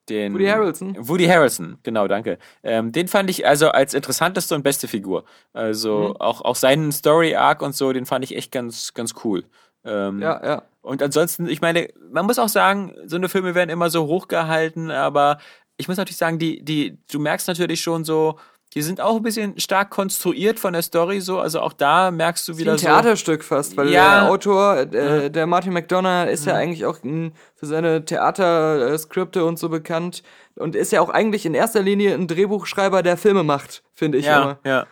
den 0.09 0.35
Woody 0.35 0.47
Harrelson. 0.47 0.97
Woody 0.99 1.27
Harrelson, 1.27 1.79
genau, 1.83 2.07
danke. 2.07 2.38
Ähm, 2.62 2.93
den 2.93 3.09
fand 3.09 3.31
ich 3.31 3.47
also 3.47 3.69
als 3.71 3.95
interessanteste 3.95 4.55
und 4.55 4.62
beste 4.62 4.87
Figur. 4.88 5.25
Also 5.53 6.16
auch, 6.19 6.40
auch 6.43 6.57
seinen 6.57 6.93
Story-Arc 6.93 7.62
und 7.62 7.75
so, 7.75 7.93
den 7.93 8.07
fand 8.07 8.25
ich 8.25 8.37
echt 8.37 8.53
ganz, 8.53 8.95
ganz 8.95 9.14
cool. 9.25 9.45
Ähm, 9.85 10.21
ja, 10.21 10.40
ja. 10.45 10.62
und 10.83 11.03
ansonsten, 11.03 11.47
ich 11.49 11.61
meine, 11.61 11.88
man 12.11 12.27
muss 12.27 12.38
auch 12.38 12.49
sagen, 12.49 12.95
so 13.07 13.16
eine 13.16 13.29
Filme 13.29 13.55
werden 13.55 13.71
immer 13.71 13.90
so 13.90 14.07
hochgehalten, 14.07 14.90
aber 14.90 15.38
ich 15.79 15.88
muss 15.88 15.97
natürlich 15.97 16.19
sagen, 16.19 16.38
die, 16.38 16.62
die, 16.62 16.99
du 17.11 17.19
merkst 17.19 17.49
natürlich 17.49 17.81
schon 17.81 18.05
so, 18.05 18.38
die 18.75 18.83
sind 18.83 19.01
auch 19.01 19.16
ein 19.16 19.23
bisschen 19.25 19.59
stark 19.59 19.90
konstruiert 19.90 20.61
von 20.61 20.75
der 20.75 20.83
Story 20.83 21.21
so, 21.21 21.40
also 21.40 21.61
auch 21.61 21.73
da 21.73 22.11
merkst 22.12 22.47
du 22.47 22.55
Wie 22.55 22.59
wieder 22.59 22.73
ein 22.73 22.79
so. 22.79 22.87
Theaterstück 22.87 23.43
fast, 23.43 23.77
weil 23.77 23.88
Ja. 23.88 24.21
der 24.21 24.31
Autor, 24.31 24.77
äh, 24.77 25.29
der 25.31 25.47
Martin 25.49 25.73
McDonough, 25.73 26.29
ist 26.29 26.47
ja 26.47 26.55
eigentlich 26.55 26.85
auch 26.87 26.99
mh, 27.03 27.31
für 27.57 27.66
seine 27.66 28.05
Theaterskripte 28.05 29.45
und 29.45 29.59
so 29.59 29.69
bekannt 29.69 30.23
und 30.57 30.77
ist 30.77 30.93
ja 30.93 31.01
auch 31.01 31.11
eigentlich 31.11 31.47
in 31.47 31.55
erster 31.55 31.83
Linie 31.83 32.14
ein 32.14 32.29
Drehbuchschreiber, 32.29 33.03
der 33.03 33.16
Filme 33.16 33.43
macht, 33.43 33.83
finde 33.93 34.19
ich 34.19 34.27
Ja, 34.27 34.43
immer. 34.43 34.59
ja. 34.64 34.87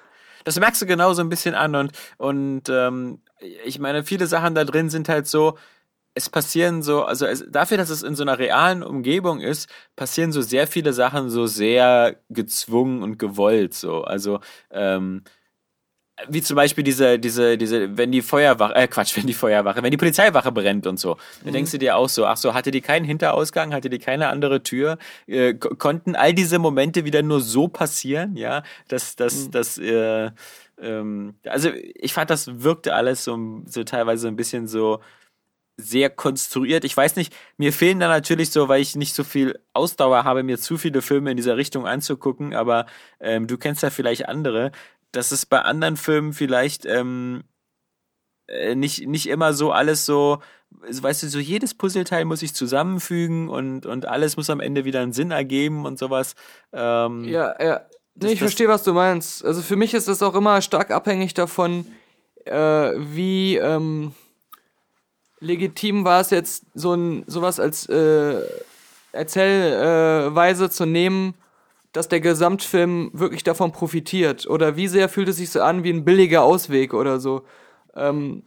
Das 0.44 0.58
merkst 0.58 0.80
du 0.82 0.86
genau 0.86 1.12
so 1.12 1.20
ein 1.22 1.28
bisschen 1.28 1.54
an 1.54 1.74
und, 1.74 1.92
und 2.16 2.62
ähm, 2.70 3.20
ich 3.64 3.78
meine, 3.78 4.04
viele 4.04 4.26
Sachen 4.26 4.54
da 4.54 4.64
drin 4.64 4.90
sind 4.90 5.08
halt 5.08 5.26
so, 5.26 5.56
es 6.14 6.28
passieren 6.30 6.82
so, 6.82 7.04
also 7.04 7.26
es, 7.26 7.44
dafür, 7.48 7.76
dass 7.76 7.90
es 7.90 8.02
in 8.02 8.16
so 8.16 8.22
einer 8.24 8.38
realen 8.38 8.82
Umgebung 8.82 9.40
ist, 9.40 9.68
passieren 9.94 10.32
so 10.32 10.42
sehr 10.42 10.66
viele 10.66 10.92
Sachen 10.92 11.30
so 11.30 11.46
sehr 11.46 12.16
gezwungen 12.28 13.02
und 13.02 13.18
gewollt, 13.18 13.74
so. 13.74 14.02
Also, 14.02 14.40
ähm, 14.72 15.22
wie 16.28 16.42
zum 16.42 16.56
Beispiel 16.56 16.82
diese, 16.82 17.16
diese, 17.20 17.56
diese, 17.56 17.96
wenn 17.96 18.10
die 18.10 18.22
Feuerwache, 18.22 18.74
äh 18.74 18.88
Quatsch, 18.88 19.16
wenn 19.16 19.26
die 19.28 19.34
Feuerwache, 19.34 19.82
wenn 19.84 19.92
die 19.92 19.96
Polizeiwache 19.96 20.50
brennt 20.50 20.88
und 20.88 20.98
so, 20.98 21.16
dann 21.44 21.52
denkst 21.52 21.70
du 21.70 21.78
dir 21.78 21.96
auch 21.96 22.08
so, 22.08 22.26
ach 22.26 22.36
so, 22.36 22.54
hatte 22.54 22.72
die 22.72 22.80
keinen 22.80 23.04
Hinterausgang, 23.04 23.72
hatte 23.72 23.88
die 23.88 24.00
keine 24.00 24.26
andere 24.28 24.64
Tür, 24.64 24.98
äh, 25.28 25.54
ko- 25.54 25.76
konnten 25.76 26.16
all 26.16 26.34
diese 26.34 26.58
Momente 26.58 27.04
wieder 27.04 27.22
nur 27.22 27.40
so 27.40 27.68
passieren, 27.68 28.36
ja, 28.36 28.64
dass, 28.88 29.14
dass, 29.14 29.48
dass, 29.52 29.78
äh, 29.78 30.30
ähm, 30.80 31.34
also 31.44 31.70
ich 31.72 32.12
fand, 32.12 32.30
das 32.30 32.62
wirkte 32.62 32.94
alles 32.94 33.24
so, 33.24 33.62
so 33.66 33.84
teilweise 33.84 34.28
ein 34.28 34.36
bisschen 34.36 34.66
so 34.66 35.00
sehr 35.76 36.10
konstruiert. 36.10 36.84
Ich 36.84 36.96
weiß 36.96 37.16
nicht, 37.16 37.34
mir 37.56 37.72
fehlen 37.72 38.00
da 38.00 38.08
natürlich 38.08 38.50
so, 38.50 38.68
weil 38.68 38.82
ich 38.82 38.96
nicht 38.96 39.14
so 39.14 39.22
viel 39.22 39.60
Ausdauer 39.72 40.24
habe, 40.24 40.42
mir 40.42 40.58
zu 40.58 40.76
viele 40.76 41.02
Filme 41.02 41.30
in 41.30 41.36
dieser 41.36 41.56
Richtung 41.56 41.86
anzugucken, 41.86 42.52
aber 42.54 42.86
ähm, 43.20 43.46
du 43.46 43.56
kennst 43.56 43.82
ja 43.84 43.90
vielleicht 43.90 44.28
andere, 44.28 44.72
dass 45.12 45.30
es 45.30 45.46
bei 45.46 45.62
anderen 45.62 45.96
Filmen 45.96 46.32
vielleicht 46.32 46.84
ähm, 46.84 47.44
äh, 48.48 48.74
nicht, 48.74 49.06
nicht 49.06 49.28
immer 49.28 49.52
so 49.52 49.70
alles 49.70 50.04
so, 50.04 50.38
weißt 50.70 51.22
du, 51.22 51.28
so 51.28 51.38
jedes 51.38 51.74
Puzzleteil 51.74 52.24
muss 52.24 52.40
sich 52.40 52.54
zusammenfügen 52.54 53.48
und, 53.48 53.86
und 53.86 54.06
alles 54.06 54.36
muss 54.36 54.50
am 54.50 54.60
Ende 54.60 54.84
wieder 54.84 55.00
einen 55.00 55.12
Sinn 55.12 55.30
ergeben 55.30 55.86
und 55.86 55.98
sowas. 55.98 56.34
Ähm, 56.72 57.24
Ja, 57.24 57.54
ja. 57.62 57.86
Nee, 58.20 58.32
ich 58.32 58.38
verstehe, 58.38 58.68
was 58.68 58.82
du 58.82 58.92
meinst. 58.92 59.44
Also 59.44 59.62
für 59.62 59.76
mich 59.76 59.94
ist 59.94 60.08
das 60.08 60.22
auch 60.22 60.34
immer 60.34 60.60
stark 60.62 60.90
abhängig 60.90 61.34
davon, 61.34 61.86
äh, 62.44 62.52
wie 62.96 63.56
ähm, 63.56 64.12
legitim 65.40 66.04
war 66.04 66.20
es 66.20 66.30
jetzt, 66.30 66.64
so 66.74 66.94
ein 66.94 67.24
sowas 67.26 67.60
als 67.60 67.86
äh, 67.88 68.40
Erzählweise 69.12 70.64
äh, 70.66 70.70
zu 70.70 70.86
nehmen, 70.86 71.34
dass 71.92 72.08
der 72.08 72.20
Gesamtfilm 72.20 73.10
wirklich 73.12 73.44
davon 73.44 73.72
profitiert. 73.72 74.46
Oder 74.46 74.76
wie 74.76 74.88
sehr 74.88 75.08
fühlt 75.08 75.28
es 75.28 75.36
sich 75.36 75.50
so 75.50 75.62
an 75.62 75.84
wie 75.84 75.90
ein 75.90 76.04
billiger 76.04 76.42
Ausweg 76.42 76.94
oder 76.94 77.18
so. 77.20 77.44
Ähm, 77.96 78.42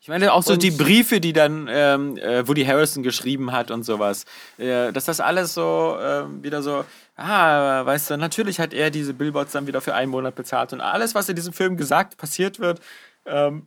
Ich 0.00 0.08
meine 0.08 0.32
auch 0.32 0.42
so 0.42 0.52
Und- 0.52 0.62
die 0.62 0.70
Briefe, 0.70 1.20
die 1.20 1.32
dann 1.32 1.68
ähm, 1.70 2.16
äh, 2.16 2.46
Woody 2.46 2.64
Harrison 2.64 3.02
geschrieben 3.02 3.50
hat 3.52 3.70
und 3.70 3.82
sowas, 3.82 4.24
äh, 4.56 4.92
dass 4.92 5.04
das 5.06 5.20
alles 5.20 5.52
so 5.54 5.96
ähm, 6.00 6.42
wieder 6.44 6.62
so, 6.62 6.84
ah, 7.16 7.84
weißt 7.86 8.10
du, 8.10 8.16
natürlich 8.16 8.60
hat 8.60 8.72
er 8.74 8.90
diese 8.90 9.14
Billboards 9.14 9.52
dann 9.52 9.66
wieder 9.66 9.80
für 9.80 9.94
einen 9.94 10.10
Monat 10.10 10.34
bezahlt 10.34 10.72
und 10.72 10.80
alles, 10.80 11.14
was 11.14 11.28
in 11.28 11.36
diesem 11.36 11.52
Film 11.52 11.76
gesagt, 11.76 12.16
passiert 12.16 12.58
wird, 12.60 12.80
ähm, 13.26 13.66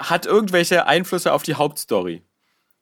hat 0.00 0.26
irgendwelche 0.26 0.86
Einflüsse 0.86 1.32
auf 1.32 1.42
die 1.42 1.54
Hauptstory. 1.54 2.22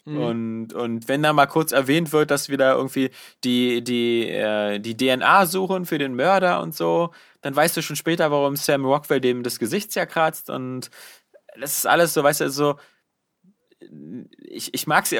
Und, 0.06 0.72
und 0.72 1.08
wenn 1.08 1.22
da 1.22 1.32
mal 1.32 1.46
kurz 1.46 1.72
erwähnt 1.72 2.12
wird, 2.12 2.30
dass 2.30 2.48
wir 2.48 2.58
da 2.58 2.74
irgendwie 2.74 3.10
die, 3.42 3.82
die, 3.82 4.28
äh, 4.28 4.78
die 4.78 4.96
DNA 4.96 5.46
suchen 5.46 5.84
für 5.84 5.98
den 5.98 6.14
Mörder 6.14 6.60
und 6.62 6.76
so, 6.76 7.10
dann 7.40 7.56
weißt 7.56 7.76
du 7.76 7.82
schon 7.82 7.96
später, 7.96 8.30
warum 8.30 8.54
Sam 8.56 8.84
Rockwell 8.84 9.20
dem 9.20 9.42
das 9.42 9.58
Gesicht 9.58 9.90
zerkratzt 9.90 10.48
und 10.48 10.90
das 11.60 11.78
ist 11.78 11.86
alles 11.86 12.14
so, 12.14 12.22
weißt 12.22 12.42
du, 12.42 12.50
so. 12.50 12.76
Ich, 14.40 14.72
ich 14.72 14.86
mag 14.86 15.06
sie, 15.06 15.18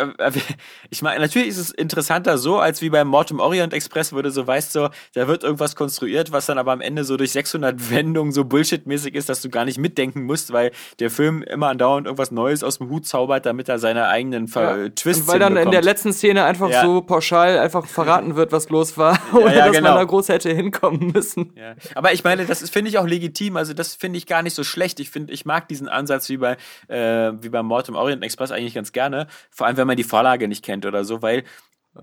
ich 0.88 1.03
mag, 1.03 1.19
natürlich 1.19 1.49
ist 1.49 1.59
es 1.59 1.71
interessanter 1.71 2.38
so, 2.38 2.59
als 2.59 2.81
wie 2.81 2.88
beim 2.88 3.07
Mord 3.07 3.31
im 3.31 3.38
Orient 3.38 3.75
Express, 3.75 4.14
wo 4.14 4.23
du 4.23 4.31
so 4.31 4.47
weißt, 4.47 4.73
so, 4.73 4.88
da 5.14 5.29
wird 5.29 5.45
irgendwas 5.45 5.77
konstruiert, 5.77 6.33
was 6.33 6.47
dann 6.47 6.57
aber 6.57 6.73
am 6.73 6.81
Ende 6.81 7.05
so 7.05 7.19
durch 7.19 7.33
600 7.33 7.90
Wendungen 7.90 8.33
so 8.33 8.45
Bullshit-mäßig 8.45 9.14
ist, 9.14 9.29
dass 9.29 9.42
du 9.42 9.51
gar 9.51 9.66
nicht 9.66 9.79
mitdenken 9.79 10.23
musst, 10.23 10.55
weil 10.55 10.73
der 11.01 11.11
Film 11.11 11.42
immer 11.42 11.69
andauernd 11.69 12.07
irgendwas 12.07 12.31
Neues 12.31 12.64
aus 12.64 12.79
dem 12.79 12.88
Hut 12.88 13.07
zaubert, 13.07 13.45
damit 13.45 13.69
er 13.69 13.79
seine 13.79 14.09
eigenen 14.09 14.49
Ver 14.49 14.85
ja. 14.85 14.88
Twists 14.88 15.23
Und 15.23 15.29
weil 15.29 15.38
dann 15.38 15.57
in 15.59 15.71
der 15.71 15.83
letzten 15.83 16.14
Szene 16.14 16.45
einfach 16.45 16.71
Ja. 16.71 16.83
so 16.83 17.03
pauschal 17.03 17.59
einfach 17.59 17.85
verraten 17.87 18.37
wird, 18.37 18.53
was 18.53 18.71
los 18.71 18.97
war, 18.97 19.19
ohne 19.35 19.55
ja, 19.55 19.66
dass 19.66 19.77
genau. 19.77 19.90
man 19.90 19.99
da 19.99 20.05
groß 20.05 20.31
hätte 20.31 20.51
hinkommen 20.51 21.12
müssen. 21.12 21.53
Aber 21.95 22.12
ich 22.14 22.25
meine, 22.25 22.47
das 22.47 22.69
finde 22.71 22.88
ich 22.88 22.99
auch 22.99 23.07
legitim. 23.07 23.57
Also 23.57 23.75
das 23.75 23.95
finde 23.95 24.16
ich 24.16 24.27
gar 24.27 24.42
nicht 24.42 24.55
so 24.55 24.64
schlecht. 24.64 24.99
Ich 24.99 25.11
finde, 25.11 25.33
ich 25.33 25.45
mag 25.45 25.69
diesen 25.69 25.88
Ansatz 25.88 26.29
wie 26.31 26.38
bei 26.38 26.57
äh, 26.88 27.33
wie 27.40 27.51
beim 27.51 27.66
Mord 27.66 27.88
im 27.88 27.95
Orient 27.97 28.23
Express 28.25 28.45
eigentlich 28.52 28.74
ganz 28.74 28.92
gerne. 28.92 29.26
Vor 29.50 29.66
allem, 29.66 29.76
wenn 29.76 29.87
man 29.87 29.96
die 29.96 30.04
Vorlage 30.04 30.48
nicht 30.48 30.64
kennt 30.64 30.87
oder 30.87 31.04
so, 31.04 31.22
weil 31.22 31.44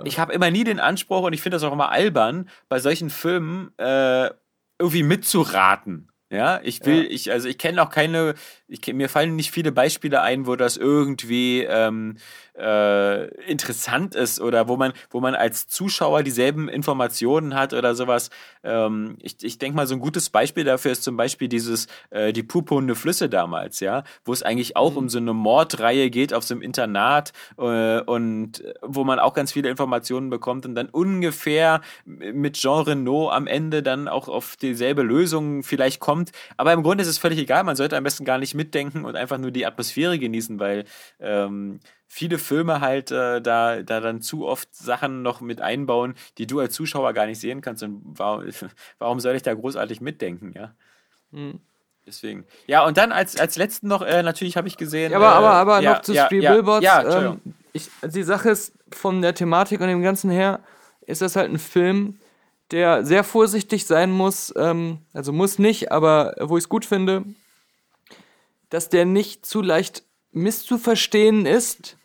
ich 0.06 0.18
habe 0.18 0.34
immer 0.34 0.50
nie 0.50 0.64
den 0.64 0.80
Anspruch 0.80 1.22
und 1.24 1.34
ich 1.34 1.42
finde 1.42 1.58
das 1.58 1.64
auch 1.64 1.74
immer 1.74 1.92
albern, 1.92 2.50
bei 2.68 2.80
solchen 2.80 3.10
Filmen 3.12 3.72
äh, 3.78 4.30
irgendwie 4.80 5.04
mitzuraten. 5.04 6.10
Ja, 6.32 6.60
ich 6.64 6.84
will, 6.84 7.04
Ja. 7.04 7.10
ich, 7.12 7.32
also 7.32 7.48
ich 7.48 7.60
kenne 7.60 7.80
auch 7.80 7.92
keine, 7.92 8.34
ich 8.68 8.92
mir 8.92 9.08
fallen 9.08 9.36
nicht 9.36 9.52
viele 9.52 9.72
Beispiele 9.72 10.22
ein, 10.22 10.48
wo 10.48 10.56
das 10.56 10.78
irgendwie 10.78 11.62
ähm, 11.62 12.18
äh, 12.56 13.26
interessant 13.46 14.16
ist 14.16 14.40
oder 14.40 14.68
wo 14.68 14.78
man, 14.78 14.94
wo 15.10 15.20
man 15.20 15.36
als 15.36 15.68
Zuschauer 15.68 16.24
dieselben 16.24 16.70
Informationen 16.70 17.56
hat 17.56 17.74
oder 17.74 17.96
sowas. 17.96 18.30
Ähm, 18.64 19.18
ich 19.20 19.44
ich 19.44 19.58
denke 19.58 19.76
mal, 19.76 19.88
so 19.88 19.96
ein 19.96 20.00
gutes 20.00 20.30
Beispiel 20.30 20.64
dafür 20.64 20.92
ist 20.92 21.04
zum 21.04 21.18
Beispiel 21.18 21.48
dieses 21.48 21.88
äh, 22.12 22.34
die 22.34 22.44
purpurne 22.44 22.96
Flüsse 22.96 23.30
damals, 23.30 23.80
ja, 23.80 24.04
wo 24.26 24.34
es 24.34 24.44
eigentlich 24.44 24.76
auch 24.76 24.96
um 24.96 25.10
so 25.10 25.18
eine 25.18 25.34
Mordreihe 25.34 26.10
geht 26.10 26.34
auf 26.34 26.44
so 26.44 26.54
einem 26.54 26.62
Internat 26.62 27.34
äh, 27.58 28.02
und 28.02 28.64
wo 28.82 29.04
man 29.04 29.20
auch 29.20 29.34
ganz 29.34 29.52
viele 29.52 29.70
Informationen 29.70 30.30
bekommt 30.30 30.66
und 30.66 30.76
dann 30.76 30.90
ungefähr 30.90 31.82
mit 32.06 32.54
Jean 32.58 32.84
Renault 32.84 33.34
am 33.34 33.48
Ende 33.48 33.82
dann 33.84 34.08
auch 34.08 34.28
auf 34.28 34.58
dieselbe 34.58 35.02
Lösung 35.02 35.64
vielleicht 35.64 36.00
kommt. 36.00 36.32
Aber 36.58 36.74
im 36.74 36.84
Grunde 36.84 37.02
ist 37.02 37.08
es 37.08 37.18
völlig 37.18 37.40
egal, 37.40 37.64
man 37.64 37.76
sollte 37.76 37.98
am 37.98 38.04
besten 38.04 38.26
gar 38.26 38.38
nicht 38.38 38.54
mitdenken 38.54 39.06
und 39.06 39.16
einfach 39.16 39.38
nur 39.38 39.52
die 39.52 39.66
Atmosphäre 39.66 40.20
genießen, 40.20 40.60
weil 40.60 40.86
ähm, 41.20 41.80
viele 42.14 42.38
Filme 42.38 42.80
halt 42.80 43.10
äh, 43.10 43.42
da, 43.42 43.82
da 43.82 44.00
dann 44.00 44.22
zu 44.22 44.46
oft 44.46 44.76
Sachen 44.76 45.24
noch 45.24 45.42
mit 45.42 45.62
einbauen, 45.62 46.14
die 46.38 46.46
du 46.46 46.60
als 46.60 46.76
Zuschauer 46.76 47.12
gar 47.14 47.26
nicht 47.26 47.40
sehen 47.40 47.62
kannst. 47.62 47.82
Und 47.82 48.04
warum, 48.06 48.46
warum 49.00 49.20
soll 49.20 49.36
ich 49.36 49.42
da 49.42 49.52
großartig 49.52 50.00
mitdenken, 50.00 50.54
ja? 50.56 50.76
Hm. 51.32 51.60
Deswegen. 52.06 52.46
Ja, 52.68 52.86
und 52.86 52.98
dann 52.98 53.12
als, 53.12 53.40
als 53.40 53.56
letzten 53.56 53.88
noch, 53.88 54.04
äh, 54.04 54.22
natürlich 54.22 54.58
habe 54.58 54.68
ich 54.68 54.78
gesehen. 54.78 55.12
Ja, 55.12 55.18
aber, 55.18 55.28
äh, 55.28 55.30
aber, 55.30 55.54
aber 55.54 55.80
ja, 55.82 55.94
noch 55.94 56.02
zu 56.02 56.14
ja, 56.14 56.28
Three 56.28 56.42
ja, 56.42 56.54
Billboards. 56.54 56.86
Ja, 56.86 57.30
ähm, 57.32 57.42
ich, 57.72 57.90
also 58.02 58.14
die 58.14 58.24
Sache 58.24 58.50
ist, 58.52 58.74
von 58.92 59.24
der 59.24 59.34
Thematik 59.34 59.82
und 59.82 59.88
dem 59.88 60.04
Ganzen 60.04 60.30
her, 60.30 60.60
ist 61.08 61.22
das 61.22 61.36
halt 61.36 61.50
ein 61.50 61.58
Film, 61.58 62.20
der 62.70 63.06
sehr 63.06 63.24
vorsichtig 63.24 63.88
sein 63.88 64.12
muss, 64.12 64.54
ähm, 64.56 65.00
also 65.14 65.34
muss 65.34 65.58
nicht, 65.58 65.92
aber 65.92 66.36
wo 66.40 66.58
ich 66.58 66.66
es 66.66 66.70
gut 66.70 66.86
finde, 66.86 67.24
dass 68.70 68.90
der 68.90 69.06
nicht 69.06 69.48
zu 69.48 69.62
leicht 69.62 70.04
misszuverstehen 70.32 71.46
ist, 71.46 71.98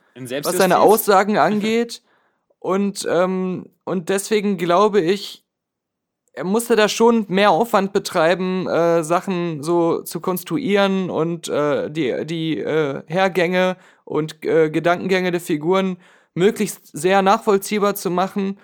was 0.45 0.57
seine 0.57 0.81
Aussagen 0.81 1.39
angeht. 1.39 2.03
Und, 2.59 3.07
ähm, 3.09 3.67
und 3.85 4.09
deswegen 4.09 4.57
glaube 4.57 5.01
ich, 5.01 5.45
er 6.33 6.45
musste 6.45 6.77
da 6.77 6.89
schon 6.89 7.27
mehr 7.29 7.51
Aufwand 7.51 7.93
betreiben, 7.93 8.69
äh, 8.69 9.03
Sachen 9.03 9.63
so 9.63 10.03
zu 10.03 10.21
konstruieren 10.21 11.11
und 11.11 11.49
äh, 11.49 11.91
die, 11.91 12.25
die 12.27 12.59
äh, 12.59 13.03
Hergänge 13.07 13.77
und 14.05 14.45
äh, 14.45 14.71
Gedankengänge 14.71 15.33
der 15.33 15.41
Figuren 15.41 15.99
möglichst 16.35 16.97
sehr 16.97 17.23
nachvollziehbar 17.23 17.97
zu 17.97 18.11
machen, 18.11 18.59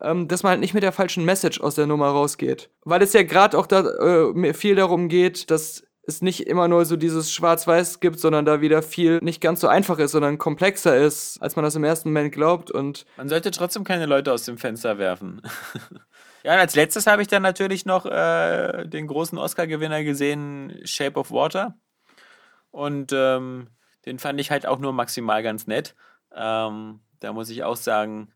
ähm, 0.00 0.28
dass 0.28 0.42
man 0.42 0.50
halt 0.50 0.60
nicht 0.60 0.74
mit 0.74 0.82
der 0.82 0.92
falschen 0.92 1.24
Message 1.24 1.60
aus 1.60 1.74
der 1.74 1.86
Nummer 1.86 2.08
rausgeht. 2.08 2.70
Weil 2.84 3.02
es 3.02 3.12
ja 3.12 3.22
gerade 3.22 3.58
auch 3.58 3.66
da 3.66 3.80
äh, 3.82 4.54
viel 4.54 4.74
darum 4.74 5.08
geht, 5.08 5.50
dass 5.50 5.84
es 6.08 6.22
nicht 6.22 6.46
immer 6.46 6.68
nur 6.68 6.86
so 6.86 6.96
dieses 6.96 7.30
Schwarz-Weiß 7.30 8.00
gibt, 8.00 8.18
sondern 8.18 8.46
da 8.46 8.62
wieder 8.62 8.82
viel 8.82 9.18
nicht 9.22 9.42
ganz 9.42 9.60
so 9.60 9.68
einfach 9.68 9.98
ist, 9.98 10.12
sondern 10.12 10.38
komplexer 10.38 10.96
ist, 10.96 11.40
als 11.42 11.54
man 11.54 11.64
das 11.64 11.76
im 11.76 11.84
ersten 11.84 12.08
Moment 12.08 12.32
glaubt. 12.32 12.70
Und 12.70 13.04
Man 13.18 13.28
sollte 13.28 13.50
trotzdem 13.50 13.84
keine 13.84 14.06
Leute 14.06 14.32
aus 14.32 14.44
dem 14.44 14.56
Fenster 14.56 14.96
werfen. 14.96 15.42
ja, 16.44 16.54
und 16.54 16.60
als 16.60 16.74
letztes 16.74 17.06
habe 17.06 17.20
ich 17.20 17.28
dann 17.28 17.42
natürlich 17.42 17.84
noch 17.84 18.06
äh, 18.06 18.86
den 18.86 19.06
großen 19.06 19.36
Oscar-Gewinner 19.36 20.02
gesehen, 20.02 20.80
Shape 20.84 21.20
of 21.20 21.30
Water. 21.30 21.78
Und 22.70 23.12
ähm, 23.12 23.68
den 24.06 24.18
fand 24.18 24.40
ich 24.40 24.50
halt 24.50 24.64
auch 24.64 24.78
nur 24.78 24.94
maximal 24.94 25.42
ganz 25.42 25.66
nett. 25.66 25.94
Ähm, 26.34 27.00
da 27.20 27.34
muss 27.34 27.50
ich 27.50 27.64
auch 27.64 27.76
sagen, 27.76 28.32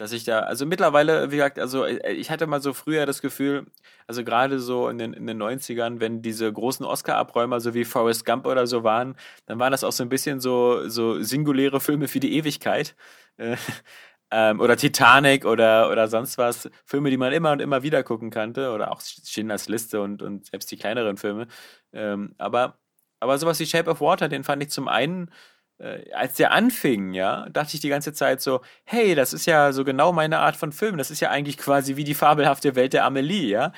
dass 0.00 0.12
ich 0.12 0.24
da, 0.24 0.40
also 0.40 0.64
mittlerweile, 0.64 1.30
wie 1.30 1.36
gesagt, 1.36 1.58
also 1.58 1.84
äh, 1.84 2.12
ich 2.12 2.30
hatte 2.30 2.46
mal 2.46 2.62
so 2.62 2.72
früher 2.72 3.04
das 3.04 3.20
Gefühl, 3.20 3.66
also 4.06 4.24
gerade 4.24 4.58
so 4.58 4.88
in 4.88 4.96
den, 4.96 5.12
in 5.12 5.26
den 5.26 5.40
90ern, 5.42 6.00
wenn 6.00 6.22
diese 6.22 6.50
großen 6.50 6.86
Oscar-Abräumer 6.86 7.60
so 7.60 7.74
wie 7.74 7.84
Forrest 7.84 8.24
Gump 8.24 8.46
oder 8.46 8.66
so 8.66 8.82
waren, 8.82 9.14
dann 9.44 9.58
waren 9.58 9.72
das 9.72 9.84
auch 9.84 9.92
so 9.92 10.02
ein 10.02 10.08
bisschen 10.08 10.40
so, 10.40 10.88
so 10.88 11.22
singuläre 11.22 11.80
Filme 11.80 12.08
für 12.08 12.18
die 12.18 12.34
Ewigkeit. 12.34 12.96
Äh, 13.36 13.56
ähm, 14.30 14.60
oder 14.60 14.76
Titanic 14.78 15.44
oder, 15.44 15.90
oder 15.90 16.08
sonst 16.08 16.38
was. 16.38 16.70
Filme, 16.86 17.10
die 17.10 17.18
man 17.18 17.34
immer 17.34 17.52
und 17.52 17.60
immer 17.60 17.82
wieder 17.82 18.02
gucken 18.02 18.30
kannte. 18.30 18.72
Oder 18.72 18.92
auch 18.92 19.02
Schindlers 19.02 19.68
Liste 19.68 20.00
und, 20.00 20.22
und 20.22 20.46
selbst 20.46 20.70
die 20.70 20.78
kleineren 20.78 21.18
Filme. 21.18 21.46
Ähm, 21.92 22.34
aber, 22.38 22.78
aber 23.20 23.36
sowas 23.36 23.60
wie 23.60 23.66
Shape 23.66 23.90
of 23.90 24.00
Water, 24.00 24.28
den 24.30 24.44
fand 24.44 24.62
ich 24.62 24.70
zum 24.70 24.88
einen 24.88 25.30
äh, 25.80 26.12
als 26.12 26.34
der 26.34 26.52
anfing, 26.52 27.14
ja, 27.14 27.48
dachte 27.48 27.74
ich 27.74 27.80
die 27.80 27.88
ganze 27.88 28.12
Zeit 28.12 28.42
so, 28.42 28.60
hey, 28.84 29.14
das 29.14 29.32
ist 29.32 29.46
ja 29.46 29.72
so 29.72 29.82
genau 29.82 30.12
meine 30.12 30.38
Art 30.38 30.56
von 30.56 30.72
Film. 30.72 30.98
Das 30.98 31.10
ist 31.10 31.20
ja 31.20 31.30
eigentlich 31.30 31.56
quasi 31.56 31.96
wie 31.96 32.04
die 32.04 32.14
fabelhafte 32.14 32.76
Welt 32.76 32.92
der 32.92 33.04
Amelie, 33.04 33.48
ja. 33.48 33.72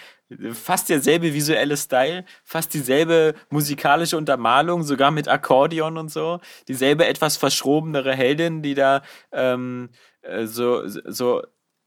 Fast 0.53 0.89
derselbe 0.89 1.33
visuelle 1.33 1.77
Style, 1.77 2.25
fast 2.43 2.75
dieselbe 2.75 3.35
musikalische 3.51 4.17
Untermalung, 4.17 4.83
sogar 4.83 5.11
mit 5.11 5.29
Akkordeon 5.29 5.97
und 5.97 6.11
so. 6.11 6.41
Dieselbe 6.69 7.07
etwas 7.07 7.37
verschrobenere 7.37 8.15
Heldin, 8.15 8.63
die 8.63 8.75
da 8.75 9.03
ähm, 9.31 9.91
äh, 10.23 10.47
so, 10.47 10.89
so, 10.89 11.43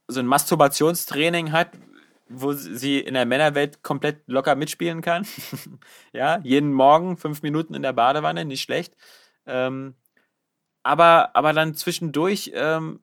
so 0.08 0.19
ein 0.19 0.28
Masturbationstraining 0.28 1.51
hat, 1.51 1.71
wo 2.30 2.54
sie 2.54 2.99
in 2.99 3.15
der 3.15 3.25
Männerwelt 3.25 3.84
komplett 3.84 4.21
locker 4.28 4.56
mitspielen 4.56 5.01
kann. 5.01 5.28
ja, 6.13 6.39
jeden 6.43 6.71
Morgen 6.71 7.17
fünf 7.17 7.41
Minuten 7.41 7.73
in 7.73 7.82
der 7.82 7.93
Badewanne, 7.93 8.45
nicht 8.45 8.62
schlecht. 8.62 8.95
Ähm, 9.47 9.95
aber, 10.86 11.36
aber 11.36 11.52
dann 11.52 11.74
zwischendurch 11.74 12.52
ähm, 12.54 13.00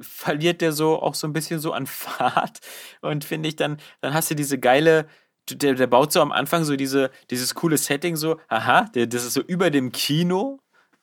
verliert 0.00 0.60
der 0.60 0.72
so 0.72 1.00
auch 1.00 1.14
so 1.14 1.26
ein 1.26 1.32
bisschen 1.32 1.60
so 1.60 1.72
an 1.72 1.86
Fahrt. 1.86 2.60
Und 3.00 3.24
finde 3.24 3.48
ich 3.48 3.56
dann, 3.56 3.78
dann 4.00 4.14
hast 4.14 4.30
du 4.30 4.34
diese 4.34 4.58
geile, 4.58 5.06
der, 5.50 5.74
der 5.74 5.86
baut 5.86 6.12
so 6.12 6.20
am 6.20 6.32
Anfang 6.32 6.64
so 6.64 6.74
diese, 6.76 7.10
dieses 7.30 7.54
coole 7.54 7.78
Setting 7.78 8.16
so, 8.16 8.40
aha, 8.48 8.86
der, 8.94 9.06
das 9.06 9.24
ist 9.24 9.34
so 9.34 9.42
über 9.42 9.70
dem 9.70 9.92
Kino, 9.92 10.58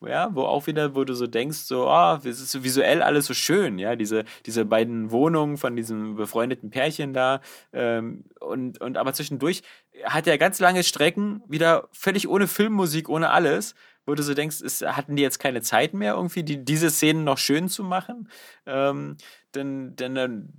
ja, 0.05 0.29
wo 0.35 0.41
auch 0.41 0.67
wieder, 0.67 0.95
wo 0.95 1.05
du 1.05 1.13
so 1.13 1.27
denkst, 1.27 1.59
so, 1.59 1.87
ah, 1.87 2.19
es 2.25 2.41
ist 2.41 2.51
so 2.51 2.65
visuell 2.65 3.01
alles 3.01 3.25
so 3.25 3.33
schön, 3.33 3.79
ja, 3.79 3.95
diese, 3.95 4.25
diese 4.45 4.65
beiden 4.65 5.11
Wohnungen 5.11 5.55
von 5.55 5.77
diesem 5.77 6.15
befreundeten 6.15 6.71
Pärchen 6.71 7.13
da, 7.13 7.39
ähm, 7.71 8.25
und, 8.41 8.81
und 8.81 8.97
aber 8.97 9.13
zwischendurch 9.13 9.63
hat 10.03 10.27
er 10.27 10.37
ganz 10.37 10.59
lange 10.59 10.83
Strecken 10.83 11.41
wieder 11.47 11.87
völlig 11.93 12.27
ohne 12.27 12.47
Filmmusik, 12.47 13.07
ohne 13.07 13.29
alles, 13.29 13.75
wo 14.05 14.15
du 14.15 14.23
so 14.23 14.33
denkst, 14.33 14.61
ist, 14.61 14.81
hatten 14.85 15.15
die 15.15 15.23
jetzt 15.23 15.39
keine 15.39 15.61
Zeit 15.61 15.93
mehr, 15.93 16.13
irgendwie 16.15 16.43
die, 16.43 16.63
diese 16.63 16.89
Szenen 16.89 17.23
noch 17.23 17.37
schön 17.37 17.69
zu 17.69 17.83
machen? 17.83 18.29
Ähm, 18.65 19.17
denn, 19.55 19.95
denn 19.95 20.15
dann, 20.15 20.49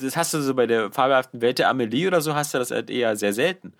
das 0.00 0.16
hast 0.16 0.34
du 0.34 0.40
so 0.40 0.54
bei 0.54 0.66
der 0.66 0.92
fabelhaften 0.92 1.40
Welt 1.40 1.58
der 1.58 1.68
Amelie 1.68 2.06
oder 2.06 2.20
so, 2.20 2.34
hast 2.34 2.54
du 2.54 2.58
das 2.58 2.70
halt 2.70 2.90
eher 2.90 3.16
sehr 3.16 3.32
selten. 3.32 3.72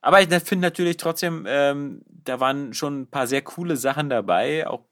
Aber 0.00 0.20
ich 0.20 0.28
finde 0.28 0.66
natürlich 0.66 0.98
trotzdem, 0.98 1.46
ähm, 1.48 2.02
da 2.06 2.38
waren 2.38 2.74
schon 2.74 3.00
ein 3.02 3.06
paar 3.10 3.26
sehr 3.26 3.42
coole 3.42 3.76
Sachen 3.76 4.10
dabei. 4.10 4.66
Auch 4.66 4.82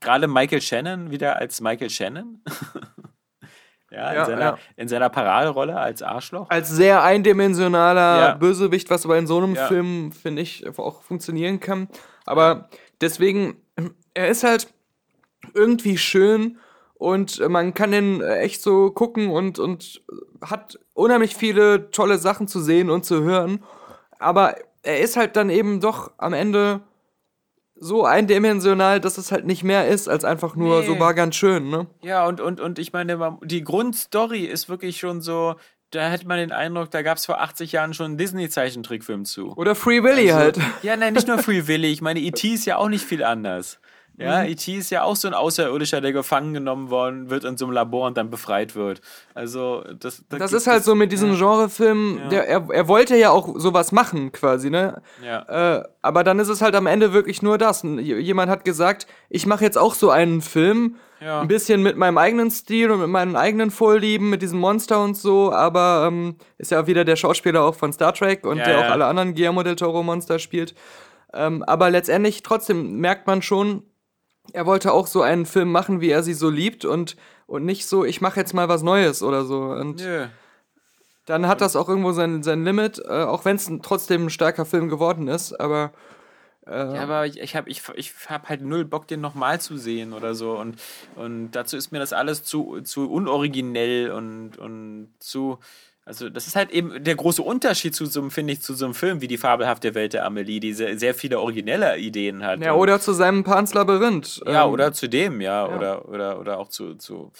gerade 0.00 0.28
Michael 0.28 0.62
Shannon 0.62 1.10
wieder 1.10 1.36
als 1.36 1.60
Michael 1.60 1.90
Shannon. 1.90 2.42
ja, 3.90 4.12
Ja, 4.14 4.20
in, 4.20 4.26
seiner, 4.26 4.40
ja. 4.40 4.58
in 4.76 4.88
seiner 4.88 5.10
Paraderolle 5.10 5.78
als 5.78 6.02
Arschloch. 6.02 6.48
Als 6.48 6.70
sehr 6.70 7.02
eindimensionaler 7.02 8.18
Ja. 8.20 8.34
Bösewicht, 8.34 8.88
was 8.88 9.04
aber 9.04 9.18
in 9.18 9.26
so 9.26 9.36
einem. 9.36 9.56
Film, 9.56 10.12
finde 10.12 10.40
ich, 10.40 10.66
auch 10.78 11.02
funktionieren 11.02 11.60
kann. 11.60 11.88
Aber 12.24 12.70
deswegen, 13.02 13.56
er 14.14 14.28
ist 14.28 14.44
halt 14.44 14.72
irgendwie 15.54 15.98
schön 15.98 16.58
und 16.94 17.46
man 17.48 17.74
kann 17.74 17.90
den 17.90 18.20
äh, 18.20 18.38
echt 18.38 18.62
so 18.62 18.90
gucken 18.90 19.28
und, 19.30 19.58
und 19.58 20.02
hat 20.40 20.78
unheimlich 20.94 21.34
viele 21.34 21.90
tolle 21.90 22.18
Sachen 22.18 22.46
zu 22.48 22.60
sehen 22.60 22.90
und 22.90 23.04
zu 23.04 23.22
hören. 23.22 23.62
Aber 24.18 24.54
er 24.82 25.00
ist 25.00 25.16
halt 25.16 25.36
dann 25.36 25.50
eben 25.50 25.80
doch 25.80 26.12
am 26.16 26.32
Ende 26.32 26.80
so 27.74 28.04
eindimensional, 28.04 29.00
dass 29.00 29.18
es 29.18 29.32
halt 29.32 29.44
nicht 29.44 29.64
mehr 29.64 29.88
ist, 29.88 30.08
als 30.08 30.24
einfach 30.24 30.54
nur 30.54 30.80
Nee. 30.80 30.86
so 30.86 31.00
war 31.00 31.14
ganz 31.14 31.34
schön, 31.34 31.68
ne? 31.68 31.88
Ja, 32.02 32.26
und, 32.26 32.40
und, 32.40 32.60
und 32.60 32.78
ich 32.78 32.92
meine, 32.92 33.38
die 33.42 33.64
Grundstory 33.64 34.44
ist 34.44 34.68
wirklich 34.68 34.98
schon 34.98 35.20
so, 35.20 35.56
da 35.92 36.08
hätte 36.08 36.26
man 36.26 36.38
den 36.38 36.52
Eindruck, 36.52 36.90
da 36.90 37.02
gab 37.02 37.18
es 37.18 37.26
vor 37.26 37.40
80 37.40 37.70
Jahren 37.72 37.94
schon 37.94 38.06
einen 38.06 38.16
Disney-Zeichentrickfilm 38.18 39.24
zu. 39.24 39.52
Oder 39.56 39.74
Free 39.74 40.02
Willy 40.02 40.28
halt. 40.28 40.58
Ja, 40.82 40.96
nein, 40.96 41.12
nicht 41.14 41.28
nur 41.28 41.38
Free 41.38 41.66
Willy. 41.66 41.88
Ich 41.92 42.02
meine, 42.02 42.20
E.T. 42.20 42.48
ist 42.48 42.64
ja 42.66 42.76
auch 42.76 42.88
nicht 42.88 43.04
viel 43.04 43.22
anders. 43.24 43.78
Ja, 44.18 44.44
E.T. 44.44 44.76
ist 44.76 44.90
ja 44.90 45.02
auch 45.04 45.16
so 45.16 45.26
ein 45.26 45.32
Außerirdischer, 45.34 46.00
der 46.02 46.12
gefangen 46.12 46.52
genommen 46.52 46.90
worden 46.90 47.30
wird 47.30 47.44
in 47.44 47.56
so 47.56 47.64
einem 47.64 47.72
Labor 47.72 48.06
und 48.06 48.16
dann 48.18 48.28
befreit 48.30 48.74
wird. 48.76 49.00
Also, 49.34 49.82
das, 49.98 50.22
Das 50.28 50.38
gibt 50.50 50.52
ist 50.52 50.66
halt 50.66 50.80
es- 50.80 50.84
so 50.84 50.94
mit 50.94 51.10
diesem 51.12 51.34
Genrefilm, 51.36 52.18
Ja. 52.18 52.28
der, 52.28 52.46
er, 52.48 52.68
er 52.70 52.88
wollte 52.88 53.16
ja 53.16 53.30
auch 53.30 53.58
sowas 53.58 53.90
machen, 53.90 54.30
quasi, 54.30 54.68
ne? 54.70 55.00
Ja. 55.24 55.78
Äh, 55.78 55.84
aber 56.02 56.24
dann 56.24 56.38
ist 56.38 56.48
es 56.48 56.60
halt 56.60 56.74
am 56.74 56.86
Ende 56.86 57.12
wirklich 57.14 57.40
nur 57.42 57.56
das. 57.58 57.82
Jemand 57.84 58.50
hat 58.50 58.64
gesagt, 58.66 59.06
ich 59.30 59.46
mache 59.46 59.64
jetzt 59.64 59.78
auch 59.78 59.94
so 59.94 60.10
einen 60.10 60.42
Film, 60.42 60.96
Ja. 61.22 61.40
ein 61.40 61.48
bisschen 61.48 61.82
mit 61.82 61.96
meinem 61.96 62.18
eigenen 62.18 62.50
Stil 62.50 62.90
und 62.90 63.00
mit 63.00 63.08
meinen 63.08 63.36
eigenen 63.36 63.70
Vorlieben, 63.70 64.30
mit 64.30 64.42
diesem 64.42 64.58
Monster 64.58 65.02
und 65.02 65.16
so, 65.16 65.52
aber 65.52 66.06
ähm, 66.08 66.36
ist 66.58 66.70
ja 66.70 66.86
wieder 66.86 67.04
der 67.04 67.16
Schauspieler 67.16 67.62
auch 67.62 67.74
von 67.74 67.92
Star 67.92 68.12
Trek 68.12 68.44
und 68.44 68.58
Ja, 68.58 68.64
der 68.64 68.78
ja. 68.78 68.86
auch 68.86 68.90
alle 68.90 69.06
anderen 69.06 69.34
Guillermo 69.34 69.62
del 69.62 69.76
Toro 69.76 70.02
Monster 70.02 70.38
spielt. 70.38 70.74
Ähm, 71.32 71.62
aber 71.62 71.90
letztendlich 71.90 72.42
trotzdem 72.42 72.98
merkt 72.98 73.26
man 73.26 73.42
schon, 73.42 73.84
er 74.52 74.66
wollte 74.66 74.92
auch 74.92 75.06
so 75.06 75.22
einen 75.22 75.46
Film 75.46 75.70
machen, 75.70 76.00
wie 76.00 76.10
er 76.10 76.22
sie 76.22 76.34
so 76.34 76.50
liebt 76.50 76.84
und, 76.84 77.16
und 77.46 77.64
nicht 77.64 77.86
so, 77.86 78.04
ich 78.04 78.20
mache 78.20 78.40
jetzt 78.40 78.52
mal 78.54 78.68
was 78.68 78.82
Neues 78.82 79.22
oder 79.22 79.44
so. 79.44 79.60
Und 79.62 80.00
Nö. 80.00 80.26
dann 81.26 81.46
hat 81.46 81.60
das 81.60 81.76
auch 81.76 81.88
irgendwo 81.88 82.12
sein, 82.12 82.42
sein 82.42 82.64
Limit, 82.64 83.00
äh, 83.08 83.22
auch 83.22 83.44
wenn 83.44 83.56
es 83.56 83.70
trotzdem 83.82 84.26
ein 84.26 84.30
starker 84.30 84.64
Film 84.66 84.88
geworden 84.88 85.28
ist, 85.28 85.52
aber 85.58 85.92
Ja, 86.64 86.94
aber 87.02 87.26
ich, 87.26 87.40
ich 87.40 87.56
habe 87.56 87.68
ich, 87.68 87.82
ich 87.96 88.12
hab 88.28 88.48
halt 88.48 88.62
null 88.62 88.84
Bock, 88.84 89.08
den 89.08 89.20
nochmal 89.20 89.60
zu 89.60 89.76
sehen 89.76 90.12
oder 90.12 90.34
so. 90.34 90.52
Und, 90.52 90.80
und 91.16 91.50
dazu 91.52 91.76
ist 91.76 91.90
mir 91.90 91.98
das 91.98 92.12
alles 92.12 92.44
zu, 92.44 92.80
zu 92.82 93.10
unoriginell 93.10 94.10
und, 94.12 94.58
und 94.58 95.08
zu. 95.18 95.58
Also, 96.04 96.28
das 96.28 96.46
ist 96.48 96.56
halt 96.56 96.70
eben 96.70 97.02
der 97.04 97.14
große 97.14 97.42
Unterschied 97.42 97.94
zu 97.94 98.06
so 98.06 98.20
einem, 98.20 98.30
finde 98.30 98.52
ich, 98.52 98.60
zu 98.62 98.74
so 98.74 98.84
einem 98.84 98.94
Film 98.94 99.20
wie 99.20 99.28
die 99.28 99.38
fabelhafte 99.38 99.94
Welt 99.94 100.12
der 100.14 100.24
Amelie, 100.24 100.58
die 100.60 100.72
sehr, 100.72 100.98
sehr 100.98 101.14
viele 101.14 101.38
originelle 101.40 101.96
Ideen 101.98 102.44
hat. 102.44 102.60
ja, 102.60 102.74
oder 102.74 103.00
zu 103.00 103.12
seinem 103.12 103.44
Pans 103.44 103.72
Labyrinth. 103.74 104.42
Ja, 104.46 104.64
Ähm, 104.66 104.72
oder 104.72 104.92
zu 104.92 105.08
dem, 105.08 105.40
ja, 105.40 105.66
Oder, 105.66 106.08
oder, 106.08 106.40
oder 106.40 106.58
auch 106.58 106.68
zu, 106.68 106.94
zu 106.96 107.30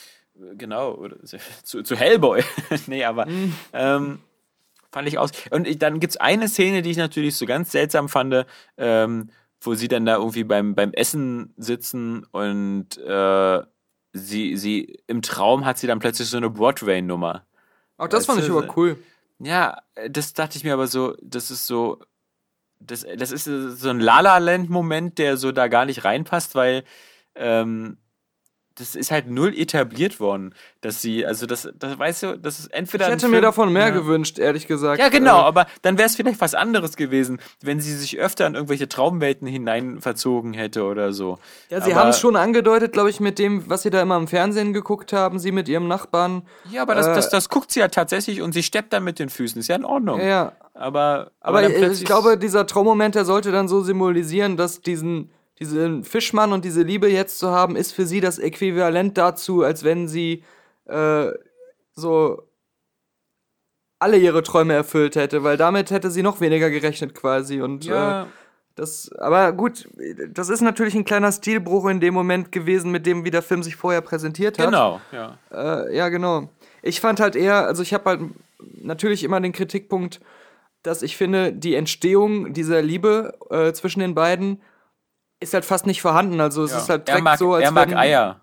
genau, 0.57 0.93
oder, 0.95 1.17
zu, 1.65 1.83
zu 1.83 1.97
Hellboy. 1.97 2.43
nee, 2.87 3.05
aber 3.05 3.27
Mhm. 3.27 3.55
ähm, 3.73 4.19
fand 4.93 5.09
ich 5.09 5.19
aus. 5.19 5.31
Und 5.51 5.67
ich, 5.67 5.79
dann 5.79 5.99
gibt's 5.99 6.17
eine 6.17 6.49
Szene, 6.49 6.83
die 6.83 6.91
ich 6.91 6.97
natürlich 6.97 7.37
so 7.37 7.47
ganz 7.47 7.73
seltsam 7.73 8.09
fand, 8.09 8.47
ähm, 8.77 9.31
wo 9.61 9.75
sie 9.75 9.89
dann 9.89 10.05
da 10.05 10.17
irgendwie 10.17 10.45
beim, 10.45 10.75
beim 10.75 10.93
Essen 10.93 11.55
sitzen 11.57 12.25
und 12.31 12.99
äh, 12.99 13.63
sie, 14.13 14.57
sie 14.57 14.99
im 15.07 15.23
Traum 15.23 15.65
hat 15.65 15.79
sie 15.79 15.87
dann 15.87 15.99
plötzlich 15.99 16.29
so 16.29 16.37
eine 16.37 16.51
Broadway-Nummer. 16.51 17.47
Auch 17.97 18.09
das 18.09 18.27
fand 18.27 18.43
ich 18.43 18.51
aber 18.51 18.77
cool. 18.77 18.99
Ja, 19.39 19.79
das 20.09 20.35
dachte 20.35 20.57
ich 20.57 20.65
mir 20.65 20.75
aber 20.75 20.87
so, 20.87 21.17
das 21.23 21.51
ist 21.51 21.67
so, 21.67 22.01
das, 22.81 23.07
das 23.17 23.33
ist 23.33 23.45
so 23.45 23.89
ein 23.89 24.01
La-La-Land-Moment, 24.01 25.19
der 25.19 25.37
so 25.37 25.53
da 25.53 25.69
gar 25.69 25.85
nicht 25.85 26.05
reinpasst, 26.05 26.55
weil 26.55 26.85
ähm, 27.35 27.99
das 28.77 28.95
ist 28.95 29.11
halt 29.11 29.29
null 29.31 29.55
etabliert 29.57 30.19
worden, 30.21 30.55
dass 30.81 31.03
sie, 31.03 31.27
also 31.27 31.47
das, 31.47 31.69
das 31.79 31.99
weißt 31.99 32.23
du, 32.23 32.39
das 32.39 32.59
ist 32.59 32.67
entweder. 32.73 33.07
Ich 33.07 33.13
hätte 33.13 33.21
Film- 33.21 33.33
mir 33.33 33.41
davon 33.41 33.73
mehr 33.73 33.89
ja. 33.89 33.91
gewünscht, 33.91 34.39
ehrlich 34.39 34.67
gesagt. 34.67 35.01
Ja, 35.01 35.09
genau, 35.09 35.41
Äh, 35.41 35.45
aber 35.45 35.67
dann 35.83 35.99
wäre 35.99 36.07
es 36.07 36.17
vielleicht 36.17 36.41
was 36.41 36.55
anderes 36.55 36.97
gewesen, 36.97 37.39
wenn 37.63 37.81
sie 37.81 37.95
sich 37.95 38.19
öfter 38.19 38.47
in 38.47 38.55
irgendwelche 38.55 38.89
Traumwelten 38.89 39.47
hinein 39.47 40.01
verzogen 40.01 40.55
hätte 40.55 40.85
oder 40.85 41.13
so. 41.13 41.39
ja, 41.71 41.81
sie 41.81 41.93
aber- 41.93 42.01
haben 42.01 42.09
es 42.11 42.19
schon 42.21 42.37
angedeutet, 42.37 42.93
glaube 42.93 43.11
ich, 43.11 43.21
mit 43.21 43.39
dem, 43.39 43.69
was 43.69 43.83
sie 43.83 43.91
da 43.91 44.01
immer 44.03 44.17
im 44.17 44.27
Fernsehen 44.29 44.73
geguckt 44.73 45.13
haben, 45.13 45.39
sie 45.39 45.53
mit 45.53 45.69
ihrem 45.69 45.89
Nachbarn. 45.89 46.43
Ja, 46.71 46.83
aber 46.83 46.95
das, 46.95 47.07
Äh, 47.09 47.15
das, 47.15 47.29
das 47.31 47.49
guckt 47.49 47.71
sie 47.73 47.81
ja 47.81 47.89
tatsächlich 47.89 48.41
und 48.43 48.53
sie 48.53 48.63
steppt 48.63 48.93
dann 48.93 49.05
mit 49.05 49.19
den 49.19 49.29
Füßen. 49.29 49.61
Ist 49.61 49.69
ja 49.69 49.77
in 49.77 49.85
Ordnung. 49.85 50.21
Ja. 50.21 50.53
Aber, 50.75 51.31
Aber, 51.43 51.63
äh, 51.63 51.93
ich 51.93 52.05
glaube, 52.05 52.39
dieser 52.39 52.67
Traummoment, 52.67 53.15
der 53.15 53.27
sollte 53.27 53.53
dann 53.53 53.69
so 53.69 53.83
symbolisieren, 53.83 54.57
dass 54.57 54.81
diesen, 54.81 55.31
diesen 55.63 56.05
Fischmann 56.05 56.53
und 56.53 56.65
diese 56.65 56.83
Liebe 56.83 57.09
jetzt 57.09 57.39
zu 57.39 57.51
haben, 57.51 57.77
ist 57.77 57.93
für 57.93 58.07
sie 58.07 58.21
das 58.21 58.39
Äquivalent 58.39 59.17
dazu, 59.17 59.63
als 59.63 59.85
wenn 59.85 60.09
sie 60.09 60.45
äh, 60.87 61.29
so 61.95 62.43
alle 63.99 64.19
ihre 64.19 64.43
Träume 64.43 64.75
erfüllt 64.75 65.15
hätte, 65.17 65.45
weil 65.45 65.57
damit 65.57 65.91
hätte 65.91 66.11
sie 66.11 66.23
noch 66.23 66.41
weniger 66.41 66.71
gerechnet 66.71 67.15
quasi 67.15 67.61
und 67.63 67.85
Ja. 67.85 68.25
äh, 68.25 68.27
das, 68.75 69.13
aber 69.19 69.53
gut, 69.53 69.87
das 70.31 70.49
ist 70.49 70.63
natürlich 70.63 70.95
ein 70.95 71.05
kleiner 71.05 71.31
Stilbruch 71.31 71.87
in 71.89 72.01
dem 72.01 72.15
Moment 72.15 72.53
gewesen, 72.53 72.91
mit 72.91 73.05
dem, 73.05 73.23
wie 73.25 73.31
der 73.31 73.43
Film 73.43 73.63
sich 73.63 73.77
vorher 73.77 74.01
präsentiert 74.01 74.59
hat. 74.59 74.65
Genau, 74.65 74.99
ja. 75.13 75.39
Äh, 75.53 75.95
ja, 75.95 76.09
genau. 76.09 76.49
Ich 76.81 77.01
fand 77.01 77.21
halt 77.21 77.37
eher, 77.37 77.67
also 77.67 77.83
ich 77.83 77.93
habe 77.93 78.05
halt 78.09 78.21
natürlich 78.81 79.25
immer 79.25 79.41
den 79.43 79.53
Kritikpunkt, 79.53 80.21
dass 80.83 81.03
ich 81.03 81.19
finde, 81.19 81.53
die 81.53 81.75
Entstehung 81.75 82.55
dieser 82.55 82.81
Liebe 82.81 83.35
äh, 83.51 83.73
zwischen 83.75 84.01
den 84.01 84.15
beiden 84.15 84.63
ist 85.43 85.55
halt 85.55 85.65
fast 85.65 85.87
nicht 85.87 86.03
vorhanden. 86.03 86.41
Also 86.41 86.65
es 86.65 86.73
ja. 86.73 86.79
ist 86.79 86.89
halt 86.89 87.03
er 87.03 87.05
direkt 87.05 87.25
mag, 87.25 87.39
so, 87.39 87.55
als 87.55 87.65
er 87.65 87.71
mag 87.71 87.91
wenn, 87.91 87.97
Eier. 87.97 88.41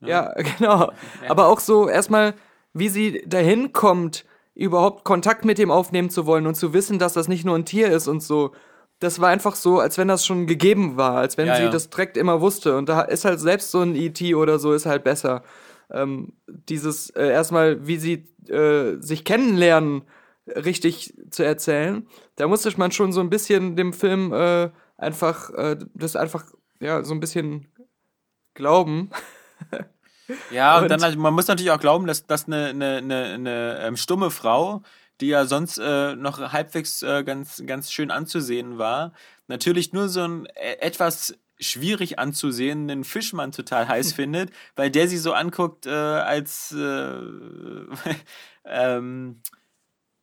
Ja, 0.00 0.32
genau. 0.58 0.92
Aber 1.28 1.48
auch 1.48 1.60
so 1.60 1.88
erstmal, 1.88 2.34
wie 2.72 2.88
sie 2.88 3.22
dahin 3.26 3.72
kommt, 3.72 4.24
überhaupt 4.54 5.04
Kontakt 5.04 5.44
mit 5.44 5.58
ihm 5.58 5.70
aufnehmen 5.70 6.10
zu 6.10 6.26
wollen 6.26 6.46
und 6.46 6.54
zu 6.54 6.72
wissen, 6.72 6.98
dass 6.98 7.12
das 7.12 7.28
nicht 7.28 7.44
nur 7.44 7.56
ein 7.56 7.64
Tier 7.64 7.90
ist 7.90 8.08
und 8.08 8.22
so. 8.22 8.52
Das 9.00 9.20
war 9.20 9.28
einfach 9.28 9.56
so, 9.56 9.80
als 9.80 9.98
wenn 9.98 10.08
das 10.08 10.24
schon 10.24 10.46
gegeben 10.46 10.96
war, 10.96 11.16
als 11.16 11.36
wenn 11.36 11.46
Ja, 11.46 11.56
sie 11.56 11.64
ja. 11.64 11.70
das 11.70 11.90
direkt 11.90 12.16
immer 12.16 12.40
wusste. 12.40 12.76
Und 12.76 12.88
da 12.88 13.02
ist 13.02 13.24
halt 13.24 13.40
selbst 13.40 13.70
so 13.70 13.80
ein 13.80 13.96
E.T. 13.96 14.34
oder 14.34 14.58
so 14.58 14.72
ist 14.72 14.86
halt 14.86 15.04
besser. 15.04 15.42
Ähm, 15.90 16.32
dieses 16.46 17.10
äh, 17.10 17.28
erstmal, 17.28 17.86
wie 17.86 17.96
sie 17.96 18.28
äh, 18.48 18.96
sich 19.00 19.24
kennenlernen, 19.24 20.02
richtig 20.46 21.14
zu 21.30 21.42
erzählen. 21.42 22.06
Da 22.36 22.46
musste 22.46 22.72
man 22.76 22.92
schon 22.92 23.12
so 23.12 23.20
ein 23.20 23.30
bisschen 23.30 23.76
dem 23.76 23.92
Film 23.92 24.32
äh, 24.32 24.70
einfach, 25.04 25.50
äh, 25.50 25.76
das 25.94 26.16
einfach, 26.16 26.44
ja, 26.80 27.04
so 27.04 27.14
ein 27.14 27.20
bisschen 27.20 27.68
glauben. 28.54 29.10
Ja, 30.50 30.78
und, 30.78 30.84
Und- 30.90 31.02
dann, 31.02 31.18
man 31.18 31.34
muss 31.34 31.48
natürlich 31.48 31.70
auch 31.70 31.78
glauben, 31.78 32.06
dass, 32.06 32.26
dass 32.26 32.46
eine, 32.46 32.68
eine, 32.68 32.96
eine, 32.96 33.24
eine 33.34 33.78
ähm, 33.82 33.96
stumme 33.98 34.30
Frau, 34.30 34.82
die 35.20 35.26
ja 35.26 35.44
sonst 35.44 35.76
äh, 35.76 36.16
noch 36.16 36.38
halbwegs 36.50 37.02
äh, 37.02 37.22
ganz, 37.24 37.62
ganz 37.66 37.92
schön 37.92 38.10
anzusehen 38.10 38.78
war, 38.78 39.12
natürlich 39.48 39.92
nur 39.92 40.08
so 40.08 40.22
einen 40.22 40.46
äh, 40.46 40.78
etwas 40.80 41.36
schwierig 41.60 42.18
anzusehenden 42.18 43.04
Fischmann 43.04 43.52
total 43.52 43.86
heiß 43.86 44.12
findet, 44.14 44.50
weil 44.76 44.90
der 44.90 45.08
sie 45.08 45.18
so 45.18 45.34
anguckt, 45.34 45.84
äh, 45.84 45.90
als 45.90 46.72
äh, 46.72 47.18
ähm, 48.64 49.42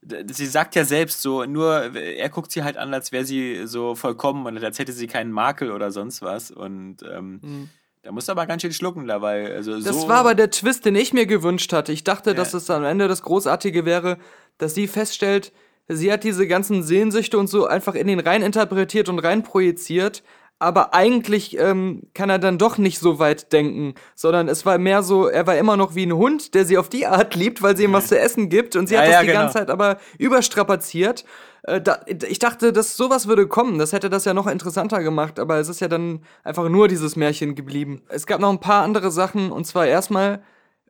sie 0.01 0.45
sagt 0.47 0.75
ja 0.75 0.83
selbst 0.83 1.21
so, 1.21 1.45
nur 1.45 1.95
er 1.95 2.29
guckt 2.29 2.51
sie 2.51 2.63
halt 2.63 2.77
an, 2.77 2.93
als 2.93 3.11
wäre 3.11 3.25
sie 3.25 3.61
so 3.65 3.95
vollkommen 3.95 4.45
und 4.47 4.63
als 4.63 4.79
hätte 4.79 4.93
sie 4.93 5.07
keinen 5.07 5.31
Makel 5.31 5.71
oder 5.71 5.91
sonst 5.91 6.21
was. 6.21 6.49
Und 6.51 6.97
ähm, 7.03 7.69
da 8.01 8.11
musst 8.11 8.27
du 8.27 8.31
aber 8.31 8.47
ganz 8.47 8.63
schön 8.63 8.73
schlucken 8.73 9.05
dabei. 9.07 9.53
Also 9.53 9.79
Das 9.79 10.01
so, 10.01 10.07
war 10.07 10.17
aber 10.17 10.33
der 10.33 10.49
Twist, 10.49 10.85
den 10.85 10.95
ich 10.95 11.13
mir 11.13 11.27
gewünscht 11.27 11.71
hatte. 11.71 11.91
Ich 11.91 12.03
dachte, 12.03 12.33
dass 12.33 12.53
Ja. 12.53 12.57
es 12.57 12.69
am 12.71 12.83
Ende 12.83 13.07
das 13.07 13.21
Großartige 13.21 13.85
wäre, 13.85 14.17
dass 14.57 14.73
sie 14.73 14.87
feststellt, 14.87 15.51
sie 15.87 16.11
hat 16.11 16.23
diese 16.23 16.47
ganzen 16.47 16.81
Sehnsüchte 16.83 17.37
und 17.37 17.47
so 17.47 17.67
einfach 17.67 17.93
in 17.93 18.07
den 18.07 18.19
rein 18.19 18.41
interpretiert 18.41 19.07
und 19.07 19.19
rein 19.19 19.43
projiziert, 19.43 20.23
aber 20.61 20.93
eigentlich 20.93 21.57
ähm, 21.57 22.03
kann 22.13 22.29
er 22.29 22.37
dann 22.37 22.59
doch 22.59 22.77
nicht 22.77 22.99
so 22.99 23.17
weit 23.17 23.51
denken, 23.51 23.95
sondern 24.13 24.47
es 24.47 24.63
war 24.63 24.77
mehr 24.77 25.01
so, 25.01 25.25
er 25.25 25.47
war 25.47 25.57
immer 25.57 25.75
noch 25.75 25.95
wie 25.95 26.05
ein 26.05 26.13
Hund, 26.13 26.53
der 26.53 26.65
sie 26.65 26.77
auf 26.77 26.87
die 26.87 27.07
Art 27.07 27.33
liebt, 27.33 27.63
weil 27.63 27.75
sie 27.75 27.85
ihm 27.85 27.93
was 27.93 28.07
zu 28.07 28.19
essen 28.19 28.47
gibt 28.47 28.75
und 28.75 28.85
sie 28.85 28.93
Ja, 28.93 29.01
hat 29.01 29.07
das 29.07 29.13
ja, 29.15 29.21
die 29.21 29.27
genau. 29.27 29.39
ganze 29.39 29.53
Zeit 29.57 29.71
aber 29.71 29.97
überstrapaziert. 30.19 31.25
Äh, 31.63 31.81
da, 31.81 32.01
ich 32.05 32.37
dachte, 32.37 32.71
dass 32.73 32.95
sowas 32.95 33.27
würde 33.27 33.47
kommen, 33.47 33.79
das 33.79 33.91
hätte 33.91 34.11
das 34.11 34.23
ja 34.25 34.35
noch 34.35 34.45
interessanter 34.45 35.01
gemacht, 35.01 35.39
aber 35.39 35.57
es 35.57 35.67
ist 35.67 35.79
ja 35.79 35.87
dann 35.87 36.21
einfach 36.43 36.69
nur 36.69 36.87
dieses 36.87 37.15
Märchen 37.15 37.55
geblieben. 37.55 38.03
Es 38.07 38.27
gab 38.27 38.39
noch 38.39 38.51
ein 38.51 38.59
paar 38.59 38.83
andere 38.83 39.09
Sachen 39.09 39.51
und 39.51 39.65
zwar 39.65 39.87
erstmal 39.87 40.43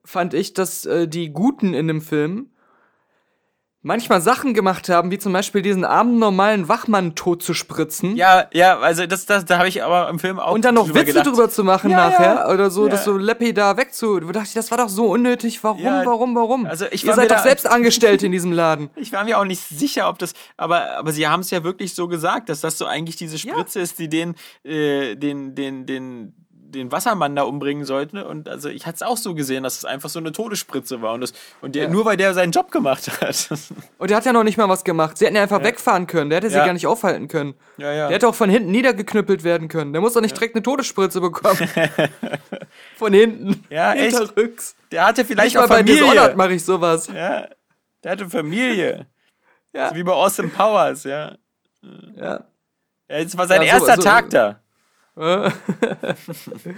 fand 0.03 0.33
ich, 0.33 0.53
dass 0.53 0.85
äh, 0.85 1.07
die 1.07 1.31
Guten 1.31 1.73
in 1.73 1.87
dem 1.87 2.01
Film 2.01 2.49
manchmal 3.83 4.21
Sachen 4.21 4.53
gemacht 4.53 4.89
haben, 4.89 5.09
wie 5.09 5.17
zum 5.17 5.33
Beispiel 5.33 5.61
diesen 5.63 5.83
armen 5.83 6.19
normalen 6.19 6.67
Wachmann 6.67 7.15
tot 7.15 7.41
zu 7.41 7.53
spritzen. 7.55 8.15
Ja, 8.15 8.45
ja, 8.53 8.77
also 8.79 9.05
das, 9.07 9.25
das, 9.25 9.45
da 9.45 9.57
habe 9.57 9.67
ich 9.67 9.83
aber 9.83 10.07
im 10.09 10.19
Film 10.19 10.39
auch 10.39 10.53
Und 10.53 10.63
dann 10.65 10.75
noch 10.75 10.85
drüber 10.85 10.99
Witze 10.99 11.13
gedacht. 11.13 11.25
drüber 11.27 11.49
zu 11.49 11.63
machen 11.63 11.89
Ja, 11.89 12.09
nachher 12.09 12.35
ja. 12.35 12.49
oder 12.53 12.69
so, 12.69 12.85
Ja. 12.85 12.91
das 12.91 13.03
so 13.05 13.17
lapidar 13.17 13.77
wegzu. 13.77 14.19
Da 14.19 14.27
dachte 14.31 14.47
ich, 14.49 14.53
das 14.53 14.69
war 14.69 14.77
doch 14.77 14.89
so 14.89 15.07
unnötig. 15.07 15.63
Warum, 15.63 15.83
warum, 15.83 16.35
warum? 16.35 16.65
also 16.67 16.85
ich 16.91 17.03
Ihr 17.05 17.13
seid 17.15 17.31
doch 17.31 17.37
da- 17.37 17.41
selbst 17.43 17.65
angestellt 17.71 18.21
in 18.23 18.31
diesem 18.31 18.51
Laden. 18.51 18.89
Ich 18.95 19.11
war 19.13 19.23
mir 19.23 19.39
auch 19.39 19.45
nicht 19.45 19.61
sicher, 19.61 20.09
ob 20.09 20.19
das, 20.19 20.33
aber, 20.57 20.97
aber 20.97 21.11
sie 21.11 21.27
haben 21.27 21.39
es 21.39 21.49
ja 21.49 21.63
wirklich 21.63 21.95
so 21.95 22.07
gesagt, 22.07 22.49
dass 22.49 22.61
das 22.61 22.77
so 22.77 22.85
eigentlich 22.85 23.15
diese 23.15 23.37
Spritze 23.39 23.79
ist, 23.79 23.97
die 23.97 24.09
den, 24.09 24.35
äh, 24.63 25.15
den, 25.15 25.55
den, 25.55 25.85
den, 25.87 26.33
den 26.71 26.91
Wassermann 26.91 27.35
da 27.35 27.43
umbringen 27.43 27.85
sollte. 27.85 28.25
Und 28.27 28.49
also 28.49 28.69
ich 28.69 28.85
hatte 28.85 28.95
es 28.95 29.01
auch 29.03 29.17
so 29.17 29.35
gesehen, 29.35 29.63
dass 29.63 29.77
es 29.77 29.85
einfach 29.85 30.09
so 30.09 30.19
eine 30.19 30.31
Todesspritze 30.31 31.01
war. 31.01 31.13
Und, 31.13 31.21
das, 31.21 31.33
und 31.61 31.75
der, 31.75 31.83
Ja. 31.83 31.89
nur 31.89 32.05
weil 32.05 32.17
der 32.17 32.33
seinen 32.33 32.51
Job 32.51 32.71
gemacht 32.71 33.09
hat. 33.21 33.49
Und 33.97 34.09
der 34.09 34.17
hat 34.17 34.25
ja 34.25 34.33
noch 34.33 34.43
nicht 34.43 34.57
mal 34.57 34.67
was 34.69 34.83
gemacht. 34.83 35.17
Sie 35.17 35.25
hätten 35.25 35.35
ja 35.35 35.43
einfach 35.43 35.63
wegfahren 35.63 36.07
können. 36.07 36.29
Der 36.29 36.37
hätte 36.37 36.49
sie 36.49 36.55
Ja. 36.57 36.65
gar 36.65 36.73
nicht 36.73 36.87
aufhalten 36.87 37.27
können. 37.27 37.53
Ja, 37.77 37.91
ja. 37.91 38.07
Der 38.07 38.15
hätte 38.15 38.27
auch 38.27 38.35
von 38.35 38.49
hinten 38.49 38.71
niedergeknüppelt 38.71 39.43
werden 39.43 39.67
können. 39.67 39.91
Der 39.93 40.01
muss 40.01 40.13
doch 40.13 40.21
nicht 40.21 40.35
direkt 40.35 40.55
eine 40.55 40.63
Todesspritze 40.63 41.21
bekommen. 41.21 41.57
von 42.97 43.13
hinten. 43.13 43.63
Ja, 43.69 43.93
echt? 43.93 44.17
Hinterrücks. 44.17 44.75
Der 44.91 45.05
hatte 45.05 45.25
vielleicht 45.25 45.47
Nicht 45.47 45.55
mal 45.55 45.65
auch 45.65 45.69
bei 45.69 45.83
Dishonored 45.83 46.17
Familie. 46.17 46.35
mache 46.37 46.53
ich 46.53 46.65
sowas. 46.65 47.07
Ja, 47.07 47.47
der 48.03 48.11
hatte 48.11 48.29
Familie. 48.29 49.07
Ja. 49.73 49.89
So 49.89 49.95
wie 49.95 50.03
bei 50.03 50.11
Austin 50.13 50.51
Powers, 50.51 51.03
ja. 51.03 51.35
Ja. 52.15 52.43
ja 53.09 53.17
jetzt 53.17 53.37
war 53.37 53.47
sein 53.47 53.61
Ja, 53.63 53.79
so- 53.79 53.85
erster 53.87 54.01
so- 54.01 54.07
Tag 54.09 54.29
da. 54.29 54.59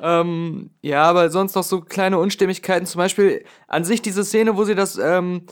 Ähm, 0.00 0.70
ja, 0.80 1.02
aber 1.02 1.28
sonst 1.28 1.56
noch 1.56 1.64
so 1.64 1.80
kleine 1.80 2.18
Unstimmigkeiten. 2.18 2.86
Zum 2.86 3.00
Beispiel 3.00 3.44
an 3.66 3.84
sich 3.84 4.00
diese 4.00 4.24
Szene, 4.24 4.56
wo 4.56 4.62
sie 4.64 4.76
das 4.76 4.96
ähm, 4.96 5.42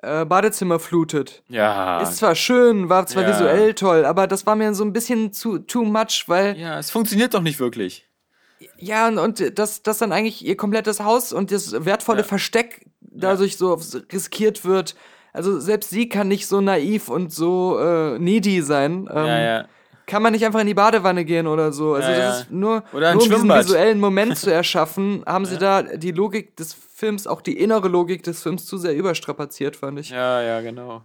äh, 0.00 0.24
Badezimmer 0.24 0.78
flutet. 0.78 1.42
Ja. 1.48 2.00
Ist 2.00 2.18
zwar 2.18 2.36
schön, 2.36 2.88
war 2.88 3.06
zwar 3.06 3.24
Ja. 3.24 3.30
visuell 3.30 3.74
toll, 3.74 4.04
aber 4.04 4.28
das 4.28 4.46
war 4.46 4.54
mir 4.54 4.72
so 4.74 4.84
ein 4.84 4.92
bisschen 4.92 5.32
zu 5.32 5.58
too 5.58 5.84
much, 5.84 6.24
weil 6.28 6.56
ja, 6.56 6.78
es 6.78 6.90
funktioniert 6.92 7.34
doch 7.34 7.42
nicht 7.42 7.58
wirklich. 7.58 8.06
ja 8.78 9.08
und, 9.08 9.18
und 9.18 9.58
das, 9.58 9.82
das 9.82 9.98
dann 9.98 10.12
eigentlich 10.12 10.44
ihr 10.46 10.56
komplettes 10.56 11.00
Haus 11.00 11.32
und 11.32 11.50
das 11.50 11.84
wertvolle 11.84 12.20
Ja. 12.20 12.26
Versteck 12.28 12.86
dadurch 13.00 13.56
so 13.56 13.76
riskiert 14.12 14.64
wird. 14.64 14.94
Also 15.32 15.58
selbst 15.58 15.90
sie 15.90 16.08
kann 16.08 16.28
nicht 16.28 16.46
so 16.46 16.60
naiv 16.60 17.08
und 17.08 17.32
so 17.32 17.76
äh, 17.80 18.20
needy 18.20 18.62
sein. 18.62 19.08
Ähm, 19.12 19.26
Ja, 19.26 19.40
ja. 19.40 19.64
Kann 20.06 20.22
man 20.22 20.32
nicht 20.32 20.44
einfach 20.44 20.60
in 20.60 20.68
die 20.68 20.74
Badewanne 20.74 21.24
gehen 21.24 21.48
oder 21.48 21.72
so? 21.72 21.94
Also 21.94 22.08
Ja, 22.08 22.16
das 22.16 22.18
ja. 22.18 22.40
ist 22.42 22.50
nur, 22.52 22.84
Oder 22.92 23.12
nur 23.14 23.24
um 23.24 23.28
diesen 23.28 23.48
visuellen 23.48 23.98
Moment 23.98 24.38
zu 24.38 24.50
erschaffen, 24.52 25.24
haben 25.26 25.46
sie 25.46 25.58
da 25.58 25.82
die 25.82 26.12
Logik 26.12 26.56
des 26.56 26.74
Films, 26.74 27.26
auch 27.26 27.40
die 27.42 27.58
innere 27.58 27.88
Logik 27.88 28.22
des 28.22 28.40
Films 28.42 28.66
zu 28.66 28.78
sehr 28.78 28.94
überstrapaziert, 28.94 29.74
fand 29.74 29.98
ich. 29.98 30.10
Ja, 30.10 30.40
ja, 30.40 30.60
genau. 30.60 31.02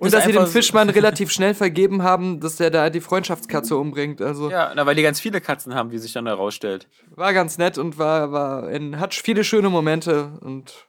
Und 0.00 0.12
dass 0.12 0.24
sie 0.24 0.32
dem 0.32 0.46
Fischmann 0.46 0.90
relativ 0.90 1.30
schnell 1.30 1.54
vergeben 1.54 2.02
haben, 2.02 2.40
dass 2.40 2.60
er 2.60 2.70
da 2.70 2.90
die 2.90 3.00
Freundschaftskatze 3.00 3.76
umbringt. 3.76 4.20
Also 4.20 4.50
Ja, 4.50 4.72
na, 4.74 4.84
weil 4.84 4.94
die 4.96 5.02
ganz 5.02 5.20
viele 5.20 5.40
Katzen 5.40 5.74
haben, 5.74 5.90
wie 5.92 5.98
sich 5.98 6.12
dann 6.12 6.26
herausstellt. 6.26 6.88
war 7.14 7.32
ganz 7.32 7.56
nett 7.56 7.78
und 7.78 7.98
war, 7.98 8.32
war 8.32 8.68
in, 8.70 8.98
hat 9.00 9.14
viele 9.14 9.44
schöne 9.44 9.70
Momente 9.70 10.32
und 10.40 10.86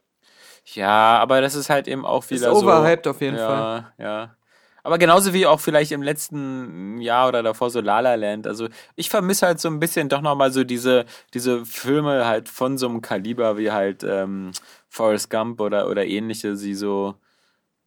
Ja, 0.66 1.20
aber 1.20 1.41
das 1.41 1.55
ist 1.55 1.70
halt 1.70 1.88
eben 1.88 2.05
auch 2.05 2.30
wieder 2.30 2.51
Ist 2.51 2.59
so. 2.59 2.66
overhyped 2.66 3.07
auf 3.07 3.22
jeden 3.22 3.38
ja, 3.38 3.47
Fall. 3.47 3.93
Ja, 3.97 4.36
Aber 4.84 4.98
genauso 4.98 5.34
wie 5.34 5.46
auch 5.46 5.60
vielleicht 5.60 5.92
im 5.92 6.02
letzten 6.02 7.00
Jahr 7.00 7.28
oder 7.28 7.44
davor 7.44 7.70
so 7.70 7.82
La 7.82 8.00
La 8.00 8.16
Land. 8.16 8.48
Also 8.48 8.68
ich 8.96 9.10
vermisse 9.10 9.46
halt 9.46 9.60
so 9.60 9.68
ein 9.68 9.80
bisschen 9.80 10.10
doch 10.10 10.22
nochmal 10.22 10.52
so 10.52 10.64
diese, 10.64 11.06
diese 11.34 11.66
Filme 11.66 12.26
halt 12.26 12.50
von 12.50 12.78
so 12.78 12.88
einem 12.88 13.02
Kaliber 13.02 13.58
wie 13.58 13.72
halt 13.72 14.04
ähm, 14.04 14.52
Forrest 14.90 15.30
Gump 15.30 15.62
oder, 15.62 15.90
oder 15.90 16.06
ähnliche, 16.06 16.56
sie 16.56 16.74
so, 16.74 17.16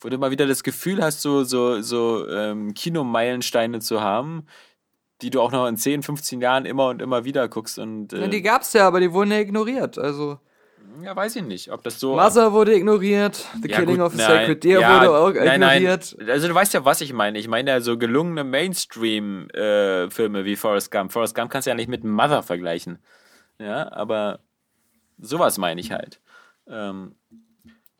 wo 0.01 0.09
du 0.09 0.19
mal 0.19 0.31
wieder 0.31 0.47
das 0.47 0.63
Gefühl 0.63 1.03
hast, 1.03 1.23
so, 1.23 1.45
so, 1.45 1.83
so 1.83 2.29
ähm, 2.29 2.75
Kinomeilensteine 2.75 3.81
zu 3.81 4.01
haben, 4.01 4.47
die 5.23 5.31
du 5.31 5.41
auch 5.41 5.53
noch 5.53 5.67
in 5.67 5.77
10, 5.77 6.03
15 6.03 6.41
Jahren 6.41 6.65
immer 6.65 6.89
und 6.89 7.03
immer 7.03 7.25
wieder 7.25 7.49
guckst 7.49 7.79
und 7.79 8.13
äh, 8.13 8.23
ja, 8.23 8.29
die 8.29 8.43
gab's 8.43 8.73
ja, 8.73 8.87
aber 8.87 9.01
die 9.01 9.13
wurden 9.13 9.33
ja 9.33 9.39
ignoriert. 9.39 9.99
Also 9.99 10.39
ja, 11.03 11.15
weiß 11.15 11.37
ich 11.37 11.43
nicht, 11.43 11.71
ob 11.73 11.83
das 11.83 12.01
so 12.01 12.15
Mother 12.17 12.53
wurde 12.53 12.75
ignoriert, 12.75 13.47
The 13.63 13.69
Ja, 13.71 13.79
Killing 13.79 13.97
gut, 13.97 14.07
of 14.07 14.15
a 14.15 14.17
nein. 14.17 14.27
Sacred 14.27 14.65
Deer 14.65 14.81
Ja, 14.81 15.01
wurde 15.01 15.19
auch 15.19 15.33
nein, 15.33 15.61
nein. 15.61 15.83
ignoriert. 15.83 16.17
Also 16.29 16.49
du 16.49 16.55
weißt 16.55 16.75
ja, 16.75 16.85
was 16.85 17.01
ich 17.01 17.13
meine. 17.13 17.39
Ich 17.39 17.49
meine 17.49 17.71
ja 17.71 17.81
so 17.81 17.99
gelungene 17.99 18.45
Mainstream-Filme 18.45 20.45
wie 20.45 20.57
Forrest 20.57 20.91
Gump. 20.91 21.13
Forrest 21.13 21.35
Gump 21.35 21.51
kannst 21.51 21.67
du 21.67 21.71
ja 21.71 21.77
nicht 21.77 21.89
mit 21.89 22.05
Mother 22.05 22.43
vergleichen. 22.43 22.99
Ja, 23.59 23.93
aber 23.93 24.41
sowas 25.19 25.59
meine 25.59 25.81
ich 25.81 25.93
halt. 25.93 26.21
Ähm, 26.69 27.15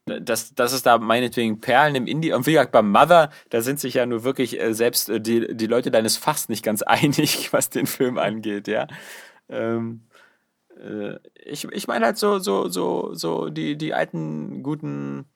dass, 0.07 0.55
dass 0.55 0.73
es 0.73 0.83
da 0.83 0.99
meinetwegen 0.99 1.61
Perlen 1.61 1.95
im 1.95 2.07
Indie 2.07 2.33
und 2.33 2.47
wie 2.47 2.53
gesagt, 2.53 2.73
bei 2.73 2.83
Mother, 2.83 3.31
da 3.49 3.63
sind 3.63 3.81
sich 3.81 3.95
ja 3.95 4.05
nur 4.05 4.23
wirklich 4.23 4.61
äh, 4.61 4.75
selbst 4.75 5.09
äh, 5.09 5.19
die, 5.21 5.57
die 5.57 5.67
Leute 5.67 5.91
deines 5.91 6.19
Fachs 6.19 6.51
nicht 6.51 6.63
ganz 6.63 6.83
einig, 6.83 7.53
was 7.53 7.71
den 7.71 7.87
Film 7.87 8.19
angeht, 8.19 8.69
ja. 8.69 8.87
Ähm, 9.49 10.03
äh, 10.85 11.19
ich, 11.35 11.65
ich 11.65 11.87
meine 11.87 12.07
halt 12.07 12.19
so, 12.19 12.39
so, 12.39 12.69
so, 12.69 13.15
so 13.15 13.49
die, 13.49 13.77
die 13.77 13.95
alten, 13.95 14.63
guten, 14.63 15.27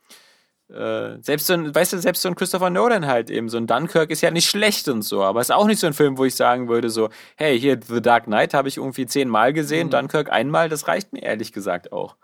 äh, 0.69 1.17
selbst 1.23 1.47
so 1.47 1.55
ein, 1.55 1.75
weißt 1.75 1.95
du, 1.95 1.99
selbst 1.99 2.23
so 2.23 2.29
ein 2.29 2.35
Christopher 2.35 2.71
Nolan 2.71 3.07
halt 3.07 3.31
eben, 3.31 3.49
so 3.49 3.57
ein 3.57 3.67
Dunkirk 3.67 4.11
ist 4.11 4.21
ja 4.21 4.31
nicht 4.31 4.49
schlecht 4.49 4.89
und 4.89 5.03
so, 5.03 5.23
aber 5.23 5.41
ist 5.41 5.53
auch 5.53 5.67
nicht 5.67 5.81
so 5.81 5.87
ein 5.87 5.95
Film, 5.95 6.19
wo 6.19 6.25
ich 6.25 6.35
sagen 6.35 6.69
würde, 6.69 6.91
so, 6.91 7.09
hey, 7.37 7.59
hier 7.59 7.81
The 7.83 8.03
Dark 8.03 8.25
Knight 8.25 8.55
habe 8.55 8.69
ich 8.69 8.77
irgendwie 8.77 9.07
zehnmal 9.07 9.53
gesehen, 9.53 9.91
Dunkirk 9.91 10.31
einmal, 10.31 10.69
das 10.69 10.87
reicht 10.89 11.13
mir 11.13 11.23
ehrlich 11.23 11.53
gesagt 11.53 11.93
auch. 11.93 12.17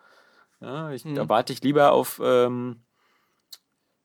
Ja, 0.60 0.90
ich, 0.90 1.04
Da 1.04 1.28
warte 1.28 1.52
ich 1.52 1.62
lieber 1.62 1.92
auf, 1.92 2.20
ähm, 2.22 2.82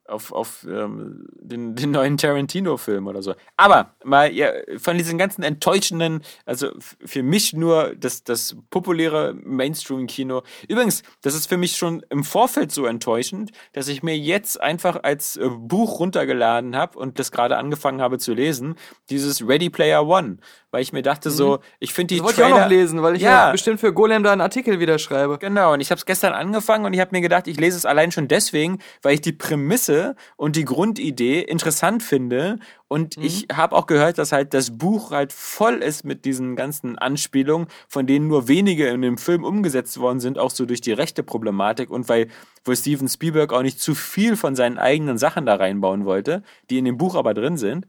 auf, 0.10 0.32
auf 0.32 0.66
ähm, 0.70 1.28
den, 1.39 1.76
den 1.76 1.91
neuen 1.91 2.18
Tarantino-Film 2.18 3.07
oder 3.07 3.22
so. 3.22 3.36
Aber 3.57 3.95
mal 4.03 4.32
ja, 4.34 4.51
von 4.78 4.97
diesen 4.97 5.18
ganzen 5.18 5.43
enttäuschenden, 5.43 6.22
also 6.45 6.72
für 6.80 7.24
mich 7.24 7.53
nur 7.53 7.95
das, 7.95 8.24
das 8.24 8.57
populäre 8.70 9.34
Mainstream-Kino. 9.34 10.43
Übrigens, 10.68 11.03
das 11.22 11.36
ist 11.36 11.47
für 11.47 11.57
mich 11.57 11.78
schon 11.78 12.03
im 12.10 12.24
Vorfeld 12.24 12.72
so 12.72 12.86
enttäuschend, 12.86 13.51
dass 13.74 13.88
ich 13.88 14.03
mir 14.03 14.18
jetzt 14.18 14.60
einfach 14.62 15.03
als 15.03 15.38
äh, 15.38 15.47
Buch 15.49 15.99
runtergeladen 15.99 16.76
habe 16.76 16.97
und 16.97 17.20
das 17.20 17.32
gerade 17.32 17.57
angefangen 17.57 18.01
habe 18.01 18.18
zu 18.18 18.34
lesen, 18.34 18.76
dieses 19.10 19.47
Ready 19.47 19.70
Player 19.70 20.05
One. 20.05 20.38
Weil 20.72 20.84
ich 20.84 20.94
mir 20.94 21.02
dachte 21.02 21.32
so, 21.32 21.60
ich 21.80 21.94
finde 21.94 22.14
die 22.14 22.18
Das 22.18 22.28
wollte 22.28 22.42
ich 22.42 22.46
auch 22.46 22.50
Trailer... 22.50 22.66
noch 22.66 22.70
lesen, 22.70 23.02
weil 23.02 23.16
ich 23.16 23.24
ja, 23.24 23.52
bestimmt 23.52 23.80
für 23.80 23.92
Golem 23.92 24.22
da 24.22 24.32
einen 24.32 24.42
Artikel 24.42 24.80
wieder 24.80 25.00
schreibe. 25.00 25.40
Genau, 25.40 25.74
und 25.74 25.82
ich 25.82 25.90
habe 25.90 25.98
es 25.98 26.06
gestern 26.06 26.34
angefangen 26.34 26.86
und 26.86 26.94
ich 26.94 27.00
habe 27.00 27.10
mir 27.12 27.22
gedacht, 27.22 27.48
ich 27.48 27.60
lese 27.60 27.78
es 27.78 27.86
allein 27.86 28.12
schon 28.12 28.28
deswegen, 28.28 28.80
weil 29.02 29.16
ich 29.16 29.22
die 29.22 29.34
Prämisse 29.34 30.16
und 30.38 30.56
die 30.56 30.66
Grundidee 30.66 31.42
interessant 31.42 32.04
finde. 32.04 32.60
Und 32.88 33.18
ich 33.18 33.48
habe 33.54 33.76
auch 33.76 33.86
gehört, 33.86 34.18
dass 34.18 34.32
halt 34.32 34.54
das 34.54 34.78
Buch 34.78 35.12
halt 35.12 35.32
voll 35.32 35.76
ist 35.76 36.06
mit 36.06 36.26
diesen 36.26 36.56
ganzen 36.56 36.98
Anspielungen, 36.98 37.68
von 37.88 38.08
denen 38.08 38.28
nur 38.28 38.48
wenige 38.48 38.88
in 38.88 39.02
dem 39.02 39.18
Film 39.18 39.44
umgesetzt 39.44 40.00
worden 40.00 40.20
sind, 40.20 40.38
auch 40.40 40.52
so 40.52 40.66
durch 40.66 40.82
die 40.82 40.94
rechte 40.94 41.24
Problematik 41.24 41.90
und 41.90 42.10
weil 42.10 42.28
wo 42.64 42.76
Steven 42.76 43.08
Spielberg 43.08 43.54
auch 43.54 43.62
nicht 43.62 43.80
zu 43.80 43.96
viel 43.96 44.36
von 44.36 44.56
seinen 44.56 44.78
eigenen 44.78 45.18
Sachen 45.18 45.46
da 45.46 45.56
reinbauen 45.56 46.06
wollte, 46.06 46.44
die 46.70 46.78
in 46.78 46.86
dem 46.86 46.98
Buch 46.98 47.16
aber 47.16 47.34
drin 47.34 47.58
sind. 47.58 47.88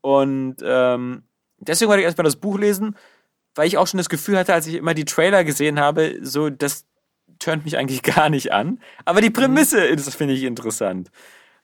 Und 0.00 0.56
ähm, 0.62 1.24
deswegen 1.68 1.88
wollte 1.88 2.00
ich 2.02 2.06
erstmal 2.06 2.24
das 2.24 2.36
Buch 2.36 2.58
lesen, 2.58 2.96
weil 3.54 3.66
ich 3.66 3.78
auch 3.78 3.86
schon 3.86 3.98
das 3.98 4.08
Gefühl 4.08 4.38
hatte, 4.38 4.54
als 4.54 4.66
ich 4.66 4.74
immer 4.74 4.94
die 4.94 5.04
Trailer 5.04 5.44
gesehen 5.44 5.78
habe, 5.80 6.18
so, 6.22 6.50
das 6.50 6.86
turnt 7.38 7.64
mich 7.64 7.76
eigentlich 7.78 8.02
gar 8.16 8.30
nicht 8.30 8.52
an. 8.52 8.80
Aber 9.04 9.20
die 9.20 9.30
Prämisse, 9.30 9.94
das 9.94 10.14
finde 10.14 10.34
ich 10.34 10.44
interessant. 10.44 11.10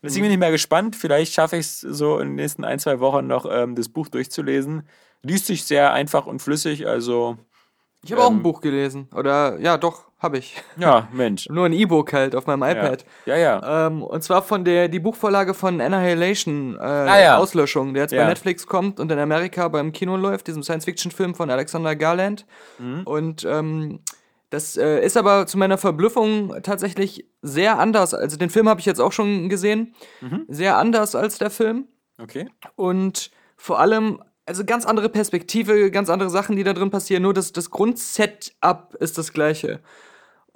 Deswegen 0.03 0.25
bin 0.25 0.33
ich 0.33 0.39
mal 0.39 0.53
gespannt. 0.53 0.97
Vielleicht 0.97 1.33
schaffe 1.35 1.57
ich 1.57 1.67
es 1.67 1.81
so 1.81 2.19
in 2.21 2.29
den 2.29 2.35
nächsten 2.37 2.65
ein, 2.65 2.79
zwei 2.79 3.01
Wochen 3.01 3.27
noch, 3.27 3.47
ähm, 3.51 3.75
das 3.75 3.89
Buch 3.89 4.09
durchzulesen. 4.09 4.89
Liest 5.23 5.47
sich 5.47 5.65
sehr 5.65 5.93
einfach 5.93 6.27
und 6.27 6.41
flüssig, 6.41 6.87
also, 6.87 7.37
Ich 8.05 8.13
habe 8.13 8.23
auch 8.23 8.31
Ähm, 8.31 8.39
ein 8.39 8.43
Buch 8.43 8.61
gelesen. 8.61 9.09
Oder, 9.15 9.59
ja, 9.61 9.77
doch, 9.79 10.08
habe 10.19 10.39
ich. 10.39 10.57
ja, 10.77 11.09
Mensch. 11.13 11.49
Nur 11.51 11.67
ein 11.67 11.73
E-Book 11.73 12.13
halt 12.13 12.35
auf 12.35 12.47
meinem 12.47 12.63
Ja, 12.63 12.71
iPad. 12.73 13.05
ja. 13.27 13.37
ja. 13.37 13.87
Ähm, 13.87 14.03
und 14.03 14.23
zwar 14.25 14.43
von 14.43 14.65
der 14.65 14.89
die 14.89 14.99
Buchvorlage 14.99 15.55
von 15.55 15.81
Annihilation, 15.81 16.77
äh, 16.77 16.83
Ah, 16.83 17.21
ja. 17.21 17.37
Auslöschung, 17.39 17.95
der 17.95 18.05
jetzt 18.05 18.13
Ja. 18.13 18.23
bei 18.23 18.29
Netflix 18.29 18.67
kommt 18.67 18.99
und 19.01 19.11
in 19.13 19.19
Amerika 19.19 19.69
beim 19.69 19.93
Kino 19.93 20.17
läuft, 20.17 20.47
diesem 20.49 20.63
Science-Fiction-Film 20.63 21.35
von 21.35 21.51
Alexander 21.51 21.95
Garland. 21.97 22.47
Mhm. 22.79 23.03
Und 23.05 23.45
ähm, 23.45 24.01
das 24.51 24.77
äh, 24.77 25.01
ist 25.05 25.17
aber 25.17 25.47
zu 25.47 25.59
meiner 25.59 25.77
Verblüffung 25.79 26.55
tatsächlich 26.63 27.27
sehr 27.43 27.79
anders. 27.79 28.15
Also 28.15 28.37
den 28.39 28.51
Film 28.51 28.69
habe 28.69 28.81
ich 28.81 28.87
jetzt 28.87 29.01
auch 29.01 29.13
schon 29.13 29.49
gesehen. 29.49 29.95
Mhm. 30.21 30.47
Sehr 30.49 30.79
anders 30.79 31.15
als 31.15 31.39
der 31.39 31.51
Film. 31.51 31.87
Okay. 32.21 32.49
Und 32.75 33.31
vor 33.57 33.79
allem 33.79 34.23
also 34.47 34.65
ganz 34.65 34.87
andere 34.87 35.11
Perspektive, 35.11 35.91
ganz 35.91 36.09
andere 36.09 36.31
Sachen, 36.31 36.57
die 36.57 36.65
da 36.65 36.73
drin 36.73 36.89
passieren. 36.91 37.23
Nur 37.23 37.35
das, 37.35 37.53
das 37.53 37.69
Grundsetup 37.71 38.95
ist 38.99 39.19
das 39.19 39.35
gleiche. 39.35 39.81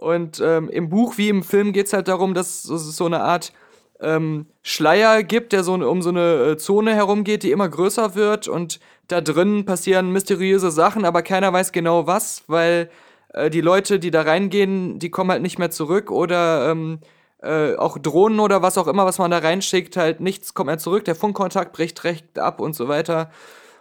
Und 0.03 0.42
ähm, 0.44 0.68
im 0.68 0.88
Buch 0.88 1.16
wie 1.16 1.28
im 1.28 1.44
Film 1.44 1.72
geht 1.72 1.86
es 1.86 1.92
halt 1.92 2.09
darum, 2.09 2.34
dass 2.34 2.64
es 2.64 2.96
so 2.96 3.07
eine 3.07 3.22
Art 3.22 3.53
ähm, 4.00 4.46
Schleier 4.62 5.22
gibt, 5.22 5.53
der 5.53 5.62
so 5.62 5.74
um 5.74 6.03
so 6.03 6.09
eine 6.11 6.50
äh, 6.50 6.57
Zone 6.57 6.92
herumgeht, 6.94 7.44
die 7.44 7.53
immer 7.53 7.68
größer 7.68 8.16
wird. 8.16 8.48
Und 8.48 8.80
da 9.07 9.20
drin 9.20 9.64
passieren 9.64 10.11
mysteriöse 10.11 10.72
Sachen, 10.72 11.05
aber 11.05 11.22
keiner 11.22 11.53
weiß 11.53 11.70
genau 11.70 12.09
was, 12.09 12.42
weil 12.48 12.90
äh, 13.32 13.48
die 13.48 13.61
Leute, 13.61 14.00
die 14.00 14.11
da 14.11 14.22
reingehen, 14.22 14.98
die 14.98 15.11
kommen 15.11 15.30
halt 15.30 15.42
nicht 15.42 15.61
mehr 15.61 15.70
zurück 15.70 16.11
oder 16.11 16.72
ähm, 16.72 16.98
äh, 17.40 17.76
auch 17.76 17.96
Drohnen 17.96 18.40
oder 18.40 18.61
was 18.61 18.78
auch 18.78 18.88
immer, 18.88 19.07
was 19.07 19.18
man 19.18 19.30
da 19.30 19.38
reinschickt, 19.38 19.96
halt 19.96 20.20
nichts 20.20 20.53
kommt 20.53 20.66
mehr 20.66 20.78
zurück. 20.78 21.05
Der 21.05 21.14
Funkkontakt 21.14 21.72
bricht 21.72 22.03
recht 22.03 22.40
ab 22.40 22.61
und 22.61 22.74
so 22.74 22.88
weiter. 22.88 23.30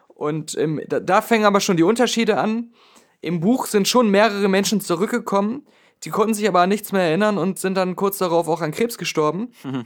Und 0.07 0.55
ähm, 0.55 0.81
da, 0.87 0.99
da 0.99 1.21
fängen 1.23 1.45
aber 1.45 1.61
schon 1.61 1.77
die 1.77 1.83
Unterschiede 1.83 2.37
an. 2.37 2.73
Im 3.21 3.39
Buch 3.39 3.65
sind 3.65 3.87
schon 3.87 4.09
mehrere 4.09 4.47
Menschen 4.47 4.81
zurückgekommen, 4.81 5.65
die 6.03 6.09
konnten 6.09 6.33
sich 6.33 6.47
aber 6.47 6.61
an 6.61 6.69
nichts 6.69 6.91
mehr 6.91 7.03
erinnern 7.03 7.37
und 7.37 7.59
sind 7.59 7.75
dann 7.75 7.95
kurz 7.95 8.17
darauf 8.17 8.47
auch 8.47 8.61
an 8.61 8.71
Krebs 8.71 8.97
gestorben. 8.97 9.51
Mhm. 9.63 9.85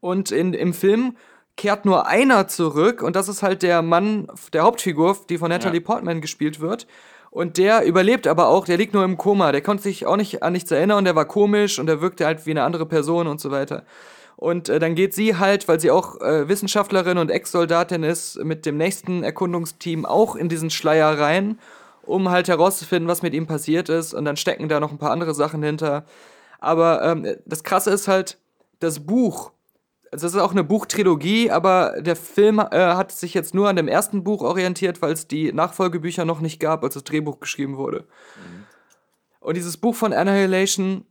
Und 0.00 0.30
in, 0.30 0.54
im 0.54 0.74
Film 0.74 1.16
kehrt 1.56 1.84
nur 1.84 2.06
einer 2.06 2.48
zurück 2.48 3.02
und 3.02 3.16
das 3.16 3.28
ist 3.28 3.42
halt 3.42 3.62
der 3.62 3.82
Mann 3.82 4.28
der 4.52 4.62
Hauptfigur, 4.62 5.16
die 5.28 5.38
von 5.38 5.50
Natalie 5.50 5.80
ja. 5.80 5.86
Portman 5.86 6.20
gespielt 6.20 6.60
wird. 6.60 6.86
Und 7.30 7.58
der 7.58 7.84
überlebt 7.84 8.26
aber 8.28 8.48
auch, 8.48 8.64
der 8.64 8.76
liegt 8.76 8.94
nur 8.94 9.04
im 9.04 9.16
Koma, 9.16 9.50
der 9.50 9.60
konnte 9.60 9.82
sich 9.82 10.06
auch 10.06 10.16
nicht 10.16 10.42
an 10.42 10.52
nichts 10.52 10.70
erinnern, 10.70 11.04
der 11.04 11.16
war 11.16 11.24
komisch 11.24 11.78
und 11.78 11.86
der 11.86 12.00
wirkte 12.00 12.26
halt 12.26 12.46
wie 12.46 12.52
eine 12.52 12.62
andere 12.62 12.86
Person 12.86 13.26
und 13.26 13.40
so 13.40 13.50
weiter. 13.50 13.84
Und 14.36 14.68
äh, 14.68 14.78
dann 14.78 14.94
geht 14.94 15.14
sie 15.14 15.36
halt, 15.36 15.66
weil 15.66 15.80
sie 15.80 15.90
auch 15.90 16.20
äh, 16.20 16.48
Wissenschaftlerin 16.48 17.18
und 17.18 17.30
Ex-Soldatin 17.30 18.02
ist, 18.02 18.36
mit 18.44 18.66
dem 18.66 18.76
nächsten 18.76 19.22
Erkundungsteam 19.22 20.04
auch 20.04 20.36
in 20.36 20.48
diesen 20.48 20.70
Schleier 20.70 21.18
rein 21.18 21.58
um 22.06 22.30
halt 22.30 22.48
herauszufinden, 22.48 23.08
was 23.08 23.22
mit 23.22 23.34
ihm 23.34 23.46
passiert 23.46 23.88
ist. 23.88 24.14
Und 24.14 24.24
dann 24.24 24.36
stecken 24.36 24.68
da 24.68 24.80
noch 24.80 24.92
ein 24.92 24.98
paar 24.98 25.10
andere 25.10 25.34
Sachen 25.34 25.62
hinter. 25.62 26.04
Aber 26.60 27.02
ähm, 27.02 27.36
das 27.44 27.64
Krasse 27.64 27.90
ist 27.90 28.08
halt, 28.08 28.38
das 28.80 29.00
Buch, 29.06 29.52
also 30.12 30.26
das 30.26 30.34
ist 30.34 30.40
auch 30.40 30.52
eine 30.52 30.64
Buchtrilogie, 30.64 31.50
aber 31.50 32.00
der 32.00 32.16
Film 32.16 32.58
äh, 32.58 32.64
hat 32.70 33.12
sich 33.12 33.34
jetzt 33.34 33.54
nur 33.54 33.68
an 33.68 33.76
dem 33.76 33.88
ersten 33.88 34.24
Buch 34.24 34.42
orientiert, 34.42 35.02
weil 35.02 35.12
es 35.12 35.26
die 35.26 35.52
Nachfolgebücher 35.52 36.24
noch 36.24 36.40
nicht 36.40 36.60
gab, 36.60 36.84
als 36.84 36.94
das 36.94 37.04
Drehbuch 37.04 37.40
geschrieben 37.40 37.76
wurde. 37.76 38.00
Mhm. 38.00 38.64
Und 39.40 39.56
dieses 39.56 39.76
Buch 39.76 39.94
von 39.94 40.12
Annihilation, 40.12 41.04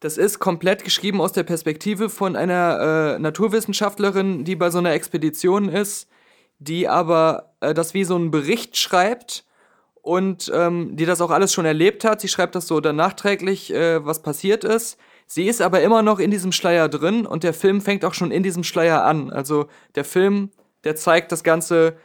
das 0.00 0.18
ist 0.18 0.38
komplett 0.38 0.84
geschrieben 0.84 1.20
aus 1.20 1.32
der 1.32 1.44
Perspektive 1.44 2.10
von 2.10 2.36
einer 2.36 3.14
äh, 3.14 3.18
Naturwissenschaftlerin, 3.18 4.44
die 4.44 4.56
bei 4.56 4.68
so 4.68 4.78
einer 4.78 4.92
Expedition 4.92 5.68
ist, 5.68 6.08
die 6.58 6.88
aber 6.88 7.54
äh, 7.60 7.72
das 7.72 7.94
wie 7.94 8.04
so 8.04 8.16
einen 8.16 8.30
Bericht 8.30 8.76
schreibt 8.76 9.44
und 10.02 10.50
ähm, 10.52 10.96
die 10.96 11.06
das 11.06 11.20
auch 11.20 11.30
alles 11.30 11.52
schon 11.52 11.64
erlebt 11.64 12.04
hat. 12.04 12.20
Sie 12.20 12.28
schreibt 12.28 12.54
das 12.54 12.66
so 12.66 12.80
dann 12.80 12.96
nachträglich, 12.96 13.72
äh, 13.72 14.04
was 14.04 14.20
passiert 14.20 14.64
ist. 14.64 14.98
Sie 15.26 15.46
ist 15.46 15.62
aber 15.62 15.80
immer 15.80 16.02
noch 16.02 16.18
in 16.18 16.30
diesem 16.30 16.52
Schleier 16.52 16.88
drin 16.88 17.24
und 17.24 17.44
der 17.44 17.54
Film 17.54 17.80
fängt 17.80 18.04
auch 18.04 18.12
schon 18.12 18.32
in 18.32 18.42
diesem 18.42 18.64
Schleier 18.64 19.04
an. 19.04 19.30
Also 19.30 19.66
der 19.94 20.04
Film, 20.04 20.50
der 20.84 20.96
zeigt 20.96 21.32
das 21.32 21.44
Ganze, 21.44 21.96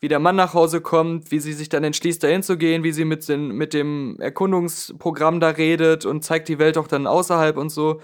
wie 0.00 0.08
der 0.08 0.18
Mann 0.18 0.34
nach 0.34 0.54
Hause 0.54 0.80
kommt, 0.80 1.30
wie 1.30 1.38
sie 1.38 1.52
sich 1.52 1.68
dann 1.68 1.84
entschließt, 1.84 2.24
dahin 2.24 2.42
zu 2.42 2.56
gehen, 2.56 2.82
wie 2.82 2.90
sie 2.90 3.04
mit, 3.04 3.28
den, 3.28 3.48
mit 3.52 3.72
dem 3.72 4.16
Erkundungsprogramm 4.18 5.38
da 5.38 5.50
redet 5.50 6.06
und 6.06 6.24
zeigt 6.24 6.48
die 6.48 6.58
Welt 6.58 6.76
auch 6.76 6.88
dann 6.88 7.06
außerhalb 7.06 7.56
und 7.56 7.68
so. 7.68 8.00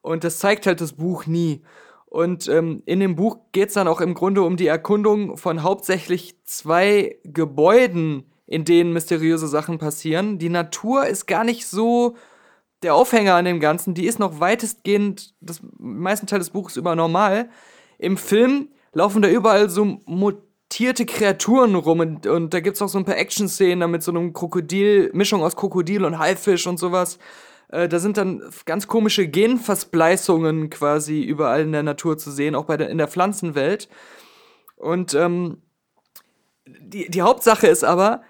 Und 0.00 0.24
das 0.24 0.38
zeigt 0.38 0.66
halt 0.66 0.80
das 0.80 0.94
Buch 0.94 1.26
nie. 1.26 1.62
Und 2.06 2.48
ähm, 2.48 2.82
in 2.86 3.00
dem 3.00 3.16
Buch 3.16 3.38
geht 3.52 3.68
es 3.68 3.74
dann 3.74 3.88
auch 3.88 4.00
im 4.00 4.14
Grunde 4.14 4.42
um 4.42 4.56
die 4.56 4.66
Erkundung 4.66 5.36
von 5.36 5.62
hauptsächlich 5.62 6.36
zwei 6.44 7.16
Gebäuden, 7.24 8.31
in 8.52 8.66
denen 8.66 8.92
mysteriöse 8.92 9.48
Sachen 9.48 9.78
passieren. 9.78 10.38
Die 10.38 10.50
Natur 10.50 11.06
ist 11.06 11.26
gar 11.26 11.42
nicht 11.42 11.66
so 11.66 12.16
der 12.82 12.94
Aufhänger 12.94 13.34
an 13.34 13.46
dem 13.46 13.60
Ganzen. 13.60 13.94
Die 13.94 14.06
ist 14.06 14.18
noch 14.18 14.40
weitestgehend, 14.40 15.34
das 15.40 15.62
meisten 15.78 16.26
Teil 16.26 16.38
des 16.38 16.50
Buches 16.50 16.76
über 16.76 16.94
normal. 16.94 17.48
Im 17.98 18.18
Film 18.18 18.68
laufen 18.92 19.22
da 19.22 19.28
überall 19.30 19.70
so 19.70 20.00
mutierte 20.04 21.06
Kreaturen 21.06 21.74
rum 21.76 22.00
und, 22.00 22.26
und 22.26 22.52
da 22.52 22.60
gibt 22.60 22.76
es 22.76 22.82
auch 22.82 22.90
so 22.90 22.98
ein 22.98 23.06
paar 23.06 23.16
Action-Szenen 23.16 23.90
mit 23.90 24.02
so 24.02 24.10
einem 24.10 24.34
Krokodil, 24.34 25.10
Mischung 25.14 25.42
aus 25.42 25.56
Krokodil 25.56 26.04
und 26.04 26.18
Haifisch 26.18 26.66
und 26.66 26.78
sowas. 26.78 27.18
Äh, 27.68 27.88
da 27.88 27.98
sind 28.00 28.18
dann 28.18 28.42
ganz 28.66 28.86
komische 28.86 29.28
Genverspleißungen 29.28 30.68
quasi 30.68 31.22
überall 31.22 31.62
in 31.62 31.72
der 31.72 31.84
Natur 31.84 32.18
zu 32.18 32.30
sehen, 32.30 32.54
auch 32.54 32.66
bei 32.66 32.76
der, 32.76 32.90
in 32.90 32.98
der 32.98 33.08
Pflanzenwelt. 33.08 33.88
Und 34.76 35.14
ähm, 35.14 35.62
die, 36.66 37.10
die 37.10 37.22
Hauptsache 37.22 37.66
ist 37.66 37.82
aber, 37.82 38.20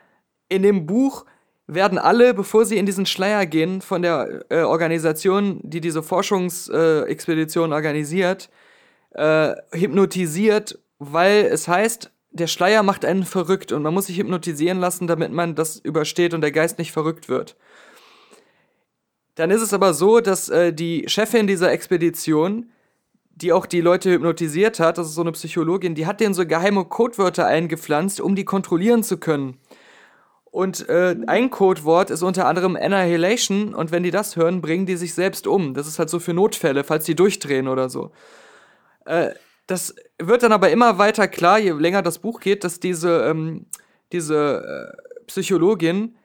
in 0.52 0.62
dem 0.62 0.86
Buch 0.86 1.24
werden 1.66 1.98
alle, 1.98 2.34
bevor 2.34 2.64
sie 2.64 2.76
in 2.76 2.86
diesen 2.86 3.06
Schleier 3.06 3.46
gehen, 3.46 3.80
von 3.80 4.02
der 4.02 4.44
äh, 4.50 4.62
Organisation, 4.62 5.60
die 5.62 5.80
diese 5.80 6.02
Forschungsexpedition 6.02 7.70
äh, 7.70 7.74
organisiert, 7.74 8.50
äh, 9.12 9.54
hypnotisiert, 9.72 10.78
weil 10.98 11.44
es 11.46 11.68
heißt, 11.68 12.10
der 12.30 12.46
Schleier 12.46 12.82
macht 12.82 13.04
einen 13.04 13.24
verrückt 13.24 13.72
und 13.72 13.82
man 13.82 13.94
muss 13.94 14.06
sich 14.06 14.18
hypnotisieren 14.18 14.80
lassen, 14.80 15.06
damit 15.06 15.32
man 15.32 15.54
das 15.54 15.76
übersteht 15.76 16.34
und 16.34 16.40
der 16.40 16.52
Geist 16.52 16.78
nicht 16.78 16.92
verrückt 16.92 17.28
wird. 17.28 17.56
Dann 19.34 19.50
ist 19.50 19.62
es 19.62 19.72
aber 19.72 19.94
so, 19.94 20.20
dass 20.20 20.48
äh, 20.48 20.72
die 20.72 21.04
Chefin 21.08 21.46
dieser 21.46 21.72
Expedition, 21.72 22.70
die 23.34 23.52
auch 23.52 23.66
die 23.66 23.80
Leute 23.80 24.10
hypnotisiert 24.10 24.78
hat, 24.78 24.98
das 24.98 25.08
ist 25.08 25.14
so 25.14 25.22
eine 25.22 25.32
Psychologin, 25.32 25.94
die 25.94 26.06
hat 26.06 26.20
denen 26.20 26.34
so 26.34 26.46
geheime 26.46 26.84
Codewörter 26.84 27.46
eingepflanzt, 27.46 28.20
um 28.20 28.34
die 28.34 28.44
kontrollieren 28.44 29.02
zu 29.02 29.16
können. 29.16 29.58
Und 30.52 30.86
äh, 30.90 31.16
ein 31.28 31.48
Codewort 31.48 32.10
ist 32.10 32.20
unter 32.20 32.46
anderem 32.46 32.76
Annihilation 32.76 33.74
und 33.74 33.90
wenn 33.90 34.02
die 34.02 34.10
das 34.10 34.36
hören, 34.36 34.60
bringen 34.60 34.84
die 34.84 34.96
sich 34.96 35.14
selbst 35.14 35.46
um. 35.46 35.72
Das 35.72 35.86
ist 35.86 35.98
halt 35.98 36.10
so 36.10 36.20
für 36.20 36.34
Notfälle, 36.34 36.84
falls 36.84 37.06
die 37.06 37.14
durchdrehen 37.14 37.68
oder 37.68 37.88
so. 37.88 38.12
Äh, 39.06 39.30
das 39.66 39.94
wird 40.18 40.42
dann 40.42 40.52
aber 40.52 40.68
immer 40.68 40.98
weiter 40.98 41.26
klar, 41.26 41.58
je 41.58 41.70
länger 41.70 42.02
das 42.02 42.18
Buch 42.18 42.38
geht, 42.38 42.64
dass 42.64 42.80
diese, 42.80 43.22
ähm, 43.22 43.64
diese 44.12 44.92
äh, 44.92 45.24
Psychologin 45.26 46.16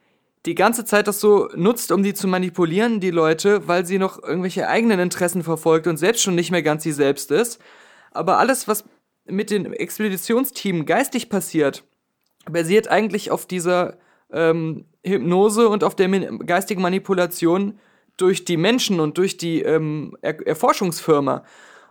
die 0.45 0.55
ganze 0.55 0.83
Zeit 0.83 1.07
das 1.07 1.21
so 1.21 1.47
nutzt, 1.55 1.93
um 1.93 2.03
die 2.03 2.13
zu 2.13 2.27
manipulieren, 2.27 2.99
die 2.99 3.11
Leute, 3.11 3.65
weil 3.69 3.85
sie 3.85 3.97
noch 3.97 4.21
irgendwelche 4.21 4.67
eigenen 4.67 4.99
Interessen 4.99 5.41
verfolgt 5.41 5.87
und 5.87 5.95
selbst 5.95 6.21
schon 6.21 6.35
nicht 6.35 6.51
mehr 6.51 6.63
ganz 6.63 6.83
sie 6.83 6.91
selbst 6.91 7.31
ist. 7.31 7.61
Aber 8.11 8.39
alles, 8.39 8.67
was 8.67 8.83
mit 9.25 9.51
dem 9.51 9.71
Expeditionsteam 9.71 10.85
geistig 10.85 11.29
passiert, 11.29 11.85
basiert 12.45 12.89
eigentlich 12.89 13.31
auf 13.31 13.45
dieser 13.45 13.97
ähm, 14.31 14.85
Hypnose 15.03 15.69
und 15.69 15.83
auf 15.83 15.95
der 15.95 16.09
geistigen 16.09 16.81
Manipulation 16.81 17.79
durch 18.17 18.45
die 18.45 18.57
Menschen 18.57 18.99
und 18.99 19.17
durch 19.17 19.37
die 19.37 19.61
ähm, 19.61 20.17
er 20.21 20.45
Erforschungsfirma. 20.45 21.43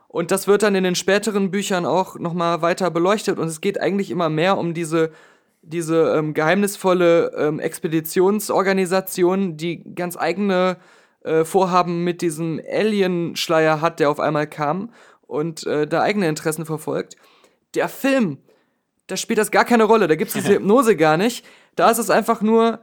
Und 0.09 0.31
das 0.31 0.47
wird 0.47 0.63
dann 0.63 0.75
in 0.75 0.85
den 0.85 0.95
späteren 0.95 1.51
Büchern 1.51 1.85
auch 1.87 2.19
nochmal 2.19 2.63
weiter 2.63 2.91
beleuchtet. 2.91 3.39
Und 3.39 3.49
es 3.49 3.61
geht 3.61 3.81
eigentlich 3.81 4.11
immer 4.11 4.29
mehr 4.29 4.59
um 4.59 4.75
diese, 4.75 5.11
diese 5.63 6.15
ähm, 6.17 6.35
geheimnisvolle 6.35 7.33
ähm, 7.37 7.61
Expeditionsorganisation, 7.61 9.57
die 9.57 9.83
ganz 9.95 10.17
eigene 10.17 10.79
äh, 11.23 11.45
Vorhaben 11.45 12.05
mit 12.05 12.23
diesem 12.23 12.61
Alien-Schleier 12.71 13.81
hat, 13.81 14.01
der 14.01 14.11
auf 14.11 14.21
einmal 14.21 14.47
kam 14.47 14.91
und 15.27 15.67
äh, 15.67 15.87
da 15.87 16.03
eigene 16.03 16.29
Interessen 16.29 16.67
verfolgt. 16.67 17.17
Der 17.75 17.89
Film, 17.89 18.39
da 19.09 19.17
spielt 19.17 19.39
das 19.39 19.51
gar 19.51 19.65
keine 19.65 19.85
Rolle. 19.85 20.09
Da 20.09 20.15
gibt 20.15 20.29
es 20.29 20.35
diese 20.35 20.55
Hypnose 20.55 20.97
gar 20.97 21.17
nicht. 21.17 21.45
Da 21.77 21.91
ist 21.91 21.99
es 21.99 22.11
einfach 22.11 22.43
nur, 22.43 22.81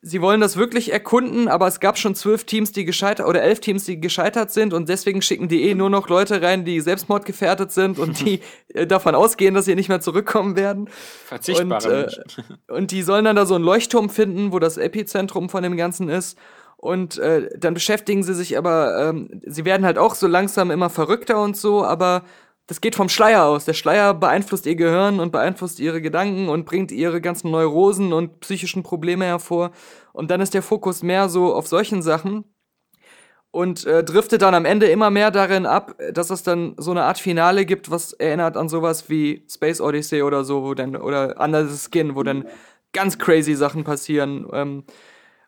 sie 0.00 0.22
wollen 0.22 0.40
das 0.40 0.56
wirklich 0.56 0.92
erkunden, 0.92 1.48
aber 1.48 1.66
es 1.66 1.80
gab 1.80 1.98
schon 1.98 2.14
zwölf 2.14 2.44
Teams, 2.44 2.72
die 2.72 2.84
gescheitert 2.84 3.26
oder 3.26 3.42
elf 3.42 3.60
Teams, 3.60 3.84
die 3.84 4.00
gescheitert 4.00 4.52
sind 4.52 4.72
und 4.72 4.88
deswegen 4.88 5.22
schicken 5.22 5.48
die 5.48 5.62
eh 5.64 5.74
nur 5.74 5.90
noch 5.90 6.08
Leute 6.08 6.40
rein, 6.40 6.64
die 6.64 6.80
selbstmordgefährdet 6.80 7.72
sind 7.72 7.98
und 7.98 8.24
die 8.24 8.40
äh, 8.74 8.86
davon 8.86 9.14
ausgehen, 9.14 9.54
dass 9.54 9.64
sie 9.64 9.74
nicht 9.74 9.88
mehr 9.88 10.00
zurückkommen 10.00 10.56
werden. 10.56 10.88
Verzichtbare 11.26 12.04
und, 12.04 12.34
äh, 12.38 12.42
und 12.72 12.90
die 12.92 13.02
sollen 13.02 13.24
dann 13.24 13.36
da 13.36 13.46
so 13.46 13.56
einen 13.56 13.64
Leuchtturm 13.64 14.08
finden, 14.08 14.52
wo 14.52 14.58
das 14.58 14.76
Epizentrum 14.76 15.48
von 15.48 15.62
dem 15.62 15.76
Ganzen 15.76 16.08
ist. 16.08 16.38
Und 16.76 17.18
äh, 17.18 17.50
dann 17.58 17.74
beschäftigen 17.74 18.22
sie 18.22 18.34
sich 18.34 18.56
aber, 18.56 19.08
ähm, 19.08 19.40
sie 19.44 19.64
werden 19.64 19.84
halt 19.84 19.98
auch 19.98 20.14
so 20.14 20.28
langsam 20.28 20.70
immer 20.70 20.90
verrückter 20.90 21.42
und 21.42 21.56
so, 21.56 21.84
aber 21.84 22.22
das 22.68 22.82
geht 22.82 22.94
vom 22.94 23.08
Schleier 23.08 23.46
aus. 23.46 23.64
Der 23.64 23.72
Schleier 23.72 24.12
beeinflusst 24.12 24.66
ihr 24.66 24.76
Gehirn 24.76 25.20
und 25.20 25.32
beeinflusst 25.32 25.80
ihre 25.80 26.02
Gedanken 26.02 26.50
und 26.50 26.66
bringt 26.66 26.92
ihre 26.92 27.20
ganzen 27.22 27.50
Neurosen 27.50 28.12
und 28.12 28.40
psychischen 28.40 28.82
Probleme 28.82 29.24
hervor. 29.24 29.70
Und 30.12 30.30
dann 30.30 30.42
ist 30.42 30.52
der 30.52 30.62
Fokus 30.62 31.02
mehr 31.02 31.30
so 31.30 31.54
auf 31.54 31.66
solchen 31.66 32.02
Sachen 32.02 32.44
und 33.50 33.86
äh, 33.86 34.04
driftet 34.04 34.42
dann 34.42 34.54
am 34.54 34.66
Ende 34.66 34.86
immer 34.86 35.08
mehr 35.08 35.30
darin 35.30 35.64
ab, 35.64 35.98
dass 36.12 36.28
es 36.28 36.42
dann 36.42 36.74
so 36.76 36.90
eine 36.90 37.04
Art 37.04 37.18
Finale 37.18 37.64
gibt, 37.64 37.90
was 37.90 38.12
erinnert 38.12 38.58
an 38.58 38.68
sowas 38.68 39.08
wie 39.08 39.46
Space 39.50 39.80
Odyssey 39.80 40.20
oder 40.22 40.44
so, 40.44 40.62
wo 40.62 40.74
dann, 40.74 40.94
oder 40.94 41.40
Under 41.40 41.66
the 41.66 41.88
Skin, 41.90 42.16
wo 42.16 42.22
dann 42.22 42.44
ganz 42.92 43.18
crazy 43.18 43.54
Sachen 43.54 43.84
passieren. 43.84 44.46
Ähm, 44.52 44.84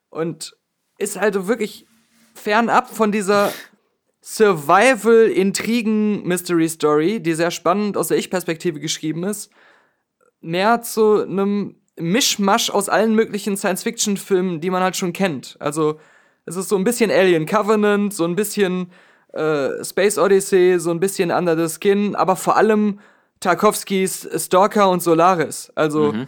und 0.08 0.56
ist 0.96 1.20
halt 1.20 1.46
wirklich 1.46 1.86
fernab 2.34 2.88
von 2.88 3.12
dieser 3.12 3.52
Survival-Intrigen-Mystery-Story, 4.22 7.20
die 7.20 7.34
sehr 7.34 7.50
spannend 7.50 7.96
aus 7.96 8.08
der 8.08 8.18
Ich-Perspektive 8.18 8.80
geschrieben 8.80 9.24
ist. 9.24 9.50
mehr 10.42 10.80
zu 10.80 11.22
einem 11.22 11.74
Mischmasch 11.98 12.70
aus 12.70 12.88
allen 12.88 13.14
möglichen 13.14 13.58
Science-Fiction-Filmen, 13.58 14.62
die 14.62 14.70
man 14.70 14.82
halt 14.82 14.96
schon 14.96 15.12
kennt. 15.12 15.56
Also 15.60 16.00
es 16.46 16.56
ist 16.56 16.70
so 16.70 16.76
ein 16.76 16.84
bisschen 16.84 17.10
Alien 17.10 17.44
Covenant, 17.44 18.14
so 18.14 18.24
ein 18.24 18.36
bisschen 18.36 18.90
äh, 19.34 19.84
Space 19.84 20.16
Odyssey, 20.16 20.78
so 20.78 20.92
ein 20.92 21.00
bisschen 21.00 21.30
Under 21.30 21.56
the 21.56 21.68
Skin, 21.74 22.16
aber 22.16 22.36
vor 22.36 22.56
allem 22.56 23.00
Tarkovskis 23.40 24.26
Stalker 24.36 24.88
und 24.88 25.02
Solaris. 25.02 25.70
Also 25.74 26.12
Mhm. 26.12 26.26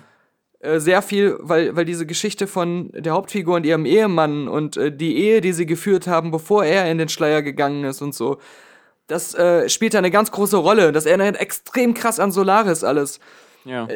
Äh, 0.62 0.80
sehr 0.80 1.02
viel, 1.02 1.36
weil, 1.40 1.76
weil 1.76 1.84
diese 1.84 2.06
Geschichte 2.06 2.46
von 2.46 2.90
der 2.92 3.12
Hauptfigur 3.12 3.56
und 3.56 3.66
ihrem 3.66 3.84
Ehemann 3.84 4.48
und 4.48 4.76
äh, 4.76 4.90
die 4.90 5.16
Ehe, 5.18 5.40
die 5.40 5.52
sie 5.52 5.66
geführt 5.66 6.06
haben, 6.06 6.30
bevor 6.30 6.64
er 6.64 6.90
in 6.90 6.98
den 6.98 7.08
Schleier 7.08 7.42
gegangen 7.42 7.84
ist 7.84 8.00
und 8.00 8.14
so, 8.14 8.38
das 9.08 9.34
äh, 9.34 9.68
spielt 9.68 9.94
da 9.94 9.98
eine 9.98 10.10
ganz 10.10 10.30
große 10.30 10.56
Rolle. 10.56 10.92
Das 10.92 11.04
erinnert 11.06 11.36
extrem 11.38 11.92
krass 11.94 12.18
an 12.20 12.32
Solaris 12.32 12.84
alles. 12.84 13.20
Ja. 13.64 13.86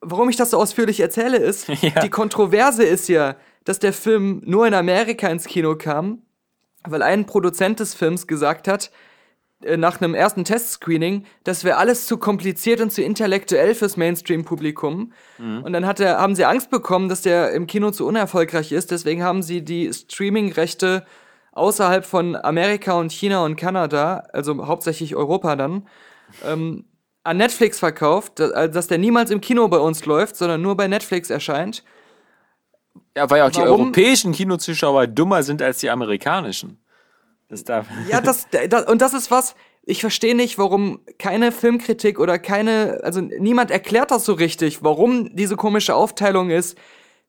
Warum 0.00 0.28
ich 0.28 0.36
das 0.36 0.50
so 0.50 0.58
ausführlich 0.58 1.00
erzähle, 1.00 1.38
ist, 1.38 1.68
Ja. 1.82 2.00
die 2.02 2.10
Kontroverse 2.10 2.84
ist 2.84 3.08
ja, 3.08 3.36
dass 3.64 3.78
der 3.78 3.92
Film 3.92 4.42
nur 4.44 4.66
in 4.66 4.74
Amerika 4.74 5.28
ins 5.28 5.46
Kino 5.46 5.76
kam, 5.76 6.22
weil 6.86 7.02
ein 7.02 7.26
Produzent 7.26 7.80
des 7.80 7.94
Films 7.94 8.26
gesagt 8.26 8.68
hat, 8.68 8.86
äh, 8.86 8.90
nach 9.76 10.00
einem 10.00 10.14
ersten 10.14 10.44
Testscreening, 10.44 11.24
das 11.44 11.64
wäre 11.64 11.76
alles 11.76 12.06
zu 12.06 12.16
kompliziert 12.16 12.80
und 12.80 12.90
zu 12.92 13.02
intellektuell 13.02 13.74
fürs 13.74 13.96
Mainstream-Publikum. 13.96 15.12
Und 15.38 15.72
dann 15.72 15.86
hat 15.86 16.00
er, 16.00 16.18
haben 16.18 16.34
sie 16.34 16.44
Angst 16.44 16.70
bekommen, 16.70 17.08
dass 17.08 17.22
der 17.22 17.52
im 17.52 17.66
Kino 17.66 17.90
zu 17.90 18.06
unerfolgreich 18.06 18.72
ist. 18.72 18.90
Deswegen 18.90 19.22
haben 19.22 19.42
sie 19.42 19.62
die 19.64 19.92
Streaming-Rechte 19.92 21.04
außerhalb 21.52 22.04
von 22.04 22.34
Amerika 22.36 22.92
und 22.94 23.12
China 23.12 23.44
und 23.44 23.56
Kanada, 23.56 24.24
also 24.32 24.66
hauptsächlich 24.66 25.14
Europa 25.16 25.54
dann, 25.56 25.86
ähm, 26.46 26.84
an 27.24 27.36
Netflix 27.36 27.78
verkauft, 27.78 28.40
da- 28.40 28.48
also 28.50 28.72
dass 28.74 28.86
der 28.88 28.98
niemals 28.98 29.30
im 29.30 29.40
Kino 29.40 29.68
bei 29.68 29.78
uns 29.78 30.04
läuft, 30.06 30.36
sondern 30.36 30.62
nur 30.62 30.76
bei 30.76 30.88
Netflix 30.88 31.30
erscheint. 31.30 31.84
ja, 33.16 33.28
weil 33.30 33.42
auch 33.42 33.50
die 33.50 33.58
Warum? 33.60 33.80
europäischen 33.82 34.32
Kinozuschauer 34.32 35.06
dummer 35.06 35.42
sind 35.42 35.60
als 35.62 35.78
die 35.78 35.90
amerikanischen. 35.90 36.78
Das 37.52 37.64
darf. 37.64 37.86
Ja, 38.08 38.22
das, 38.22 38.46
das 38.70 38.86
und 38.86 39.02
das 39.02 39.12
ist 39.12 39.30
was, 39.30 39.54
ich 39.82 40.00
verstehe 40.00 40.34
nicht, 40.34 40.56
warum 40.56 41.00
keine 41.18 41.52
Filmkritik 41.52 42.18
oder 42.18 42.38
keine, 42.38 43.00
also 43.02 43.20
niemand 43.20 43.70
erklärt 43.70 44.10
das 44.10 44.24
so 44.24 44.32
richtig, 44.32 44.82
warum 44.82 45.36
diese 45.36 45.56
komische 45.56 45.94
Aufteilung 45.94 46.48
ist, 46.48 46.78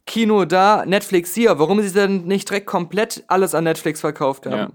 Kino 0.06 0.46
da, 0.46 0.86
Netflix 0.86 1.34
hier, 1.36 1.60
warum 1.60 1.82
sie 1.82 1.92
dann 1.92 2.24
nicht 2.24 2.50
direkt 2.50 2.68
komplett 2.68 3.26
alles 3.28 3.54
an 3.54 3.66
Netflix 3.66 4.00
verkauft 4.00 4.46
haben. 4.46 4.56
Ja. 4.56 4.72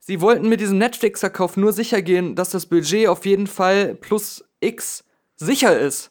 Sie 0.00 0.20
wollten 0.20 0.48
mit 0.48 0.58
diesem 0.58 0.78
Netflix-Verkauf 0.78 1.56
nur 1.56 1.72
sicher 1.72 2.02
gehen, 2.02 2.34
dass 2.34 2.50
das 2.50 2.66
Budget 2.66 3.06
auf 3.06 3.26
jeden 3.26 3.46
Fall 3.46 3.94
plus 3.94 4.44
X 4.58 5.04
sicher 5.36 5.78
ist. 5.78 6.10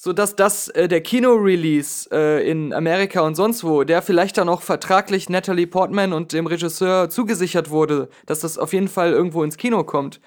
Sodass 0.00 0.36
das 0.36 0.68
äh, 0.68 0.86
der 0.86 1.00
Kino-Release 1.00 2.08
äh, 2.12 2.48
in 2.48 2.72
Amerika 2.72 3.20
und 3.22 3.34
sonst 3.34 3.64
wo, 3.64 3.82
der 3.82 4.00
vielleicht 4.00 4.38
dann 4.38 4.48
auch 4.48 4.62
vertraglich 4.62 5.28
Natalie 5.28 5.66
Portman 5.66 6.12
und 6.12 6.32
dem 6.32 6.46
Regisseur 6.46 7.10
zugesichert 7.10 7.68
wurde, 7.70 8.08
dass 8.24 8.38
das 8.38 8.58
auf 8.58 8.72
jeden 8.72 8.86
Fall 8.86 9.10
irgendwo 9.10 9.42
ins 9.42 9.56
Kino 9.56 9.82
kommt, 9.82 10.20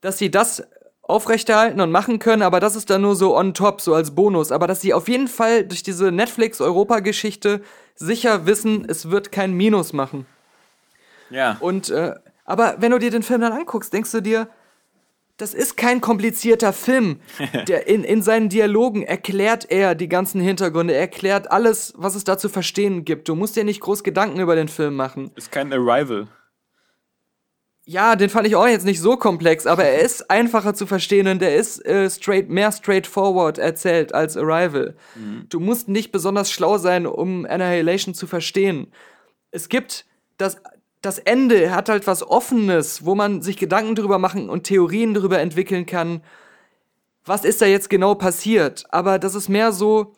dass 0.00 0.16
sie 0.16 0.30
das 0.30 0.62
aufrechterhalten 1.02 1.82
und 1.82 1.90
machen 1.90 2.18
können, 2.18 2.40
aber 2.40 2.58
das 2.58 2.76
ist 2.76 2.88
dann 2.88 3.02
nur 3.02 3.14
so 3.14 3.36
on 3.36 3.52
top, 3.52 3.82
so 3.82 3.92
als 3.92 4.14
Bonus. 4.14 4.50
Aber 4.50 4.66
dass 4.66 4.80
sie 4.80 4.94
auf 4.94 5.06
jeden 5.06 5.28
Fall 5.28 5.64
durch 5.64 5.82
diese 5.82 6.10
Netflix-Europa-Geschichte 6.10 7.60
sicher 7.94 8.46
wissen, 8.46 8.86
es 8.88 9.10
wird 9.10 9.32
kein 9.32 9.52
Minus 9.52 9.92
machen. 9.92 10.24
Ja. 11.28 11.58
Und, 11.60 11.90
äh, 11.90 12.14
aber 12.46 12.76
wenn 12.78 12.90
du 12.90 12.98
dir 12.98 13.10
den 13.10 13.22
Film 13.22 13.42
dann 13.42 13.52
anguckst, 13.52 13.92
denkst 13.92 14.12
du 14.12 14.22
dir, 14.22 14.48
das 15.36 15.52
ist 15.52 15.76
kein 15.76 16.00
komplizierter 16.00 16.72
Film. 16.72 17.20
Der 17.68 17.86
in, 17.86 18.04
in 18.04 18.22
seinen 18.22 18.48
Dialogen 18.48 19.02
erklärt 19.02 19.70
er 19.70 19.94
die 19.94 20.08
ganzen 20.08 20.40
Hintergründe, 20.40 20.94
er 20.94 21.00
erklärt 21.00 21.50
alles, 21.50 21.92
was 21.96 22.14
es 22.14 22.24
da 22.24 22.38
zu 22.38 22.48
verstehen 22.48 23.04
gibt. 23.04 23.28
Du 23.28 23.34
musst 23.34 23.56
dir 23.56 23.64
nicht 23.64 23.80
groß 23.80 24.02
Gedanken 24.02 24.40
über 24.40 24.56
den 24.56 24.68
Film 24.68 24.96
machen. 24.96 25.30
Ist 25.34 25.52
kein 25.52 25.72
Arrival. 25.72 26.28
Ja, 27.88 28.16
den 28.16 28.30
fand 28.30 28.48
ich 28.48 28.56
auch 28.56 28.66
jetzt 28.66 28.84
nicht 28.84 29.00
so 29.00 29.16
komplex, 29.16 29.64
aber 29.64 29.84
er 29.84 30.00
ist 30.00 30.28
einfacher 30.28 30.74
zu 30.74 30.86
verstehen 30.86 31.28
und 31.28 31.40
er 31.40 31.54
ist 31.54 31.86
äh, 31.86 32.10
straight, 32.10 32.48
mehr 32.48 32.72
straightforward 32.72 33.58
erzählt 33.58 34.12
als 34.12 34.36
Arrival. 34.36 34.96
Du 35.48 35.60
musst 35.60 35.88
nicht 35.88 36.10
besonders 36.10 36.50
schlau 36.50 36.78
sein, 36.78 37.06
um 37.06 37.46
Annihilation 37.46 38.12
zu 38.12 38.26
verstehen. 38.26 38.92
Es 39.52 39.68
gibt 39.68 40.04
das, 40.36 40.56
das 41.06 41.20
Ende 41.20 41.72
hat 41.72 41.88
halt 41.88 42.08
was 42.08 42.28
Offenes, 42.28 43.04
wo 43.04 43.14
man 43.14 43.40
sich 43.40 43.56
Gedanken 43.56 43.94
drüber 43.94 44.18
machen 44.18 44.50
und 44.50 44.64
Theorien 44.64 45.14
drüber 45.14 45.38
entwickeln 45.38 45.86
kann. 45.86 46.20
Was 47.24 47.44
ist 47.44 47.62
da 47.62 47.66
jetzt 47.66 47.88
genau 47.88 48.16
passiert? 48.16 48.86
Aber 48.90 49.20
das 49.20 49.36
ist 49.36 49.48
mehr 49.48 49.70
so 49.70 50.14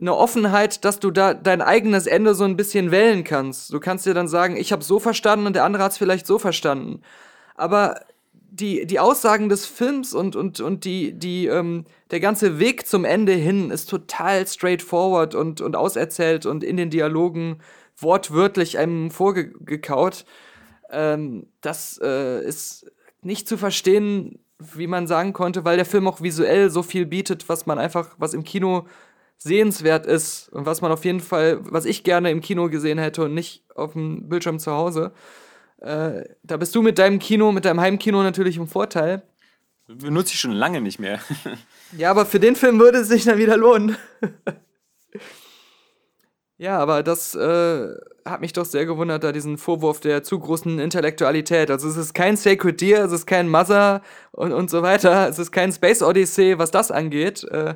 eine 0.00 0.16
Offenheit, 0.16 0.86
dass 0.86 1.00
du 1.00 1.10
da 1.10 1.34
dein 1.34 1.60
eigenes 1.60 2.06
Ende 2.06 2.34
so 2.34 2.44
ein 2.44 2.56
bisschen 2.56 2.90
wählen 2.90 3.24
kannst. 3.24 3.74
Du 3.74 3.78
kannst 3.78 4.06
dir 4.06 4.14
dann 4.14 4.26
sagen, 4.26 4.56
ich 4.56 4.72
habe 4.72 4.82
so 4.82 4.98
verstanden 4.98 5.46
und 5.46 5.54
der 5.54 5.64
andere 5.64 5.82
hat 5.82 5.92
es 5.92 5.98
vielleicht 5.98 6.26
so 6.26 6.38
verstanden. 6.38 7.02
Aber 7.54 8.00
die, 8.32 8.86
die 8.86 9.00
Aussagen 9.00 9.50
des 9.50 9.66
Films 9.66 10.14
und, 10.14 10.34
und, 10.34 10.60
und 10.60 10.86
die, 10.86 11.12
die, 11.12 11.46
ähm, 11.46 11.84
der 12.10 12.20
ganze 12.20 12.58
Weg 12.58 12.86
zum 12.86 13.04
Ende 13.04 13.32
hin 13.32 13.70
ist 13.70 13.90
total 13.90 14.46
straightforward 14.46 15.34
und, 15.34 15.60
und 15.60 15.76
auserzählt 15.76 16.46
und 16.46 16.64
in 16.64 16.78
den 16.78 16.88
Dialogen 16.88 17.58
wortwörtlich 18.02 18.78
einem 18.78 19.10
vorgekaut. 19.10 20.24
Ähm, 20.90 21.46
das 21.60 22.00
äh, 22.02 22.44
ist 22.44 22.90
nicht 23.22 23.48
zu 23.48 23.56
verstehen, 23.56 24.38
wie 24.58 24.86
man 24.86 25.06
sagen 25.06 25.32
konnte, 25.32 25.64
weil 25.64 25.76
der 25.76 25.86
Film 25.86 26.06
auch 26.06 26.20
visuell 26.20 26.70
so 26.70 26.82
viel 26.82 27.06
bietet, 27.06 27.48
was 27.48 27.66
man 27.66 27.78
einfach, 27.78 28.14
was 28.18 28.34
im 28.34 28.44
Kino 28.44 28.86
sehenswert 29.38 30.06
ist 30.06 30.48
und 30.50 30.66
was 30.66 30.80
man 30.82 30.92
auf 30.92 31.04
jeden 31.04 31.20
Fall, 31.20 31.58
was 31.62 31.84
ich 31.84 32.04
gerne 32.04 32.30
im 32.30 32.40
Kino 32.40 32.68
gesehen 32.68 32.98
hätte 32.98 33.24
und 33.24 33.34
nicht 33.34 33.64
auf 33.74 33.94
dem 33.94 34.28
Bildschirm 34.28 34.58
zu 34.58 34.72
Hause. 34.72 35.12
Äh, 35.80 36.24
da 36.44 36.56
bist 36.56 36.74
du 36.74 36.82
mit 36.82 36.98
deinem 36.98 37.18
Kino, 37.18 37.50
mit 37.50 37.64
deinem 37.64 37.80
Heimkino 37.80 38.22
natürlich 38.22 38.56
im 38.56 38.68
Vorteil. 38.68 39.22
Benutze 39.88 40.34
ich 40.34 40.40
schon 40.40 40.52
lange 40.52 40.80
nicht 40.80 40.98
mehr. 41.00 41.18
Ja, 41.96 42.10
aber 42.10 42.24
für 42.24 42.40
den 42.40 42.56
Film 42.56 42.78
würde 42.78 42.98
es 42.98 43.08
sich 43.08 43.24
dann 43.24 43.38
wieder 43.38 43.56
lohnen. 43.56 43.96
ja, 46.62 46.78
aber 46.78 47.02
das 47.02 47.34
äh, 47.34 47.88
hat 48.24 48.40
mich 48.40 48.52
doch 48.52 48.64
sehr 48.64 48.86
gewundert, 48.86 49.24
da 49.24 49.32
diesen 49.32 49.58
Vorwurf 49.58 49.98
der 49.98 50.22
zu 50.22 50.38
großen 50.38 50.78
Intellektualität. 50.78 51.72
Also 51.72 51.88
es 51.88 51.96
ist 51.96 52.14
kein 52.14 52.36
Sacred 52.36 52.80
Deer, 52.80 53.04
es 53.04 53.10
ist 53.10 53.26
kein 53.26 53.48
Mother 53.48 54.00
und, 54.30 54.52
und 54.52 54.70
so 54.70 54.80
weiter. 54.82 55.28
Es 55.28 55.40
ist 55.40 55.50
kein 55.50 55.72
Space 55.72 56.02
Odyssey, 56.02 56.58
was 56.58 56.70
das 56.70 56.92
angeht. 56.92 57.42
Äh, 57.50 57.74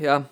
ja, 0.00 0.28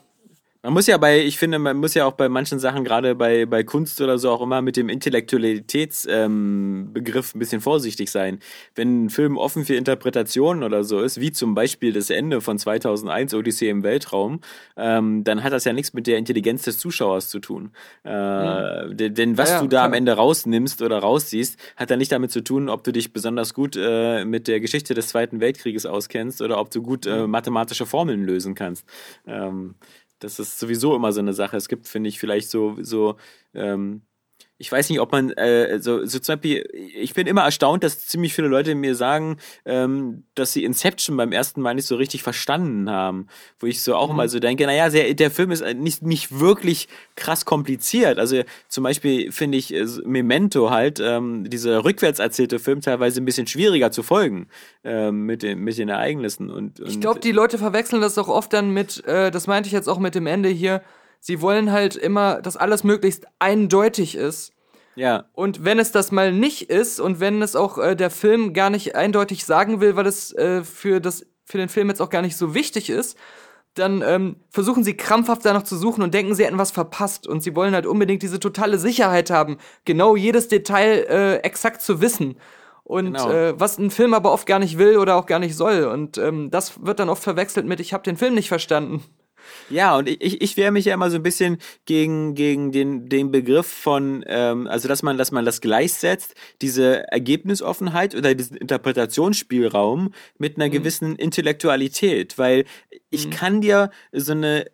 Man 0.65 0.73
muss 0.73 0.87
ja 0.87 0.97
bei, 0.97 1.23
ich 1.23 1.37
finde, 1.37 1.59
man 1.59 1.77
muss 1.77 1.93
ja 1.93 2.07
auch 2.07 2.15
bei 2.15 2.31
manchen 2.31 2.59
Sachen, 2.59 2.85
gerade 2.85 3.15
bei, 3.15 3.45
bei 3.45 3.65
Kunst 3.65 4.01
oder 4.01 4.17
so, 4.17 4.31
auch 4.31 4.41
immer 4.41 4.63
mit 4.63 4.79
dem 4.79 4.89
Intellektualitätsbegriff 4.89 6.25
ähm, 6.25 6.89
Begriff 6.91 7.35
ein 7.35 7.39
bisschen 7.39 7.61
vorsichtig 7.61 8.11
sein. 8.11 8.39
Wenn 8.75 9.05
ein 9.05 9.11
Film 9.11 9.37
offen 9.37 9.67
für 9.67 9.75
Interpretationen 9.75 10.63
oder 10.63 10.83
so 10.83 11.01
ist, 11.01 11.21
wie 11.21 11.33
zum 11.33 11.55
Beispiel 11.55 11.93
das 11.93 12.09
Ende 12.09 12.41
von 12.41 12.59
2001, 12.59 13.35
Odyssee 13.35 13.69
im 13.69 13.83
Weltraum, 13.83 14.41
ähm, 14.79 15.23
dann 15.23 15.45
hat 15.45 15.53
das 15.53 15.65
ja 15.67 15.75
nichts 15.75 15.93
mit 15.93 16.07
der 16.07 16.17
Intelligenz 16.17 16.63
des 16.63 16.79
Zuschauers 16.79 17.29
zu 17.29 17.41
tun. 17.41 17.73
Äh, 18.03 18.95
denn, 18.95 19.13
denn 19.13 19.37
was 19.37 19.51
Ja, 19.51 19.57
ja, 19.57 19.61
du 19.61 19.69
da 19.69 19.85
am 19.85 19.91
klar. 19.91 19.99
Ende 19.99 20.13
rausnimmst 20.13 20.81
oder 20.81 20.99
rausziehst, 20.99 21.59
hat 21.77 21.91
dann 21.91 21.99
nicht 21.99 22.11
damit 22.11 22.33
zu 22.33 22.43
tun, 22.43 22.71
ob 22.71 22.85
du 22.85 22.93
dich 22.93 23.13
besonders 23.13 23.53
gut 23.53 23.77
äh, 23.79 24.25
mit 24.25 24.49
der 24.49 24.61
Geschichte 24.61 24.95
des 24.95 25.09
Zweiten 25.09 25.41
Weltkrieges 25.41 25.85
auskennst 25.85 26.41
oder 26.41 26.59
ob 26.59 26.71
du 26.71 26.81
gut 26.81 27.05
äh, 27.05 27.27
mathematische 27.27 27.85
Formeln 27.85 28.25
lösen 28.25 28.55
kannst. 28.55 28.87
Ähm, 29.27 29.75
das 30.19 30.39
ist 30.39 30.59
sowieso 30.59 30.95
immer 30.97 31.13
so 31.13 31.21
eine 31.21 31.33
Sache. 31.35 31.57
Es 31.57 31.69
gibt, 31.69 31.89
finde 31.89 32.09
ich, 32.09 32.19
vielleicht 32.19 32.51
so, 32.51 32.77
so, 32.83 33.17
ähm, 33.55 34.03
ich 34.57 34.71
weiß 34.71 34.89
nicht, 34.89 35.01
ob 35.01 35.11
man, 35.11 35.31
äh, 35.33 35.81
so, 35.81 36.07
so 36.07 36.21
zum 36.21 36.35
Beispiel, 36.37 36.65
ich 36.97 37.13
bin 37.13 37.27
immer 37.27 37.43
erstaunt, 37.43 37.83
dass 37.83 38.07
ziemlich 38.07 38.35
viele 38.35 38.47
Leute 38.47 38.75
mir 38.77 38.95
sagen, 38.95 39.39
ähm, 39.65 40.23
dass 40.37 40.53
sie 40.53 40.63
Inception 40.65 41.17
beim 41.17 41.33
ersten 41.33 41.61
Mal 41.61 41.75
nicht 41.75 41.87
so 41.87 41.97
richtig 41.97 42.23
verstanden 42.23 42.89
haben. 42.89 43.27
Wo 43.59 43.67
ich 43.67 43.83
so 43.83 43.97
auch 43.97 44.11
Mhm. 44.11 44.17
mal 44.17 44.29
so 44.29 44.39
denke, 44.39 44.65
naja, 44.67 44.89
der, 44.91 45.15
der 45.15 45.31
Film 45.33 45.51
ist 45.51 45.65
nicht, 45.75 46.03
nicht 46.03 46.39
wirklich 46.39 46.89
krass 47.17 47.45
kompliziert. 47.45 48.19
Also 48.19 48.43
zum 48.69 48.85
Beispiel 48.85 49.33
finde 49.33 49.59
ich 49.59 49.75
äh, 49.75 49.87
Memento 50.05 50.71
halt, 50.71 51.01
ähm, 51.01 51.51
dieser 51.51 51.85
rückwärts 51.85 52.21
erzählte 52.21 52.61
Film 52.61 52.81
teilweise 52.81 53.21
ein 53.21 53.25
bisschen 53.25 53.49
schwieriger 53.49 53.91
zu 53.91 54.05
folgen 54.05 54.47
ähm, 54.85 55.27
mit, 55.27 55.43
den, 55.43 55.59
mit 55.59 55.77
den 55.79 55.89
Ereignissen. 55.89 56.49
Und, 56.51 56.79
und 56.79 56.89
Ich 56.89 57.01
glaube, 57.01 57.19
die 57.19 57.33
Leute 57.33 57.59
verwechseln 57.59 58.01
das 58.01 58.17
auch 58.19 58.29
oft 58.29 58.53
dann 58.53 58.71
mit, 58.71 59.05
äh, 59.05 59.33
das 59.33 59.49
meinte 59.49 59.67
ich 59.67 59.73
jetzt 59.73 59.89
auch 59.89 59.99
mit 59.99 60.15
dem 60.15 60.29
Ende 60.29 60.49
hier, 60.49 60.81
sie 61.25 61.41
wollen 61.41 61.73
halt 61.73 61.97
immer, 61.97 62.43
dass 62.43 62.59
alles 62.59 62.85
möglichst 62.85 63.25
eindeutig 63.39 64.15
ist. 64.15 64.53
ja, 64.95 65.25
Und 65.33 65.65
wenn 65.65 65.79
es 65.79 65.91
das 65.91 66.13
mal 66.13 66.33
nicht 66.33 66.69
ist 66.69 67.01
und 67.01 67.19
wenn 67.19 67.41
es 67.41 67.57
auch 67.57 67.79
äh, 67.79 67.97
der 67.97 68.11
Film 68.11 68.53
gar 68.53 68.69
nicht 68.69 68.95
eindeutig 68.95 69.47
sagen 69.47 69.81
will, 69.81 69.97
weil 69.97 70.07
es 70.07 70.33
äh, 70.35 70.63
für, 70.63 71.01
das, 71.01 71.25
für 71.47 71.57
den 71.57 71.71
Film 71.71 71.89
jetzt 71.89 72.03
auch 72.03 72.11
gar 72.11 72.21
nicht 72.21 72.37
so 72.37 72.55
wichtig 72.55 72.91
ist, 72.91 73.17
dann 73.73 74.03
ähm, 74.07 74.37
versuchen 74.51 74.85
sie 74.85 74.97
krampfhaft 74.99 75.45
danach 75.47 75.63
zu 75.65 75.77
suchen 75.77 76.03
und 76.03 76.13
denken, 76.13 76.35
sie 76.35 76.45
hätten 76.45 76.59
was 76.59 76.71
verpasst. 76.71 77.27
Und 77.27 77.43
sie 77.43 77.57
wollen 77.57 77.75
halt 77.75 77.87
unbedingt 77.87 78.23
diese 78.23 78.39
totale 78.39 78.79
Sicherheit 78.79 79.31
haben, 79.31 79.57
genau 79.87 80.15
jedes 80.17 80.49
Detail 80.49 81.07
äh, 81.09 81.37
exakt 81.39 81.81
zu 81.81 82.01
wissen. 82.03 82.37
Und 82.85 83.07
Genau. 83.15 83.31
äh, 83.33 83.59
was 83.59 83.79
ein 83.79 83.91
Film 83.91 84.13
aber 84.13 84.31
oft 84.31 84.47
gar 84.47 84.59
nicht 84.59 84.77
will 84.77 84.99
oder 84.99 85.17
auch 85.17 85.27
gar 85.27 85.39
nicht 85.39 85.57
soll. 85.57 85.85
Und 85.87 86.19
ähm, 86.19 86.51
das 86.51 86.85
wird 86.85 87.01
dann 87.01 87.09
oft 87.09 87.23
verwechselt 87.23 87.65
mit, 87.67 87.81
ich 87.81 87.95
habe 87.95 88.05
den 88.05 88.19
Film 88.19 88.35
nicht 88.35 88.49
verstanden. 88.49 89.03
Ja, 89.71 89.97
und 89.97 90.09
ich, 90.09 90.41
ich 90.43 90.57
wehre 90.57 90.73
mich 90.73 90.85
ja 90.85 90.95
immer 90.95 91.11
so 91.11 91.17
ein 91.17 91.23
bisschen 91.23 91.59
gegen, 91.87 92.35
gegen 92.35 92.73
den, 92.73 93.09
den 93.09 93.31
Begriff 93.31 93.67
von, 93.67 94.25
ähm, 94.27 94.67
also 94.67 94.89
dass 94.89 95.03
man, 95.03 95.19
dass 95.19 95.33
man 95.33 95.45
das 95.45 95.61
gleichsetzt, 95.61 96.35
diese 96.63 97.11
Ergebnisoffenheit 97.11 98.15
oder 98.15 98.35
diesen 98.35 98.57
Interpretationsspielraum 98.57 100.13
mit 100.39 100.57
einer 100.57 100.69
gewissen 100.69 101.17
Intellektualität, 101.17 102.39
weil 102.39 102.65
ich 103.11 103.31
kann 103.31 103.61
dir 103.61 103.91
so 104.13 104.33
eine, 104.33 104.67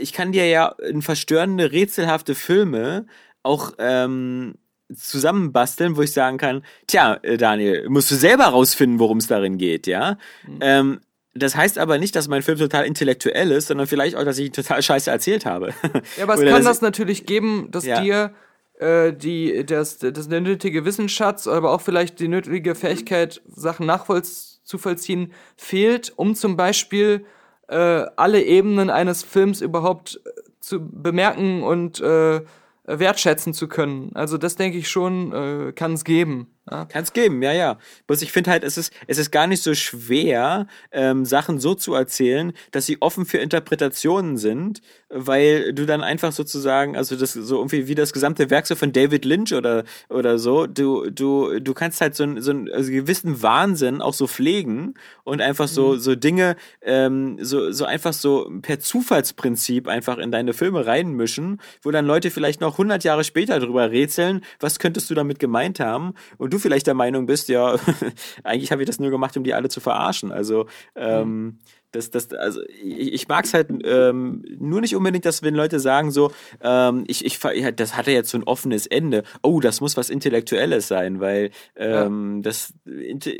ich 0.00 0.12
kann 0.12 0.32
dir 0.32 0.46
ja 0.46 0.68
in 0.88 1.02
verstörende, 1.02 1.72
rätselhafte 1.72 2.34
Filme 2.34 3.06
auch 3.42 3.72
ähm, 3.78 4.54
zusammenbasteln, 4.94 5.96
wo 5.96 6.02
ich 6.02 6.12
sagen 6.12 6.38
kann, 6.38 6.62
tja, 6.86 7.18
äh, 7.22 7.36
Daniel, 7.36 7.88
musst 7.88 8.10
du 8.10 8.14
selber 8.14 8.44
rausfinden, 8.44 8.98
worum 8.98 9.18
es 9.18 9.26
darin 9.26 9.58
geht, 9.58 9.86
ja. 9.86 10.18
Ähm, 10.60 11.00
das 11.34 11.56
heißt 11.56 11.78
aber 11.78 11.98
nicht, 11.98 12.16
dass 12.16 12.28
mein 12.28 12.42
Film 12.42 12.58
total 12.58 12.86
intellektuell 12.86 13.50
ist, 13.50 13.68
sondern 13.68 13.86
vielleicht 13.86 14.16
auch, 14.16 14.24
dass 14.24 14.38
ich 14.38 14.46
ihn 14.46 14.52
total 14.52 14.82
scheiße 14.82 15.10
erzählt 15.10 15.46
habe. 15.46 15.74
Ja, 16.16 16.24
aber 16.24 16.34
es 16.34 16.40
Oder 16.42 16.50
kann 16.50 16.64
das 16.64 16.80
natürlich 16.80 17.26
geben, 17.26 17.68
dass 17.70 17.84
Ja. 17.84 18.00
dir 18.00 18.34
äh, 18.78 19.12
die, 19.12 19.64
das, 19.66 19.98
das 19.98 20.28
der 20.28 20.40
nötige 20.40 20.84
Wissensschatz, 20.84 21.46
aber 21.46 21.72
auch 21.72 21.80
vielleicht 21.80 22.20
die 22.20 22.28
nötige 22.28 22.74
Fähigkeit, 22.74 23.42
Sachen 23.48 23.86
nachvollziehen, 23.86 25.32
fehlt, 25.56 26.12
um 26.16 26.34
zum 26.34 26.56
Beispiel 26.56 27.24
äh, 27.68 28.06
alle 28.16 28.42
Ebenen 28.42 28.90
eines 28.90 29.22
Films 29.22 29.60
überhaupt 29.60 30.20
äh, 30.24 30.30
zu 30.60 30.80
bemerken 30.80 31.62
und 31.62 32.00
äh, 32.00 32.40
wertschätzen 32.84 33.52
zu 33.52 33.68
können. 33.68 34.12
Also 34.14 34.38
das 34.38 34.56
denke 34.56 34.78
ich 34.78 34.88
schon, 34.88 35.32
äh, 35.32 35.72
kann 35.72 35.92
es 35.92 36.04
geben. 36.04 36.48
Ja? 36.70 36.84
Kann 36.86 37.02
es 37.02 37.12
geben, 37.12 37.42
ja, 37.42 37.52
ja. 37.52 37.78
Bloß 38.06 38.22
ich 38.22 38.32
finde 38.32 38.50
halt, 38.50 38.64
es 38.64 38.76
ist, 38.78 38.92
es 39.06 39.18
ist 39.18 39.30
gar 39.30 39.46
nicht 39.46 39.62
so 39.62 39.74
schwer, 39.74 40.66
ähm, 40.92 41.24
Sachen 41.24 41.58
so 41.58 41.74
zu 41.74 41.94
erzählen, 41.94 42.52
dass 42.72 42.86
sie 42.86 43.00
offen 43.00 43.26
für 43.26 43.38
Interpretationen 43.38 44.36
sind, 44.36 44.80
weil 45.08 45.72
du 45.72 45.86
dann 45.86 46.02
einfach 46.02 46.32
sozusagen, 46.32 46.96
also 46.96 47.16
das 47.16 47.32
so 47.32 47.56
irgendwie 47.56 47.88
wie 47.88 47.94
das 47.94 48.12
gesamte 48.12 48.50
Werk 48.50 48.66
so 48.66 48.74
von 48.74 48.92
David 48.92 49.24
Lynch 49.24 49.54
oder, 49.54 49.84
oder 50.08 50.38
so, 50.38 50.66
du, 50.66 51.10
du, 51.10 51.60
du 51.60 51.74
kannst 51.74 52.00
halt 52.00 52.14
so, 52.14 52.24
einen- 52.24 52.42
so 52.42 52.50
einen 52.50 52.70
also 52.70 52.90
gewissen 52.90 53.42
Wahnsinn 53.42 54.02
auch 54.02 54.14
so 54.14 54.26
pflegen 54.26 54.94
und 55.24 55.40
einfach 55.40 55.68
so, 55.68 55.96
so 55.96 56.14
Dinge, 56.14 56.56
ähm, 56.82 57.38
so, 57.40 57.70
so 57.72 57.84
einfach 57.84 58.12
so 58.12 58.50
per 58.62 58.78
Zufallsprinzip 58.80 59.88
einfach 59.88 60.18
in 60.18 60.30
deine 60.30 60.52
Filme 60.52 60.86
reinmischen, 60.86 61.60
wo 61.82 61.90
dann 61.90 62.06
Leute 62.06 62.30
vielleicht 62.30 62.60
noch 62.60 62.74
100 62.78 63.04
Jahre 63.04 63.24
später 63.24 63.58
drüber 63.60 63.90
rätseln, 63.90 64.42
was 64.60 64.78
könntest 64.78 65.10
du 65.10 65.14
damit 65.14 65.38
gemeint 65.38 65.80
haben 65.80 66.14
und 66.36 66.52
du 66.52 66.57
vielleicht 66.58 66.86
der 66.86 66.94
Meinung 66.94 67.26
bist, 67.26 67.48
ja, 67.48 67.76
eigentlich 68.44 68.72
habe 68.72 68.82
ich 68.82 68.86
das 68.86 68.98
nur 69.00 69.10
gemacht, 69.10 69.36
um 69.36 69.44
die 69.44 69.54
alle 69.54 69.68
zu 69.68 69.80
verarschen. 69.80 70.32
Also, 70.32 70.66
ähm, 70.96 71.58
das, 71.92 72.10
das, 72.10 72.32
also 72.34 72.60
ich, 72.82 73.14
ich 73.14 73.28
mag 73.28 73.46
es 73.46 73.54
halt 73.54 73.68
ähm, 73.84 74.44
nur 74.58 74.80
nicht 74.82 74.94
unbedingt, 74.94 75.24
dass 75.24 75.42
wenn 75.42 75.54
Leute 75.54 75.80
sagen 75.80 76.10
so, 76.10 76.30
ähm, 76.60 77.04
ich, 77.06 77.24
ich, 77.24 77.40
ja, 77.54 77.70
das 77.70 77.96
hatte 77.96 78.10
jetzt 78.10 78.30
so 78.30 78.36
ein 78.38 78.44
offenes 78.44 78.86
Ende. 78.86 79.22
Oh, 79.42 79.60
das 79.60 79.80
muss 79.80 79.96
was 79.96 80.10
Intellektuelles 80.10 80.86
sein, 80.86 81.20
weil 81.20 81.50
ähm, 81.76 82.42
das 82.42 82.74
inte- 82.84 83.34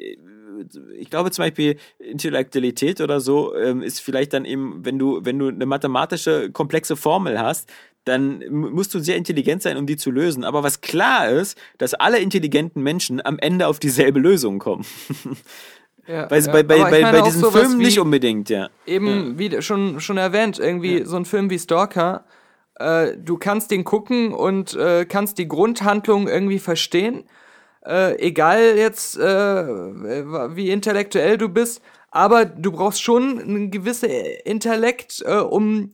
ich 0.97 1.09
glaube 1.09 1.31
zum 1.31 1.45
Beispiel 1.45 1.77
Intellektualität 1.99 3.01
oder 3.01 3.21
so 3.21 3.55
ähm, 3.55 3.83
ist 3.83 4.01
vielleicht 4.01 4.33
dann 4.33 4.45
eben, 4.45 4.85
wenn 4.85 4.99
du, 4.99 5.21
wenn 5.25 5.39
du 5.39 5.49
eine 5.49 5.67
mathematische 5.67 6.51
komplexe 6.51 6.97
Formel 6.97 7.39
hast, 7.39 7.71
dann 8.05 8.43
musst 8.51 8.95
du 8.95 9.01
sehr 9.01 9.17
intelligent 9.17 9.63
sein, 9.63 9.77
um 9.77 9.87
die 9.87 9.97
zu 9.97 10.11
lösen. 10.11 10.45
Aber 10.45 10.63
was 10.63 10.81
klar 10.81 11.29
ist, 11.29 11.59
dass 11.79 11.95
alle 11.95 12.19
intelligenten 12.19 12.83
Menschen 12.83 13.25
am 13.25 13.39
Ende 13.39 13.67
auf 13.67 13.79
dieselbe 13.79 14.19
Lösung 14.19 14.59
kommen. 14.59 14.85
Ja, 16.07 16.27
Bei, 16.29 16.39
ja. 16.39 16.51
bei, 16.53 16.63
bei, 16.63 16.79
bei, 16.91 17.03
bei 17.03 17.31
Filmen 17.31 17.79
wie- 17.81 17.85
nicht 17.85 17.99
unbedingt, 18.01 18.49
ja. 18.49 18.71
eben, 18.87 19.39
wie 19.39 19.61
schon, 19.61 20.01
schon 20.01 20.17
erwähnt, 20.17 20.59
irgendwie 20.59 21.05
so 21.05 21.17
ein 21.17 21.27
Film 21.27 21.51
wie 21.51 21.59
Stalker, 21.59 22.25
äh, 22.77 23.13
du 23.19 23.37
kannst 23.37 23.71
den 23.71 23.85
gucken 23.85 24.33
und 24.33 24.75
äh, 24.75 25.05
kannst 25.05 25.37
die 25.37 25.49
Grundhandlung 25.49 26.27
irgendwie 26.29 26.59
verstehen. 26.61 27.25
Äh, 27.85 28.19
egal 28.21 28.77
jetzt, 28.79 29.19
äh, 29.19 29.23
wie 30.57 30.71
intellektuell 30.71 31.37
du 31.37 31.49
bist, 31.51 31.83
aber 32.11 32.47
du 32.47 32.73
brauchst 32.73 33.03
schon 33.03 33.39
einen 33.39 33.71
gewissen 33.71 34.09
Intellekt, 34.45 35.23
äh, 35.27 35.35
um 35.37 35.93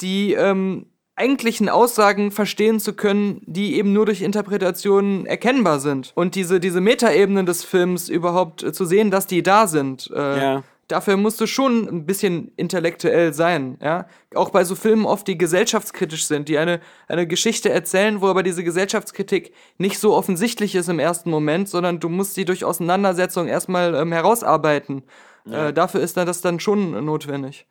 die 0.00 0.32
ähm, 0.34 0.86
eigentlichen 1.16 1.68
Aussagen 1.68 2.30
verstehen 2.30 2.78
zu 2.78 2.92
können, 2.92 3.40
die 3.46 3.76
eben 3.76 3.92
nur 3.92 4.06
durch 4.06 4.20
Interpretationen 4.22 5.26
erkennbar 5.26 5.80
sind. 5.80 6.12
Und 6.14 6.34
diese, 6.34 6.60
diese 6.60 6.80
Metaebenen 6.80 7.46
des 7.46 7.64
Films 7.64 8.08
überhaupt 8.08 8.62
äh, 8.62 8.72
zu 8.72 8.84
sehen, 8.84 9.10
dass 9.10 9.26
die 9.26 9.42
da 9.42 9.66
sind. 9.66 10.10
Äh, 10.14 10.40
Ja. 10.40 10.62
Dafür 10.88 11.16
musst 11.16 11.40
du 11.40 11.48
schon 11.48 11.88
ein 11.88 12.06
bisschen 12.06 12.52
intellektuell 12.56 13.32
sein, 13.32 13.76
ja. 13.82 14.06
Auch 14.36 14.50
bei 14.50 14.62
so 14.62 14.76
Filmen 14.76 15.04
oft, 15.04 15.26
die 15.26 15.36
gesellschaftskritisch 15.36 16.26
sind, 16.26 16.48
die 16.48 16.58
eine, 16.58 16.78
eine 17.08 17.26
Geschichte 17.26 17.70
erzählen, 17.70 18.20
wo 18.20 18.28
aber 18.28 18.44
diese 18.44 18.62
Gesellschaftskritik 18.62 19.52
nicht 19.78 19.98
so 19.98 20.14
offensichtlich 20.14 20.76
ist 20.76 20.88
im 20.88 21.00
ersten 21.00 21.28
Moment, 21.28 21.68
sondern 21.68 21.98
du 21.98 22.08
musst 22.08 22.34
sie 22.34 22.44
durch 22.44 22.64
Auseinandersetzung 22.64 23.48
erstmal 23.48 23.96
ähm, 23.96 24.12
herausarbeiten. 24.12 25.02
Äh, 25.50 25.72
dafür 25.72 26.00
ist 26.02 26.16
dann 26.16 26.26
das 26.26 26.40
dann 26.40 26.60
schon 26.60 27.04
notwendig. 27.04 27.66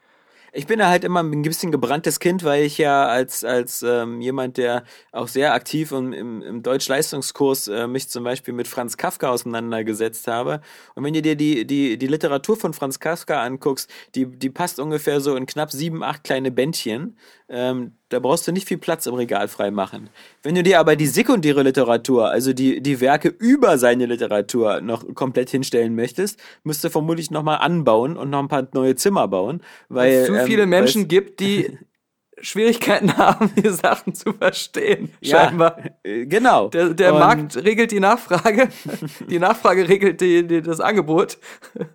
Ich 0.58 0.68
bin 0.68 0.80
da 0.80 0.88
halt 0.88 1.04
immer 1.04 1.22
ein 1.22 1.42
bisschen 1.42 1.70
gebranntes 1.70 2.22
Kind, 2.22 2.46
weil 2.46 2.64
ich 2.64 2.78
ja 2.78 3.08
als, 3.08 3.44
als 3.44 3.84
ähm, 3.84 4.22
jemand, 4.22 4.56
der 4.56 4.86
auch 5.12 5.28
sehr 5.28 5.54
aktiv 5.54 5.92
im, 5.92 6.14
im, 6.14 6.42
im 6.42 6.64
Deutsch-Leistungskurs 6.64 7.68
äh, 7.68 7.88
mich 7.88 8.08
zum 8.08 8.24
Beispiel 8.24 8.54
mit 8.54 8.70
Franz 8.70 8.96
Kafka 8.96 9.30
auseinandergesetzt 9.30 10.30
habe. 10.30 10.62
Und 10.96 11.04
wenn 11.04 11.14
du 11.14 11.22
dir 11.22 11.36
die, 11.36 11.68
die, 11.68 11.98
die 11.98 12.08
Literatur 12.08 12.56
von 12.56 12.74
Franz 12.74 13.02
Kafka 13.02 13.44
anguckst, 13.44 13.92
die, 14.16 14.28
die 14.28 14.50
passt 14.50 14.80
ungefähr 14.80 15.20
so 15.20 15.36
in 15.36 15.46
knapp 15.46 15.74
sieben, 15.74 16.04
acht 16.04 16.24
kleine 16.24 16.52
Bändchen. 16.52 17.18
Ähm, 17.50 17.98
da 18.16 18.20
brauchst 18.22 18.48
du 18.48 18.54
nicht 18.54 18.66
viel 18.66 18.78
Platz 18.78 19.06
im 19.08 19.14
Regal 19.16 19.50
freimachen. 19.50 20.10
Wenn 20.42 20.56
du 20.56 20.64
dir 20.64 20.80
aber 20.80 20.96
die 20.96 21.06
sekundäre 21.06 21.64
Literatur, 21.64 22.30
also 22.30 22.54
die, 22.54 22.82
die 22.82 23.02
Werke 23.02 23.28
über 23.28 23.78
seine 23.78 24.06
Literatur 24.06 24.80
noch 24.80 25.04
komplett 25.16 25.50
hinstellen 25.50 25.96
möchtest, 25.96 26.40
müsst 26.64 26.82
du 26.86 26.90
vermutlich 26.90 27.30
nochmal 27.30 27.58
anbauen 27.58 28.16
und 28.16 28.30
noch 28.30 28.40
ein 28.40 28.48
paar 28.48 28.66
neue 28.74 28.96
Zimmer 28.96 29.28
bauen. 29.28 29.62
Weil, 29.90 30.14
es 30.14 30.28
zu 30.28 30.34
ähm, 30.36 30.46
viele 30.46 30.66
Menschen 30.66 31.02
weil's- 31.02 31.10
gibt, 31.10 31.40
die 31.42 31.78
Schwierigkeiten 32.42 33.18
haben, 33.18 33.52
die 33.56 33.70
Sachen 33.70 34.14
zu 34.14 34.32
verstehen. 34.34 35.12
Ja, 35.22 35.46
Scheinbar. 35.48 35.78
äh, 36.04 36.26
genau. 36.26 36.70
Der, 36.70 36.90
der 36.94 37.14
Und- 37.14 37.20
Markt 37.20 37.58
regelt 37.58 37.92
die 37.92 38.00
Nachfrage, 38.00 38.70
die 39.30 39.40
Nachfrage 39.40 39.90
regelt 39.90 40.22
die, 40.22 40.48
die, 40.48 40.62
das 40.62 40.80
Angebot. 40.80 41.38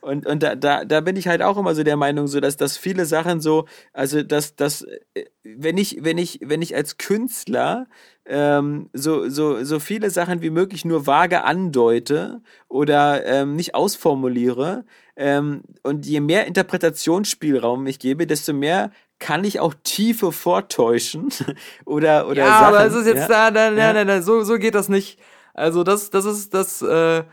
Und, 0.00 0.26
und 0.26 0.42
da, 0.42 0.54
da, 0.54 0.84
da 0.84 1.00
bin 1.00 1.16
ich 1.16 1.28
halt 1.28 1.42
auch 1.42 1.58
immer 1.58 1.74
so 1.74 1.82
der 1.82 1.96
Meinung, 1.96 2.26
so 2.26 2.40
dass, 2.40 2.56
dass 2.56 2.76
viele 2.76 3.04
Sachen 3.06 3.40
so, 3.40 3.66
also 3.92 4.22
dass, 4.22 4.56
dass 4.56 4.82
äh, 5.14 5.24
wenn 5.42 5.76
ich, 5.76 5.98
wenn 6.00 6.18
ich, 6.18 6.40
wenn 6.42 6.62
ich 6.62 6.74
als 6.74 6.96
Künstler 6.96 7.86
ähm, 8.24 8.88
so, 8.92 9.28
so, 9.28 9.62
so 9.64 9.80
viele 9.80 10.10
Sachen 10.10 10.42
wie 10.42 10.50
möglich 10.50 10.84
nur 10.84 11.06
vage 11.06 11.44
andeute 11.44 12.40
oder 12.68 13.24
ähm, 13.26 13.56
nicht 13.56 13.74
ausformuliere, 13.74 14.84
ähm, 15.20 15.62
und 15.82 16.06
je 16.06 16.20
mehr 16.20 16.46
Interpretationsspielraum 16.46 17.86
ich 17.86 17.98
gebe, 17.98 18.26
desto 18.26 18.54
mehr 18.54 18.90
kann 19.18 19.44
ich 19.44 19.60
auch 19.60 19.74
Tiefe 19.84 20.32
vortäuschen 20.32 21.28
oder, 21.84 22.26
oder 22.26 22.42
ja, 22.42 22.58
Sachen. 22.58 22.74
aber 22.74 22.86
es 22.86 22.94
ist 22.94 23.06
jetzt 23.06 23.28
ja? 23.28 23.50
da, 23.50 23.70
nein, 23.70 23.94
nein, 23.94 24.06
nein, 24.06 24.22
so, 24.22 24.42
so 24.44 24.56
geht 24.56 24.74
das 24.74 24.88
nicht. 24.88 25.20
Also 25.52 25.84
das, 25.84 26.08
das 26.08 26.24
ist 26.24 26.54
das, 26.54 26.80
äh, 26.80 27.24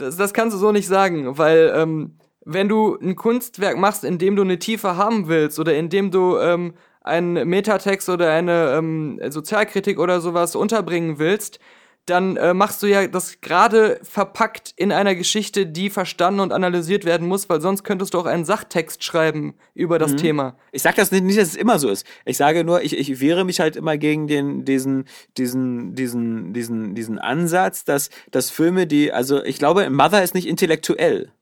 das, 0.00 0.16
das 0.16 0.32
kannst 0.32 0.54
du 0.54 0.58
so 0.58 0.72
nicht 0.72 0.86
sagen, 0.86 1.38
weil 1.38 1.72
ähm, 1.74 2.16
wenn 2.44 2.68
du 2.68 2.96
ein 3.00 3.16
Kunstwerk 3.16 3.76
machst, 3.76 4.04
in 4.04 4.18
dem 4.18 4.36
du 4.36 4.42
eine 4.42 4.58
Tiefe 4.58 4.96
haben 4.96 5.28
willst 5.28 5.58
oder 5.58 5.74
in 5.76 5.88
dem 5.88 6.10
du 6.10 6.38
ähm, 6.38 6.74
einen 7.02 7.48
Metatext 7.48 8.08
oder 8.08 8.32
eine 8.32 8.74
ähm, 8.76 9.20
Sozialkritik 9.28 9.98
oder 9.98 10.20
sowas 10.20 10.56
unterbringen 10.56 11.18
willst, 11.18 11.60
dann 12.10 12.36
äh, 12.36 12.52
machst 12.52 12.82
du 12.82 12.86
ja 12.86 13.06
das 13.06 13.40
gerade 13.40 14.00
verpackt 14.02 14.74
in 14.76 14.92
einer 14.92 15.14
Geschichte, 15.14 15.66
die 15.66 15.88
verstanden 15.88 16.40
und 16.40 16.52
analysiert 16.52 17.04
werden 17.04 17.26
muss, 17.26 17.48
weil 17.48 17.60
sonst 17.60 17.84
könntest 17.84 18.14
du 18.14 18.18
auch 18.18 18.26
einen 18.26 18.44
Sachtext 18.44 19.02
schreiben 19.04 19.54
über 19.74 19.98
das 19.98 20.16
Thema. 20.16 20.56
Ich 20.72 20.82
sag 20.82 20.96
das 20.96 21.10
nicht, 21.10 21.24
nicht, 21.24 21.38
dass 21.38 21.48
es 21.48 21.56
immer 21.56 21.78
so 21.78 21.88
ist. 21.88 22.06
Ich 22.24 22.36
sage 22.36 22.64
nur, 22.64 22.82
ich, 22.82 22.98
ich 22.98 23.20
wehre 23.20 23.44
mich 23.44 23.60
halt 23.60 23.76
immer 23.76 23.96
gegen 23.96 24.26
den, 24.26 24.64
diesen, 24.64 25.06
diesen, 25.38 25.94
diesen, 25.94 26.52
diesen, 26.52 26.94
diesen 26.94 27.18
Ansatz, 27.18 27.84
dass, 27.84 28.10
dass 28.30 28.50
Filme, 28.50 28.86
die, 28.86 29.12
also 29.12 29.42
ich 29.42 29.58
glaube, 29.58 29.88
Mother 29.88 30.22
ist 30.22 30.34
nicht 30.34 30.46
intellektuell. 30.46 31.32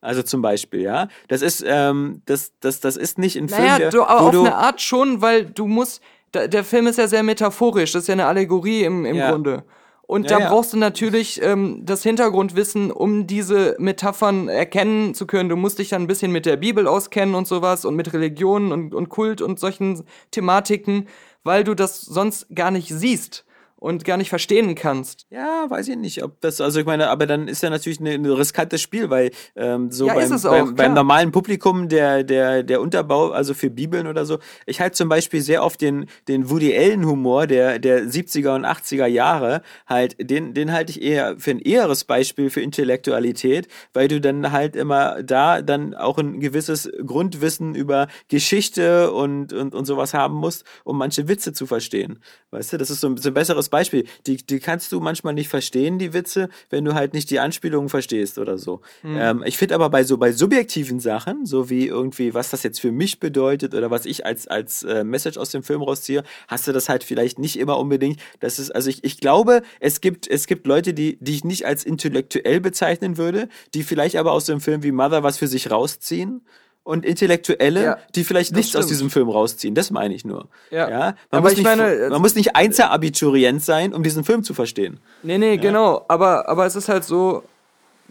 Also 0.00 0.22
zum 0.22 0.42
Beispiel, 0.42 0.80
ja. 0.80 1.08
Das 1.28 1.42
ist, 1.42 1.62
ähm, 1.66 2.22
das, 2.24 2.52
das, 2.60 2.80
das 2.80 2.96
ist 2.96 3.18
nicht 3.18 3.36
ein 3.36 3.48
Film, 3.48 3.62
Naja, 3.62 3.90
du, 3.90 3.98
wo 3.98 4.02
auf 4.02 4.30
du, 4.30 4.40
eine 4.40 4.54
Art 4.54 4.80
schon, 4.80 5.20
weil 5.20 5.44
du 5.44 5.66
musst, 5.66 6.02
da, 6.32 6.46
der 6.46 6.64
Film 6.64 6.86
ist 6.86 6.96
ja 6.98 7.06
sehr 7.06 7.22
metaphorisch, 7.22 7.92
das 7.92 8.02
ist 8.02 8.08
ja 8.08 8.14
eine 8.14 8.26
Allegorie 8.26 8.84
im, 8.84 9.04
im 9.04 9.16
Ja. 9.16 9.30
Grunde. 9.30 9.64
Und 10.10 10.28
Ja, 10.28 10.40
da 10.40 10.48
brauchst 10.48 10.72
du 10.72 10.76
natürlich 10.76 11.40
ähm, 11.40 11.82
das 11.84 12.02
Hintergrundwissen, 12.02 12.90
um 12.90 13.28
diese 13.28 13.76
Metaphern 13.78 14.48
erkennen 14.48 15.14
zu 15.14 15.24
können. 15.24 15.48
Du 15.48 15.54
musst 15.54 15.78
dich 15.78 15.90
dann 15.90 16.02
ein 16.02 16.08
bisschen 16.08 16.32
mit 16.32 16.46
der 16.46 16.56
Bibel 16.56 16.88
auskennen 16.88 17.36
und 17.36 17.46
sowas 17.46 17.84
und 17.84 17.94
mit 17.94 18.12
Religion 18.12 18.72
und, 18.72 18.92
und 18.92 19.08
Kult 19.08 19.40
und 19.40 19.60
solchen 19.60 20.02
Thematiken, 20.32 21.06
weil 21.44 21.62
du 21.62 21.76
das 21.76 22.00
sonst 22.00 22.48
gar 22.52 22.72
nicht 22.72 22.88
siehst. 22.88 23.44
Und 23.80 24.04
gar 24.04 24.18
nicht 24.18 24.28
verstehen 24.28 24.74
kannst. 24.74 25.26
Ja, 25.30 25.66
weiß 25.68 25.88
ich 25.88 25.96
nicht, 25.96 26.22
ob 26.22 26.40
das, 26.40 26.60
also 26.60 26.78
ich 26.78 26.86
meine, 26.86 27.08
aber 27.08 27.26
dann 27.26 27.48
ist 27.48 27.62
ja 27.62 27.70
natürlich 27.70 27.98
ein 27.98 28.26
riskantes 28.26 28.80
Spiel, 28.80 29.10
weil 29.10 29.30
ähm, 29.56 29.90
so 29.90 30.06
Ja, 30.06 30.14
beim, 30.14 30.32
auch, 30.32 30.42
beim, 30.42 30.74
beim 30.74 30.94
normalen 30.94 31.32
Publikum 31.32 31.88
der, 31.88 32.22
der, 32.22 32.62
der 32.62 32.80
Unterbau, 32.80 33.30
also 33.30 33.54
für 33.54 33.70
Bibeln 33.70 34.06
oder 34.06 34.26
so, 34.26 34.38
ich 34.66 34.80
halte 34.80 34.96
zum 34.96 35.08
Beispiel 35.08 35.40
sehr 35.40 35.64
oft 35.64 35.80
den, 35.80 36.06
den 36.28 36.50
Woody 36.50 36.76
Allen 36.76 37.06
Humor 37.06 37.46
der, 37.46 37.78
der 37.78 38.04
70er 38.04 38.54
und 38.54 38.66
80er 38.66 39.06
Jahre, 39.06 39.62
halt, 39.86 40.14
den, 40.20 40.52
den 40.52 40.72
halte 40.72 40.90
ich 40.90 41.02
eher 41.02 41.36
für 41.38 41.52
ein 41.52 41.60
eheres 41.60 42.04
Beispiel 42.04 42.50
für 42.50 42.60
Intellektualität, 42.60 43.66
weil 43.94 44.08
du 44.08 44.20
dann 44.20 44.52
halt 44.52 44.76
immer 44.76 45.22
da 45.22 45.62
dann 45.62 45.94
auch 45.94 46.18
ein 46.18 46.40
gewisses 46.40 46.90
Grundwissen 47.06 47.74
über 47.74 48.08
Geschichte 48.28 49.10
und, 49.12 49.54
und, 49.54 49.74
und 49.74 49.86
sowas 49.86 50.12
haben 50.12 50.34
musst, 50.34 50.64
um 50.84 50.98
manche 50.98 51.28
Witze 51.28 51.54
zu 51.54 51.66
verstehen. 51.66 52.18
Weißt 52.50 52.74
du, 52.74 52.76
das 52.76 52.90
ist 52.90 53.00
so 53.00 53.08
ein, 53.08 53.16
so 53.16 53.30
ein 53.30 53.34
besseres 53.34 53.69
Beispiel. 53.70 54.04
Die, 54.26 54.36
die 54.36 54.60
kannst 54.60 54.92
du 54.92 55.00
manchmal 55.00 55.34
nicht 55.34 55.48
verstehen, 55.48 55.98
die 55.98 56.12
Witze, 56.12 56.48
wenn 56.68 56.84
du 56.84 56.94
halt 56.94 57.14
nicht 57.14 57.30
die 57.30 57.40
Anspielungen 57.40 57.88
verstehst 57.88 58.38
oder 58.38 58.58
so. 58.58 58.80
Ähm, 59.04 59.42
ich 59.46 59.56
finde 59.56 59.74
aber 59.74 59.90
bei 59.90 60.04
so 60.04 60.18
bei 60.18 60.32
subjektiven 60.32 61.00
Sachen, 61.00 61.46
so 61.46 61.70
wie 61.70 61.86
irgendwie, 61.86 62.34
was 62.34 62.50
das 62.50 62.62
jetzt 62.62 62.80
für 62.80 62.92
mich 62.92 63.20
bedeutet 63.20 63.74
oder 63.74 63.90
was 63.90 64.06
ich 64.06 64.26
als, 64.26 64.48
als 64.48 64.82
äh, 64.82 65.04
Message 65.04 65.38
aus 65.38 65.50
dem 65.50 65.62
Film 65.62 65.82
rausziehe, 65.82 66.22
hast 66.48 66.66
du 66.68 66.72
das 66.72 66.88
halt 66.88 67.04
vielleicht 67.04 67.38
nicht 67.38 67.58
immer 67.58 67.78
unbedingt. 67.78 68.20
Das 68.40 68.58
ist, 68.58 68.70
also 68.70 68.90
ich, 68.90 69.04
ich 69.04 69.18
glaube, 69.18 69.62
es 69.78 70.00
gibt, 70.00 70.28
es 70.28 70.46
gibt 70.46 70.66
Leute, 70.66 70.94
die, 70.94 71.18
die 71.20 71.34
ich 71.34 71.44
nicht 71.44 71.66
als 71.66 71.84
intellektuell 71.84 72.60
bezeichnen 72.60 73.16
würde, 73.16 73.48
die 73.74 73.82
vielleicht 73.82 74.16
aber 74.16 74.32
aus 74.32 74.46
dem 74.46 74.60
Film 74.60 74.82
wie 74.82 74.92
Mother 74.92 75.22
was 75.22 75.38
für 75.38 75.46
sich 75.46 75.70
rausziehen. 75.70 76.42
Und 76.90 77.06
Intellektuelle, 77.06 77.84
Ja, 77.84 77.98
die 78.16 78.24
vielleicht 78.24 78.52
nichts 78.54 78.74
aus 78.74 78.80
stimmt. 78.82 78.90
diesem 78.90 79.10
Film 79.10 79.28
rausziehen. 79.28 79.74
Das 79.76 79.90
meine 79.92 80.12
ich 80.12 80.24
nur. 80.24 80.48
Ja. 80.72 80.88
Man, 80.88 81.14
Aber 81.30 81.42
muss 81.42 81.52
ich 81.52 81.58
nicht, 81.58 81.66
meine, 81.66 82.08
man 82.10 82.20
muss 82.20 82.34
nicht 82.34 82.56
Einzelabiturient 82.56 83.62
sein, 83.62 83.94
um 83.94 84.02
diesen 84.02 84.24
Film 84.24 84.42
zu 84.42 84.54
verstehen. 84.54 84.98
Nee, 85.22 85.38
nee, 85.38 85.56
genau. 85.56 86.04
Aber, 86.08 86.48
aber 86.48 86.66
es 86.66 86.74
ist 86.74 86.88
halt 86.88 87.04
so, 87.04 87.44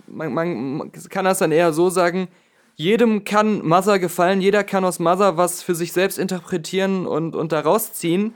man, 0.07 0.33
man 0.33 0.77
man 0.77 0.91
kann 1.09 1.25
das 1.25 1.39
dann 1.39 1.51
eher 1.51 1.73
so 1.73 1.89
sagen, 1.89 2.29
jedem 2.75 3.25
kann 3.25 3.67
Mother 3.67 3.99
gefallen, 3.99 4.39
jeder 4.39 4.63
kann 4.63 4.85
aus 4.85 4.99
Mother 4.99 5.35
was 5.35 5.61
für 5.61 5.75
sich 5.75 5.91
selbst 5.91 6.17
interpretieren 6.17 7.05
und, 7.05 7.35
und 7.35 7.51
daraus 7.51 7.91
ziehen. 7.91 8.33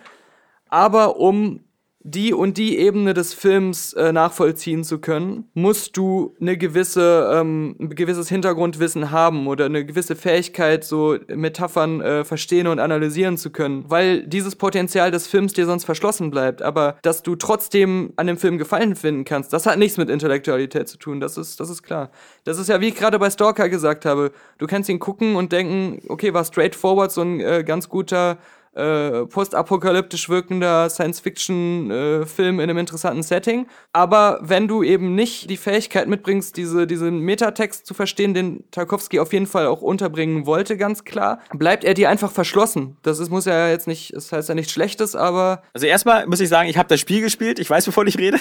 Aber 0.67 1.15
um 1.17 1.61
die 2.03 2.33
und 2.33 2.57
die 2.57 2.77
Ebene 2.77 3.13
des 3.13 3.33
Films 3.33 3.93
äh, 3.93 4.11
nachvollziehen 4.11 4.83
zu 4.83 4.99
können, 4.99 5.49
musst 5.53 5.95
du 5.95 6.35
eine 6.39 6.57
gewisse, 6.57 7.31
ähm, 7.33 7.75
ein 7.79 7.89
gewisses 7.89 8.27
Hintergrundwissen 8.27 9.11
haben 9.11 9.47
oder 9.47 9.65
eine 9.65 9.85
gewisse 9.85 10.15
Fähigkeit, 10.15 10.83
so 10.83 11.17
Metaphern 11.27 12.01
äh, 12.01 12.23
verstehen 12.25 12.67
und 12.67 12.79
analysieren 12.79 13.37
zu 13.37 13.51
können, 13.51 13.85
weil 13.87 14.27
dieses 14.27 14.57
Potenzial 14.57 15.11
des 15.11 15.27
Films 15.27 15.53
dir 15.53 15.65
sonst 15.65 15.85
verschlossen 15.85 16.29
bleibt. 16.29 16.61
Aber 16.61 16.97
dass 17.03 17.23
du 17.23 17.35
trotzdem 17.35 18.11
an 18.17 18.27
dem 18.27 18.37
Film 18.37 18.57
Gefallen 18.57 18.95
finden 18.95 19.23
kannst, 19.23 19.53
das 19.53 19.65
hat 19.65 19.79
nichts 19.79 19.97
mit 19.97 20.09
Intellektualität 20.09 20.89
zu 20.89 20.97
tun, 20.97 21.21
das 21.21 21.37
ist, 21.37 21.59
das 21.59 21.69
ist 21.69 21.83
klar. 21.83 22.11
Das 22.43 22.57
ist 22.57 22.67
ja, 22.67 22.81
wie 22.81 22.89
ich 22.89 22.95
gerade 22.95 23.17
bei 23.17 23.29
Stalker 23.29 23.69
gesagt 23.69 24.05
habe, 24.05 24.31
du 24.57 24.67
kannst 24.67 24.89
ihn 24.89 24.99
gucken 24.99 25.37
und 25.37 25.53
denken, 25.53 26.01
okay, 26.09 26.33
war 26.33 26.43
straightforward 26.43 27.11
so 27.11 27.21
ein 27.21 27.39
äh, 27.39 27.63
ganz 27.65 27.87
guter 27.87 28.37
äh, 28.75 29.25
postapokalyptisch 29.25 30.29
wirkender 30.29 30.89
Science-Fiction-Film 30.89 32.59
in 32.59 32.61
einem 32.69 32.77
interessanten 32.77 33.23
Setting. 33.23 33.67
Aber 33.91 34.39
wenn 34.41 34.67
du 34.67 34.83
eben 34.83 35.15
nicht 35.15 35.49
die 35.49 35.57
Fähigkeit 35.57 36.07
mitbringst, 36.07 36.57
diese, 36.57 36.87
diesen 36.87 37.19
Metatext 37.19 37.85
zu 37.85 37.93
verstehen, 37.93 38.33
den 38.33 38.63
Tarkovsky 38.71 39.19
auf 39.19 39.31
jeden 39.33 39.47
Fall 39.47 39.67
auch 39.67 39.81
unterbringen 39.81 40.45
wollte, 40.45 40.77
ganz 40.77 41.03
klar, 41.03 41.39
bleibt 41.53 41.83
er 41.83 41.93
dir 41.93 42.09
einfach 42.09 42.31
verschlossen. 42.31 42.97
Das 43.03 43.19
ist, 43.19 43.29
muss 43.29 43.45
ja 43.45 43.69
jetzt 43.69 43.87
nicht, 43.87 44.15
das 44.15 44.31
heißt 44.31 44.49
ja 44.49 44.55
nichts 44.55 44.71
Schlechtes, 44.71 45.15
aber 45.15 45.61
Also 45.73 45.85
erstmal 45.85 46.25
muss 46.27 46.39
ich 46.39 46.49
sagen, 46.49 46.69
ich 46.69 46.77
habe 46.77 46.89
das 46.89 46.99
Spiel 46.99 47.21
gespielt, 47.21 47.59
ich 47.59 47.69
weiß, 47.69 47.87
wovon 47.87 48.07
ich 48.07 48.17
rede. 48.17 48.37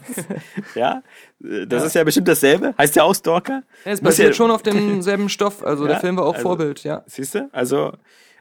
ja, 0.74 1.02
äh, 1.44 1.66
das 1.66 1.84
ist 1.84 1.94
ja 1.94 2.04
bestimmt 2.04 2.28
dasselbe. 2.28 2.74
Heißt 2.78 2.96
ja 2.96 3.04
auch 3.04 3.14
Stalker. 3.14 3.62
es 3.84 4.00
Muss 4.02 4.10
basiert 4.10 4.28
ja- 4.30 4.34
schon 4.34 4.50
auf 4.50 4.62
demselben 4.62 5.28
Stoff. 5.28 5.64
Also 5.64 5.84
der 5.84 5.94
Ja, 5.94 6.00
Film 6.00 6.16
war 6.16 6.24
auch 6.26 6.34
also- 6.34 6.42
Vorbild, 6.42 6.82
ja. 6.84 7.02
Siehst 7.06 7.34
du? 7.34 7.48
Also 7.52 7.92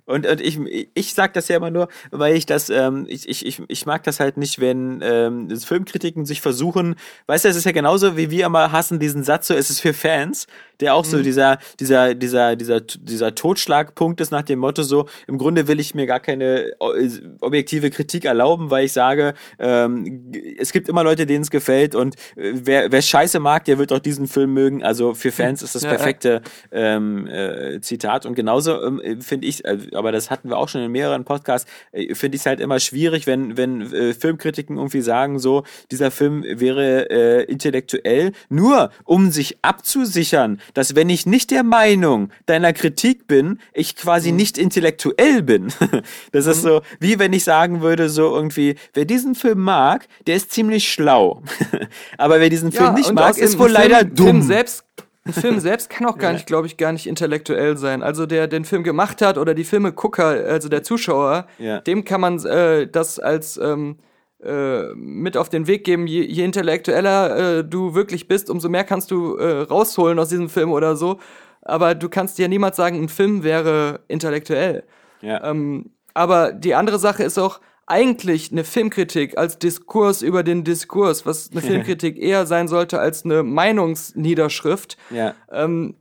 und, 0.10 0.26
und 0.26 0.42
ich, 0.42 0.60
ich 0.96 1.14
sag 1.14 1.34
das 1.34 1.48
ja 1.50 1.58
immer 1.58 1.70
nur, 1.70 1.88
weil 2.10 2.36
ich 2.36 2.48
das, 2.48 2.72
ähm, 2.72 3.06
ich, 3.08 3.30
ich, 3.30 3.62
ich, 3.68 3.86
mag 3.86 4.04
das 4.04 4.20
halt 4.20 4.38
nicht, 4.38 4.60
wenn 4.60 5.02
ähm, 5.04 5.56
Filmkritiken 5.56 6.26
sich 6.26 6.42
versuchen, 6.42 6.96
weißt 7.28 7.46
du, 7.46 7.50
es 7.50 7.56
ist 7.56 7.66
ja 7.66 7.74
genauso, 7.74 8.18
wie 8.18 8.32
wir 8.32 8.48
immer 8.48 8.72
hassen 8.72 8.98
diesen 8.98 9.24
Satz, 9.24 9.46
so 9.46 9.54
es 9.54 9.70
ist 9.70 9.82
für 9.82 9.94
Fans, 9.94 10.48
der 10.80 10.96
auch 10.96 11.06
so 11.06 11.22
dieser, 11.22 11.60
dieser, 11.80 12.16
dieser, 12.16 12.56
dieser, 12.56 12.82
dieser 12.82 13.36
Totschlagpunkt 13.36 14.22
ist 14.22 14.32
nach 14.32 14.44
dem 14.44 14.60
Motto 14.60 14.84
so, 14.84 15.08
im 15.28 15.38
Grunde 15.38 15.68
will 15.68 15.80
ich 15.80 15.94
mir 15.96 16.06
gar 16.06 16.20
keine 16.20 16.72
äh, 16.80 17.10
objektive 17.42 17.90
Kritik 17.90 18.26
erlauben, 18.26 18.70
weil 18.70 18.86
ich 18.86 18.94
sage, 18.94 19.34
ähm, 19.58 20.32
es 20.58 20.72
gibt 20.72 20.88
immer 20.88 21.04
Leute, 21.04 21.26
denen 21.26 21.42
es 21.42 21.50
gefällt 21.50 21.96
und 21.96 22.16
äh, 22.36 22.54
wer, 22.54 22.92
wer 22.92 23.02
Scheiße 23.02 23.40
mag, 23.40 23.66
der 23.66 23.78
wird 23.78 23.92
auch 23.92 24.00
diesen 24.00 24.28
Film 24.28 24.54
mögen. 24.54 24.84
Also 24.84 25.14
für 25.14 25.32
Fans 25.32 25.62
ist 25.62 25.76
das 25.76 25.84
Ja, 25.90 25.92
ja. 25.92 25.98
perfekte 25.98 26.42
ähm, 26.72 27.26
äh, 27.28 27.80
Zitat 27.82 28.26
und 28.26 28.36
genauso 28.36 28.84
ähm, 28.84 29.22
finde 29.22 29.48
ich, 29.48 29.66
äh, 29.66 29.78
aber 29.94 30.12
das 30.12 30.30
hatten 30.30 30.50
wir 30.50 30.58
auch 30.58 30.70
schon 30.70 30.82
in 30.82 30.92
mehreren 30.92 31.26
Podcasts, 31.26 31.70
äh, 31.92 32.14
finde 32.16 32.36
ich 32.36 32.42
es 32.42 32.46
halt 32.46 32.60
immer 32.60 32.80
schwierig, 32.80 33.28
wenn 33.28 33.58
wenn 33.58 34.14
Filmkritiken 34.14 34.78
irgendwie 34.78 35.02
sagen 35.02 35.40
so, 35.40 35.64
dieser 35.92 36.12
Film 36.12 36.44
wäre 36.44 37.10
äh, 37.10 37.44
intellektuell, 37.46 38.34
nur 38.50 38.92
um 39.06 39.32
sich 39.32 39.58
abzusichern, 39.62 40.60
dass 40.74 40.96
wenn 40.96 41.10
ich 41.10 41.26
nicht 41.26 41.52
der 41.52 41.64
Meinung 41.64 42.30
deiner 42.46 42.74
Kritik 42.74 43.28
bin, 43.28 43.60
ich 43.74 43.94
Mhm. 43.96 44.00
quasi 44.02 44.32
nicht 44.32 44.58
intellektuell 44.58 45.42
bin. 45.44 45.68
das 46.32 46.46
ist 46.46 46.62
so, 46.62 46.82
wie 47.00 47.20
wenn 47.20 47.34
ich 47.34 47.44
sagen 47.44 47.82
würde 47.82 48.10
so 48.10 48.36
irgendwie, 48.36 48.76
wer 48.94 49.06
diesen 49.06 49.36
Film 49.36 49.60
mag, 49.60 50.08
der 50.28 50.36
ist 50.36 50.52
ziemlich 50.52 50.92
schlau. 50.92 51.42
aber 52.18 52.40
wer 52.40 52.50
diesen 52.50 52.72
Film 52.72 52.94
nicht 52.94 53.10
und 53.10 53.16
mag, 53.16 53.38
ist 53.38 53.58
wohl 53.60 53.70
Film, 53.70 53.92
leider 53.92 54.04
dumm. 54.04 54.26
Film 54.28 54.42
selbst, 54.44 54.84
ein 55.26 55.34
Film 55.34 55.60
selbst 55.60 55.90
kann 55.90 56.08
auch 56.08 56.18
gar 56.18 56.34
nicht, 56.34 56.46
glaube 56.46 56.68
ich, 56.68 56.78
gar 56.78 56.92
nicht 56.92 57.08
intellektuell 57.08 57.78
sein. 57.78 58.04
Also 58.04 58.26
der 58.26 58.48
den 58.48 58.66
Film 58.66 58.84
gemacht 58.84 59.22
hat 59.22 59.38
oder 59.38 59.54
die 59.54 59.64
Filmegucker, 59.64 60.26
also 60.26 60.70
der 60.70 60.84
Zuschauer, 60.84 61.48
Ja. 61.58 61.82
dem 61.82 62.06
kann 62.06 62.22
man 62.22 62.40
äh, 62.46 62.88
das 62.88 63.20
als 63.20 63.58
ähm, 63.58 63.98
äh, 64.44 64.94
mit 64.96 65.38
auf 65.38 65.50
den 65.50 65.68
Weg 65.68 65.84
geben. 65.84 66.08
Je, 66.08 66.24
je 66.24 66.44
intellektueller 66.44 67.60
äh, 67.60 67.64
du 67.64 67.94
wirklich 67.94 68.28
bist, 68.28 68.50
umso 68.50 68.70
mehr 68.70 68.84
kannst 68.84 69.12
du 69.12 69.36
äh, 69.36 69.62
rausholen 69.62 70.20
aus 70.20 70.30
diesem 70.30 70.50
Film 70.50 70.72
oder 70.72 70.96
so. 70.96 71.20
Aber 71.62 71.94
du 71.96 72.10
kannst 72.10 72.38
dir 72.38 72.48
niemals 72.48 72.78
sagen, 72.78 73.02
ein 73.02 73.10
Film 73.10 73.44
wäre 73.44 74.02
intellektuell. 74.08 74.84
ja. 75.22 75.44
Ähm, 75.44 75.92
aber 76.14 76.52
die 76.52 76.76
andere 76.76 77.00
Sache 77.00 77.24
ist 77.24 77.38
auch 77.38 77.62
eigentlich 77.86 78.52
eine 78.52 78.64
Filmkritik 78.64 79.38
als 79.38 79.58
Diskurs 79.58 80.22
über 80.22 80.44
den 80.44 80.64
Diskurs, 80.64 81.26
was 81.26 81.52
eine 81.52 81.62
Filmkritik 81.62 82.18
eher 82.18 82.46
sein 82.46 82.68
sollte 82.68 83.00
als 83.00 83.26
eine 83.26 83.44
Meinungsniederschrift, 83.44 84.98
ja. 85.10 85.34
ähm, 85.52 85.96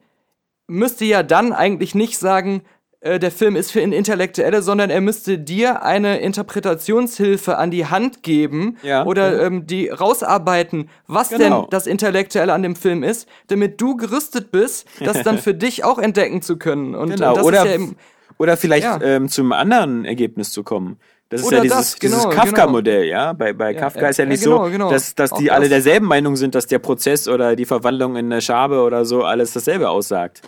müsste 0.67 1.05
ja 1.07 1.23
dann 1.23 1.53
eigentlich 1.53 1.95
nicht 1.95 2.19
sagen, 2.19 2.63
äh, 3.01 3.19
der 3.19 3.31
Film 3.31 3.55
ist 3.55 3.71
für 3.71 3.81
Intellektuelle, 3.81 4.63
sondern 4.63 4.91
er 4.91 5.01
müsste 5.01 5.39
dir 5.39 5.83
eine 5.85 6.19
Interpretationshilfe 6.21 7.57
an 7.57 7.71
die 7.71 7.87
Hand 7.87 8.23
geben 8.23 8.77
Ja. 8.83 9.05
oder 9.07 9.41
ähm, 9.43 9.67
die 9.67 9.89
rausarbeiten, 9.89 10.89
was 11.07 11.31
Genau. 11.31 11.63
denn 11.63 11.71
das 11.71 11.87
Intellektuelle 11.87 12.53
an 12.53 12.63
dem 12.63 12.77
Film 12.77 13.03
ist, 13.03 13.29
damit 13.49 13.81
du 13.81 13.97
gerüstet 13.97 14.51
bist, 14.51 14.87
das 15.01 15.23
dann 15.23 15.39
für 15.39 15.55
dich 15.55 15.85
auch 15.85 15.99
entdecken 15.99 16.43
zu 16.43 16.57
können. 16.57 16.95
Und, 16.95 17.11
Genau, 17.11 17.37
und 17.37 17.43
oder, 17.43 17.65
ja 17.67 17.75
eben, 17.75 17.97
oder 18.39 18.57
vielleicht 18.57 18.87
ähm, 19.03 19.29
zum 19.29 19.53
anderen 19.53 20.05
Ergebnis 20.05 20.53
zu 20.53 20.63
kommen. 20.63 20.99
Das 21.31 21.43
ist 21.43 21.47
Oder 21.49 21.59
ja 21.59 21.63
dieses, 21.65 21.99
genau, 21.99 22.17
dieses 22.17 22.35
Kafka-Modell, 22.35 23.05
ja. 23.05 23.35
Bei, 23.35 23.53
bei 23.53 23.75
Kafka 23.75 24.01
ja, 24.01 24.09
ist 24.09 24.17
ja 24.17 24.25
ja, 24.25 24.31
nicht 24.31 24.45
genau, 24.45 24.65
so, 24.65 24.71
genau. 24.71 24.91
dass, 24.91 25.15
dass 25.15 25.31
die 25.33 25.51
Auch 25.51 25.57
alle 25.57 25.69
derselben 25.69 26.07
Meinung 26.07 26.37
sind, 26.37 26.55
dass 26.55 26.67
der 26.67 26.79
Prozess 26.79 27.29
oder 27.29 27.55
die 27.55 27.67
Verwandlung 27.67 28.17
in 28.17 28.33
eine 28.33 28.41
Schabe 28.41 28.81
oder 28.81 29.05
so 29.05 29.25
alles 29.25 29.53
dasselbe 29.53 29.91
aussagt. 29.91 30.41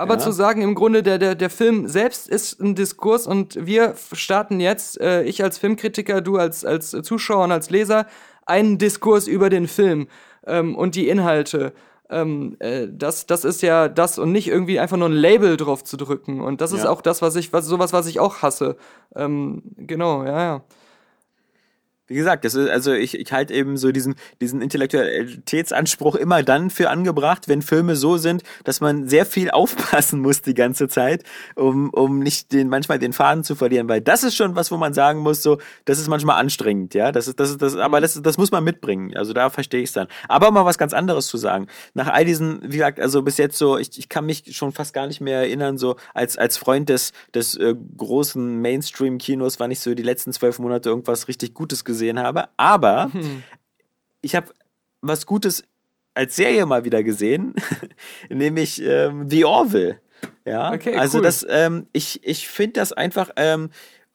Aber 0.00 0.14
Ja. 0.14 0.20
zu 0.20 0.30
sagen, 0.32 0.62
im 0.62 0.74
Grunde, 0.76 1.02
der, 1.02 1.18
der, 1.18 1.34
der 1.34 1.50
Film 1.50 1.88
selbst 1.88 2.28
ist 2.28 2.60
ein 2.60 2.74
Diskurs 2.76 3.26
und 3.26 3.58
wir 3.66 3.94
starten 4.12 4.60
jetzt, 4.60 5.00
äh, 5.00 5.24
ich 5.24 5.42
als 5.42 5.58
Filmkritiker, 5.58 6.20
du 6.20 6.36
als, 6.36 6.64
als 6.64 6.90
Zuschauer 6.90 7.44
und 7.44 7.52
als 7.52 7.68
Leser, 7.70 8.06
einen 8.46 8.78
Diskurs 8.78 9.26
über 9.26 9.50
den 9.50 9.66
Film 9.66 10.06
ähm, 10.46 10.76
und 10.76 10.94
die 10.94 11.08
Inhalte. 11.08 11.72
Ähm, 12.10 12.56
äh, 12.60 12.86
das, 12.90 13.26
das 13.26 13.44
ist 13.44 13.60
ja 13.60 13.88
das 13.88 14.18
und 14.18 14.32
nicht 14.32 14.48
irgendwie 14.48 14.78
einfach 14.78 14.96
nur 14.96 15.08
ein 15.08 15.12
Label 15.12 15.56
drauf 15.58 15.84
zu 15.84 15.96
drücken. 15.98 16.40
Und 16.40 16.60
das 16.62 16.72
ist 16.72 16.84
Ja. 16.84 16.90
auch 16.90 17.02
das, 17.02 17.20
was 17.20 17.36
ich, 17.36 17.52
was, 17.52 17.66
sowas, 17.66 17.92
was 17.92 18.06
ich 18.06 18.18
auch 18.20 18.40
hasse. 18.40 18.76
Ähm, 19.14 19.62
genau, 19.76 20.24
ja, 20.24 20.40
ja. 20.42 20.62
Wie 22.08 22.14
gesagt, 22.14 22.46
das 22.46 22.54
ist, 22.54 22.70
also 22.70 22.94
ich, 22.94 23.18
ich 23.18 23.32
halte 23.32 23.52
eben 23.52 23.76
so 23.76 23.92
diesen, 23.92 24.14
diesen 24.40 24.62
Intellektualitätsanspruch 24.62 26.14
immer 26.14 26.42
dann 26.42 26.70
für 26.70 26.88
angebracht, 26.88 27.48
wenn 27.48 27.60
Filme 27.60 27.96
so 27.96 28.16
sind, 28.16 28.42
dass 28.64 28.80
man 28.80 29.06
sehr 29.06 29.26
viel 29.26 29.50
aufpassen 29.58 30.20
muss 30.20 30.40
die 30.40 30.54
ganze 30.54 30.88
Zeit, 30.88 31.22
um, 31.54 31.90
um 31.90 32.20
nicht 32.20 32.52
den, 32.52 32.70
manchmal 32.70 32.98
den 32.98 33.12
Faden 33.12 33.44
zu 33.44 33.54
verlieren, 33.54 33.90
weil 33.90 34.00
das 34.00 34.24
ist 34.24 34.36
schon 34.36 34.56
was, 34.56 34.70
wo 34.70 34.78
man 34.78 34.94
sagen 34.94 35.20
muss, 35.20 35.42
so, 35.42 35.58
das 35.84 35.98
ist 35.98 36.08
manchmal 36.08 36.40
anstrengend, 36.40 36.94
ja, 36.94 37.12
das 37.12 37.28
ist, 37.28 37.38
das 37.38 37.50
ist, 37.50 37.60
das, 37.60 37.76
aber 37.76 38.00
das, 38.00 38.20
das 38.22 38.38
muss 38.38 38.50
man 38.50 38.64
mitbringen, 38.64 39.14
also 39.14 39.34
da 39.34 39.50
verstehe 39.50 39.82
ich 39.82 39.90
es 39.90 39.92
dann. 39.92 40.08
Aber 40.28 40.50
mal 40.50 40.64
was 40.64 40.78
ganz 40.78 40.94
anderes 40.94 41.26
zu 41.26 41.36
sagen. 41.36 41.66
Nach 41.92 42.08
all 42.08 42.24
diesen, 42.24 42.62
wie 42.62 42.78
gesagt, 42.78 43.00
also 43.00 43.20
bis 43.20 43.36
jetzt 43.36 43.58
so, 43.58 43.76
ich, 43.76 43.98
ich 43.98 44.08
kann 44.08 44.24
mich 44.24 44.56
schon 44.56 44.72
fast 44.72 44.94
gar 44.94 45.06
nicht 45.06 45.20
mehr 45.20 45.40
erinnern, 45.40 45.76
so 45.76 45.96
als, 46.14 46.38
als 46.38 46.56
Freund 46.56 46.88
des, 46.88 47.12
des 47.34 47.54
äh, 47.56 47.74
großen 47.98 48.62
Mainstream-Kinos, 48.62 49.60
wann 49.60 49.70
ich 49.70 49.80
so 49.80 49.94
die 49.94 50.02
letzten 50.02 50.32
zwölf 50.32 50.58
Monate 50.58 50.88
irgendwas 50.88 51.28
richtig 51.28 51.52
Gutes 51.52 51.84
gesehen 51.84 51.97
gesehen 51.98 52.18
habe, 52.20 52.48
aber 52.56 53.10
ich 54.22 54.34
habe 54.34 54.52
was 55.00 55.26
Gutes 55.26 55.64
als 56.14 56.36
Serie 56.36 56.66
mal 56.66 56.84
wieder 56.84 57.02
gesehen, 57.02 57.54
nämlich 58.28 58.82
ähm, 58.82 59.28
The 59.28 59.44
Orville. 59.44 60.00
Ja, 60.44 60.72
Okay, 60.72 60.96
also 60.96 61.18
cool. 61.18 61.24
das, 61.24 61.46
ähm, 61.48 61.86
ich, 61.92 62.20
ich 62.24 62.48
finde 62.48 62.80
das 62.80 62.92
einfach, 62.92 63.30
ähm, 63.36 63.70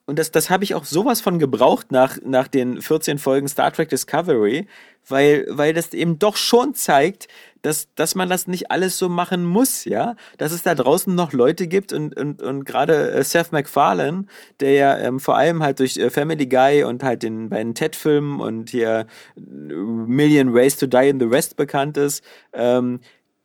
und 0.05 0.19
das, 0.19 0.31
das 0.31 0.49
habe 0.49 0.65
ich 0.65 0.75
auch 0.75 0.83
sowas 0.83 1.21
von 1.21 1.39
gebraucht 1.39 1.91
nach, 1.91 2.17
nach 2.25 2.49
den 2.49 2.81
14 2.81 3.19
Folgen 3.19 3.47
Star 3.47 3.71
Trek 3.71 3.87
Discovery, 3.87 4.67
weil, 5.07 5.45
weil 5.49 5.73
das 5.73 5.93
eben 5.93 6.19
doch 6.19 6.35
schon 6.35 6.73
zeigt, 6.73 7.29
dass, 7.63 7.87
dass 7.95 8.13
man 8.13 8.29
das 8.29 8.45
nicht 8.45 8.69
alles 8.69 8.99
so 8.99 9.09
machen 9.09 9.45
muss, 9.45 9.85
ja, 9.85 10.15
dass 10.37 10.51
es 10.51 10.61
da 10.61 10.75
draußen 10.75 11.15
noch 11.15 11.33
Leute 11.33 11.67
gibt 11.67 11.91
und, 11.91 12.15
und, 12.15 12.41
und 12.41 12.65
gerade 12.65 13.11
äh, 13.11 13.23
Seth 13.23 13.51
MacFarlane, 13.51 14.25
der 14.59 14.73
ja 14.73 14.97
ähm, 14.99 15.19
vor 15.19 15.37
allem 15.37 15.63
halt 15.63 15.79
durch 15.79 15.97
äh, 15.97 16.11
Family 16.11 16.45
Guy 16.45 16.83
und 16.83 17.01
halt 17.01 17.23
den 17.23 17.49
beiden 17.49 17.73
Ted-Filmen 17.73 18.39
und 18.39 18.69
hier 18.69 19.07
äh, 19.35 19.41
Million 19.41 20.53
Ways 20.53 20.77
to 20.77 20.85
Die 20.85 21.09
in 21.09 21.19
the 21.19 21.31
West 21.31 21.55
bekannt 21.55 21.97
ist, 21.97 22.23
ähm, 22.53 22.99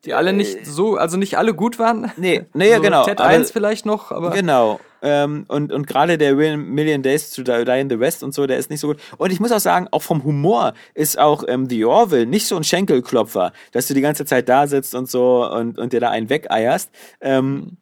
Die 0.08 0.14
alle 0.14 0.32
nicht 0.32 0.64
so, 0.64 0.96
also 0.96 1.18
nicht 1.18 1.36
alle 1.36 1.52
gut 1.52 1.78
waren. 1.78 2.10
Nee, 2.16 2.46
nee, 2.54 2.70
ja, 2.70 2.78
genau. 2.78 3.04
Ted 3.04 3.20
aber- 3.20 3.28
1 3.28 3.50
vielleicht 3.50 3.84
noch, 3.84 4.10
aber 4.10 4.30
Genau. 4.30 4.80
Ähm, 5.02 5.44
und, 5.48 5.70
und 5.70 5.86
gerade 5.86 6.16
der 6.16 6.34
Million 6.34 7.02
Days 7.02 7.30
to 7.30 7.42
Die 7.42 7.52
in 7.52 7.90
the 7.90 8.00
West 8.00 8.22
und 8.22 8.32
so, 8.32 8.46
der 8.46 8.56
ist 8.56 8.70
nicht 8.70 8.80
so 8.80 8.86
gut. 8.88 8.96
Und 9.18 9.30
ich 9.30 9.38
muss 9.38 9.52
auch 9.52 9.60
sagen, 9.60 9.86
auch 9.90 10.00
vom 10.00 10.24
Humor 10.24 10.72
ist 10.94 11.18
auch 11.18 11.44
ähm, 11.46 11.68
The 11.68 11.84
Orville 11.84 12.24
nicht 12.24 12.46
so 12.46 12.56
ein 12.56 12.64
Schenkelklopfer, 12.64 13.52
dass 13.72 13.86
du 13.86 13.92
die 13.92 14.00
ganze 14.00 14.24
Zeit 14.24 14.48
da 14.48 14.66
sitzt 14.66 14.94
und 14.94 15.10
so 15.10 15.46
und, 15.46 15.78
und 15.78 15.92
dir 15.92 16.00
da 16.00 16.08
einen 16.08 16.30
wegeierst. 16.30 16.90
Ähm, 17.20 17.76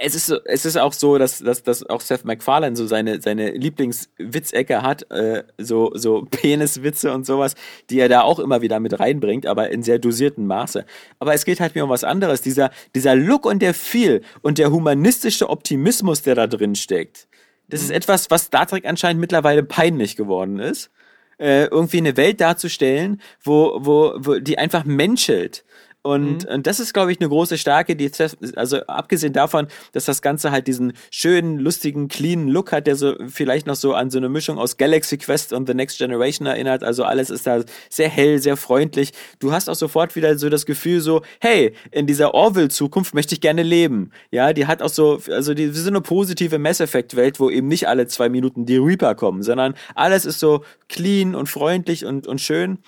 es 0.00 0.14
ist, 0.14 0.26
so, 0.26 0.38
es 0.44 0.64
ist 0.64 0.76
auch 0.76 0.92
so, 0.92 1.18
dass, 1.18 1.38
dass, 1.38 1.64
dass 1.64 1.84
auch 1.90 2.00
Seth 2.00 2.24
MacFarlane 2.24 2.76
so 2.76 2.86
seine, 2.86 3.20
seine 3.20 3.50
Lieblingswitzecke 3.50 4.82
hat, 4.82 5.10
äh, 5.10 5.42
so, 5.58 5.90
so 5.94 6.22
Peniswitze 6.30 7.12
und 7.12 7.26
sowas, 7.26 7.56
die 7.90 7.98
er 7.98 8.08
da 8.08 8.22
auch 8.22 8.38
immer 8.38 8.62
wieder 8.62 8.78
mit 8.78 8.98
reinbringt, 8.98 9.46
aber 9.46 9.70
in 9.70 9.82
sehr 9.82 9.98
dosiertem 9.98 10.46
Maße. 10.46 10.86
Aber 11.18 11.34
es 11.34 11.44
geht 11.44 11.58
halt 11.58 11.74
mir 11.74 11.82
um 11.82 11.90
was 11.90 12.04
anderes. 12.04 12.42
Dieser, 12.42 12.70
dieser 12.94 13.16
Look 13.16 13.44
und 13.44 13.60
der 13.60 13.74
Feel 13.74 14.22
und 14.40 14.58
der 14.58 14.70
humanistische 14.70 15.50
Optimismus, 15.50 16.22
der 16.22 16.36
da 16.36 16.46
drin 16.46 16.76
steckt. 16.76 17.26
Das 17.66 17.82
ist 17.82 17.90
etwas, 17.90 18.30
was 18.30 18.44
Star 18.44 18.66
Trek 18.66 18.86
anscheinend 18.86 19.20
mittlerweile 19.20 19.64
peinlich 19.64 20.16
geworden 20.16 20.60
ist. 20.60 20.90
Äh, 21.38 21.64
irgendwie 21.66 21.98
eine 21.98 22.16
Welt 22.16 22.40
darzustellen, 22.40 23.20
wo, 23.42 23.78
wo, 23.80 24.14
wo 24.16 24.38
die 24.38 24.58
einfach 24.58 24.84
menschelt. 24.84 25.64
Und, 26.02 26.46
und 26.46 26.66
das 26.66 26.78
ist, 26.78 26.94
glaube 26.94 27.10
ich, 27.10 27.20
eine 27.20 27.28
große 27.28 27.58
Stärke, 27.58 27.96
die 27.96 28.10
also 28.54 28.78
abgesehen 28.86 29.32
davon, 29.32 29.66
dass 29.92 30.04
das 30.04 30.22
Ganze 30.22 30.52
halt 30.52 30.68
diesen 30.68 30.92
schönen, 31.10 31.58
lustigen, 31.58 32.08
cleanen 32.08 32.48
Look 32.48 32.70
hat, 32.70 32.86
der 32.86 32.94
so 32.94 33.16
vielleicht 33.26 33.66
noch 33.66 33.74
so 33.74 33.94
an 33.94 34.08
so 34.08 34.18
eine 34.18 34.28
Mischung 34.28 34.58
aus 34.58 34.76
Galaxy 34.76 35.18
Quest 35.18 35.52
und 35.52 35.66
The 35.66 35.74
Next 35.74 35.98
Generation 35.98 36.46
erinnert. 36.46 36.84
Also 36.84 37.02
alles 37.02 37.30
ist 37.30 37.46
da 37.46 37.62
sehr 37.90 38.08
hell, 38.08 38.38
sehr 38.38 38.56
freundlich. 38.56 39.12
Du 39.40 39.52
hast 39.52 39.68
auch 39.68 39.74
sofort 39.74 40.14
wieder 40.14 40.38
so 40.38 40.48
das 40.48 40.66
Gefühl 40.66 41.00
so, 41.00 41.22
hey, 41.40 41.74
in 41.90 42.06
dieser 42.06 42.32
Orville-Zukunft 42.32 43.12
möchte 43.12 43.34
ich 43.34 43.40
gerne 43.40 43.64
leben. 43.64 44.12
Ja, 44.30 44.52
die 44.52 44.66
hat 44.66 44.82
auch 44.82 44.88
so, 44.88 45.20
also 45.28 45.52
die, 45.52 45.68
so 45.68 45.88
eine 45.90 46.00
positive 46.00 46.58
Mass 46.58 46.80
Effect-Welt, 46.80 47.40
wo 47.40 47.50
eben 47.50 47.66
nicht 47.66 47.88
alle 47.88 48.06
zwei 48.06 48.28
Minuten 48.28 48.66
die 48.66 48.76
Reaper 48.76 49.16
kommen, 49.16 49.42
sondern 49.42 49.74
alles 49.96 50.24
ist 50.24 50.38
so 50.38 50.64
clean 50.88 51.34
und 51.34 51.48
freundlich 51.48 52.04
und, 52.04 52.28
und 52.28 52.40
schön. 52.40 52.78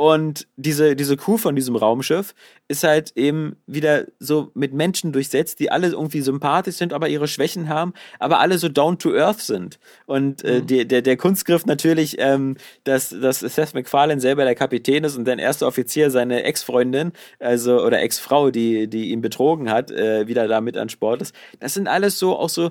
Und 0.00 0.46
diese, 0.54 0.94
diese 0.94 1.16
Crew 1.16 1.38
von 1.38 1.56
diesem 1.56 1.74
Raumschiff 1.74 2.32
ist 2.68 2.84
halt 2.84 3.16
eben 3.16 3.56
wieder 3.66 4.06
so 4.20 4.52
mit 4.54 4.72
Menschen 4.72 5.10
durchsetzt, 5.10 5.58
die 5.58 5.72
alle 5.72 5.88
irgendwie 5.88 6.20
sympathisch 6.20 6.76
sind, 6.76 6.92
aber 6.92 7.08
ihre 7.08 7.26
Schwächen 7.26 7.68
haben, 7.68 7.92
aber 8.20 8.38
alle 8.38 8.58
so 8.58 8.68
down 8.68 9.00
to 9.00 9.12
earth 9.12 9.40
sind. 9.40 9.80
Und 10.06 10.44
äh, 10.44 10.62
die, 10.62 10.86
der, 10.86 11.02
der 11.02 11.16
Kunstgriff 11.16 11.66
natürlich, 11.66 12.14
ähm, 12.20 12.56
dass, 12.84 13.08
dass 13.08 13.40
Seth 13.40 13.74
MacFarlane 13.74 14.20
selber 14.20 14.44
der 14.44 14.54
Kapitän 14.54 15.02
ist 15.02 15.16
und 15.16 15.24
dein 15.24 15.40
erster 15.40 15.66
Offizier 15.66 16.12
seine 16.12 16.44
Ex-Freundin, 16.44 17.10
also 17.40 17.84
oder 17.84 18.00
Ex-Frau, 18.00 18.52
die, 18.52 18.86
die 18.86 19.10
ihn 19.10 19.20
betrogen 19.20 19.68
hat, 19.68 19.90
äh, 19.90 20.28
wieder 20.28 20.46
da 20.46 20.60
mit 20.60 20.76
an 20.76 20.90
Sport 20.90 21.22
ist. 21.22 21.34
Das 21.58 21.74
sind 21.74 21.88
alles 21.88 22.20
so, 22.20 22.38
auch 22.38 22.50
so, 22.50 22.70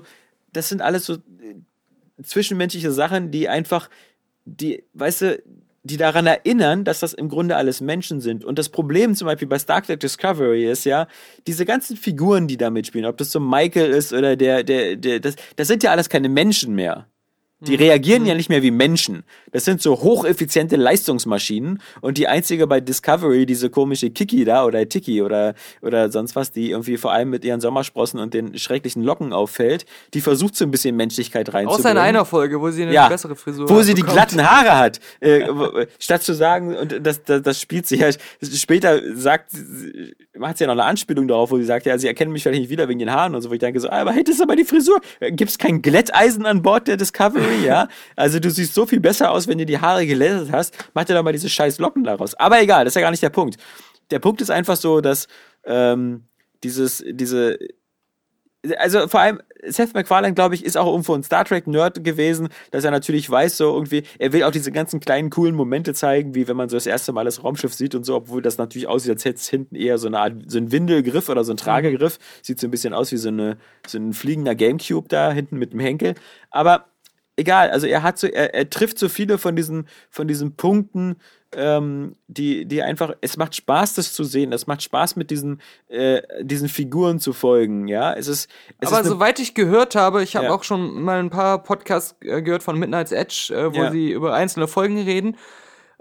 das 0.54 0.70
sind 0.70 0.80
alles 0.80 1.04
so 1.04 1.16
äh, 1.16 2.22
zwischenmenschliche 2.22 2.90
Sachen, 2.90 3.30
die 3.30 3.50
einfach, 3.50 3.90
die, 4.46 4.82
weißt 4.94 5.20
du, 5.20 5.42
die 5.82 5.96
daran 5.96 6.26
erinnern, 6.26 6.84
dass 6.84 7.00
das 7.00 7.12
im 7.12 7.28
Grunde 7.28 7.56
alles 7.56 7.80
Menschen 7.80 8.20
sind. 8.20 8.44
Und 8.44 8.58
das 8.58 8.68
Problem 8.68 9.14
zum 9.14 9.26
Beispiel 9.26 9.48
bei 9.48 9.58
Star 9.58 9.82
Trek 9.82 10.00
Discovery 10.00 10.70
ist 10.70 10.84
ja, 10.84 11.06
diese 11.46 11.64
ganzen 11.64 11.96
Figuren, 11.96 12.48
die 12.48 12.56
da 12.56 12.70
mitspielen, 12.70 13.06
ob 13.06 13.16
das 13.16 13.30
so 13.30 13.40
Michael 13.40 13.90
ist 13.90 14.12
oder 14.12 14.36
der, 14.36 14.64
der, 14.64 14.96
der, 14.96 15.20
das, 15.20 15.36
das 15.56 15.68
sind 15.68 15.82
ja 15.82 15.90
alles 15.90 16.08
keine 16.08 16.28
Menschen 16.28 16.74
mehr. 16.74 17.06
Die 17.60 17.74
reagieren 17.74 18.24
ja 18.24 18.34
nicht 18.36 18.48
mehr 18.48 18.62
wie 18.62 18.70
Menschen. 18.70 19.24
Das 19.50 19.64
sind 19.64 19.82
so 19.82 20.00
hocheffiziente 20.00 20.76
Leistungsmaschinen 20.76 21.80
und 22.00 22.16
die 22.16 22.28
einzige 22.28 22.68
bei 22.68 22.80
Discovery, 22.80 23.46
diese 23.46 23.68
komische 23.68 24.10
Kiki 24.10 24.44
da 24.44 24.64
oder 24.64 24.88
Tiki 24.88 25.22
oder, 25.22 25.54
oder 25.82 26.10
sonst 26.12 26.36
was, 26.36 26.52
die 26.52 26.70
irgendwie 26.70 26.96
vor 26.98 27.10
allem 27.12 27.30
mit 27.30 27.44
ihren 27.44 27.60
Sommersprossen 27.60 28.20
und 28.20 28.32
den 28.32 28.56
schrecklichen 28.58 29.02
Locken 29.02 29.32
auffällt, 29.32 29.86
die 30.14 30.20
versucht 30.20 30.54
so 30.54 30.64
ein 30.64 30.70
bisschen 30.70 30.94
Menschlichkeit 30.96 31.48
reinzubringen. 31.52 31.80
außer 31.80 31.90
in 31.90 31.98
einer 31.98 32.24
Folge, 32.24 32.60
wo 32.60 32.70
sie 32.70 32.82
eine 32.82 32.92
Ja, 32.92 33.08
bessere 33.08 33.34
Frisur 33.34 33.68
wo 33.68 33.82
sie 33.82 33.94
die 33.94 34.02
bekommt. 34.02 34.14
glatten 34.14 34.48
Haare 34.48 34.78
hat. 34.78 35.00
Äh, 35.18 35.44
statt 35.98 36.22
zu 36.22 36.34
sagen, 36.34 36.76
und 36.76 37.04
das, 37.04 37.24
das, 37.24 37.42
das 37.42 37.60
spielt 37.60 37.86
sie 37.88 37.96
ja, 37.96 38.10
später 38.42 39.00
sagt, 39.16 39.50
sie- 39.50 40.14
macht 40.38 40.58
sie 40.58 40.64
ja 40.64 40.68
noch 40.68 40.74
eine 40.80 40.84
Anspielung 40.84 41.26
darauf, 41.26 41.50
wo 41.50 41.56
sie 41.58 41.64
sagt, 41.64 41.86
ja, 41.86 41.98
sie 41.98 42.06
erkennen 42.06 42.30
mich 42.30 42.44
vielleicht 42.44 42.60
nicht 42.60 42.70
wieder 42.70 42.86
wegen 42.88 43.00
den 43.00 43.10
Haaren 43.10 43.34
und 43.34 43.42
so, 43.42 43.50
wo 43.50 43.54
ich 43.54 43.58
denke 43.58 43.80
so, 43.80 43.90
aber 43.90 44.12
hättest 44.12 44.38
du 44.38 44.44
aber 44.44 44.54
die 44.54 44.64
Frisur, 44.64 45.00
gibt 45.32 45.50
es 45.50 45.58
kein 45.58 45.82
Glätteisen 45.82 46.46
an 46.46 46.62
Bord 46.62 46.86
der 46.86 46.96
Discovery, 46.96 47.47
ja? 47.64 47.88
Also 48.16 48.38
du 48.40 48.50
siehst 48.50 48.74
so 48.74 48.86
viel 48.86 49.00
besser 49.00 49.30
aus, 49.30 49.48
wenn 49.48 49.58
du 49.58 49.66
die 49.66 49.80
Haare 49.80 50.06
gelättet 50.06 50.50
hast, 50.52 50.76
mach 50.94 51.04
dir 51.04 51.14
doch 51.14 51.22
mal 51.22 51.32
diese 51.32 51.48
scheiß 51.48 51.78
Locken 51.78 52.04
daraus. 52.04 52.34
Aber 52.34 52.60
egal, 52.60 52.84
das 52.84 52.92
ist 52.92 52.96
ja 52.96 53.02
gar 53.02 53.10
nicht 53.10 53.22
der 53.22 53.30
Punkt. 53.30 53.56
Der 54.10 54.18
Punkt 54.18 54.40
ist 54.40 54.50
einfach 54.50 54.76
so, 54.76 55.00
dass 55.00 55.28
ähm, 55.64 56.24
dieses, 56.62 57.04
diese 57.06 57.58
also 58.76 59.06
vor 59.06 59.20
allem 59.20 59.40
Seth 59.66 59.94
MacFarlane, 59.94 60.34
glaube 60.34 60.54
ich, 60.54 60.64
ist 60.64 60.76
auch 60.76 60.86
irgendwo 60.86 61.14
ein 61.14 61.22
Star 61.22 61.44
Trek 61.44 61.66
Nerd 61.66 62.02
gewesen, 62.04 62.48
dass 62.70 62.84
er 62.84 62.90
natürlich 62.90 63.28
weiß, 63.28 63.56
so 63.56 63.72
irgendwie, 63.72 64.02
er 64.18 64.32
will 64.32 64.44
auch 64.44 64.50
diese 64.50 64.72
ganzen 64.72 65.00
kleinen 65.00 65.30
coolen 65.30 65.54
Momente 65.54 65.94
zeigen, 65.94 66.34
wie 66.34 66.48
wenn 66.48 66.56
man 66.56 66.68
so 66.68 66.76
das 66.76 66.86
erste 66.86 67.12
Mal 67.12 67.24
das 67.24 67.42
Raumschiff 67.42 67.74
sieht 67.74 67.94
und 67.94 68.04
so, 68.04 68.16
obwohl 68.16 68.42
das 68.42 68.58
natürlich 68.58 68.88
aussieht, 68.88 69.12
als 69.12 69.24
hätte 69.24 69.36
es 69.36 69.48
hinten 69.48 69.74
eher 69.74 69.98
so 69.98 70.06
eine 70.08 70.18
Art, 70.18 70.34
so 70.46 70.58
ein 70.58 70.72
Windelgriff 70.72 71.28
oder 71.28 71.44
so 71.44 71.52
ein 71.52 71.56
Tragegriff. 71.56 72.18
Sieht 72.42 72.60
so 72.60 72.66
ein 72.66 72.70
bisschen 72.70 72.94
aus 72.94 73.12
wie 73.12 73.16
so, 73.16 73.28
eine, 73.28 73.58
so 73.86 73.98
ein 73.98 74.12
fliegender 74.12 74.54
Gamecube 74.54 75.08
da 75.08 75.32
hinten 75.32 75.58
mit 75.58 75.72
dem 75.72 75.80
Henkel. 75.80 76.14
Aber 76.50 76.86
egal, 77.38 77.70
also 77.70 77.86
er 77.86 78.02
hat 78.02 78.18
so, 78.18 78.26
er, 78.26 78.54
er 78.54 78.68
trifft 78.68 78.98
so 78.98 79.08
viele 79.08 79.38
von 79.38 79.56
diesen, 79.56 79.88
von 80.10 80.28
diesen 80.28 80.54
Punkten, 80.56 81.16
ähm, 81.56 82.14
die, 82.26 82.66
die 82.66 82.82
einfach, 82.82 83.14
es 83.22 83.38
macht 83.38 83.54
Spaß, 83.54 83.94
das 83.94 84.12
zu 84.12 84.22
sehen. 84.24 84.52
Es 84.52 84.66
macht 84.66 84.82
Spaß, 84.82 85.16
mit 85.16 85.30
diesen, 85.30 85.62
äh, 85.88 86.20
diesen 86.42 86.68
Figuren 86.68 87.20
zu 87.20 87.32
folgen, 87.32 87.88
ja. 87.88 88.12
Es 88.12 88.28
ist, 88.28 88.50
es 88.80 88.92
Aber 88.92 89.00
ist 89.00 89.08
soweit 89.08 89.38
ich 89.38 89.54
gehört 89.54 89.94
habe, 89.94 90.22
ich 90.22 90.36
habe 90.36 90.46
Ja. 90.46 90.52
auch 90.52 90.62
schon 90.62 91.00
mal 91.02 91.18
ein 91.18 91.30
paar 91.30 91.62
Podcasts 91.62 92.16
äh, 92.20 92.42
gehört 92.42 92.62
von 92.62 92.78
Midnight's 92.78 93.12
Edge, 93.12 93.54
äh, 93.54 93.72
wo 93.74 93.84
Ja. 93.84 93.90
sie 93.90 94.10
über 94.12 94.34
einzelne 94.34 94.68
Folgen 94.68 94.98
reden. 95.00 95.36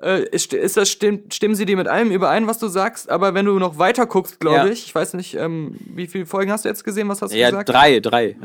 Äh, 0.01 0.25
ist, 0.29 0.53
ist 0.53 0.75
das, 0.77 0.89
stimmt, 0.91 1.33
stimmen 1.33 1.55
sie 1.55 1.65
dir 1.65 1.77
mit 1.77 1.87
allem 1.87 2.11
überein, 2.11 2.45
was 2.45 2.59
du 2.59 2.67
sagst? 2.67 3.09
Aber 3.09 3.33
wenn 3.33 3.45
du 3.45 3.57
noch 3.57 3.79
weiter 3.79 4.05
guckst, 4.05 4.39
glaube 4.41 4.57
Ja. 4.57 4.65
ich, 4.67 4.85
ich 4.85 4.93
weiß 4.93 5.13
nicht, 5.13 5.33
ähm, 5.35 5.75
wie 5.95 6.07
viele 6.07 6.25
Folgen 6.25 6.51
hast 6.51 6.65
du 6.65 6.69
jetzt 6.69 6.83
gesehen? 6.83 7.07
Was 7.07 7.21
hast 7.21 7.33
du 7.33 7.37
ja, 7.37 7.49
gesagt? 7.49 7.69
drei, 7.69 7.99
drei, 8.01 8.35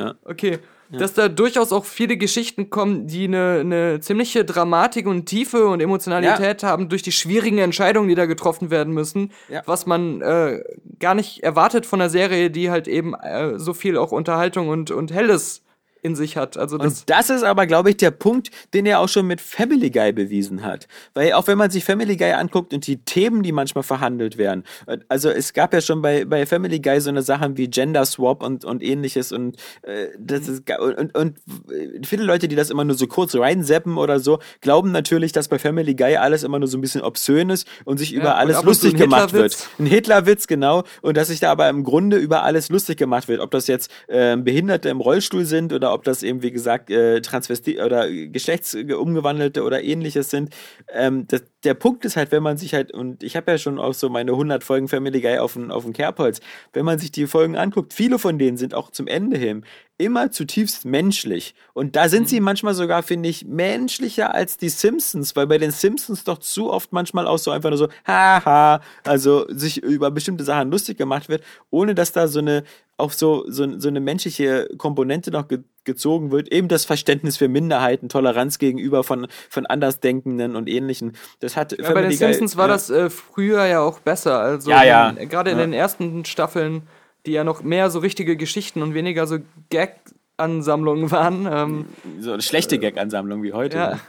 ja. 0.93 0.99
Dass 0.99 1.15
da 1.15 1.29
durchaus 1.29 1.73
auch 1.73 1.85
viele 1.85 2.17
Geschichten 2.17 2.71
kommen, 2.71 3.07
die 3.07 3.25
eine, 3.25 3.59
eine 3.61 4.01
ziemliche 4.01 4.45
Dramatik 4.45 5.07
und 5.07 5.27
Tiefe 5.27 5.67
und 5.67 5.81
Emotionalität 5.81 6.63
haben 6.63 6.89
durch 6.89 7.03
die 7.03 7.13
schwierigen 7.13 7.59
Entscheidungen, 7.59 8.09
die 8.09 8.15
da 8.15 8.27
getroffen 8.27 8.71
werden 8.71 8.93
müssen, 8.95 9.31
Ja. 9.49 9.63
was 9.67 9.87
man 9.87 10.21
äh, 10.21 10.63
gar 11.01 11.15
nicht 11.15 11.43
erwartet 11.43 11.87
von 11.87 12.01
einer 12.01 12.11
Serie, 12.11 12.51
die 12.51 12.71
halt 12.71 12.87
eben 12.89 13.15
äh, 13.15 13.59
so 13.59 13.75
viel 13.75 13.97
auch 13.97 14.13
Unterhaltung 14.13 14.69
und, 14.69 14.91
und 14.91 15.13
Helles 15.13 15.63
in 16.03 16.17
sich 16.17 16.37
hat. 16.37 16.57
Also 16.57 16.79
das, 16.79 17.01
Und 17.01 17.11
das 17.11 17.31
ist 17.31 17.45
aber, 17.45 17.67
glaube 17.67 17.91
ich, 17.91 17.97
der 17.97 18.11
Punkt, 18.11 18.51
den 18.75 18.87
er 18.87 18.99
auch 18.99 19.09
schon 19.09 19.27
mit 19.27 19.41
Family 19.41 19.91
Guy 19.91 20.13
bewiesen 20.13 20.65
hat. 20.65 20.89
Weil 21.15 21.33
auch 21.33 21.47
wenn 21.47 21.57
man 21.57 21.71
sich 21.71 21.85
Family 21.85 22.17
Guy 22.17 22.33
anguckt 22.33 22.75
und 22.75 22.87
die 22.87 22.99
Themen, 22.99 23.43
die 23.43 23.53
manchmal 23.53 23.85
verhandelt 23.85 24.37
werden, 24.37 24.65
äh, 24.87 24.99
also 25.09 25.31
es 25.31 25.53
gab 25.53 25.73
ja 25.73 25.81
schon 25.81 26.03
bei, 26.03 26.25
bei 26.25 26.45
Family 26.45 26.81
Guy 26.81 27.01
so 27.01 27.11
eine 27.11 27.23
Sachen 27.23 27.57
wie 27.57 27.69
Gender 27.69 28.05
Swap 28.05 28.43
und, 28.43 28.65
und 28.65 28.83
ähnliches 28.83 29.31
und 29.31 29.57
äh, 29.83 30.09
das 30.19 30.49
ist 30.49 30.63
und, 30.79 31.15
und, 31.15 31.15
und 31.15 32.07
viele 32.07 32.25
Leute, 32.25 32.49
die 32.49 32.57
das 32.57 32.71
immer 32.71 32.85
nur 32.85 32.97
so 32.97 33.07
kurz 33.07 33.35
reinseppen 33.37 33.97
oder 33.97 34.19
so, 34.19 34.41
glauben 34.61 34.91
natürlich, 34.91 35.33
dass 35.33 35.49
bei 35.49 35.59
Family 35.59 35.95
Guy 35.95 36.17
alles 36.17 36.43
immer 36.43 36.59
nur 36.59 36.69
so 36.69 36.79
ein 36.79 36.81
bisschen 36.81 37.03
obszön 37.03 37.49
ist 37.51 37.69
und 37.85 37.99
sich 37.99 38.13
über 38.13 38.33
und 38.33 38.39
alles 38.39 38.63
lustig 38.63 38.97
gemacht 38.97 39.33
wird. 39.33 39.53
Hitlerwitz. 39.53 39.69
Ein 39.79 39.87
Hitlerwitz, 39.87 40.47
genau. 40.49 40.83
Und 41.01 41.17
dass 41.17 41.29
sich 41.29 41.41
da 41.41 41.53
aber 41.53 41.69
im 41.69 41.85
Grunde 41.85 42.17
über 42.17 42.43
alles 42.43 42.71
lustig 42.71 42.99
gemacht 42.99 43.29
wird. 43.29 43.41
Ob 43.41 43.51
das 43.53 43.67
jetzt 43.69 43.91
ähm, 44.09 44.45
Behinderte 44.45 44.89
im 44.89 45.01
Rollstuhl 45.01 45.45
sind 45.45 45.73
oder 45.73 45.92
oder 45.93 45.95
ob 45.95 46.05
das 46.05 46.23
eben, 46.23 46.43
wie 46.43 46.51
gesagt, 46.51 46.91
äh, 46.91 47.21
Transvesti 47.21 47.81
oder 47.81 48.09
Geschlechtsumgewandelte 48.11 49.63
oder 49.63 49.83
ähnliches 49.83 50.31
sind. 50.31 50.55
Ähm, 50.93 51.27
das, 51.29 51.43
der 51.65 51.75
Punkt 51.75 52.05
ist 52.05 52.17
halt, 52.17 52.33
wenn 52.33 52.43
man 52.43 52.57
sich 52.57 52.75
halt, 52.75 52.93
und 52.93 53.23
ich 53.23 53.37
habe 53.37 53.53
ja 53.53 53.59
schon 53.59 53.79
auch 53.79 53.95
so 53.95 54.09
meine 54.09 54.33
100 54.33 54.65
Folgen 54.65 54.89
Family 54.89 55.21
Guy 55.21 55.39
auf 55.39 55.53
dem, 55.55 55.71
auf 55.71 55.85
dem 55.85 55.93
Kerbholz, 55.93 56.41
wenn 56.73 56.85
man 56.85 56.99
sich 56.99 57.13
die 57.13 57.27
Folgen 57.27 57.57
anguckt, 57.57 57.93
viele 57.93 58.19
von 58.19 58.39
denen 58.39 58.57
sind 58.57 58.75
auch 58.75 58.91
zum 58.91 59.07
Ende 59.07 59.37
hin 59.39 59.65
immer 59.99 60.33
zutiefst 60.33 60.85
menschlich. 60.85 61.55
Und 61.75 61.95
da 61.95 62.09
sind 62.09 62.29
sie 62.29 62.41
Mhm. 62.41 62.47
manchmal 62.47 62.75
sogar, 62.75 63.05
finde 63.05 63.29
ich, 63.29 63.45
menschlicher 63.45 64.35
als 64.35 64.57
die 64.57 64.69
Simpsons, 64.71 65.37
weil 65.37 65.47
bei 65.47 65.59
den 65.59 65.71
Simpsons 65.71 66.25
doch 66.25 66.39
zu 66.39 66.71
oft 66.73 66.93
manchmal 66.93 67.29
auch 67.29 67.39
so 67.39 67.53
einfach 67.53 67.69
nur 67.71 67.79
so, 67.79 67.89
haha, 68.05 68.81
also 69.05 69.47
sich 69.49 69.81
über 69.81 70.11
bestimmte 70.11 70.43
Sachen 70.43 70.73
lustig 70.73 70.99
gemacht 70.99 71.29
wird, 71.29 71.45
ohne 71.71 71.95
dass 71.95 72.11
da 72.11 72.27
so 72.27 72.41
eine, 72.41 72.65
auch 73.03 73.13
so, 73.13 73.45
so, 73.49 73.79
so 73.79 73.89
eine 73.89 74.01
menschliche 74.01 74.69
Komponente 74.79 75.31
noch 75.31 75.49
ge 75.49 75.61
gezogen 75.85 76.31
wird. 76.31 76.53
Eben 76.53 76.69
das 76.69 76.85
Verständnis 76.85 77.37
für 77.37 77.49
Minderheiten, 77.49 78.09
Toleranz 78.09 78.61
gegenüber 78.61 79.03
von, 79.03 79.27
von 79.51 79.67
Andersdenkenden 79.67 80.55
und 80.55 80.69
Ähnlichen. 80.69 81.17
Das 81.41 81.57
hat 81.57 81.77
Ja, 81.77 81.93
bei 81.93 82.03
den 82.03 82.13
Simpsons 82.13 82.57
war 82.57 82.69
ja. 82.69 82.75
das 82.75 82.89
äh, 82.89 83.11
früher 83.11 83.67
ja 83.67 83.81
auch 83.81 83.99
besser. 83.99 84.39
Also 84.39 84.71
Ja, 84.71 84.85
ja. 84.85 85.11
gerade 85.11 85.51
in 85.51 85.59
den 85.59 85.73
ersten 85.73 86.25
Staffeln, 86.25 86.83
die 87.27 87.33
ja 87.33 87.43
noch 87.43 87.65
mehr 87.65 87.91
so 87.91 87.99
richtige 87.99 88.37
Geschichten 88.37 88.81
und 88.81 88.95
weniger 88.95 89.27
so 89.27 89.39
Gag-Ansammlungen 89.71 91.11
waren. 91.11 91.49
Ähm, 91.51 91.87
so 92.21 92.33
eine 92.33 92.43
schlechte 92.43 92.79
Gag-Ansammlung 92.79 93.43
wie 93.43 93.53
heute. 93.53 93.77
Ja. 93.77 94.01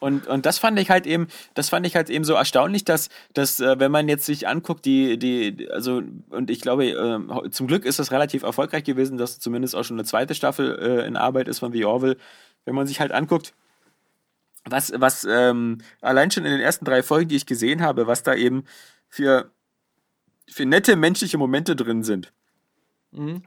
Und, 0.00 0.26
und 0.26 0.46
das 0.46 0.58
fand 0.58 0.78
ich 0.78 0.90
halt 0.90 1.06
eben, 1.06 1.28
das 1.54 1.68
fand 1.68 1.86
ich 1.86 1.94
halt 1.94 2.08
eben 2.10 2.24
so 2.24 2.32
erstaunlich, 2.34 2.84
dass, 2.84 3.10
dass 3.34 3.60
äh, 3.60 3.78
wenn 3.78 3.92
man 3.92 4.08
jetzt 4.08 4.24
sich 4.26 4.48
anguckt, 4.48 4.84
die, 4.86 5.18
die, 5.18 5.70
also, 5.70 6.02
und 6.30 6.50
ich 6.50 6.62
glaube, 6.62 7.26
ho- 7.30 7.48
zum 7.48 7.66
Glück 7.66 7.84
ist 7.84 7.98
das 7.98 8.10
relativ 8.10 8.42
erfolgreich 8.42 8.84
gewesen, 8.84 9.18
dass 9.18 9.38
zumindest 9.38 9.76
auch 9.76 9.84
schon 9.84 9.96
eine 9.98 10.06
zweite 10.06 10.34
Staffel 10.34 10.78
äh, 10.78 11.06
in 11.06 11.16
Arbeit 11.16 11.48
ist 11.48 11.58
von 11.58 11.72
The 11.72 11.84
Orville. 11.84 12.16
Wenn 12.64 12.74
man 12.74 12.86
sich 12.86 12.98
halt 12.98 13.12
anguckt, 13.12 13.52
was, 14.64 14.92
was 14.96 15.26
ähm, 15.28 15.78
allein 16.00 16.30
schon 16.30 16.44
in 16.44 16.52
den 16.52 16.60
ersten 16.60 16.84
drei 16.84 17.02
Folgen, 17.02 17.28
die 17.28 17.36
ich 17.36 17.46
gesehen 17.46 17.82
habe, 17.82 18.06
was 18.06 18.22
da 18.22 18.34
eben 18.34 18.64
für, 19.08 19.50
für 20.48 20.64
nette 20.66 20.96
menschliche 20.96 21.38
Momente 21.38 21.76
drin 21.76 22.02
sind. 22.04 22.32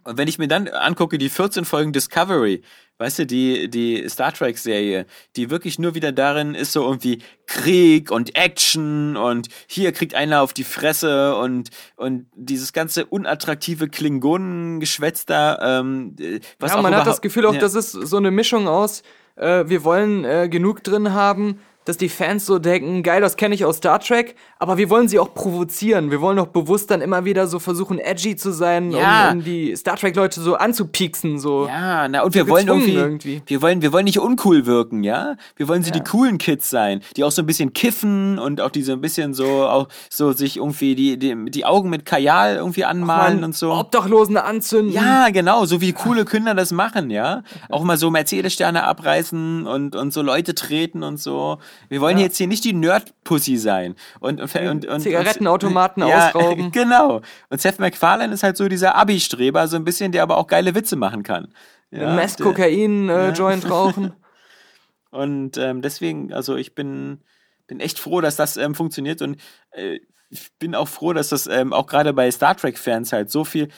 Und 0.03 0.17
wenn 0.17 0.27
ich 0.27 0.39
mir 0.39 0.47
dann 0.47 0.67
angucke, 0.67 1.17
die 1.17 1.29
14 1.29 1.63
Folgen 1.63 1.93
Discovery, 1.93 2.63
weißt 2.97 3.19
du, 3.19 3.25
die, 3.25 3.69
die 3.69 4.07
Star 4.09 4.33
Trek-Serie, 4.33 5.05
die 5.35 5.49
wirklich 5.49 5.79
nur 5.79 5.95
wieder 5.95 6.11
darin 6.11 6.53
ist, 6.53 6.73
so 6.73 6.83
irgendwie 6.83 7.21
Krieg 7.47 8.11
und 8.11 8.35
Action 8.35 9.15
und 9.15 9.47
hier 9.67 9.93
kriegt 9.93 10.15
einer 10.15 10.41
auf 10.41 10.53
die 10.53 10.63
Fresse 10.63 11.35
und, 11.37 11.69
und 11.95 12.27
dieses 12.35 12.73
ganze 12.73 13.05
unattraktive 13.05 13.87
Klingonengeschwätz 13.87 15.25
da, 15.25 15.79
ähm, 15.79 16.15
äh, 16.19 16.39
was 16.59 16.73
ja, 16.73 16.81
man 16.81 16.95
hat 16.95 17.07
das 17.07 17.21
Gefühl 17.21 17.45
auch, 17.45 17.53
ja. 17.53 17.59
das 17.59 17.75
ist 17.75 17.91
so 17.91 18.17
eine 18.17 18.31
Mischung 18.31 18.67
aus, 18.67 19.01
äh, 19.35 19.63
wir 19.67 19.83
wollen 19.83 20.25
äh, 20.25 20.49
genug 20.49 20.83
drin 20.83 21.13
haben, 21.13 21.59
dass 21.85 21.97
die 21.97 22.09
Fans 22.09 22.45
so 22.45 22.59
denken, 22.59 23.03
geil, 23.03 23.21
das 23.21 23.35
kenne 23.37 23.55
ich 23.55 23.65
aus 23.65 23.77
Star 23.77 23.99
Trek, 23.99 24.35
aber 24.59 24.77
wir 24.77 24.89
wollen 24.89 25.07
sie 25.07 25.19
auch 25.19 25.33
provozieren. 25.33 26.11
Wir 26.11 26.21
wollen 26.21 26.39
auch 26.39 26.47
bewusst 26.47 26.89
dann 26.91 27.01
immer 27.01 27.25
wieder 27.25 27.47
so 27.47 27.59
versuchen, 27.59 27.99
edgy 27.99 28.35
zu 28.35 28.51
sein, 28.51 28.91
Ja. 28.91 29.29
um, 29.31 29.37
um 29.39 29.43
die 29.43 29.75
Star 29.75 29.97
Trek-Leute 29.97 30.39
so 30.41 30.55
anzupieksen. 30.55 31.39
So. 31.39 31.67
Ja, 31.67 32.07
na, 32.07 32.23
und 32.23 32.33
wir 32.35 32.47
wollen 32.47 32.67
irgendwie, 32.67 32.93
irgendwie. 32.93 33.41
wir 33.45 33.61
wollen, 33.61 33.81
wir 33.81 33.91
wollen 33.91 34.05
nicht 34.05 34.19
uncool 34.19 34.65
wirken, 34.65 35.03
ja? 35.03 35.35
Wir 35.55 35.67
wollen 35.67 35.83
sie 35.83 35.91
die 35.91 36.01
coolen 36.03 36.37
Kids 36.37 36.69
sein, 36.69 37.01
die 37.15 37.23
auch 37.23 37.31
so 37.31 37.41
ein 37.41 37.45
bisschen 37.45 37.73
kiffen 37.73 38.39
und 38.39 38.61
auch 38.61 38.69
die 38.69 38.81
so 38.83 38.93
ein 38.93 39.01
bisschen 39.01 39.33
so, 39.33 39.45
auch 39.67 39.87
so 40.09 40.31
sich 40.31 40.57
irgendwie 40.57 40.95
die, 40.95 41.17
die, 41.17 41.35
die 41.51 41.65
Augen 41.65 41.89
mit 41.89 42.05
Kajal 42.05 42.55
irgendwie 42.55 42.85
anmalen 42.85 43.43
und 43.43 43.55
so. 43.55 43.73
Obdachlosen 43.73 44.37
anzünden. 44.37 44.93
Ja, 44.93 45.29
genau, 45.29 45.65
so 45.65 45.81
wie 45.81 45.93
coole 45.93 46.25
Kinder 46.25 46.53
das 46.55 46.71
machen, 46.71 47.09
ja. 47.09 47.43
Auch 47.69 47.83
mal 47.83 47.97
so 47.97 48.09
Mercedes-Sterne 48.09 48.83
abreißen 48.83 49.67
und, 49.67 49.95
und 49.95 50.13
so 50.13 50.21
Leute 50.21 50.55
treten 50.55 51.03
und 51.03 51.17
so. 51.17 51.57
Wir 51.89 52.01
wollen 52.01 52.17
jetzt 52.17 52.37
hier 52.37 52.47
nicht 52.47 52.63
die 52.63 52.73
Nerd-Pussy 52.73 53.57
sein. 53.57 53.95
Und, 54.19 54.41
und, 54.41 54.55
und, 54.55 54.85
und 54.85 54.99
Zigarettenautomaten 54.99 56.07
ja, 56.07 56.29
ausrauben. 56.33 56.71
Genau. 56.71 57.21
Und 57.49 57.61
Seth 57.61 57.79
MacFarlane 57.79 58.33
ist 58.33 58.43
halt 58.43 58.57
so 58.57 58.67
dieser 58.67 58.95
Abi-Streber, 58.95 59.67
so 59.67 59.75
ein 59.75 59.83
bisschen, 59.83 60.11
der 60.11 60.23
aber 60.23 60.37
auch 60.37 60.47
geile 60.47 60.75
Witze 60.75 60.95
machen 60.95 61.23
kann. 61.23 61.53
Ja, 61.91 62.15
Mess 62.15 62.37
Kokain 62.37 63.09
äh, 63.09 63.31
Joint 63.31 63.69
rauchen. 63.69 64.13
und 65.11 65.57
ähm, 65.57 65.81
deswegen, 65.81 66.33
also 66.33 66.55
ich 66.55 66.73
bin, 66.73 67.19
bin 67.67 67.79
echt 67.79 67.99
froh, 67.99 68.21
dass 68.21 68.35
das 68.35 68.57
ähm, 68.57 68.73
funktioniert 68.73 69.21
und 69.21 69.39
äh, 69.71 69.99
ich 70.33 70.51
bin 70.57 70.73
auch 70.73 70.87
froh, 70.87 71.13
dass 71.13 71.29
das 71.29 71.45
ähm, 71.47 71.73
auch 71.73 71.85
gerade 71.85 72.11
bei 72.11 72.29
Star 72.31 72.57
Trek-Fans 72.57 73.13
halt 73.13 73.29
so 73.29 73.45
viel. 73.45 73.69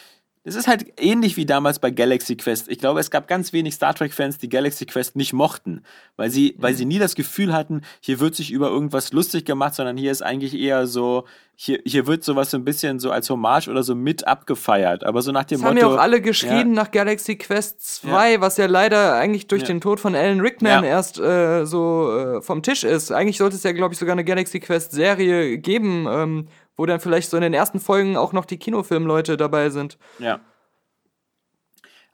Es 0.48 0.54
ist 0.54 0.68
halt 0.68 0.86
ähnlich 1.02 1.38
wie 1.38 1.46
damals 1.48 1.80
bei 1.80 1.90
Galaxy 1.90 2.36
Quest. 2.38 2.70
Ich 2.70 2.78
glaube, 2.78 3.00
es 3.00 3.10
gab 3.10 3.28
ganz 3.28 3.52
wenig 3.52 3.74
Star 3.74 3.96
Trek-Fans, 3.96 4.38
die 4.38 4.48
Galaxy 4.48 4.86
Quest 4.86 5.16
nicht 5.16 5.34
mochten, 5.34 5.82
weil 6.18 6.30
sie, 6.30 6.54
weil 6.60 6.76
sie 6.76 6.86
nie 6.86 7.00
das 7.00 7.16
Gefühl 7.16 7.52
hatten, 7.52 7.82
hier 8.00 8.20
wird 8.20 8.36
sich 8.36 8.52
über 8.52 8.70
irgendwas 8.70 9.12
lustig 9.12 9.44
gemacht, 9.46 9.74
sondern 9.74 9.98
hier 9.98 10.12
ist 10.12 10.22
eigentlich 10.22 10.54
eher 10.54 10.86
so, 10.86 11.26
hier, 11.56 11.80
hier 11.84 12.06
wird 12.06 12.24
sowas 12.24 12.52
so 12.52 12.58
ein 12.58 12.64
bisschen 12.64 13.00
so 13.00 13.10
als 13.10 13.28
Hommage 13.32 13.70
oder 13.70 13.82
so 13.82 13.96
mit 13.96 14.28
abgefeiert. 14.28 15.04
Aber 15.04 15.24
so 15.24 15.32
nach 15.32 15.46
dem 15.46 15.58
Das 15.62 15.66
haben 15.68 15.76
Motto. 15.78 15.88
ja 15.90 15.96
auch 15.96 16.00
alle 16.00 16.22
geschrien 16.22 16.74
nach 16.74 16.92
Galaxy 16.92 17.38
Quest 17.38 17.82
2, 18.02 18.40
was 18.40 18.58
ja 18.58 18.68
leider 18.68 19.16
eigentlich 19.16 19.48
durch 19.48 19.64
Ja. 19.64 19.68
den 19.70 19.82
Tod 19.82 20.00
von 20.00 20.14
Alan 20.14 20.42
Rickman 20.42 20.84
Ja. 20.84 20.90
erst 20.90 21.18
äh, 21.20 21.66
so 21.66 22.16
äh, 22.16 22.42
vom 22.44 22.62
Tisch 22.62 22.84
ist. 22.84 23.12
Eigentlich 23.12 23.38
sollte 23.40 23.56
es 23.56 23.64
ja, 23.64 23.72
glaube 23.72 23.94
ich, 23.96 24.00
sogar 24.00 24.14
eine 24.14 24.24
Galaxy 24.24 24.60
Quest 24.60 24.92
Serie 24.92 25.58
geben, 25.58 26.06
ähm, 26.08 26.48
wo 26.78 26.86
dann 26.86 27.00
vielleicht 27.00 27.30
so 27.30 27.38
in 27.38 27.44
den 27.44 27.54
ersten 27.54 27.80
Folgen 27.80 28.18
auch 28.18 28.34
noch 28.34 28.46
die 28.46 28.58
Kinofilmleute 28.58 29.38
dabei 29.38 29.70
sind. 29.70 29.98
Ja. 30.20 30.40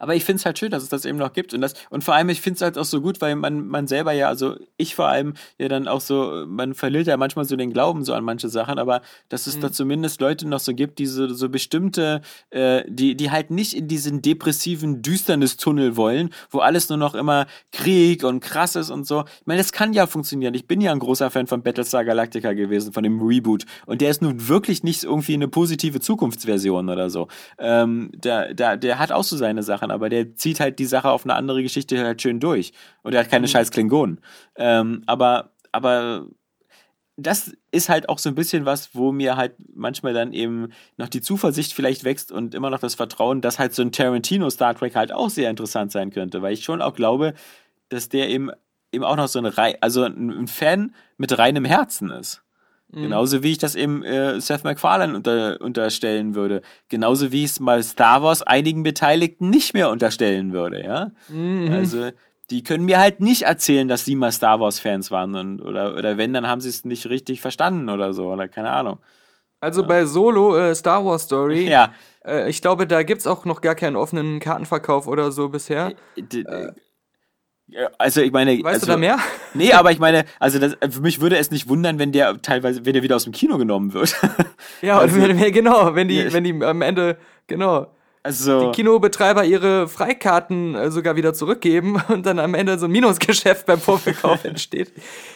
Aber 0.01 0.15
ich 0.15 0.25
finde 0.25 0.39
es 0.39 0.45
halt 0.45 0.57
schön, 0.57 0.71
dass 0.71 0.81
es 0.81 0.89
das 0.89 1.05
eben 1.05 1.19
noch 1.19 1.31
gibt. 1.31 1.53
Und, 1.53 1.61
das, 1.61 1.75
und 1.91 2.03
vor 2.03 2.15
allem, 2.15 2.29
ich 2.29 2.41
finde 2.41 2.55
es 2.55 2.61
halt 2.61 2.75
auch 2.75 2.85
so 2.85 3.01
gut, 3.01 3.21
weil 3.21 3.35
man, 3.35 3.67
man 3.67 3.85
selber 3.85 4.13
ja, 4.13 4.29
also 4.29 4.55
ich 4.77 4.95
vor 4.95 5.07
allem, 5.07 5.35
ja 5.59 5.67
dann 5.67 5.87
auch 5.87 6.01
so, 6.01 6.43
man 6.47 6.73
verliert 6.73 7.05
ja 7.05 7.17
manchmal 7.17 7.45
so 7.45 7.55
den 7.55 7.71
Glauben 7.71 8.03
so 8.03 8.15
an 8.15 8.23
manche 8.23 8.49
Sachen, 8.49 8.79
aber 8.79 9.01
dass 9.29 9.45
es 9.45 9.59
da 9.59 9.71
zumindest 9.71 10.19
Leute 10.19 10.47
noch 10.47 10.59
so 10.59 10.73
gibt, 10.73 10.97
die 10.97 11.05
so, 11.05 11.31
so 11.31 11.49
bestimmte, 11.49 12.21
äh, 12.49 12.83
die, 12.87 13.15
die 13.15 13.29
halt 13.29 13.51
nicht 13.51 13.75
in 13.75 13.87
diesen 13.87 14.23
depressiven 14.23 15.03
Düsternistunnel 15.03 15.95
wollen, 15.97 16.31
wo 16.49 16.59
alles 16.59 16.89
nur 16.89 16.97
noch 16.97 17.13
immer 17.13 17.45
Krieg 17.71 18.23
und 18.23 18.39
krass 18.39 18.75
ist 18.75 18.89
und 18.89 19.05
so. 19.05 19.25
Ich 19.41 19.45
meine, 19.45 19.59
das 19.59 19.71
kann 19.71 19.93
ja 19.93 20.07
funktionieren. 20.07 20.55
Ich 20.55 20.65
bin 20.65 20.81
ja 20.81 20.91
ein 20.91 20.99
großer 20.99 21.29
Fan 21.29 21.45
von 21.45 21.61
Battlestar 21.61 22.05
Galactica 22.05 22.53
gewesen, 22.53 22.91
von 22.91 23.03
dem 23.03 23.21
Reboot. 23.21 23.65
Und 23.85 24.01
der 24.01 24.09
ist 24.09 24.23
nun 24.23 24.47
wirklich 24.47 24.81
nicht 24.81 25.03
irgendwie 25.03 25.35
eine 25.35 25.47
positive 25.47 25.99
Zukunftsversion 25.99 26.89
oder 26.89 27.11
so. 27.11 27.27
Ähm, 27.59 28.09
der, 28.15 28.55
der, 28.55 28.77
der 28.77 28.97
hat 28.97 29.11
auch 29.11 29.23
so 29.23 29.37
seine 29.37 29.61
Sachen, 29.61 29.90
aber 29.91 30.09
der 30.09 30.35
zieht 30.35 30.59
halt 30.59 30.79
die 30.79 30.85
Sache 30.85 31.09
auf 31.09 31.25
eine 31.25 31.35
andere 31.35 31.61
Geschichte 31.61 32.03
halt 32.03 32.21
schön 32.21 32.39
durch. 32.39 32.73
Und 33.03 33.13
er 33.13 33.21
hat 33.21 33.29
keine 33.29 33.47
scheiß 33.47 33.71
Klingonen. 33.71 34.19
Ähm, 34.55 35.03
aber, 35.05 35.51
aber 35.71 36.25
das 37.17 37.55
ist 37.71 37.89
halt 37.89 38.09
auch 38.09 38.19
so 38.19 38.29
ein 38.29 38.35
bisschen 38.35 38.65
was, 38.65 38.95
wo 38.95 39.11
mir 39.11 39.35
halt 39.35 39.55
manchmal 39.73 40.13
dann 40.13 40.33
eben 40.33 40.69
noch 40.97 41.09
die 41.09 41.21
Zuversicht 41.21 41.73
vielleicht 41.73 42.03
wächst 42.03 42.31
und 42.31 42.55
immer 42.55 42.69
noch 42.69 42.79
das 42.79 42.95
Vertrauen, 42.95 43.41
dass 43.41 43.59
halt 43.59 43.73
so 43.73 43.81
ein 43.81 43.91
Tarantino 43.91 44.49
Star 44.49 44.75
Trek 44.75 44.95
halt 44.95 45.11
auch 45.11 45.29
sehr 45.29 45.49
interessant 45.49 45.91
sein 45.91 46.11
könnte, 46.11 46.41
weil 46.41 46.53
ich 46.53 46.63
schon 46.63 46.81
auch 46.81 46.95
glaube, 46.95 47.33
dass 47.89 48.09
der 48.09 48.29
eben 48.29 48.51
eben 48.91 49.03
auch 49.03 49.15
noch 49.15 49.27
so 49.27 49.39
ein 49.39 49.77
also 49.81 50.03
ein 50.03 50.47
Fan 50.47 50.93
mit 51.17 51.37
reinem 51.37 51.65
Herzen 51.65 52.09
ist. 52.09 52.43
Genauso 52.93 53.41
wie 53.41 53.51
ich 53.53 53.57
das 53.57 53.75
eben 53.75 54.03
äh, 54.03 54.39
Seth 54.41 54.63
MacFarlane 54.63 55.15
unter, 55.15 55.61
unterstellen 55.61 56.35
würde. 56.35 56.61
Genauso 56.89 57.31
wie 57.31 57.45
ich 57.45 57.51
es 57.51 57.59
mal 57.61 57.81
Star 57.83 58.21
Wars 58.21 58.41
einigen 58.43 58.83
Beteiligten 58.83 59.49
nicht 59.49 59.73
mehr 59.73 59.89
unterstellen 59.89 60.51
würde, 60.51 60.83
ja. 60.83 61.11
Also, 61.71 62.09
die 62.49 62.63
können 62.63 62.83
mir 62.83 62.99
halt 62.99 63.21
nicht 63.21 63.43
erzählen, 63.43 63.87
dass 63.87 64.03
sie 64.03 64.15
mal 64.15 64.31
Star 64.33 64.59
Wars-Fans 64.59 65.09
waren 65.09 65.35
und, 65.35 65.61
oder, 65.61 65.95
oder 65.95 66.17
wenn, 66.17 66.33
dann 66.33 66.47
haben 66.47 66.59
sie 66.59 66.67
es 66.69 66.83
nicht 66.83 67.07
richtig 67.09 67.39
verstanden 67.39 67.89
oder 67.89 68.13
so, 68.13 68.29
oder 68.31 68.49
keine 68.49 68.71
Ahnung. 68.71 68.97
Also 69.61 69.85
bei 69.85 70.05
Solo, 70.05 70.57
äh, 70.57 70.75
Star 70.75 71.05
Wars 71.05 71.23
Story, 71.23 71.67
Ja. 71.69 71.93
äh, 72.25 72.49
ich 72.49 72.61
glaube, 72.61 72.87
da 72.87 73.03
gibt's 73.03 73.25
auch 73.27 73.45
noch 73.45 73.61
gar 73.61 73.75
keinen 73.75 73.95
offenen 73.95 74.39
Kartenverkauf 74.41 75.07
oder 75.07 75.31
so 75.31 75.47
bisher. 75.49 75.93
D- 76.17 76.43
ja, 76.43 76.71
Also 77.97 78.21
ich 78.21 78.31
meine, 78.31 78.51
Weißt 78.63 78.65
also, 78.65 78.85
du 78.87 78.91
da 78.93 78.97
mehr? 78.97 79.17
Nee, 79.53 79.71
aber 79.73 79.91
ich 79.91 79.99
meine, 79.99 80.25
also 80.39 80.59
das, 80.59 80.75
für 80.89 81.01
mich 81.01 81.21
würde 81.21 81.37
es 81.37 81.51
nicht 81.51 81.69
wundern, 81.69 81.99
wenn 81.99 82.11
der 82.11 82.41
teilweise, 82.41 82.85
wenn 82.85 82.93
der 82.93 83.03
wieder 83.03 83.15
aus 83.15 83.23
dem 83.23 83.33
Kino 83.33 83.57
genommen 83.57 83.93
wird. 83.93 84.15
Ja, 84.81 84.97
Also- 84.99 85.19
und 85.21 85.37
genau, 85.53 85.95
wenn 85.95 86.07
die, 86.07 86.15
Ja. 86.21 86.33
wenn 86.33 86.43
die 86.43 86.63
am 86.63 86.81
Ende, 86.81 87.17
genau, 87.47 87.87
Also 88.23 88.67
die 88.69 88.75
Kinobetreiber 88.75 89.45
ihre 89.45 89.87
Freikarten 89.87 90.75
äh, 90.75 90.91
sogar 90.91 91.15
wieder 91.15 91.33
zurückgeben 91.33 91.99
und 92.09 92.25
dann 92.25 92.37
am 92.37 92.53
Ende 92.53 92.77
so 92.77 92.85
ein 92.85 92.91
Minusgeschäft 92.91 93.65
beim 93.65 93.79
Vorverkauf 93.79 94.43
entsteht. 94.45 94.91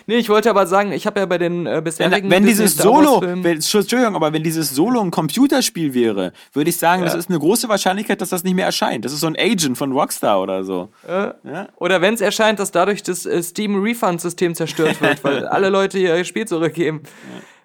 Nee, 0.05 0.17
ich 0.17 0.29
wollte 0.29 0.51
aber 0.51 0.67
sagen, 0.67 0.91
ich 0.91 1.07
habe 1.07 1.19
ja 1.19 1.25
bei 1.25 1.39
den 1.39 1.65
äh, 1.65 1.77
Wenn, 1.77 1.83
bisherigen 1.83 2.29
wenn 2.29 2.43
Disney 2.43 2.63
dieses 2.65 2.77
Solo, 2.77 3.21
wenn, 3.21 3.43
Entschuldigung, 3.43 4.15
aber 4.15 4.31
wenn 4.33 4.43
dieses 4.43 4.69
Solo 4.69 5.01
ein 5.01 5.09
Computerspiel 5.09 5.95
wäre, 5.95 6.31
würde 6.53 6.69
ich 6.69 6.77
sagen, 6.77 7.01
das 7.03 7.13
Ja. 7.13 7.19
ist 7.19 7.29
eine 7.29 7.39
große 7.39 7.67
Wahrscheinlichkeit, 7.69 8.21
dass 8.21 8.29
das 8.29 8.43
nicht 8.43 8.53
mehr 8.55 8.67
erscheint. 8.67 9.03
Das 9.03 9.13
ist 9.13 9.21
so 9.21 9.27
ein 9.27 9.35
Agent 9.35 9.77
von 9.79 9.91
Rockstar 9.91 10.39
oder 10.41 10.63
so. 10.63 10.89
Äh, 11.07 11.29
Ja. 11.43 11.67
Oder 11.77 12.01
wenn 12.01 12.13
es 12.13 12.21
erscheint, 12.21 12.59
dass 12.59 12.69
dadurch 12.71 13.01
das 13.01 13.25
äh, 13.25 13.41
Steam 13.41 13.81
Refund 13.81 14.21
System 14.21 14.53
zerstört 14.53 15.01
wird, 15.01 15.23
weil 15.23 15.47
alle 15.47 15.69
Leute 15.69 15.97
ihr 15.97 16.23
Spiel 16.23 16.45
zurückgeben. 16.47 17.01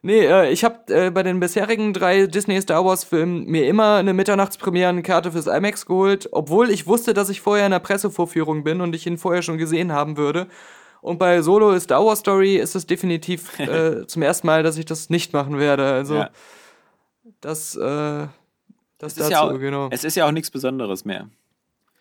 Nee, 0.02 0.24
äh, 0.24 0.50
ich 0.50 0.64
habe 0.64 0.92
äh, 0.94 1.10
bei 1.10 1.22
den 1.22 1.40
bisherigen 1.40 1.92
drei 1.92 2.26
Disney 2.26 2.60
Star 2.60 2.84
Wars 2.84 3.04
Filmen 3.04 3.44
mir 3.44 3.66
immer 3.66 3.96
eine 3.96 4.14
Mitternachtspremierenkarte 4.14 5.32
fürs 5.32 5.46
IMAX 5.46 5.84
geholt, 5.84 6.28
obwohl 6.32 6.70
ich 6.70 6.86
wusste, 6.86 7.12
dass 7.12 7.28
ich 7.28 7.42
vorher 7.42 7.66
in 7.66 7.72
der 7.72 7.80
Pressevorführung 7.80 8.64
bin 8.64 8.80
und 8.80 8.94
ich 8.94 9.06
ihn 9.06 9.18
vorher 9.18 9.42
schon 9.42 9.58
gesehen 9.58 9.92
haben 9.92 10.16
würde. 10.16 10.46
Und 11.02 11.18
bei 11.18 11.42
Solo 11.42 11.78
Star 11.78 12.04
Wars 12.04 12.20
Story 12.20 12.56
ist 12.56 12.74
es 12.74 12.86
definitiv 12.86 13.58
äh, 13.58 14.06
zum 14.06 14.22
ersten 14.22 14.46
Mal, 14.46 14.62
dass 14.62 14.78
ich 14.78 14.86
das 14.86 15.10
nicht 15.10 15.34
machen 15.34 15.58
werde. 15.58 15.84
Also 15.84 16.14
Ja. 16.14 16.30
das, 17.42 17.76
äh, 17.76 17.80
das 18.98 19.14
dazu, 19.14 19.20
ist, 19.20 19.30
ja 19.30 19.42
auch, 19.42 19.58
genau. 19.58 19.88
es 19.90 20.04
ist 20.04 20.14
ja 20.14 20.26
auch 20.26 20.32
nichts 20.32 20.50
Besonderes 20.50 21.04
mehr. 21.04 21.28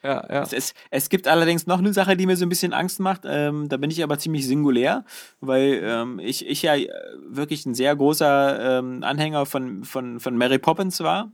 Ja, 0.02 0.26
ja. 0.30 0.42
Es, 0.44 0.54
ist, 0.54 0.76
es 0.92 1.10
gibt 1.10 1.28
allerdings 1.28 1.68
noch 1.68 1.80
eine 1.80 1.92
Sache, 1.92 2.16
die 2.16 2.26
mir 2.26 2.38
so 2.38 2.46
ein 2.46 2.50
bisschen 2.50 2.74
Angst 2.74 3.00
macht. 3.00 3.24
Ähm, 3.26 3.68
da 3.68 3.78
bin 3.78 3.92
ich 3.92 4.02
aber 4.02 4.18
ziemlich 4.18 4.48
singulär, 4.48 5.04
weil 5.42 5.82
ähm, 5.84 6.20
ich, 6.20 6.48
ich 6.48 6.62
ja 6.62 6.76
äh, 6.76 6.90
wirklich 7.28 7.66
ein 7.66 7.74
sehr 7.74 7.96
großer 7.96 8.80
ähm, 8.80 9.04
Anhänger 9.04 9.46
von, 9.46 9.84
von, 9.84 10.20
von 10.20 10.38
Mary 10.38 10.58
Poppins 10.58 11.02
war. 11.02 11.32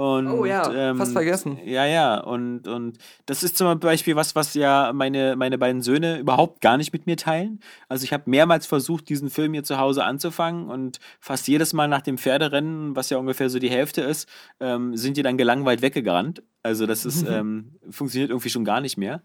Und, 0.00 0.28
Oh 0.28 0.46
ja, 0.46 0.72
ähm, 0.72 0.96
fast 0.96 1.12
vergessen. 1.12 1.58
Ja, 1.62 1.84
ja. 1.84 2.18
Und, 2.20 2.66
und 2.66 2.96
das 3.26 3.42
ist 3.42 3.58
zum 3.58 3.78
Beispiel 3.80 4.16
was, 4.16 4.34
was 4.34 4.54
ja 4.54 4.94
meine, 4.94 5.36
meine 5.36 5.58
beiden 5.58 5.82
Söhne 5.82 6.18
überhaupt 6.18 6.62
gar 6.62 6.78
nicht 6.78 6.94
mit 6.94 7.04
mir 7.04 7.18
teilen. 7.18 7.60
Also 7.86 8.04
ich 8.04 8.14
habe 8.14 8.22
mehrmals 8.24 8.64
versucht, 8.64 9.10
diesen 9.10 9.28
Film 9.28 9.52
hier 9.52 9.62
zu 9.62 9.76
Hause 9.76 10.04
anzufangen 10.04 10.70
und 10.70 11.00
fast 11.20 11.48
jedes 11.48 11.74
Mal 11.74 11.86
nach 11.86 12.00
dem 12.00 12.16
Pferderennen, 12.16 12.96
was 12.96 13.10
ja 13.10 13.18
ungefähr 13.18 13.50
so 13.50 13.58
die 13.58 13.68
Hälfte 13.68 14.00
ist, 14.00 14.26
ähm, 14.58 14.96
sind 14.96 15.18
die 15.18 15.22
dann 15.22 15.36
gelangweilt 15.36 15.82
weggerannt. 15.82 16.42
Also 16.62 16.86
das 16.86 17.04
ist, 17.04 17.22
ähm, 17.28 17.72
funktioniert 17.90 18.30
irgendwie 18.30 18.48
schon 18.48 18.64
gar 18.64 18.80
nicht 18.80 18.96
mehr. 18.96 19.20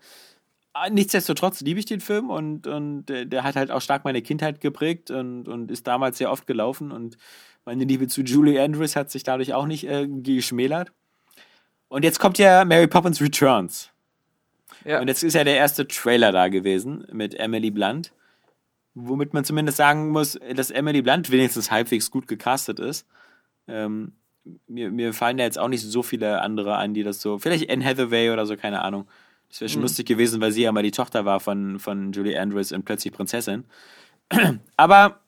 Ah, 0.73 0.89
Nichtsdestotrotz 0.89 1.61
liebe 1.61 1.79
ich 1.79 1.85
den 1.85 2.01
Film 2.01 2.29
und, 2.29 2.67
und 2.67 3.05
der, 3.05 3.23
der 3.23 3.45
hat 3.45 3.55
halt 3.55 3.71
auch 3.71 3.79
stark 3.79 4.03
meine 4.03 4.21
Kindheit 4.21 4.59
geprägt 4.59 5.09
und, 5.09 5.47
und 5.47 5.71
ist 5.71 5.87
damals 5.87 6.17
sehr 6.17 6.29
oft 6.29 6.45
gelaufen 6.47 6.91
und 6.91 7.15
meine 7.65 7.83
Liebe 7.83 8.07
zu 8.07 8.21
Julie 8.21 8.61
Andrews 8.61 8.95
hat 8.95 9.11
sich 9.11 9.23
dadurch 9.23 9.53
auch 9.53 9.65
nicht 9.65 9.87
äh, 9.87 10.07
geschmälert. 10.07 10.91
Und 11.87 12.03
jetzt 12.03 12.19
kommt 12.19 12.37
ja 12.37 12.65
Mary 12.65 12.87
Poppins 12.87 13.21
Returns. 13.21 13.91
ja. 14.85 15.01
Und 15.01 15.07
jetzt 15.07 15.23
ist 15.23 15.33
ja 15.33 15.43
der 15.43 15.57
erste 15.57 15.87
Trailer 15.87 16.31
da 16.31 16.47
gewesen 16.47 17.05
mit 17.11 17.35
Emily 17.35 17.71
Blunt. 17.71 18.11
Womit 18.93 19.33
man 19.33 19.43
zumindest 19.43 19.77
sagen 19.77 20.09
muss, 20.09 20.39
dass 20.55 20.71
Emily 20.71 21.01
Blunt 21.01 21.29
wenigstens 21.29 21.69
halbwegs 21.69 22.11
gut 22.11 22.27
gecastet 22.27 22.79
ist. 22.79 23.05
Ähm, 23.67 24.13
mir, 24.67 24.91
mir 24.91 25.13
fallen 25.13 25.37
da 25.37 25.43
jetzt 25.43 25.59
auch 25.59 25.67
nicht 25.67 25.81
so 25.81 26.03
viele 26.03 26.41
andere 26.41 26.75
an, 26.77 26.93
die 26.93 27.03
das 27.03 27.19
so. 27.19 27.39
Vielleicht 27.39 27.69
Anne 27.69 27.83
Hathaway 27.83 28.29
oder 28.29 28.45
so, 28.45 28.55
keine 28.55 28.81
Ahnung. 28.81 29.07
Das 29.49 29.61
wäre 29.61 29.69
schon 29.69 29.81
lustig 29.81 30.07
gewesen, 30.07 30.41
weil 30.41 30.51
sie 30.51 30.63
ja 30.63 30.71
mal 30.71 30.83
die 30.83 30.91
Tochter 30.91 31.25
war 31.25 31.39
von, 31.39 31.79
von 31.79 32.11
Julie 32.11 32.39
Andrews 32.39 32.71
in 32.71 32.83
Plötzlich 32.83 33.13
Prinzessin. 33.13 33.65
Aber 34.77 35.21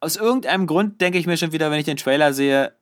aus 0.00 0.16
irgendeinem 0.16 0.66
Grund 0.66 1.00
denke 1.00 1.18
ich 1.18 1.26
mir 1.26 1.36
schon 1.36 1.52
wieder, 1.52 1.70
wenn 1.70 1.78
ich 1.78 1.84
den 1.84 1.96
Trailer 1.96 2.32
sehe, 2.32 2.72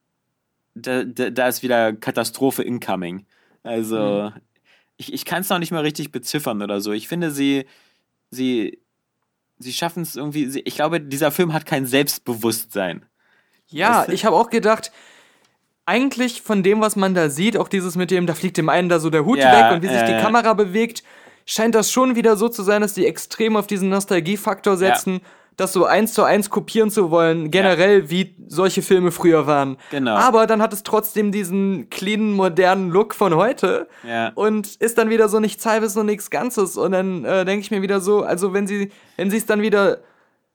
da, 0.74 1.05
da, 1.05 1.31
da 1.31 1.49
ist 1.49 1.62
wieder 1.62 1.93
Katastrophe 1.93 2.62
incoming. 2.62 3.27
Also, 3.62 4.32
ich, 4.97 5.12
ich 5.12 5.24
kann 5.24 5.43
es 5.43 5.49
noch 5.49 5.59
nicht 5.59 5.73
mal 5.73 5.82
richtig 5.82 6.12
beziffern 6.12 6.62
oder 6.62 6.81
so. 6.81 6.93
Ich 6.93 7.09
finde, 7.09 7.31
sie, 7.31 7.66
sie, 8.31 8.78
sie 9.59 9.73
schaffen 9.73 10.03
es 10.03 10.16
irgendwie. 10.16 10.47
Sie, 10.47 10.61
ich 10.61 10.77
glaube, 10.77 11.01
dieser 11.01 11.31
Film 11.31 11.53
hat 11.53 11.66
kein 11.66 11.86
Selbstbewusstsein. 11.86 13.05
Ja, 13.69 14.01
Weißt 14.01 14.09
du? 14.09 14.12
ich 14.12 14.24
habe 14.24 14.36
auch 14.36 14.51
gedacht, 14.51 14.93
eigentlich 15.86 16.43
von 16.43 16.62
dem, 16.62 16.81
was 16.81 16.97
man 16.97 17.15
da 17.15 17.31
sieht, 17.31 17.57
auch 17.57 17.69
dieses 17.69 17.97
mit 17.97 18.11
dem, 18.11 18.27
da 18.27 18.35
fliegt 18.35 18.57
dem 18.57 18.69
einen 18.69 18.89
da 18.89 19.01
so 19.01 19.11
der 19.11 19.24
Hut 19.24 19.39
Ja, 19.39 19.53
weg 19.53 19.77
und 19.77 19.82
wie 19.82 19.89
sich 19.89 20.05
die 20.05 20.12
äh. 20.12 20.20
Kamera 20.20 20.55
bewegt, 20.55 21.03
scheint 21.47 21.74
das 21.74 21.90
schon 21.90 22.15
wieder 22.15 22.36
so 22.36 22.49
zu 22.49 22.62
sein, 22.62 22.82
dass 22.82 22.95
die 22.95 23.07
extrem 23.07 23.57
auf 23.57 23.66
diesen 23.66 23.89
Nostalgiefaktor 23.89 24.77
setzen, 24.77 25.20
das 25.59 25.73
so 25.73 25.85
eins 25.85 26.15
zu 26.15 26.23
eins 26.23 26.51
kopieren 26.51 26.89
zu 26.91 27.11
wollen, 27.11 27.51
generell 27.51 28.09
wie 28.09 28.35
solche 28.47 28.81
Filme 28.81 29.11
früher 29.11 29.47
waren. 29.49 29.77
Genau. 29.91 30.15
Aber 30.15 30.47
dann 30.47 30.63
hat 30.63 30.73
es 30.73 30.85
trotzdem 30.85 31.33
diesen 31.33 31.91
cleanen, 31.91 32.33
modernen 32.33 32.91
Look 32.91 33.13
von 33.13 33.35
heute 33.35 33.89
Ja. 34.09 34.31
und 34.37 34.77
ist 34.77 34.97
dann 34.99 35.11
wieder 35.11 35.29
so 35.29 35.41
nichts 35.41 35.67
halbes 35.67 35.97
und 35.97 36.07
nichts 36.07 36.31
Ganzes. 36.31 36.77
Und 36.77 36.93
dann 36.93 37.25
äh, 37.25 37.45
denke 37.45 37.63
ich 37.63 37.71
mir 37.73 37.83
wieder 37.83 38.01
so, 38.01 38.23
also 38.23 38.55
wenn 38.55 38.69
sie, 38.69 38.91
wenn 39.17 39.31
sie 39.31 39.37
es 39.37 39.47
dann 39.47 39.61
wieder 39.61 39.99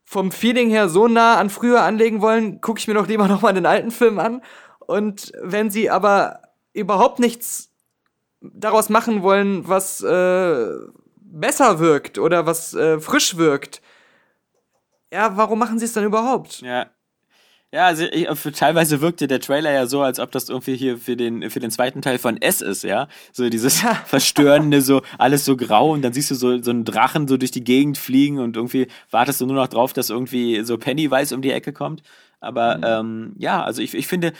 vom 0.05 0.31
Feeling 0.31 0.69
her 0.69 0.87
so 0.87 1.07
nah 1.09 1.35
an 1.35 1.49
früher 1.49 1.81
anlegen 1.83 2.21
wollen, 2.21 2.61
gucke 2.61 2.79
ich 2.79 2.87
mir 2.87 2.93
doch 2.93 3.07
lieber 3.07 3.27
nochmal 3.27 3.53
den 3.53 3.65
alten 3.65 3.91
Film 3.91 4.19
an. 4.19 4.41
Und 4.79 5.33
wenn 5.41 5.69
sie 5.69 5.89
aber 5.89 6.39
überhaupt 6.73 7.19
nichts 7.19 7.69
daraus 8.41 8.87
machen 8.87 9.21
wollen, 9.21 9.67
was 9.67 10.01
äh, 10.01 10.65
besser 11.19 11.79
wirkt 11.79 12.19
oder 12.19 12.45
was 12.45 12.73
äh, 12.73 12.99
frisch 13.01 13.35
wirkt, 13.35 13.81
ja, 15.13 15.37
warum 15.37 15.59
machen 15.59 15.79
sie 15.79 15.85
es 15.85 15.93
dann 15.93 16.03
überhaupt? 16.03 16.61
Ja. 16.61 16.87
Ja, 17.71 17.87
also 17.87 18.03
ich, 18.03 18.29
für, 18.37 18.51
teilweise 18.51 19.01
wirkte 19.01 19.25
der 19.25 19.39
Trailer 19.39 19.71
ja 19.71 19.87
so, 19.87 20.03
als 20.03 20.19
ob 20.19 20.31
das 20.31 20.47
irgendwie 20.47 20.75
hier 20.75 20.99
für 20.99 21.17
den, 21.17 21.49
für 21.49 21.59
den 21.59 21.71
zweiten 21.71 22.03
Teil 22.03 22.19
von 22.19 22.39
S 22.39 22.61
ist, 22.61 22.83
ja. 22.83 23.07
So 23.31 23.49
dieses 23.49 23.81
Verstörende, 24.05 24.81
so 24.81 25.01
alles 25.17 25.43
so 25.43 25.57
grau 25.57 25.91
und 25.91 26.03
dann 26.03 26.13
siehst 26.13 26.29
du 26.29 26.35
so, 26.35 26.61
so 26.61 26.69
einen 26.69 26.85
Drachen 26.85 27.27
so 27.27 27.35
durch 27.35 27.49
die 27.49 27.63
Gegend 27.63 27.97
fliegen 27.97 28.37
und 28.37 28.57
irgendwie 28.57 28.87
wartest 29.09 29.41
du 29.41 29.47
nur 29.47 29.55
noch 29.55 29.67
drauf, 29.69 29.91
dass 29.91 30.11
irgendwie 30.11 30.63
so 30.63 30.77
Pennywise 30.77 31.33
um 31.33 31.41
die 31.41 31.51
Ecke 31.51 31.73
kommt. 31.73 32.03
Aber 32.41 32.79
ähm, 32.83 33.33
ja, 33.37 33.63
also 33.63 33.81
ich, 33.81 33.95
ich 33.95 34.05
finde, 34.05 34.33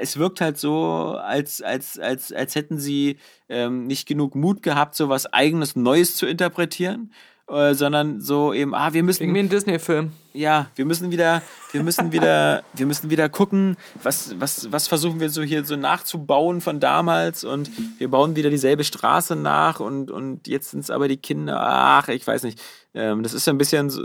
es 0.00 0.18
wirkt 0.18 0.42
halt 0.42 0.58
so, 0.58 1.16
als, 1.22 1.62
als, 1.62 1.98
als, 1.98 2.32
als 2.32 2.54
hätten 2.54 2.78
sie 2.78 3.18
ähm, 3.48 3.86
nicht 3.86 4.06
genug 4.06 4.34
Mut 4.34 4.62
gehabt, 4.62 4.94
so 4.94 5.08
was 5.08 5.32
eigenes 5.32 5.74
Neues 5.76 6.16
zu 6.16 6.26
interpretieren. 6.26 7.12
Äh, 7.46 7.74
sondern 7.74 8.22
so 8.22 8.54
eben, 8.54 8.74
ah, 8.74 8.94
wir 8.94 9.02
müssen 9.02 9.24
Irgendwie 9.24 9.40
ein 9.40 9.48
Disney-Film. 9.50 10.12
ja, 10.32 10.70
wir 10.76 10.86
müssen 10.86 11.10
wieder, 11.10 11.42
wir 11.72 11.82
müssen 11.82 12.10
wieder, 12.10 12.62
wir 12.72 12.86
müssen 12.86 13.10
wieder 13.10 13.28
gucken, 13.28 13.76
was, 14.02 14.34
was, 14.40 14.72
was 14.72 14.88
versuchen 14.88 15.20
wir 15.20 15.28
so 15.28 15.42
hier 15.42 15.62
so 15.66 15.76
nachzubauen 15.76 16.62
von 16.62 16.80
damals 16.80 17.44
und 17.44 17.70
wir 17.98 18.08
bauen 18.08 18.34
wieder 18.34 18.48
dieselbe 18.48 18.82
Straße 18.82 19.36
nach 19.36 19.78
und, 19.78 20.10
und 20.10 20.48
jetzt 20.48 20.70
sind 20.70 20.80
es 20.80 20.90
aber 20.90 21.06
die 21.06 21.18
Kinder, 21.18 21.60
ach, 21.60 22.08
ich 22.08 22.26
weiß 22.26 22.44
nicht. 22.44 22.62
Ähm, 22.94 23.22
das 23.22 23.34
ist 23.34 23.44
so 23.44 23.50
ein 23.50 23.58
bisschen 23.58 23.90
so, 23.90 24.00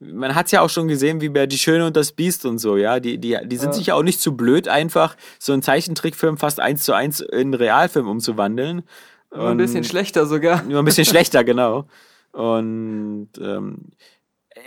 man 0.00 0.34
hat 0.34 0.46
es 0.46 0.52
ja 0.52 0.60
auch 0.60 0.70
schon 0.70 0.88
gesehen, 0.88 1.20
wie 1.20 1.28
bei 1.28 1.46
Die 1.46 1.58
Schöne 1.58 1.86
und 1.86 1.96
das 1.96 2.10
Biest 2.10 2.44
und 2.44 2.58
so, 2.58 2.76
ja. 2.76 2.98
Die, 2.98 3.18
die, 3.18 3.38
die 3.44 3.56
sind 3.56 3.72
sich 3.72 3.86
ja 3.86 3.94
auch 3.94 4.02
nicht 4.02 4.20
zu 4.20 4.36
blöd, 4.36 4.66
einfach 4.66 5.16
so 5.38 5.52
einen 5.52 5.62
Zeichentrickfilm 5.62 6.38
fast 6.38 6.58
eins 6.58 6.82
zu 6.82 6.92
eins 6.92 7.20
in 7.20 7.38
einen 7.38 7.54
Realfilm 7.54 8.08
umzuwandeln. 8.08 8.82
Nur 9.30 9.48
ein 9.48 9.56
bisschen 9.58 9.84
schlechter 9.84 10.26
sogar. 10.26 10.62
nur 10.64 10.80
ein 10.80 10.84
bisschen 10.84 11.04
schlechter, 11.04 11.44
genau. 11.44 11.86
Und 12.32 13.30
ähm, 13.40 13.90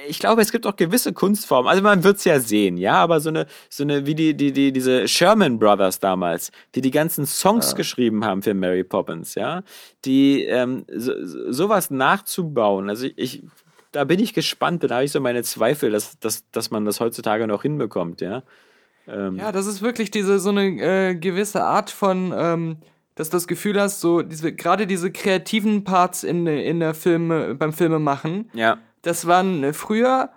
ich 0.08 0.20
glaube, 0.20 0.42
es 0.42 0.52
gibt 0.52 0.66
auch 0.66 0.76
gewisse 0.78 1.12
Kunstformen. 1.14 1.70
Also 1.70 1.84
man 1.84 2.04
wird's 2.04 2.24
ja 2.24 2.40
sehen, 2.40 2.78
ja, 2.78 2.94
aber 2.96 3.20
so 3.20 3.30
eine, 3.30 3.46
so 3.70 3.84
eine, 3.84 4.06
wie 4.06 4.16
die, 4.16 4.34
die, 4.36 4.52
die, 4.54 4.72
diese 4.72 5.08
Sherman 5.08 5.60
Brothers 5.60 6.00
damals, 6.00 6.52
die 6.76 6.82
die 6.82 6.92
ganzen 6.92 7.26
Songs 7.26 7.76
geschrieben 7.76 8.24
haben 8.24 8.42
für 8.42 8.54
Mary 8.54 8.84
Poppins, 8.84 9.36
ja, 9.36 9.64
die 10.06 10.44
ähm, 10.46 10.86
so- 10.94 11.52
sowas 11.52 11.92
nachzubauen. 11.92 12.90
Also 12.90 13.08
ich, 13.08 13.18
ich, 13.18 13.44
da 13.92 14.06
bin 14.06 14.20
ich 14.22 14.34
gespannt, 14.34 14.84
da 14.84 14.96
habe 14.96 15.04
ich 15.04 15.12
so 15.12 15.20
meine 15.20 15.44
Zweifel, 15.44 15.92
dass, 15.92 16.18
dass, 16.20 16.50
dass 16.52 16.72
man 16.72 16.86
das 16.86 17.00
heutzutage 17.02 17.46
noch 17.48 17.62
hinbekommt, 17.64 18.22
ja. 18.22 18.44
Ähm, 19.08 19.36
Ja, 19.38 19.52
das 19.52 19.66
ist 19.68 19.82
wirklich 19.82 20.10
diese 20.12 20.40
so 20.40 20.50
eine 20.52 20.68
äh, 21.10 21.16
gewisse 21.16 21.64
Art 21.64 21.90
von, 21.90 22.34
ähm, 22.34 22.78
dass 23.16 23.30
du 23.30 23.38
das 23.38 23.48
Gefühl 23.48 23.80
hast, 23.80 24.00
so 24.00 24.22
diese 24.22 24.54
gerade 24.54 24.88
diese 24.88 25.12
kreativen 25.12 25.84
Parts 25.84 26.24
in 26.24 26.48
in 26.48 26.80
der 26.80 26.94
Filme 26.94 27.56
beim 27.56 27.74
Filme 27.74 28.00
machen. 28.00 28.50
ja. 28.54 28.78
Das 29.04 29.26
waren 29.26 29.64
äh, 29.64 29.74
früher 29.74 30.30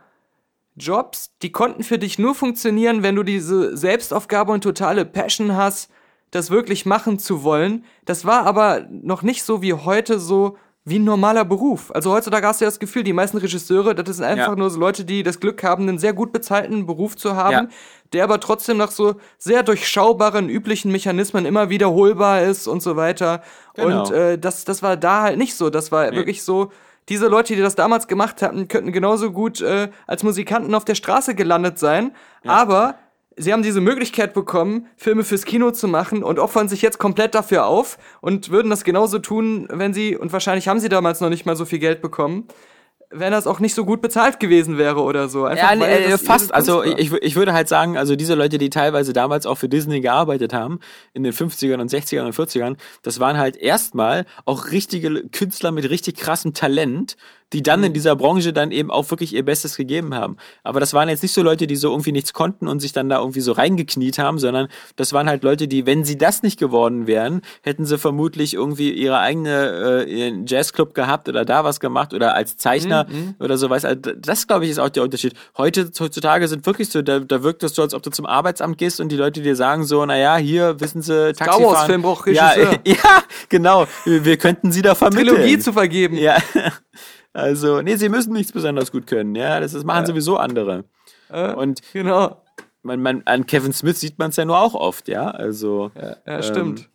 Jobs, 0.76 1.36
die 1.42 1.52
konnten 1.52 1.84
für 1.84 1.98
dich 1.98 2.18
nur 2.18 2.34
funktionieren, 2.34 3.02
wenn 3.02 3.14
du 3.14 3.22
diese 3.22 3.76
Selbstaufgabe 3.76 4.52
und 4.52 4.64
totale 4.64 5.04
Passion 5.04 5.54
hast, 5.54 5.90
das 6.30 6.50
wirklich 6.50 6.84
machen 6.84 7.18
zu 7.18 7.44
wollen. 7.44 7.84
Das 8.04 8.24
war 8.24 8.44
aber 8.44 8.86
noch 8.90 9.22
nicht 9.22 9.44
so 9.44 9.62
wie 9.62 9.72
heute 9.72 10.18
so 10.18 10.56
wie 10.86 10.98
ein 10.98 11.04
normaler 11.04 11.44
Beruf. 11.46 11.90
Also 11.94 12.12
heutzutage 12.12 12.46
hast 12.46 12.60
du 12.60 12.66
ja 12.66 12.70
das 12.70 12.78
Gefühl, 12.78 13.04
die 13.04 13.14
meisten 13.14 13.38
Regisseure, 13.38 13.94
das 13.94 14.16
sind 14.16 14.24
einfach 14.24 14.48
Ja. 14.48 14.56
nur 14.56 14.68
so 14.68 14.78
Leute, 14.78 15.04
die 15.04 15.22
das 15.22 15.40
Glück 15.40 15.62
haben, 15.62 15.88
einen 15.88 15.98
sehr 15.98 16.12
gut 16.12 16.30
bezahlten 16.32 16.84
Beruf 16.86 17.16
zu 17.16 17.36
haben, 17.36 17.52
Ja. 17.52 17.66
der 18.12 18.24
aber 18.24 18.38
trotzdem 18.38 18.76
nach 18.76 18.90
so 18.90 19.14
sehr 19.38 19.62
durchschaubaren, 19.62 20.48
üblichen 20.50 20.92
Mechanismen 20.92 21.46
immer 21.46 21.70
wiederholbar 21.70 22.42
ist 22.42 22.66
und 22.66 22.82
so 22.82 22.96
weiter. 22.96 23.42
Genau. 23.74 24.02
Und 24.02 24.10
äh, 24.12 24.38
das, 24.38 24.64
das 24.64 24.82
war 24.82 24.96
da 24.98 25.22
halt 25.22 25.38
nicht 25.38 25.54
so. 25.56 25.70
Das 25.70 25.90
war 25.90 26.12
wirklich 26.12 26.42
so, 26.42 26.70
diese 27.08 27.28
Leute, 27.28 27.54
die 27.54 27.60
das 27.62 27.74
damals 27.74 28.06
gemacht 28.06 28.40
hatten, 28.42 28.68
könnten 28.68 28.92
genauso 28.92 29.30
gut 29.30 29.60
äh, 29.62 29.88
als 30.06 30.22
Musikanten 30.22 30.74
auf 30.74 30.84
der 30.84 30.94
Straße 30.94 31.34
gelandet 31.34 31.78
sein. 31.78 32.12
Aber 32.46 32.94
sie 33.36 33.52
haben 33.52 33.62
diese 33.62 33.80
Möglichkeit 33.80 34.34
bekommen, 34.34 34.86
Filme 34.96 35.24
fürs 35.24 35.44
Kino 35.44 35.70
zu 35.70 35.88
machen 35.88 36.22
und 36.22 36.38
opfern 36.38 36.68
sich 36.68 36.82
jetzt 36.82 36.98
komplett 36.98 37.34
dafür 37.34 37.66
auf 37.66 37.98
und 38.20 38.50
würden 38.50 38.70
das 38.70 38.84
genauso 38.84 39.18
tun, 39.18 39.68
wenn 39.70 39.94
sie, 39.94 40.16
und 40.16 40.32
wahrscheinlich 40.32 40.68
haben 40.68 40.80
sie 40.80 40.88
damals 40.88 41.20
noch 41.20 41.30
nicht 41.30 41.46
mal 41.46 41.56
so 41.56 41.64
viel 41.64 41.78
Geld 41.78 42.00
bekommen, 42.00 42.48
wenn 43.10 43.32
das 43.32 43.46
auch 43.46 43.60
nicht 43.60 43.74
so 43.74 43.84
gut 43.84 44.02
bezahlt 44.02 44.40
gewesen 44.40 44.76
wäre 44.76 45.00
oder 45.02 45.28
so. 45.28 45.44
Einfach, 45.44 45.72
Ja, 45.72 45.80
weil 45.80 45.90
äh, 45.90 46.18
fast. 46.18 46.52
Also 46.52 46.82
ich, 46.82 47.12
ich 47.12 47.36
würde 47.36 47.52
halt 47.52 47.68
sagen, 47.68 47.96
also 47.96 48.16
diese 48.16 48.34
Leute, 48.34 48.58
die 48.58 48.70
teilweise 48.70 49.12
damals 49.12 49.46
auch 49.46 49.56
für 49.56 49.68
Disney 49.68 50.00
gearbeitet 50.00 50.52
haben, 50.52 50.80
in 51.12 51.22
den 51.22 51.32
50ern 51.32 51.80
und 51.80 51.90
60ern 51.90 52.26
und 52.26 52.34
40ern, 52.34 52.76
das 53.02 53.20
waren 53.20 53.38
halt 53.38 53.56
erstmal 53.56 54.26
auch 54.44 54.70
richtige 54.70 55.28
Künstler 55.28 55.70
mit 55.70 55.88
richtig 55.88 56.16
krassem 56.16 56.54
Talent, 56.54 57.16
die 57.54 57.62
dann 57.62 57.84
in 57.84 57.92
dieser 57.92 58.16
Branche 58.16 58.52
dann 58.52 58.72
eben 58.72 58.90
auch 58.90 59.08
wirklich 59.10 59.32
ihr 59.32 59.44
Bestes 59.44 59.76
gegeben 59.76 60.12
haben. 60.14 60.36
Aber 60.64 60.80
das 60.80 60.92
waren 60.92 61.08
jetzt 61.08 61.22
nicht 61.22 61.32
so 61.32 61.42
Leute, 61.42 61.68
die 61.68 61.76
so 61.76 61.90
irgendwie 61.90 62.10
nichts 62.10 62.32
konnten 62.32 62.66
und 62.66 62.80
sich 62.80 62.92
dann 62.92 63.08
da 63.08 63.20
irgendwie 63.20 63.40
so 63.40 63.52
reingekniet 63.52 64.18
haben, 64.18 64.40
sondern 64.40 64.66
das 64.96 65.12
waren 65.12 65.28
halt 65.28 65.44
Leute, 65.44 65.68
die, 65.68 65.86
wenn 65.86 66.04
sie 66.04 66.18
das 66.18 66.42
nicht 66.42 66.58
geworden 66.58 67.06
wären, 67.06 67.42
hätten 67.62 67.86
sie 67.86 67.96
vermutlich 67.96 68.54
irgendwie 68.54 68.90
ihre 68.92 69.20
eigene 69.20 70.04
äh, 70.04 70.12
ihren 70.12 70.46
Jazzclub 70.46 70.94
gehabt 70.94 71.28
oder 71.28 71.44
da 71.44 71.62
was 71.62 71.78
gemacht 71.78 72.12
oder 72.12 72.34
als 72.34 72.56
Zeichner 72.56 73.06
oder 73.38 73.56
sowas. 73.56 73.84
Also 73.84 74.00
das, 74.18 74.46
glaube 74.48 74.64
ich, 74.64 74.72
ist 74.72 74.80
auch 74.80 74.88
der 74.88 75.04
Unterschied. 75.04 75.34
Heute, 75.56 75.90
heutzutage 76.00 76.48
sind 76.48 76.66
wirklich 76.66 76.88
so, 76.88 77.02
da, 77.02 77.20
da 77.20 77.44
wirkt 77.44 77.62
es 77.62 77.76
so, 77.76 77.82
als 77.82 77.94
ob 77.94 78.02
du 78.02 78.10
zum 78.10 78.26
Arbeitsamt 78.26 78.78
gehst 78.78 78.98
und 78.98 79.10
die 79.10 79.16
Leute 79.16 79.42
dir 79.42 79.54
sagen 79.54 79.84
so, 79.84 80.04
naja, 80.04 80.36
hier, 80.36 80.80
wissen 80.80 81.02
sie, 81.02 81.32
Taxifahren. 81.32 81.64
Wars-Film 81.64 82.02
braucht 82.02 82.26
ja, 82.26 82.52
ja, 82.84 83.22
genau. 83.48 83.86
Wir, 84.04 84.24
wir 84.24 84.36
könnten 84.38 84.72
sie 84.72 84.82
da 84.82 84.96
vermitteln. 84.96 85.36
Trilogie 85.36 85.58
zu 85.60 85.72
vergeben. 85.72 86.16
Ja. 86.16 86.36
Also, 87.34 87.82
nee, 87.82 87.96
sie 87.96 88.08
müssen 88.08 88.32
nichts 88.32 88.52
besonders 88.52 88.92
gut 88.92 89.06
können, 89.08 89.34
ja. 89.34 89.60
Das, 89.60 89.72
das 89.72 89.84
machen 89.84 90.06
sowieso 90.06 90.36
andere. 90.38 90.84
Und 91.56 91.80
Genau. 91.92 92.40
man, 92.82 93.02
man, 93.02 93.22
an 93.24 93.44
Kevin 93.46 93.72
Smith 93.72 93.98
sieht 93.98 94.18
man 94.18 94.30
es 94.30 94.36
ja 94.36 94.44
nur 94.44 94.58
auch 94.58 94.74
oft, 94.74 95.08
ja. 95.08 95.30
Also. 95.30 95.90
Ja, 96.00 96.16
ja 96.26 96.42
stimmt. 96.42 96.88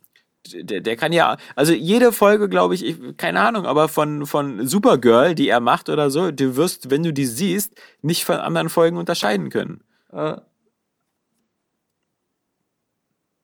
Der, 0.52 0.80
der 0.80 0.96
kann 0.96 1.12
ja, 1.12 1.36
also 1.54 1.74
jede 1.74 2.12
Folge, 2.12 2.48
glaube 2.48 2.74
ich, 2.74 2.84
ich, 2.84 3.16
keine 3.18 3.40
Ahnung, 3.40 3.66
aber 3.66 3.88
von, 3.88 4.24
von 4.24 4.66
Supergirl, 4.66 5.34
die 5.34 5.48
er 5.50 5.60
macht 5.60 5.90
oder 5.90 6.08
so, 6.10 6.30
du 6.30 6.56
wirst, 6.56 6.90
wenn 6.90 7.02
du 7.02 7.12
die 7.12 7.26
siehst, 7.26 7.74
nicht 8.00 8.24
von 8.24 8.36
anderen 8.36 8.70
Folgen 8.70 8.96
unterscheiden 8.96 9.50
können. 9.50 9.84
Äh, 10.10 10.36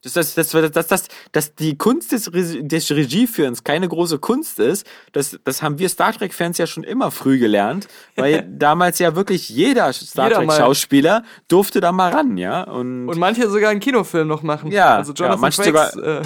Das, 0.02 0.12
das, 0.12 0.34
das, 0.34 0.50
das, 0.50 0.70
das, 0.70 0.86
das, 0.86 1.08
dass 1.32 1.54
die 1.56 1.76
Kunst 1.76 2.12
des, 2.12 2.30
des 2.32 2.90
Regieführens 2.92 3.64
keine 3.64 3.88
große 3.88 4.18
Kunst 4.18 4.60
ist, 4.60 4.86
das, 5.12 5.38
das 5.42 5.62
haben 5.62 5.78
wir 5.78 5.88
Star 5.88 6.12
Trek-Fans 6.12 6.58
ja 6.58 6.66
schon 6.66 6.84
immer 6.84 7.10
früh 7.10 7.38
gelernt, 7.38 7.88
weil 8.14 8.42
damals 8.48 8.98
ja 9.00 9.16
wirklich 9.16 9.48
jeder 9.48 9.92
Star. 9.92 10.30
Trek-Schauspieler 10.30 11.24
durfte 11.48 11.80
da 11.80 11.90
mal 11.92 12.12
ran, 12.12 12.36
ja. 12.36 12.62
Und, 12.62 13.08
und 13.08 13.18
manche 13.18 13.48
sogar 13.48 13.70
einen 13.70 13.80
Kinofilm 13.80 14.28
noch 14.28 14.42
machen. 14.42 14.70
Ja, 14.70 14.94
also 14.96 15.12
ja, 15.12 15.18
Jonathan 15.24 15.40
manche 15.40 15.62
Frakes, 15.62 15.92
sogar- 15.92 16.20
äh, 16.20 16.22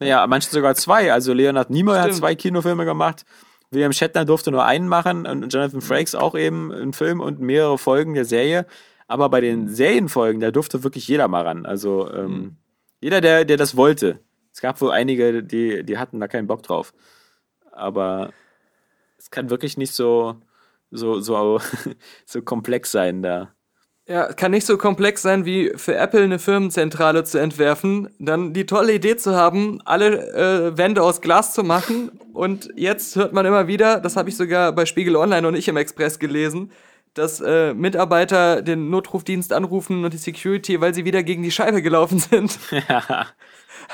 naja, 0.00 0.26
manche 0.26 0.50
sogar 0.50 0.74
zwei. 0.74 1.12
Also 1.12 1.32
Leonard 1.32 1.70
Nimoy 1.70 1.94
hat 1.96 2.06
Stimmt. 2.06 2.16
zwei 2.18 2.34
Kinofilme 2.34 2.84
gemacht. 2.84 3.24
William 3.70 3.92
Shatner 3.92 4.24
durfte 4.26 4.50
nur 4.50 4.64
einen 4.66 4.88
machen 4.88 5.26
und 5.26 5.50
Jonathan 5.50 5.80
Frakes 5.80 6.14
auch 6.14 6.34
eben 6.34 6.70
einen 6.72 6.92
Film 6.92 7.20
und 7.20 7.40
mehrere 7.40 7.78
Folgen 7.78 8.12
der 8.12 8.24
Serie. 8.26 8.66
Aber 9.06 9.28
bei 9.30 9.40
den 9.40 9.68
Serienfolgen, 9.68 10.40
da 10.40 10.50
durfte 10.50 10.82
wirklich 10.84 11.06
jeder 11.08 11.28
mal 11.28 11.42
ran. 11.46 11.64
Also 11.64 12.10
ähm, 12.12 12.56
jeder, 13.02 13.20
der, 13.20 13.44
der 13.44 13.56
das 13.56 13.76
wollte. 13.76 14.20
Es 14.52 14.60
gab 14.60 14.80
wohl 14.80 14.92
einige, 14.92 15.42
die, 15.42 15.82
die 15.84 15.98
hatten 15.98 16.20
da 16.20 16.28
keinen 16.28 16.46
Bock 16.46 16.62
drauf. 16.62 16.94
Aber 17.72 18.32
es 19.18 19.30
kann 19.30 19.50
wirklich 19.50 19.76
nicht 19.76 19.92
so, 19.92 20.36
so, 20.90 21.20
so, 21.20 21.60
so 22.26 22.42
komplex 22.42 22.92
sein 22.92 23.22
da. 23.22 23.52
Ja, 24.06 24.32
kann 24.32 24.50
nicht 24.50 24.66
so 24.66 24.78
komplex 24.78 25.22
sein, 25.22 25.44
wie 25.44 25.72
für 25.76 25.96
Apple 25.96 26.22
eine 26.22 26.38
Firmenzentrale 26.38 27.22
zu 27.22 27.38
entwerfen, 27.38 28.08
dann 28.18 28.52
die 28.52 28.66
tolle 28.66 28.94
Idee 28.94 29.16
zu 29.16 29.36
haben, 29.36 29.80
alle 29.84 30.32
äh, 30.34 30.76
Wände 30.76 31.02
aus 31.02 31.20
Glas 31.20 31.54
zu 31.54 31.62
machen. 31.62 32.10
Und 32.32 32.68
jetzt 32.74 33.14
hört 33.14 33.32
man 33.32 33.46
immer 33.46 33.68
wieder, 33.68 34.00
das 34.00 34.16
habe 34.16 34.28
ich 34.28 34.36
sogar 34.36 34.72
bei 34.72 34.86
Spiegel 34.86 35.16
Online 35.16 35.46
und 35.46 35.54
nicht 35.54 35.68
im 35.68 35.76
Express 35.76 36.18
gelesen, 36.18 36.72
dass 37.14 37.40
äh, 37.40 37.74
Mitarbeiter 37.74 38.62
den 38.62 38.90
Notrufdienst 38.90 39.52
anrufen 39.52 40.04
und 40.04 40.12
die 40.12 40.18
Security, 40.18 40.80
weil 40.80 40.94
sie 40.94 41.04
wieder 41.04 41.22
gegen 41.22 41.42
die 41.42 41.50
Scheibe 41.50 41.82
gelaufen 41.82 42.18
sind. 42.30 42.58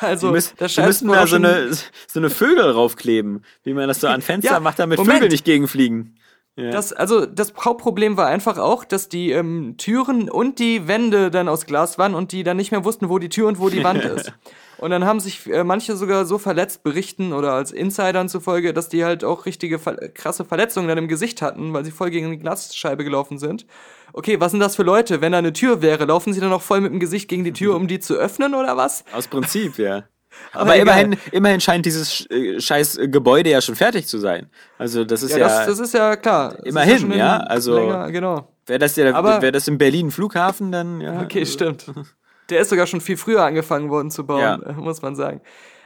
Also, 0.01 0.28
Die, 0.28 0.32
müssen, 0.35 0.55
die 0.59 0.81
müssen 0.82 1.09
da 1.09 1.27
so 1.27 1.36
eine, 1.36 1.73
so 1.73 2.20
eine 2.20 2.28
Vögel 2.28 2.70
raufkleben, 2.70 3.43
wie 3.65 3.73
man 3.73 3.89
das 3.89 4.01
so 4.01 4.07
an 4.07 4.20
Fenster 4.20 4.53
Ja, 4.53 4.61
macht, 4.61 4.78
damit 4.78 4.99
Moment. 4.99 5.16
Vögel 5.16 5.31
nicht 5.31 5.47
gegenfliegen. 5.47 6.15
Ja. 6.57 6.70
Das, 6.70 6.93
also 6.93 7.24
das 7.24 7.55
Hauptproblem 7.59 8.16
war 8.16 8.27
einfach 8.27 8.59
auch, 8.59 8.85
dass 8.85 9.09
die 9.09 9.31
ähm, 9.31 9.77
Türen 9.78 10.28
und 10.28 10.59
die 10.59 10.89
Wände 10.89 11.31
dann 11.31 11.49
aus 11.49 11.66
Glas 11.66 11.99
waren 11.99 12.15
und 12.15 12.32
die 12.32 12.43
dann 12.43 12.57
nicht 12.57 12.73
mehr 12.73 12.85
wussten, 12.85 13.09
wo 13.09 13.19
die 13.19 13.28
Tür 13.28 13.49
und 13.49 13.61
wo 13.61 13.70
die 13.70 13.82
Wand 13.85 14.05
ist. 14.05 14.32
Und 14.78 14.90
dann 14.90 15.05
haben 15.05 15.18
sich 15.20 15.46
äh, 15.50 15.64
manche 15.64 15.96
sogar 15.96 16.24
so 16.24 16.38
verletzt 16.38 16.82
berichten 16.84 17.32
oder 17.32 17.52
als 17.52 17.72
Insidern 17.72 18.28
zufolge, 18.28 18.72
dass 18.72 18.88
die 18.88 19.05
halt 19.05 19.24
auch 19.24 19.44
richtige 19.44 19.78
ver 19.78 19.96
krasse 20.14 20.44
Verletzungen 20.44 20.86
dann 20.88 20.98
im 20.98 21.09
Gesicht 21.09 21.42
hatten, 21.42 21.72
weil 21.72 21.84
sie 21.84 21.90
voll 21.90 22.10
gegen 22.10 22.30
die 22.30 22.38
Glasscheibe 22.38 23.02
gelaufen 23.05 23.38
sind. 23.38 23.66
Okay, 24.12 24.40
was 24.40 24.52
sind 24.52 24.60
das 24.60 24.76
für 24.76 24.84
Leute? 24.84 25.20
Wenn 25.20 25.32
da 25.32 25.38
eine 25.38 25.52
Tür 25.52 25.82
wäre, 25.82 26.05
laufen 26.05 26.32
sie 26.32 26.40
dann 26.40 26.52
auch 26.52 26.62
voll 26.62 26.80
mit 26.80 26.92
dem 26.92 27.00
Gesicht 27.00 27.28
gegen 27.28 27.44
die 27.44 27.52
Tür, 27.52 27.74
um 27.74 27.88
die 27.88 27.98
zu 27.98 28.14
öffnen 28.14 28.55
oder 28.55 28.76
was? 28.76 29.05
Aus 29.12 29.26
Prinzip, 29.26 29.78
ja. 29.78 30.05
Aber 30.52 30.62
Aber, 30.62 30.76
immerhin, 30.76 31.16
immerhin 31.32 31.60
scheint 31.60 31.84
dieses 31.84 32.26
äh, 32.30 32.60
scheiß 32.60 32.98
äh, 32.98 33.09
Gebäude 33.09 33.50
ja 33.50 33.60
schon 33.60 33.74
fertig 33.74 34.06
zu 34.06 34.18
sein. 34.18 34.48
Also 34.78 35.05
das 35.05 35.22
ist 35.22 35.32
Ja, 35.32 35.38
ja, 35.38 35.48
das, 35.48 35.66
das 35.66 35.78
ist 35.80 35.94
ja 35.94 36.14
klar. 36.16 36.50
Das 36.55 36.64
immerhin, 36.64 37.10
ja, 37.12 37.38
also- 37.38 37.74
Länger, 37.76 38.10
genau. 38.12 38.52
wäre 38.66 38.78
das 38.78 38.94
ja, 38.96 39.12
aber- 39.14 39.42
wäre 39.42 39.52
das 39.52 39.66
in 39.66 39.78
Berlin 39.78 40.10
Flughafen, 40.12 40.70
dann 40.70 41.00
ja. 41.00 41.22
Okay, 41.22 41.44
stimmt. 41.44 41.86
Der 42.50 42.60
ist 42.60 42.70
sogar 42.70 42.86
schon 42.86 43.00
viel 43.00 43.16
früher 43.16 43.44
angefangen 43.44 43.90
worden 43.90 44.10
zu 44.10 44.24
bauen, 44.26 44.40
Ja. 44.40 44.54
äh, 44.56 44.72
muss 44.72 45.02
man 45.02 45.16
sagen. 45.16 45.40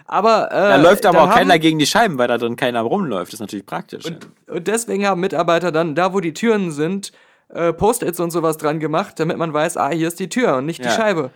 Aber 0.06 0.51
äh, 0.51 0.55
Da 0.55 0.76
läuft 0.76 1.06
aber 1.06 1.22
auch 1.22 1.30
keiner 1.30 1.55
haben, 1.55 1.60
gegen 1.60 1.78
die 1.78 1.86
Scheiben, 1.86 2.18
weil 2.18 2.28
da 2.28 2.36
drin 2.39 2.56
keiner 2.56 2.80
rumläuft. 2.82 3.28
Das 3.32 3.34
ist 3.34 3.40
natürlich 3.40 3.66
praktisch. 3.66 4.05
ja. 4.05 4.16
Und 4.52 4.66
deswegen 4.68 5.06
haben 5.06 5.20
Mitarbeiter 5.20 5.72
dann, 5.72 5.94
da 5.94 6.12
wo 6.12 6.20
die 6.20 6.34
Türen 6.34 6.70
sind, 6.72 7.12
äh, 7.48 7.72
Post-its 7.72 8.18
und 8.20 8.30
sowas 8.30 8.56
dran 8.56 8.80
gemacht, 8.80 9.18
damit 9.20 9.36
man 9.39 9.52
weiß, 9.52 9.76
ah, 9.76 9.90
hier 9.90 10.09
ist 10.09 10.18
die 10.20 10.28
Tür 10.28 10.56
und 10.56 10.66
nicht 10.66 10.80
die 10.80 10.89
Ja. 10.89 10.90
Scheibe. 10.94 11.30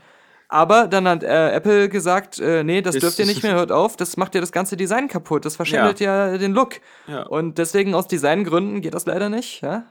Aber 0.49 0.87
dann 0.87 1.09
hat 1.09 1.23
äh, 1.25 1.51
Apple 1.51 1.89
gesagt, 1.89 2.39
äh, 2.39 2.63
nee, 2.63 2.81
das 2.83 2.95
Ist- 2.95 3.03
dürft 3.03 3.19
ihr 3.19 3.27
nicht 3.27 3.43
mehr, 3.43 3.55
hört 3.57 3.73
auf, 3.73 3.97
das 3.97 4.17
macht 4.17 4.35
ja 4.35 4.41
das 4.41 4.53
ganze 4.53 4.77
Design 4.77 5.09
kaputt, 5.09 5.45
das 5.45 5.57
verschandelt 5.57 5.99
ja, 6.01 6.39
den 6.39 6.53
Look. 6.53 6.77
Ja. 7.09 7.23
Und 7.25 7.59
deswegen 7.59 7.95
aus 7.95 8.07
Designgründen 8.07 8.81
geht 8.81 8.95
das 8.95 9.07
leider 9.07 9.29
nicht, 9.29 9.61
ja. 9.63 9.85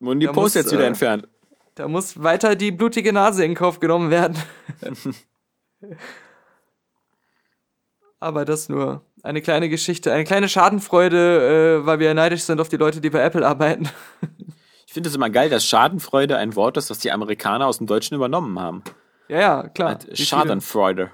Wurden 0.00 0.18
die 0.18 0.26
jetzt 0.26 0.72
wieder 0.72 0.82
äh, 0.82 0.86
entfernt. 0.88 1.28
Da 1.74 1.88
muss 1.88 2.22
weiter 2.22 2.54
die 2.54 2.70
blutige 2.70 3.12
Nase 3.12 3.44
in 3.44 3.54
Kauf 3.54 3.80
genommen 3.80 4.10
werden. 4.10 4.36
Aber 8.20 8.44
das 8.44 8.68
nur 8.68 9.04
eine 9.22 9.42
kleine 9.42 9.68
Geschichte, 9.68 10.12
eine 10.12 10.24
kleine 10.24 10.48
Schadenfreude, 10.48 11.80
äh, 11.82 11.86
weil 11.86 11.98
wir 11.98 12.14
neidisch 12.14 12.42
sind 12.42 12.60
auf 12.60 12.68
die 12.68 12.76
Leute, 12.76 13.00
die 13.00 13.10
bei 13.10 13.20
Apple 13.20 13.46
arbeiten. 13.46 13.88
Ich 14.84 14.94
finde 14.94 15.08
es 15.08 15.16
immer 15.16 15.30
geil, 15.30 15.48
dass 15.48 15.64
Schadenfreude 15.64 16.36
ein 16.36 16.54
Wort 16.54 16.76
ist, 16.76 16.90
das 16.90 16.98
die 16.98 17.10
Amerikaner 17.10 17.66
aus 17.66 17.78
dem 17.78 17.86
Deutschen 17.86 18.14
übernommen 18.14 18.60
haben. 18.60 18.82
ja, 19.26 19.40
ja, 19.40 19.68
klar. 19.68 19.98
Schadenfreude. 20.12 21.10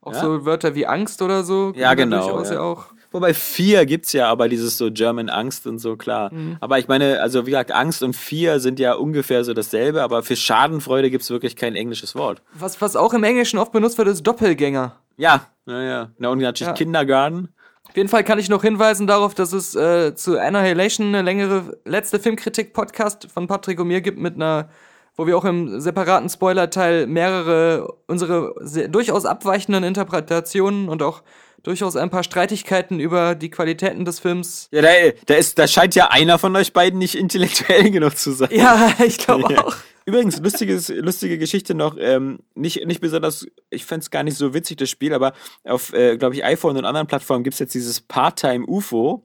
Auch 0.00 0.14
ja? 0.14 0.20
so 0.20 0.44
Wörter 0.44 0.74
wie 0.74 0.84
Angst 0.84 1.22
oder 1.22 1.44
so. 1.44 1.72
Ja, 1.76 1.94
genau, 1.94 2.22
Durchaus 2.22 2.48
ja. 2.48 2.56
ja. 2.56 2.62
auch. 2.62 2.86
Wobei 3.16 3.32
vier 3.32 3.86
gibt's 3.86 4.12
ja, 4.12 4.28
aber 4.28 4.46
dieses 4.46 4.76
so 4.76 4.90
German 4.92 5.30
Angst 5.30 5.66
und 5.66 5.78
so, 5.78 5.96
klar. 5.96 6.30
Mhm. 6.34 6.58
Aber 6.60 6.78
ich 6.78 6.86
meine, 6.86 7.22
also 7.22 7.46
wie 7.46 7.50
gesagt, 7.52 7.72
Angst 7.72 8.02
und 8.02 8.14
vier 8.14 8.60
sind 8.60 8.78
ja 8.78 8.92
ungefähr 8.92 9.42
so 9.42 9.54
dasselbe, 9.54 10.02
aber 10.02 10.22
für 10.22 10.36
Schadenfreude 10.36 11.10
gibt's 11.10 11.30
wirklich 11.30 11.56
kein 11.56 11.76
englisches 11.76 12.14
Wort. 12.14 12.42
Was, 12.52 12.78
was 12.82 12.94
auch 12.94 13.14
im 13.14 13.24
Englischen 13.24 13.58
oft 13.58 13.72
benutzt 13.72 13.96
wird, 13.96 14.08
ist 14.08 14.22
Doppelgänger. 14.22 14.96
Ja, 15.16 15.46
naja. 15.64 16.10
Na 16.18 16.28
und 16.28 16.40
natürlich 16.40 16.68
Ja. 16.68 16.74
Kindergarten. 16.74 17.48
Auf 17.88 17.96
jeden 17.96 18.10
Fall 18.10 18.22
kann 18.22 18.38
ich 18.38 18.50
noch 18.50 18.60
hinweisen 18.60 19.06
darauf, 19.06 19.32
dass 19.32 19.54
es 19.54 19.74
äh, 19.74 20.14
zu 20.14 20.38
Annihilation 20.38 21.06
eine 21.06 21.22
längere 21.22 21.78
letzte 21.86 22.20
Filmkritik-Podcast 22.20 23.28
von 23.32 23.46
Patrick 23.46 23.80
und 23.80 23.88
mir 23.88 24.02
gibt 24.02 24.18
mit 24.18 24.34
einer, 24.34 24.68
wo 25.16 25.26
wir 25.26 25.38
auch 25.38 25.46
im 25.46 25.80
separaten 25.80 26.28
Spoiler-Teil 26.28 27.06
mehrere 27.06 27.94
unsere 28.08 28.52
durchaus 28.90 29.24
abweichenden 29.24 29.84
Interpretationen 29.84 30.90
und 30.90 31.02
auch 31.02 31.22
durchaus 31.62 31.96
ein 31.96 32.10
paar 32.10 32.22
Streitigkeiten 32.24 33.00
über 33.00 33.34
die 33.34 33.50
Qualitäten 33.50 34.04
des 34.04 34.20
Films. 34.20 34.68
Ja, 34.70 34.82
da, 34.82 34.88
da, 35.26 35.34
ist, 35.34 35.58
da 35.58 35.66
scheint 35.66 35.94
ja 35.94 36.10
einer 36.10 36.38
von 36.38 36.54
euch 36.56 36.72
beiden 36.72 36.98
nicht 36.98 37.14
intellektuell 37.14 37.90
genug 37.90 38.16
zu 38.16 38.32
sein. 38.32 38.48
Ja, 38.52 38.92
ich 39.04 39.18
glaube 39.18 39.52
Ja. 39.52 39.64
auch. 39.64 39.76
Übrigens, 40.08 40.38
lustiges, 40.38 40.88
lustige 40.88 41.36
Geschichte 41.36 41.74
noch, 41.74 41.96
ähm, 41.98 42.38
nicht, 42.54 42.86
nicht 42.86 43.00
besonders, 43.00 43.44
ich 43.70 43.84
fänd's 43.84 44.12
gar 44.12 44.22
nicht 44.22 44.36
so 44.38 44.54
witzig, 44.54 44.76
das 44.76 44.88
Spiel, 44.88 45.12
aber 45.12 45.32
auf, 45.64 45.92
äh, 45.92 46.16
glaube 46.16 46.36
ich, 46.36 46.44
iPhone 46.44 46.76
und 46.76 46.84
anderen 46.84 47.08
Plattformen 47.08 47.42
gibt's 47.42 47.58
jetzt 47.58 47.74
dieses 47.74 48.00
Part-Time-UFO. 48.02 49.24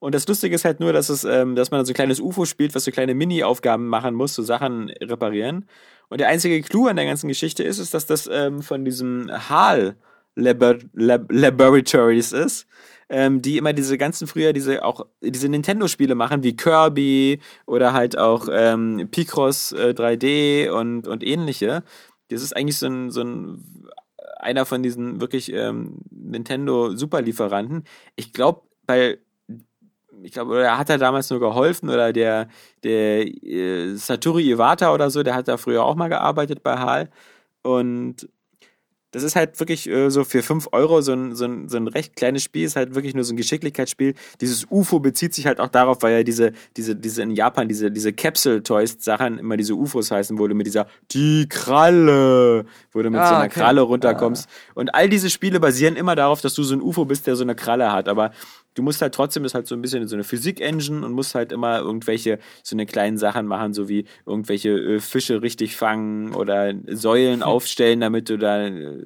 Und 0.00 0.14
das 0.14 0.26
Lustige 0.26 0.54
ist 0.54 0.64
halt 0.64 0.80
nur, 0.80 0.92
dass 0.92 1.08
es, 1.10 1.22
ähm, 1.22 1.54
dass 1.54 1.70
man 1.70 1.84
so 1.84 1.92
ein 1.92 1.94
kleines 1.94 2.18
UFO 2.20 2.44
spielt, 2.44 2.74
was 2.74 2.84
so 2.84 2.90
kleine 2.90 3.14
Mini-Aufgaben 3.14 3.86
machen 3.86 4.14
muss, 4.16 4.34
so 4.34 4.42
Sachen 4.42 4.90
reparieren. 5.00 5.66
Und 6.08 6.20
der 6.20 6.28
einzige 6.28 6.60
Clou 6.60 6.86
an 6.88 6.96
der 6.96 7.06
ganzen 7.06 7.28
Geschichte 7.28 7.62
ist, 7.62 7.78
ist, 7.78 7.94
dass 7.94 8.06
das 8.06 8.28
ähm, 8.30 8.62
von 8.62 8.84
diesem 8.84 9.30
HAL 9.48 9.96
Labor 10.36 10.76
Lab 10.92 11.30
Laboratories 11.32 12.32
ist, 12.32 12.66
ähm, 13.08 13.42
die 13.42 13.56
immer 13.56 13.72
diese 13.72 13.98
ganzen 13.98 14.26
früher 14.26 14.52
diese 14.52 14.84
auch 14.84 15.06
diese 15.22 15.48
Nintendo-Spiele 15.48 16.14
machen, 16.14 16.42
wie 16.42 16.56
Kirby 16.56 17.40
oder 17.66 17.92
halt 17.92 18.16
auch 18.18 18.48
ähm, 18.50 19.08
Picross 19.10 19.72
äh, 19.72 19.94
3D 19.96 20.70
und, 20.70 21.08
und 21.08 21.24
ähnliche. 21.24 21.82
Das 22.28 22.42
ist 22.42 22.56
eigentlich 22.56 22.78
so 22.78 22.86
ein, 22.86 23.10
so 23.10 23.22
ein 23.22 23.86
einer 24.38 24.66
von 24.66 24.82
diesen 24.82 25.20
wirklich 25.20 25.52
ähm, 25.52 25.98
Nintendo-Superlieferanten. 26.10 27.84
Ich 28.16 28.32
glaube, 28.32 28.62
bei 28.86 29.18
ich 30.22 30.32
glaube, 30.32 30.52
oder 30.52 30.78
hat 30.78 30.90
er 30.90 30.98
damals 30.98 31.30
nur 31.30 31.40
geholfen 31.40 31.88
oder 31.90 32.12
der, 32.12 32.48
der 32.82 33.26
äh, 33.26 33.94
Satoru 33.96 34.38
Iwata 34.38 34.92
oder 34.92 35.10
so, 35.10 35.22
der 35.22 35.34
hat 35.34 35.48
da 35.48 35.56
früher 35.56 35.84
auch 35.84 35.94
mal 35.94 36.08
gearbeitet 36.08 36.62
bei 36.62 36.78
HAL. 36.78 37.10
Und 37.62 38.28
das 39.16 39.22
ist 39.22 39.34
halt 39.34 39.58
wirklich 39.60 39.88
äh, 39.88 40.10
so 40.10 40.24
für 40.24 40.42
5 40.42 40.68
Euro 40.72 41.00
so 41.00 41.14
ein, 41.14 41.34
so, 41.34 41.46
ein, 41.46 41.70
so 41.70 41.78
ein 41.78 41.88
recht 41.88 42.16
kleines 42.16 42.42
Spiel, 42.42 42.66
ist 42.66 42.76
halt 42.76 42.94
wirklich 42.94 43.14
nur 43.14 43.24
so 43.24 43.32
ein 43.32 43.38
Geschicklichkeitsspiel. 43.38 44.12
Dieses 44.42 44.66
UFO 44.70 45.00
bezieht 45.00 45.32
sich 45.32 45.46
halt 45.46 45.58
auch 45.58 45.68
darauf, 45.68 46.02
weil 46.02 46.18
ja 46.18 46.22
diese, 46.22 46.52
diese, 46.76 46.94
diese 46.94 47.22
in 47.22 47.30
Japan, 47.30 47.66
diese, 47.66 47.90
diese 47.90 48.12
Capsule-Toys-Sachen 48.12 49.38
immer 49.38 49.56
diese 49.56 49.74
UFOs 49.74 50.10
heißen, 50.10 50.38
wo 50.38 50.46
du 50.46 50.54
mit 50.54 50.66
dieser, 50.66 50.86
die 51.12 51.48
Kralle, 51.48 52.66
wo 52.92 53.00
du 53.00 53.08
mit 53.08 53.18
Ah, 53.18 53.28
so 53.28 53.34
einer 53.36 53.44
okay. 53.46 53.58
Kralle 53.58 53.80
runterkommst. 53.80 54.50
Und 54.74 54.94
all 54.94 55.08
diese 55.08 55.30
Spiele 55.30 55.60
basieren 55.60 55.96
immer 55.96 56.14
darauf, 56.14 56.42
dass 56.42 56.52
du 56.52 56.62
so 56.62 56.74
ein 56.74 56.82
UFO 56.82 57.06
bist, 57.06 57.26
der 57.26 57.36
so 57.36 57.42
eine 57.42 57.54
Kralle 57.54 57.92
hat. 57.92 58.08
Aber 58.08 58.32
du 58.76 58.82
musst 58.82 59.02
halt 59.02 59.14
trotzdem, 59.14 59.44
ist 59.44 59.54
halt 59.54 59.66
so 59.66 59.74
ein 59.74 59.82
bisschen 59.82 60.06
so 60.06 60.14
eine 60.14 60.22
Physik-Engine 60.22 61.04
und 61.04 61.12
musst 61.12 61.34
halt 61.34 61.50
immer 61.50 61.80
irgendwelche 61.80 62.38
so 62.62 62.76
eine 62.76 62.86
kleinen 62.86 63.18
Sachen 63.18 63.46
machen, 63.46 63.74
so 63.74 63.88
wie 63.88 64.04
irgendwelche 64.24 64.70
äh, 64.70 65.00
Fische 65.00 65.42
richtig 65.42 65.74
fangen 65.74 66.34
oder 66.34 66.72
Säulen 66.86 67.42
aufstellen, 67.42 68.00
damit 68.00 68.28
du 68.28 68.38
da. 68.38 68.66
Äh, 68.66 69.04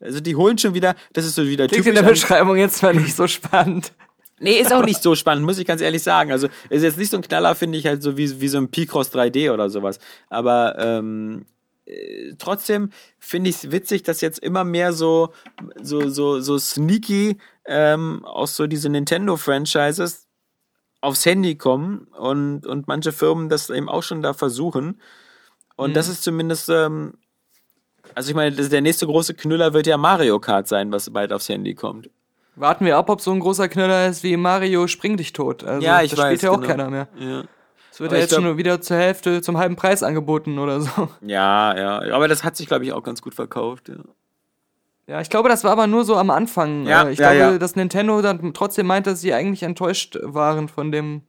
also 0.00 0.20
die 0.20 0.36
holen 0.36 0.56
schon 0.56 0.74
wieder, 0.74 0.94
das 1.12 1.26
ist 1.26 1.34
so 1.34 1.46
wieder 1.46 1.66
Klingt 1.66 1.86
in 1.86 1.94
der 1.94 2.02
Beschreibung 2.02 2.56
jetzt 2.56 2.78
zwar 2.78 2.94
nicht 2.94 3.14
so 3.14 3.26
spannend. 3.26 3.92
Nee, 4.40 4.60
ist 4.60 4.72
auch 4.72 4.84
nicht 4.84 5.02
so 5.02 5.14
spannend, 5.16 5.44
muss 5.44 5.58
ich 5.58 5.66
ganz 5.66 5.80
ehrlich 5.80 6.02
sagen. 6.02 6.30
Also 6.30 6.48
ist 6.70 6.84
jetzt 6.84 6.96
nicht 6.96 7.10
so 7.10 7.16
ein 7.16 7.22
Knaller, 7.22 7.56
finde 7.56 7.76
ich, 7.76 7.86
halt 7.86 8.02
so 8.02 8.16
wie, 8.16 8.40
wie 8.40 8.48
so 8.48 8.58
ein 8.58 8.70
Picross 8.70 9.12
3D 9.12 9.52
oder 9.52 9.68
sowas. 9.68 9.98
Aber 10.28 10.76
ähm, 10.78 11.44
äh, 11.86 12.34
trotzdem 12.38 12.90
finde 13.18 13.50
ich 13.50 13.56
es 13.56 13.70
witzig, 13.72 14.04
dass 14.04 14.20
jetzt 14.20 14.38
immer 14.38 14.62
mehr 14.62 14.92
so, 14.92 15.32
so, 15.82 16.08
so, 16.08 16.40
so 16.40 16.58
sneaky 16.58 17.38
ähm, 17.68 18.24
aus 18.24 18.56
so 18.56 18.66
diese 18.66 18.88
Nintendo-Franchises 18.88 20.26
aufs 21.00 21.24
Handy 21.26 21.56
kommen 21.56 22.08
und, 22.18 22.66
und 22.66 22.88
manche 22.88 23.12
Firmen 23.12 23.48
das 23.48 23.70
eben 23.70 23.88
auch 23.88 24.02
schon 24.02 24.22
da 24.22 24.32
versuchen. 24.34 25.00
Und 25.76 25.94
das 25.94 26.08
ist 26.08 26.24
zumindest, 26.24 26.68
ähm, 26.70 27.14
also 28.14 28.30
ich 28.30 28.34
meine, 28.34 28.50
der 28.56 28.80
nächste 28.80 29.06
große 29.06 29.34
Knüller 29.34 29.72
wird 29.74 29.86
ja 29.86 29.96
Mario 29.96 30.40
Kart 30.40 30.66
sein, 30.66 30.90
was 30.90 31.10
bald 31.10 31.32
aufs 31.32 31.48
Handy 31.48 31.74
kommt. 31.74 32.10
Warten 32.56 32.84
wir 32.84 32.96
ab, 32.96 33.08
ob 33.10 33.20
so 33.20 33.30
ein 33.30 33.38
großer 33.38 33.68
Knüller 33.68 34.08
ist 34.08 34.24
wie 34.24 34.36
Mario 34.36 34.88
Spring 34.88 35.16
dich 35.16 35.32
tot. 35.32 35.62
Also, 35.62 35.86
Ja, 35.86 36.02
ich 36.02 36.10
das 36.10 36.18
weiß, 36.18 36.26
spielt 36.30 36.42
ja 36.42 36.50
auch 36.50 36.56
genau. 36.56 36.66
keiner 36.66 36.90
mehr. 36.90 37.08
Ja. 37.20 37.44
Es 37.92 38.00
wird 38.00 38.10
Aber 38.10 38.16
ja 38.16 38.22
jetzt 38.22 38.30
glaub- 38.30 38.42
schon 38.42 38.56
wieder 38.56 38.80
zur 38.80 38.96
Hälfte 38.96 39.40
zum 39.42 39.58
halben 39.58 39.76
Preis 39.76 40.02
angeboten 40.02 40.58
oder 40.58 40.80
so. 40.80 41.08
Ja, 41.20 41.76
ja, 41.76 42.14
aber 42.14 42.26
das 42.26 42.42
hat 42.42 42.56
sich, 42.56 42.66
glaube 42.66 42.84
ich, 42.84 42.92
auch 42.92 43.02
ganz 43.04 43.22
gut 43.22 43.34
verkauft. 43.34 43.88
Ja. 43.88 43.96
Ja, 45.08 45.20
ich 45.22 45.30
glaube, 45.30 45.48
das 45.48 45.64
war 45.64 45.72
aber 45.72 45.86
nur 45.86 46.04
so 46.04 46.16
am 46.16 46.28
Anfang. 46.30 46.86
Ja, 46.86 47.04
Äh, 47.08 47.12
ich 47.12 47.18
ja, 47.18 47.32
glaube, 47.32 47.52
ja. 47.54 47.58
dass 47.58 47.74
Nintendo 47.76 48.20
dann 48.22 48.52
trotzdem 48.54 48.86
meint, 48.86 49.06
dass 49.06 49.20
sie 49.22 49.32
eigentlich 49.32 49.62
enttäuscht 49.62 50.18
waren 50.22 50.68
von 50.68 50.92
dem 50.92 51.22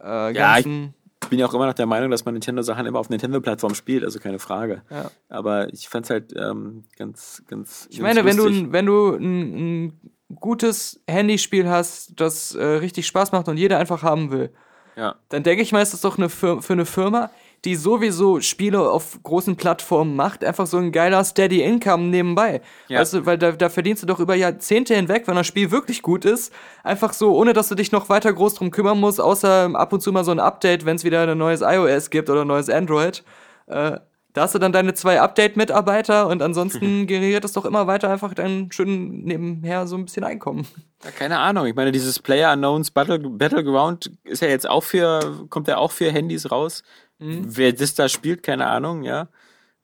äh, 0.00 0.32
ganzen. 0.32 0.94
Ich 1.22 1.30
bin 1.30 1.38
ja 1.38 1.46
auch 1.46 1.54
immer 1.54 1.66
noch 1.66 1.72
der 1.74 1.86
Meinung, 1.86 2.10
dass 2.10 2.26
man 2.26 2.34
Nintendo-Sachen 2.34 2.84
immer 2.84 2.98
auf 2.98 3.08
Nintendo-Plattform 3.08 3.74
spielt, 3.74 4.04
also 4.04 4.18
keine 4.20 4.38
Frage. 4.38 4.82
Aber 5.30 5.72
ich 5.72 5.88
fand's 5.88 6.10
halt 6.10 6.34
ähm, 6.36 6.84
ganz, 6.98 7.42
ganz. 7.48 7.86
Ich 7.90 8.00
meine, 8.00 8.26
wenn 8.26 8.36
du, 8.36 8.46
ein- 8.46 8.72
wenn 8.72 8.84
du 8.84 9.14
ein, 9.14 9.84
ein 9.86 10.00
gutes 10.38 11.00
Handyspiel 11.08 11.66
hast, 11.70 12.20
das 12.20 12.54
äh, 12.54 12.62
richtig 12.62 13.06
Spaß 13.06 13.32
macht 13.32 13.48
und 13.48 13.56
jeder 13.56 13.78
einfach 13.78 14.02
haben 14.02 14.30
will, 14.30 14.52
Ja. 14.96 15.14
dann 15.30 15.42
denke 15.42 15.62
ich 15.62 15.72
mal, 15.72 15.80
ist 15.80 15.94
das 15.94 16.02
doch 16.02 16.18
eine 16.18 16.28
Fir 16.28 16.60
für 16.60 16.74
eine 16.74 16.84
Firma, 16.84 17.30
die 17.64 17.76
sowieso 17.76 18.40
Spiele 18.40 18.90
auf 18.90 19.18
großen 19.22 19.56
Plattformen 19.56 20.16
macht, 20.16 20.44
einfach 20.44 20.66
so 20.66 20.76
ein 20.76 20.92
geiler 20.92 21.24
Steady 21.24 21.62
Income 21.62 22.04
nebenbei. 22.04 22.60
Ja. 22.88 23.00
Weißt 23.00 23.14
du, 23.14 23.26
weil 23.26 23.38
da, 23.38 23.52
da 23.52 23.68
verdienst 23.68 24.02
du 24.02 24.06
doch 24.06 24.20
über 24.20 24.34
Jahrzehnte 24.34 24.94
hinweg, 24.94 25.26
wenn 25.26 25.36
das 25.36 25.46
Spiel 25.46 25.70
wirklich 25.70 26.02
gut 26.02 26.24
ist, 26.24 26.52
einfach 26.82 27.12
so, 27.12 27.34
ohne 27.36 27.52
dass 27.52 27.68
du 27.68 27.74
dich 27.74 27.92
noch 27.92 28.08
weiter 28.08 28.32
groß 28.32 28.54
drum 28.54 28.70
kümmern 28.70 29.00
musst, 29.00 29.20
außer 29.20 29.70
ab 29.74 29.92
und 29.92 30.00
zu 30.00 30.12
mal 30.12 30.24
so 30.24 30.32
ein 30.32 30.40
Update, 30.40 30.84
wenn 30.84 30.96
es 30.96 31.04
wieder 31.04 31.26
ein 31.26 31.38
neues 31.38 31.62
iOS 31.62 32.10
gibt 32.10 32.28
oder 32.28 32.42
ein 32.42 32.48
neues 32.48 32.68
Android. 32.68 33.24
Äh, 33.66 33.98
da 34.34 34.42
hast 34.42 34.54
du 34.54 34.58
dann 34.58 34.72
deine 34.72 34.94
zwei 34.94 35.20
Update-Mitarbeiter 35.20 36.26
und 36.26 36.42
ansonsten 36.42 37.06
generiert 37.06 37.44
es 37.44 37.52
doch 37.52 37.64
immer 37.64 37.86
weiter 37.86 38.10
einfach 38.10 38.34
dann 38.34 38.70
schön 38.72 39.22
nebenher 39.22 39.86
so 39.86 39.96
ein 39.96 40.04
bisschen 40.04 40.24
Einkommen. 40.24 40.66
ja, 41.04 41.12
keine 41.12 41.38
Ahnung. 41.38 41.66
Ich 41.66 41.76
meine, 41.76 41.92
dieses 41.92 42.18
Player 42.18 42.52
Unknowns 42.52 42.90
Battle, 42.90 43.20
Battleground 43.20 44.10
ist 44.24 44.42
ja 44.42 44.48
jetzt 44.48 44.68
auch 44.68 44.82
für, 44.82 45.46
kommt 45.50 45.68
ja 45.68 45.78
auch 45.78 45.92
für 45.92 46.10
Handys 46.10 46.50
raus. 46.50 46.82
Wer 47.18 47.72
das 47.72 47.94
da 47.94 48.08
spielt, 48.08 48.42
keine 48.42 48.66
Ahnung, 48.66 49.02
ja. 49.02 49.28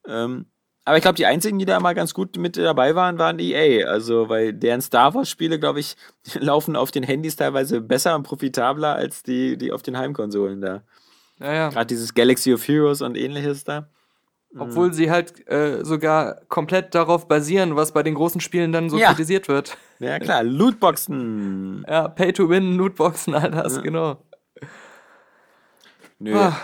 Ähm, 0.06 0.46
aber 0.84 0.96
ich 0.96 1.02
glaube, 1.02 1.16
die 1.16 1.26
einzigen, 1.26 1.58
die 1.58 1.64
da 1.66 1.78
mal 1.78 1.94
ganz 1.94 2.14
gut 2.14 2.36
mit 2.36 2.56
dabei 2.56 2.94
waren, 2.94 3.18
waren 3.18 3.38
EA. 3.38 3.86
Also, 3.86 4.28
weil 4.28 4.52
deren 4.52 4.80
Star 4.80 5.14
Wars-Spiele, 5.14 5.58
glaube 5.60 5.80
ich, 5.80 5.96
laufen 6.38 6.74
auf 6.74 6.90
den 6.90 7.02
Handys 7.02 7.36
teilweise 7.36 7.80
besser 7.80 8.16
und 8.16 8.24
profitabler 8.24 8.94
als 8.94 9.22
die, 9.22 9.56
die 9.56 9.72
auf 9.72 9.82
den 9.82 9.96
Heimkonsolen 9.96 10.60
da. 10.60 10.82
Naja. 11.38 11.68
Gerade 11.70 11.86
dieses 11.86 12.14
Galaxy 12.14 12.52
of 12.52 12.66
Heroes 12.66 13.02
und 13.02 13.16
ähnliches 13.16 13.64
da. 13.64 13.88
Obwohl 14.58 14.92
sie 14.92 15.12
halt 15.12 15.46
äh, 15.48 15.84
sogar 15.84 16.40
komplett 16.48 16.94
darauf 16.96 17.28
basieren, 17.28 17.76
was 17.76 17.92
bei 17.92 18.02
den 18.02 18.14
großen 18.16 18.40
Spielen 18.40 18.72
dann 18.72 18.90
so 18.90 18.98
Ja. 18.98 19.08
kritisiert 19.08 19.48
wird. 19.48 19.76
Ja, 20.00 20.18
klar, 20.18 20.42
Lootboxen. 20.42 21.84
Ja, 21.86 22.08
Pay-to-Win, 22.08 22.74
Lootboxen, 22.78 23.34
all 23.34 23.50
das, 23.50 23.82
genau. 23.82 24.16
Nö. 26.18 26.34
Ah, 26.34 26.56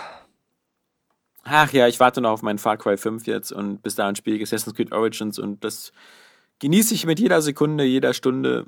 Ach 1.49 1.71
ja, 1.71 1.87
ich 1.87 1.99
warte 1.99 2.19
noch 2.19 2.31
auf 2.31 2.41
meinen 2.41 2.57
Far 2.57 2.77
Cry 2.77 2.97
5 2.97 3.25
jetzt 3.25 3.51
und 3.51 3.81
bis 3.81 3.95
dahin 3.95 4.15
spiele 4.15 4.35
ich 4.35 4.43
Assassin's 4.43 4.75
Creed 4.75 4.91
Origins 4.91 5.39
und 5.39 5.63
das 5.63 5.91
genieße 6.59 6.93
ich 6.93 7.05
mit 7.05 7.19
jeder 7.19 7.41
Sekunde, 7.41 7.85
jeder 7.85 8.13
Stunde. 8.13 8.65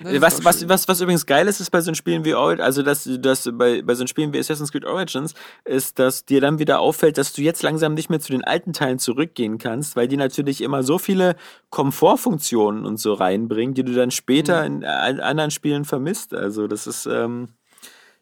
Was, 0.00 0.44
was, 0.44 0.68
was, 0.68 0.86
was 0.86 1.00
übrigens 1.00 1.26
geil 1.26 1.48
ist, 1.48 1.60
ist 1.60 1.70
bei 1.70 1.80
so 1.80 1.92
Spielen 1.94 2.24
wie 2.24 2.34
Origins, 2.34 2.64
also 2.64 2.82
dass, 2.82 3.08
dass 3.20 3.50
bei, 3.52 3.82
bei 3.82 3.94
so 3.94 4.06
Spielen 4.06 4.32
wie 4.32 4.38
Assassin's 4.38 4.70
Creed 4.70 4.84
Origins, 4.84 5.34
ist, 5.64 5.98
dass 5.98 6.24
dir 6.24 6.40
dann 6.40 6.58
wieder 6.60 6.78
auffällt, 6.78 7.18
dass 7.18 7.32
du 7.32 7.42
jetzt 7.42 7.62
langsam 7.62 7.94
nicht 7.94 8.10
mehr 8.10 8.20
zu 8.20 8.30
den 8.30 8.44
alten 8.44 8.72
Teilen 8.72 8.98
zurückgehen 8.98 9.58
kannst, 9.58 9.96
weil 9.96 10.06
die 10.06 10.16
natürlich 10.16 10.60
immer 10.60 10.84
so 10.84 10.98
viele 10.98 11.34
Komfortfunktionen 11.70 12.84
und 12.84 12.98
so 12.98 13.14
reinbringen, 13.14 13.74
die 13.74 13.82
du 13.82 13.92
dann 13.92 14.12
später 14.12 14.64
in 14.64 14.82
äh, 14.82 14.86
anderen 14.86 15.50
Spielen 15.50 15.84
vermisst. 15.84 16.32
Also 16.32 16.68
das 16.68 16.86
ist, 16.86 17.06
ähm, 17.06 17.48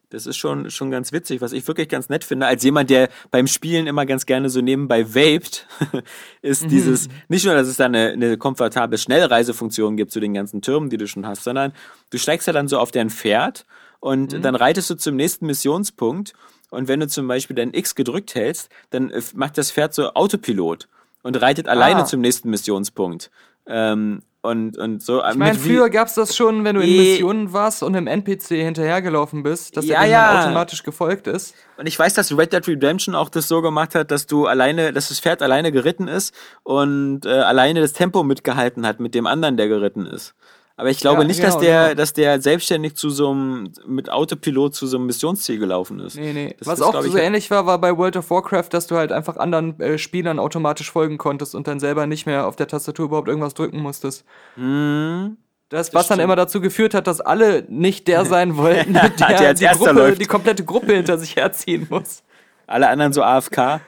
das 0.09 0.25
ist 0.25 0.37
schon, 0.37 0.69
schon 0.71 0.89
ganz 0.89 1.11
witzig, 1.11 1.41
was 1.41 1.51
ich 1.51 1.67
wirklich 1.67 1.89
ganz 1.89 2.07
nett 2.09 2.23
finde, 2.23 2.45
als 2.47 2.63
jemand, 2.63 2.89
der 2.89 3.09
beim 3.31 3.47
Spielen 3.47 3.87
immer 3.87 4.05
ganz 4.05 4.25
gerne 4.25 4.49
so 4.49 4.61
nebenbei 4.61 5.13
vaped, 5.13 5.67
ist 6.41 6.71
dieses, 6.71 7.09
nicht 7.27 7.45
nur, 7.45 7.53
dass 7.55 7.67
es 7.67 7.77
da 7.77 7.85
eine, 7.85 8.09
eine 8.11 8.37
komfortable 8.37 8.97
Schnellreisefunktion 8.97 9.97
gibt 9.97 10.11
zu 10.11 10.19
den 10.19 10.33
ganzen 10.33 10.61
Türmen, 10.61 10.89
die 10.89 10.97
du 10.97 11.07
schon 11.07 11.27
hast, 11.27 11.43
sondern 11.43 11.73
du 12.09 12.17
steigst 12.17 12.47
ja 12.47 12.53
dann 12.53 12.67
so 12.67 12.79
auf 12.79 12.91
dein 12.91 13.09
Pferd 13.09 13.65
und 13.99 14.43
dann 14.43 14.55
reitest 14.55 14.89
du 14.89 14.95
zum 14.95 15.15
nächsten 15.15 15.45
Missionspunkt 15.45 16.33
und 16.69 16.87
wenn 16.87 16.99
du 16.99 17.07
zum 17.07 17.27
Beispiel 17.27 17.55
dein 17.55 17.73
X 17.73 17.95
gedrückt 17.95 18.35
hältst, 18.35 18.69
dann 18.89 19.09
äh, 19.09 19.21
macht 19.35 19.57
das 19.57 19.71
Pferd 19.71 19.93
so 19.93 20.13
Autopilot 20.13 20.87
und 21.23 21.41
reitet 21.41 21.67
alleine 21.67 22.01
Ah. 22.01 22.05
zum 22.05 22.21
nächsten 22.21 22.49
Missionspunkt. 22.49 23.31
Ähm, 23.65 24.21
und, 24.41 24.77
und 24.77 25.03
so. 25.03 25.23
Ich 25.23 25.35
meine, 25.35 25.57
früher 25.57 25.89
gab's 25.89 26.13
das 26.13 26.35
schon, 26.35 26.63
wenn 26.63 26.75
du 26.75 26.81
in. 26.81 26.95
Missionen 26.95 27.53
warst 27.53 27.83
und 27.83 27.95
im 27.95 28.07
NPC 28.07 28.47
hinterhergelaufen 28.49 29.43
bist, 29.43 29.75
dass 29.75 29.85
Ja, 29.85 30.01
der 30.01 30.09
ja. 30.09 30.41
automatisch 30.41 30.83
gefolgt 30.83 31.27
ist. 31.27 31.55
Und 31.77 31.87
ich 31.87 31.97
weiß, 31.97 32.13
dass 32.13 32.35
Red 32.37 32.53
Dead 32.53 32.65
Redemption 32.67 33.15
auch 33.15 33.29
das 33.29 33.47
so 33.47 33.61
gemacht 33.61 33.95
hat, 33.95 34.11
dass 34.11 34.25
du 34.25 34.45
alleine, 34.45 34.93
dass 34.93 35.09
das 35.09 35.19
Pferd 35.19 35.41
alleine 35.41 35.71
geritten 35.71 36.07
ist 36.07 36.33
und 36.63 37.25
äh, 37.25 37.29
alleine 37.29 37.81
das 37.81 37.93
Tempo 37.93 38.23
mitgehalten 38.23 38.85
hat 38.85 38.99
mit 38.99 39.15
dem 39.15 39.27
anderen, 39.27 39.57
der 39.57 39.67
geritten 39.67 40.05
ist. 40.05 40.33
Aber 40.79 40.91
ich 40.91 40.99
glaube 40.99 41.23
Ja, 41.23 41.27
nicht, 41.27 41.41
genau, 41.41 41.53
dass 41.53 41.59
der, 41.59 41.83
genau. 41.83 41.95
dass 41.95 42.13
der 42.13 42.39
selbstständig 42.39 42.95
zu 42.95 43.09
so 43.09 43.31
einem, 43.31 43.71
mit 43.87 44.11
Autopilot 44.11 44.75
zu 44.75 44.85
so 44.85 44.97
einem 44.97 45.07
Missionsziel 45.07 45.57
gelaufen 45.57 45.99
ist. 45.99 46.15
Nee, 46.15 46.33
nee. 46.33 46.55
Das 46.59 46.67
Was 46.67 46.79
ist, 46.79 46.85
auch 46.85 47.01
so 47.01 47.17
ähnlich 47.17 47.49
war, 47.49 47.65
war 47.65 47.79
bei 47.81 47.97
World 47.97 48.15
of 48.15 48.29
Warcraft, 48.29 48.69
dass 48.69 48.85
du 48.85 48.95
halt 48.95 49.11
einfach 49.11 49.37
anderen 49.37 49.79
äh, 49.79 49.97
Spielern 49.97 50.37
automatisch 50.37 50.91
folgen 50.91 51.17
konntest 51.17 51.55
und 51.55 51.67
dann 51.67 51.79
selber 51.79 52.05
nicht 52.05 52.27
mehr 52.27 52.45
auf 52.45 52.55
der 52.55 52.67
Tastatur 52.67 53.05
überhaupt 53.05 53.27
irgendwas 53.27 53.55
drücken 53.55 53.79
musstest. 53.79 54.23
Hm. 54.53 55.37
Das, 55.69 55.93
was 55.95 56.07
dann 56.07 56.17
stimmt. 56.17 56.25
immer 56.25 56.35
dazu 56.35 56.61
geführt 56.61 56.93
hat, 56.93 57.07
dass 57.07 57.21
alle 57.21 57.65
nicht 57.69 58.07
der 58.07 58.25
sein 58.25 58.55
wollten, 58.55 58.93
der, 58.93 59.09
Der 59.09 59.53
die, 59.55 59.65
Gruppe, 59.65 60.15
die 60.17 60.25
komplette 60.25 60.63
Gruppe 60.63 60.93
hinter 60.93 61.17
sich 61.17 61.35
herziehen 61.35 61.87
muss. 61.89 62.21
Alle 62.67 62.87
anderen 62.87 63.13
so 63.13 63.23
AFK. 63.23 63.81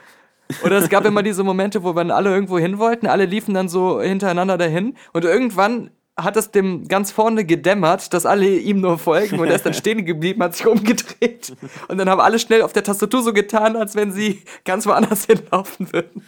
Oder 0.63 0.77
es 0.77 0.89
gab 0.89 1.05
immer 1.05 1.21
diese 1.21 1.43
Momente, 1.43 1.83
wo 1.83 1.95
wir 1.95 2.15
alle 2.15 2.33
irgendwo 2.33 2.57
hin 2.57 2.79
wollten, 2.79 3.05
alle 3.05 3.25
liefen 3.25 3.53
dann 3.53 3.69
so 3.69 4.01
hintereinander 4.01 4.57
dahin 4.57 4.95
und 5.13 5.23
irgendwann 5.23 5.91
hat 6.23 6.37
es 6.37 6.51
dem 6.51 6.87
ganz 6.87 7.11
vorne 7.11 7.45
gedämmert, 7.45 8.13
dass 8.13 8.25
alle 8.25 8.47
ihm 8.57 8.81
nur 8.81 8.97
folgen 8.97 9.39
und 9.39 9.47
er 9.47 9.55
ist 9.55 9.65
dann 9.65 9.73
stehen 9.75 10.05
geblieben, 10.05 10.43
hat 10.43 10.55
sich 10.55 10.67
umgedreht 10.67 11.53
und 11.87 11.97
dann 11.97 12.09
haben 12.09 12.21
alle 12.21 12.39
schnell 12.39 12.61
auf 12.61 12.73
der 12.73 12.83
Tastatur 12.83 13.21
so 13.23 13.33
getan, 13.33 13.75
als 13.75 13.95
wenn 13.95 14.11
sie 14.11 14.41
ganz 14.65 14.85
woanders 14.85 15.25
hinlaufen 15.27 15.91
würden. 15.93 16.23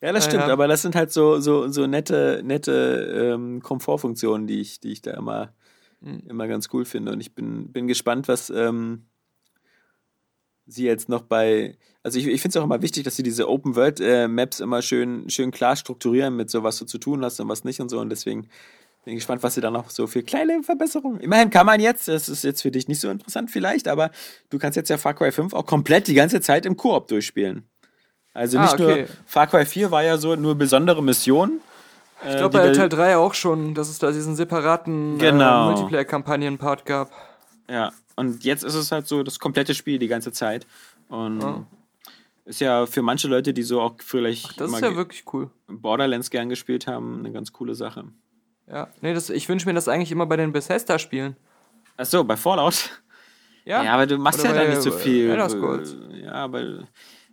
Ja, 0.00 0.12
das 0.12 0.24
Ja, 0.24 0.30
stimmt, 0.30 0.46
ja. 0.46 0.52
aber 0.52 0.68
das 0.68 0.82
sind 0.82 0.94
halt 0.94 1.12
so, 1.12 1.40
so, 1.40 1.68
so 1.68 1.86
nette, 1.86 2.42
nette 2.44 3.32
ähm, 3.34 3.62
Komfortfunktionen, 3.62 4.46
die 4.46 4.60
ich, 4.60 4.80
die 4.80 4.92
ich 4.92 5.02
da 5.02 5.12
immer, 5.12 5.52
Hm. 6.04 6.22
immer 6.28 6.46
ganz 6.46 6.68
cool 6.72 6.84
finde. 6.84 7.12
Und 7.12 7.20
ich 7.20 7.34
bin, 7.34 7.72
bin 7.72 7.88
gespannt, 7.88 8.28
was 8.28 8.50
ähm, 8.50 9.06
sie 10.66 10.84
jetzt 10.84 11.08
noch 11.08 11.22
bei. 11.22 11.76
Also 12.04 12.18
ich, 12.18 12.26
ich 12.26 12.42
finde 12.42 12.56
es 12.58 12.60
auch 12.60 12.64
immer 12.66 12.82
wichtig, 12.82 13.02
dass 13.04 13.16
sie 13.16 13.22
diese 13.22 13.48
Open 13.48 13.74
World 13.76 13.98
äh, 13.98 14.28
Maps 14.28 14.60
immer 14.60 14.82
schön, 14.82 15.28
schön 15.30 15.50
klar 15.50 15.74
strukturieren 15.74 16.36
mit 16.36 16.50
so, 16.50 16.62
was 16.62 16.78
du 16.78 16.84
zu 16.84 16.98
tun 16.98 17.24
hast 17.24 17.40
und 17.40 17.48
was 17.48 17.64
nicht 17.64 17.80
und 17.80 17.88
so. 17.88 17.98
Und 17.98 18.10
deswegen 18.10 18.42
bin 19.04 19.14
ich 19.14 19.20
gespannt, 19.20 19.42
was 19.42 19.54
sie 19.54 19.62
da 19.62 19.70
noch 19.70 19.88
so 19.88 20.06
für 20.06 20.22
kleine 20.22 20.62
Verbesserungen. 20.62 21.18
Immerhin 21.20 21.48
kann 21.50 21.64
man 21.66 21.80
jetzt, 21.80 22.06
das 22.08 22.28
ist 22.28 22.44
jetzt 22.44 22.60
für 22.62 22.70
dich 22.70 22.88
nicht 22.88 23.00
so 23.00 23.08
interessant 23.08 23.50
vielleicht, 23.50 23.88
aber 23.88 24.10
du 24.50 24.58
kannst 24.58 24.76
jetzt 24.76 24.90
ja 24.90 24.98
Far 24.98 25.14
Cry 25.14 25.32
5 25.32 25.54
auch 25.54 25.64
komplett 25.66 26.06
die 26.06 26.14
ganze 26.14 26.40
Zeit 26.42 26.66
im 26.66 26.76
Koop 26.76 27.08
durchspielen. 27.08 27.64
Also 28.34 28.58
Ah, 28.58 28.62
nicht 28.62 28.74
okay. 28.74 29.00
nur 29.06 29.08
Far 29.26 29.46
Cry 29.46 29.64
4 29.64 29.90
war 29.90 30.02
ja 30.04 30.18
so 30.18 30.36
nur 30.36 30.54
besondere 30.56 31.02
Missionen. 31.02 31.60
äh, 32.22 32.30
Ich 32.32 32.36
glaube 32.36 32.58
bei 32.58 32.70
Teil 32.70 32.88
3 32.90 33.16
auch 33.16 33.32
schon, 33.32 33.74
dass 33.74 33.88
es 33.88 33.98
da 33.98 34.10
diesen 34.12 34.36
separaten 34.36 35.16
Genau. 35.18 35.62
äh, 35.62 35.72
Multiplayer-Kampagnen-Part 35.72 36.84
gab. 36.84 37.10
Ja, 37.70 37.92
und 38.16 38.44
jetzt 38.44 38.62
ist 38.62 38.74
es 38.74 38.92
halt 38.92 39.06
so 39.06 39.22
das 39.22 39.38
komplette 39.38 39.74
Spiel 39.74 39.98
die 39.98 40.08
ganze 40.08 40.32
Zeit. 40.32 40.66
Und 41.08 41.40
Ja. 41.40 41.66
Ist 42.44 42.60
ja 42.60 42.86
für 42.86 43.02
manche 43.02 43.28
Leute, 43.28 43.54
die 43.54 43.62
so 43.62 43.80
auch 43.80 43.94
vielleicht 43.98 44.60
Das 44.60 44.70
mal 44.70 44.78
ist 44.78 44.82
ja 44.84 44.96
wirklich 44.96 45.24
cool. 45.32 45.50
Borderlands 45.66 46.30
gern 46.30 46.48
gespielt 46.48 46.86
haben, 46.86 47.18
eine 47.20 47.32
ganz 47.32 47.52
coole 47.52 47.74
Sache. 47.74 48.04
Ja, 48.66 48.88
nee, 49.02 49.12
das, 49.14 49.30
ich 49.30 49.48
wünsche 49.48 49.66
mir 49.66 49.74
das 49.74 49.88
eigentlich 49.88 50.10
immer 50.12 50.26
bei 50.26 50.36
den 50.36 50.52
Bethesda-Spielen. 50.52 51.36
Ach 51.96 52.06
so, 52.06 52.24
bei 52.24 52.36
Fallout. 52.36 53.02
Ja, 53.64 53.82
Ja, 53.82 53.94
aber 53.94 54.06
du 54.06 54.18
machst 54.18 54.40
Oder 54.40 54.50
ja 54.50 54.54
da 54.56 54.62
bei, 54.64 54.68
nicht 54.70 54.82
so 54.82 54.90
viel. 54.90 55.30
Elder 55.30 55.48
Scrolls. 55.48 55.96
Ja, 56.22 56.32
aber 56.32 56.84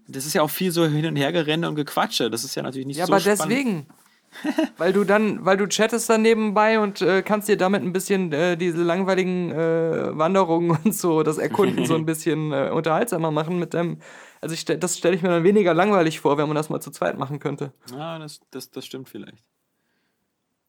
das 0.07 0.25
ist 0.25 0.33
ja 0.33 0.41
auch 0.43 0.49
viel 0.49 0.71
so 0.71 0.85
hin 0.85 1.05
und 1.05 1.15
her 1.15 1.31
gerenne 1.31 1.67
und 1.67 1.75
gequatsche. 1.75 2.29
Das 2.29 2.43
ist 2.43 2.55
ja 2.55 2.63
natürlich 2.63 2.87
nicht 2.87 2.97
Ja, 2.97 3.05
so 3.05 3.13
aber 3.13 3.19
spannend. 3.19 3.39
deswegen. 3.41 3.87
weil 4.77 4.93
du 4.93 5.03
dann, 5.03 5.45
weil 5.45 5.57
du 5.57 5.67
chattest 5.67 6.09
dann 6.09 6.21
nebenbei 6.21 6.79
und 6.79 7.01
äh, 7.01 7.21
kannst 7.21 7.47
dir 7.47 7.57
damit 7.57 7.83
ein 7.83 7.93
bisschen 7.93 8.31
äh, 8.31 8.57
diese 8.57 8.83
langweiligen 8.83 9.51
äh, 9.51 10.17
Wanderungen 10.17 10.77
und 10.83 10.95
so, 10.95 11.23
das 11.23 11.37
Erkunden 11.37 11.85
so 11.85 11.95
ein 11.95 12.05
bisschen 12.07 12.51
äh, 12.51 12.69
unterhaltsamer 12.73 13.31
machen 13.31 13.59
mit 13.59 13.73
dem. 13.73 13.99
Also 14.41 14.53
ich, 14.53 14.65
das 14.65 14.97
stelle 14.97 15.15
ich 15.15 15.21
mir 15.21 15.29
dann 15.29 15.43
weniger 15.43 15.73
langweilig 15.73 16.19
vor, 16.19 16.37
wenn 16.37 16.47
man 16.47 16.55
das 16.55 16.69
mal 16.69 16.79
zu 16.79 16.91
zweit 16.91 17.17
machen 17.17 17.39
könnte. 17.39 17.73
Ja, 17.91 18.17
das, 18.17 18.41
das, 18.49 18.71
das 18.71 18.85
stimmt 18.85 19.07
vielleicht. 19.07 19.43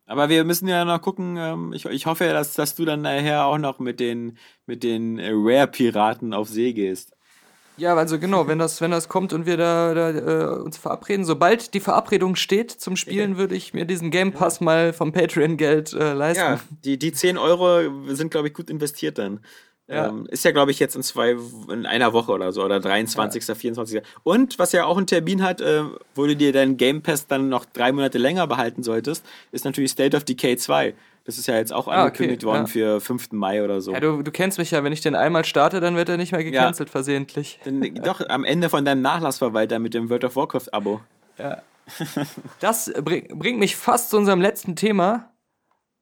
Aber 0.06 0.28
wir 0.28 0.44
müssen 0.44 0.68
ja 0.68 0.84
noch 0.84 1.00
gucken. 1.00 1.36
Ähm, 1.38 1.72
ich, 1.72 1.86
ich 1.86 2.06
hoffe 2.06 2.26
ja, 2.26 2.32
dass, 2.32 2.54
dass 2.54 2.74
du 2.74 2.84
dann 2.84 3.02
nachher 3.02 3.46
auch 3.46 3.58
noch 3.58 3.78
mit 3.78 4.00
den, 4.00 4.36
mit 4.66 4.82
den 4.82 5.18
äh, 5.18 5.30
Rare-Piraten 5.32 6.34
auf 6.34 6.48
See 6.48 6.72
gehst. 6.72 7.16
Ja, 7.76 7.94
also 7.96 8.18
genau, 8.18 8.46
wenn 8.48 8.58
das, 8.58 8.80
wenn 8.80 8.90
das 8.90 9.08
kommt 9.08 9.32
und 9.32 9.46
wir 9.46 9.56
da, 9.56 9.94
da 9.94 10.10
äh, 10.10 10.60
uns 10.60 10.76
verabreden, 10.76 11.24
sobald 11.24 11.74
die 11.74 11.80
Verabredung 11.80 12.36
steht 12.36 12.70
zum 12.70 12.96
Spielen, 12.96 13.38
würde 13.38 13.54
ich 13.54 13.72
mir 13.72 13.84
diesen 13.84 14.10
Game 14.10 14.32
Pass 14.32 14.60
mal 14.60 14.92
vom 14.92 15.12
Patreon-Geld 15.12 15.92
äh, 15.94 16.12
leisten. 16.12 16.42
Ja, 16.42 16.60
die, 16.84 16.98
die 16.98 17.12
10 17.12 17.38
Euro 17.38 17.80
sind, 18.08 18.30
glaube 18.30 18.48
ich, 18.48 18.54
gut 18.54 18.68
investiert 18.68 19.18
dann. 19.18 19.40
Ja. 19.88 20.08
Ähm, 20.08 20.26
ist 20.30 20.44
ja, 20.44 20.52
glaube 20.52 20.70
ich, 20.70 20.78
jetzt 20.78 20.96
in 20.96 21.02
zwei, 21.02 21.36
in 21.70 21.86
einer 21.86 22.12
Woche 22.12 22.32
oder 22.32 22.52
so, 22.52 22.62
oder 22.64 22.78
23., 22.78 23.44
24. 23.44 24.02
Und 24.22 24.58
was 24.58 24.72
ja 24.72 24.84
auch 24.84 24.96
einen 24.96 25.06
Termin 25.06 25.42
hat, 25.42 25.60
äh, 25.60 25.82
wo 26.14 26.26
du 26.26 26.36
dir 26.36 26.52
deinen 26.52 26.76
Game 26.76 27.02
Pass 27.02 27.26
dann 27.26 27.48
noch 27.48 27.64
drei 27.64 27.92
Monate 27.92 28.18
länger 28.18 28.46
behalten 28.46 28.82
solltest, 28.82 29.24
ist 29.50 29.64
natürlich 29.64 29.90
State 29.90 30.16
of 30.16 30.24
Decay 30.24 30.56
2. 30.56 30.94
Das 31.24 31.38
ist 31.38 31.46
ja 31.46 31.56
jetzt 31.56 31.72
auch 31.72 31.86
Ah, 31.86 31.90
okay, 31.90 32.00
angekündigt 32.00 32.44
worden 32.44 32.62
ja. 32.62 32.66
für 32.66 33.00
5. 33.00 33.32
Mai 33.32 33.62
oder 33.62 33.80
so. 33.80 33.92
Ja, 33.92 34.00
du, 34.00 34.22
du 34.22 34.30
kennst 34.32 34.58
mich 34.58 34.72
ja, 34.72 34.82
wenn 34.82 34.92
ich 34.92 35.00
den 35.02 35.14
einmal 35.14 35.44
starte, 35.44 35.80
dann 35.80 35.94
wird 35.94 36.08
er 36.08 36.16
nicht 36.16 36.32
mehr 36.32 36.42
gecancelt 36.42 36.90
versehentlich. 36.90 37.60
Denn, 37.64 37.94
doch, 38.02 38.20
am 38.28 38.44
Ende 38.44 38.68
von 38.68 38.84
deinem 38.84 39.02
Nachlassverwalter 39.02 39.78
mit 39.78 39.94
dem 39.94 40.10
World 40.10 40.24
of 40.24 40.34
Warcraft-Abo. 40.36 41.00
Das 42.60 42.92
bring, 43.02 43.38
bringt 43.38 43.58
mich 43.58 43.76
fast 43.76 44.10
zu 44.10 44.16
unserem 44.16 44.40
letzten 44.40 44.76
Thema. 44.76 45.32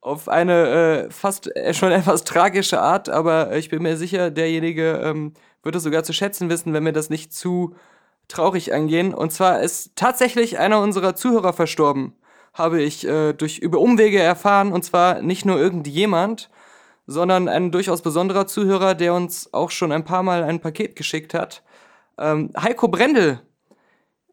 Auf 0.03 0.29
eine 0.29 1.07
äh, 1.09 1.11
fast 1.11 1.55
äh, 1.55 1.75
schon 1.75 1.93
etwas 1.93 2.25
tragische 2.25 2.81
Art, 2.81 3.11
aber 3.11 3.55
ich 3.57 3.69
bin 3.69 3.83
mir 3.83 3.99
sicher, 3.99 4.31
derjenige 4.31 5.01
ähm, 5.05 5.35
wird 5.63 5.75
es 5.77 5.83
sogar 5.83 6.05
zu 6.05 6.15
schätzen 6.15 6.49
wissen, 6.49 6.73
wenn 6.73 6.85
wir 6.87 6.93
das 6.93 7.11
nicht 7.11 7.35
zu 7.35 7.75
traurig 8.29 8.73
angehen. 8.73 9.13
Und 9.13 9.33
zwar 9.33 9.61
ist 9.61 9.97
tatsächlich 9.97 10.59
einer 10.59 10.81
unserer 10.81 11.15
Zuhörer 11.17 11.53
verstorben, 11.53 12.15
habe 12.53 12.83
ich 12.83 13.07
äh, 13.07 13.33
durch 13.33 13.59
über 13.59 13.79
Umwege 13.79 14.21
erfahren. 14.21 14.73
Und 14.73 14.85
zwar 14.85 15.23
nicht 15.23 15.45
nur 15.45 15.59
irgendjemand, 15.59 16.51
sondern 17.07 17.49
ein 17.49 17.71
durchaus 17.71 18.03
besonderer 18.03 18.47
Zuhörer, 18.47 18.95
der 18.95 19.15
uns 19.15 19.53
auch 19.53 19.71
schon 19.71 19.93
ein 19.93 20.05
paar 20.05 20.23
Mal 20.23 20.45
ein 20.45 20.61
Paket 20.61 20.97
geschickt 20.97 21.35
hat. 21.35 21.63
Ähm, 22.19 22.51
Heiko 22.61 22.89
Brendel, 22.89 23.41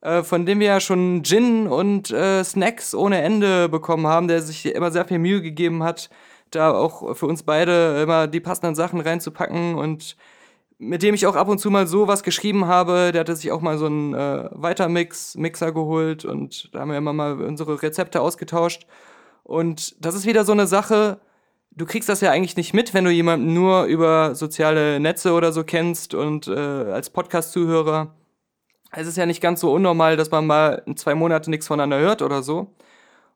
äh, 0.01 0.23
von 0.23 0.45
dem 0.45 0.59
wir 0.59 0.67
ja 0.67 0.79
schon 0.79 1.23
Gin 1.23 1.67
und 1.67 2.11
äh, 2.11 2.43
Snacks 2.43 2.93
ohne 2.93 3.21
Ende 3.21 3.69
bekommen 3.69 4.07
haben, 4.07 4.27
der 4.27 4.41
sich 4.41 4.65
immer 4.65 4.91
sehr 4.91 5.05
viel 5.05 5.19
Mühe 5.19 5.41
gegeben 5.41 5.83
hat, 5.83 6.09
da 6.51 6.71
auch 6.71 7.15
für 7.15 7.25
uns 7.25 7.43
beide 7.43 8.01
immer 8.01 8.27
die 8.27 8.39
passenden 8.39 8.75
Sachen 8.75 9.01
reinzupacken 9.01 9.75
und 9.75 10.15
mit 10.79 11.03
dem 11.03 11.15
ich 11.15 11.25
auch 11.25 11.35
ab 11.35 11.47
und 11.47 11.59
zu 11.59 11.69
mal 11.71 11.87
so 11.87 12.07
was 12.07 12.23
geschrieben 12.23 12.67
habe. 12.67 13.11
Der 13.11 13.21
hatte 13.21 13.35
sich 13.35 13.51
auch 13.51 13.61
mal 13.61 13.77
so 13.77 13.87
einen 13.87 14.13
äh, 14.13 14.49
Weitermix-Mixer 14.51 15.71
geholt 15.71 16.25
und 16.25 16.73
da 16.73 16.81
haben 16.81 16.91
wir 16.91 16.97
immer 16.97 17.13
mal 17.13 17.41
unsere 17.41 17.81
Rezepte 17.81 18.21
ausgetauscht. 18.21 18.85
Und 19.43 20.03
das 20.05 20.15
ist 20.15 20.25
wieder 20.25 20.45
so 20.45 20.51
eine 20.51 20.67
Sache, 20.67 21.19
du 21.71 21.85
kriegst 21.85 22.09
das 22.09 22.21
ja 22.21 22.31
eigentlich 22.31 22.57
nicht 22.57 22.73
mit, 22.73 22.93
wenn 22.93 23.05
du 23.05 23.11
jemanden 23.11 23.53
nur 23.53 23.85
über 23.85 24.35
soziale 24.35 24.99
Netze 24.99 25.33
oder 25.33 25.53
so 25.53 25.63
kennst 25.63 26.13
und 26.13 26.47
äh, 26.47 26.51
als 26.51 27.09
Podcast-Zuhörer. 27.09 28.13
Es 28.91 29.07
ist 29.07 29.17
ja 29.17 29.25
nicht 29.25 29.41
ganz 29.41 29.61
so 29.61 29.71
unnormal, 29.71 30.17
dass 30.17 30.31
man 30.31 30.47
mal 30.47 30.83
zwei 30.95 31.15
Monate 31.15 31.49
nichts 31.49 31.67
voneinander 31.67 31.99
hört 31.99 32.21
oder 32.21 32.41
so. 32.41 32.75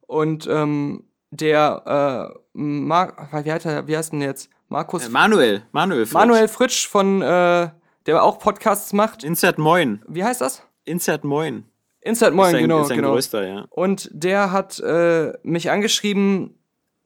Und 0.08 0.48
ähm, 0.48 1.04
der, 1.30 2.34
äh, 2.34 2.40
Mar 2.54 3.30
wie, 3.44 3.52
heißt 3.52 3.66
er, 3.66 3.88
wie 3.88 3.96
heißt 3.96 4.12
denn 4.12 4.22
jetzt? 4.22 4.50
Markus 4.72 5.06
Äh, 5.06 5.10
Manuel, 5.10 5.64
Manuel 5.74 6.06
Fritsch. 6.06 6.14
Manuel 6.14 6.48
Fritsch 6.48 6.88
von, 6.88 7.22
äh, 7.22 7.70
der 8.06 8.24
auch 8.24 8.40
Podcasts 8.40 8.94
macht. 8.94 9.24
Insert 9.24 9.58
Moin. 9.58 10.02
Wie 10.08 10.24
heißt 10.24 10.40
das? 10.40 10.64
Insert 10.86 11.26
Moin. 11.26 11.66
Insert 12.00 12.34
Moin, 12.34 12.52
sein, 12.52 12.62
genau, 12.64 12.82
ist 12.82 12.88
sein 12.88 12.98
genau. 12.98 13.12
größter, 13.12 13.48
ja. 13.48 13.66
Und 13.70 14.10
der 14.14 14.52
hat 14.52 14.80
äh, 14.80 15.34
mich 15.44 15.70
angeschrieben, 15.70 16.58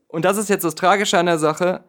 und 0.08 0.24
das 0.26 0.38
ist 0.38 0.48
jetzt 0.48 0.64
das 0.64 0.76
Tragische 0.76 1.18
an 1.18 1.26
der 1.26 1.40
Sache, 1.40 1.84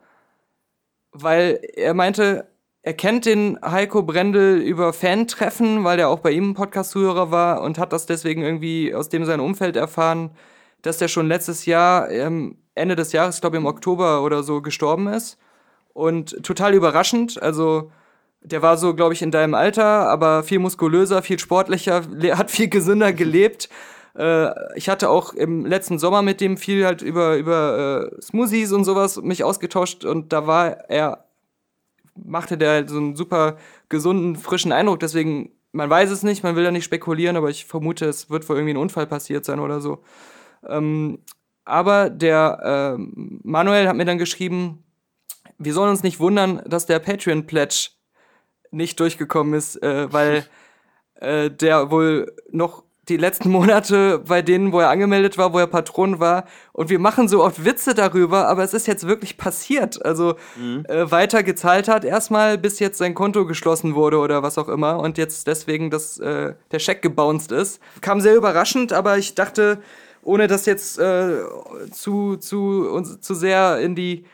weil 1.13 1.61
er 1.75 1.93
meinte, 1.93 2.49
er 2.83 2.95
kennt 2.95 3.27
den 3.27 3.59
Heiko 3.63 4.03
Brendel 4.03 4.59
über 4.59 4.93
Fan-Treffen, 4.93 5.85
weil 5.85 5.99
der 5.99 6.09
auch 6.09 6.21
bei 6.21 6.31
ihm 6.31 6.51
ein 6.51 6.55
Podcast-Zuhörer 6.55 7.31
war 7.31 7.61
und 7.61 7.79
hat 7.79 7.93
das 7.93 8.07
deswegen 8.07 8.43
irgendwie 8.43 8.95
aus 8.95 9.11
dem 9.11 9.27
sein 9.27 9.41
Umfeld 9.41 9.77
erfahren, 9.77 10.31
dass 10.81 10.99
der 10.99 11.09
schon 11.09 11.29
letztes 11.29 11.67
Jahr, 11.67 12.11
ähm, 12.11 12.57
Ende 12.75 12.97
des 12.97 13.13
Jahres, 13.13 13.37
ich 13.37 13.41
glaube 13.43 13.59
im 13.59 13.67
Oktober 13.67 14.23
oder 14.23 14.43
so, 14.43 14.63
gestorben 14.63 15.07
ist. 15.09 15.39
Und 15.97 16.45
total 16.45 16.75
überraschend, 16.75 17.43
also 17.43 17.91
der 18.43 18.61
war 18.61 18.77
so, 18.77 18.95
glaube 18.95 19.15
ich, 19.15 19.23
in 19.23 19.31
deinem 19.31 19.55
Alter, 19.55 20.11
aber 20.11 20.43
viel 20.43 20.59
muskulöser, 20.59 21.23
viel 21.23 21.39
sportlicher, 21.39 22.03
hat 22.33 22.51
viel 22.51 22.69
gesünder 22.69 23.13
gelebt. 23.15 23.71
Äh, 24.15 24.51
ich 24.77 24.91
hatte 24.91 25.09
auch 25.09 25.33
im 25.33 25.65
letzten 25.65 25.99
Sommer 25.99 26.21
mit 26.21 26.43
dem 26.43 26.59
viel 26.59 26.85
halt 26.85 27.01
über, 27.01 27.39
über 27.39 28.11
äh, 28.13 28.21
Smoothies 28.21 28.73
und 28.73 28.85
sowas 28.85 29.23
mich 29.23 29.43
ausgetauscht 29.43 30.05
und 30.05 30.35
da 30.35 30.47
war 30.47 30.91
er, 30.91 31.25
machte 32.15 32.59
der 32.59 32.73
halt 32.73 32.91
so 32.91 32.99
einen 32.99 33.17
super 33.17 33.57
gesunden, 33.89 34.37
frischen 34.37 34.73
Eindruck. 34.73 35.01
Deswegen, 35.01 35.53
man 35.73 35.89
weiß 35.89 36.11
es 36.11 36.23
nicht, 36.23 36.43
man 36.43 36.57
will 36.57 36.65
da 36.65 36.73
nicht 36.73 36.85
spekulieren, 36.85 37.37
aber 37.39 37.49
ich 37.49 37.65
vermute, 37.65 38.05
es 38.05 38.29
wird 38.29 38.47
wohl 38.51 38.57
irgendwie 38.57 38.75
ein 38.75 38.83
Unfall 38.83 39.07
passiert 39.07 39.47
sein 39.47 39.61
oder 39.61 39.81
so. 39.81 40.03
Ähm, 40.69 41.21
aber 41.65 42.11
der 42.11 42.97
ähm, 42.99 43.41
Manuel 43.45 43.89
hat 43.89 43.97
mir 43.97 44.05
dann 44.05 44.19
geschrieben, 44.19 44.83
wir 45.59 45.73
sollen 45.73 45.91
uns 45.91 46.03
nicht 46.03 46.21
wundern, 46.21 46.63
dass 46.67 46.87
der 46.87 46.99
Patreon-Pledge 46.99 47.91
nicht 48.71 49.01
durchgekommen 49.01 49.55
ist, 49.55 49.83
äh, 49.83 50.13
weil 50.13 50.47
äh, 51.17 51.51
der 51.51 51.91
wohl 51.91 52.33
noch 52.51 52.85
die 53.09 53.17
letzten 53.17 53.51
Monate 53.51 54.19
bei 54.27 54.43
denen, 54.43 54.73
wo 54.73 54.81
er 54.81 54.91
angemeldet 54.91 55.39
war, 55.39 55.53
wo 55.53 55.59
er 55.59 55.67
Patron 55.67 56.19
war. 56.19 56.45
Und 56.73 56.91
wir 56.91 56.99
machen 56.99 57.29
so 57.29 57.45
oft 57.45 57.65
Witze 57.65 57.95
darüber, 57.95 58.49
aber 58.49 58.65
es 58.65 58.75
ist 58.75 58.87
jetzt 58.87 59.07
wirklich 59.07 59.37
passiert. 59.37 60.05
Also 60.05 60.35
äh, 60.89 61.11
weiter 61.11 61.43
gezahlt 61.43 61.89
hat 61.89 62.05
erstmal, 62.05 62.59
bis 62.59 62.81
jetzt 62.81 62.99
sein 62.99 63.15
Konto 63.15 63.47
geschlossen 63.47 63.95
wurde 63.95 64.19
oder 64.19 64.43
was 64.43 64.59
auch 64.59 64.69
immer. 64.69 64.99
Und 64.99 65.19
jetzt 65.19 65.47
deswegen 65.47 65.91
dass 65.91 66.19
äh, 66.19 66.55
der 66.73 66.79
Scheck 66.79 67.01
gebounced 67.03 67.53
ist. 67.53 67.81
Kam 68.01 68.21
sehr 68.21 68.35
überraschend, 68.35 68.93
aber 68.93 69.19
ich 69.19 69.35
dachte, 69.35 69.81
ohne 70.23 70.49
das 70.49 70.67
jetzt 70.67 70.99
äh, 70.99 71.43
zu, 71.93 72.37
zu, 72.37 73.01
zu 73.21 73.35
sehr 73.35 73.79
in 73.79 73.95
die 73.95 74.25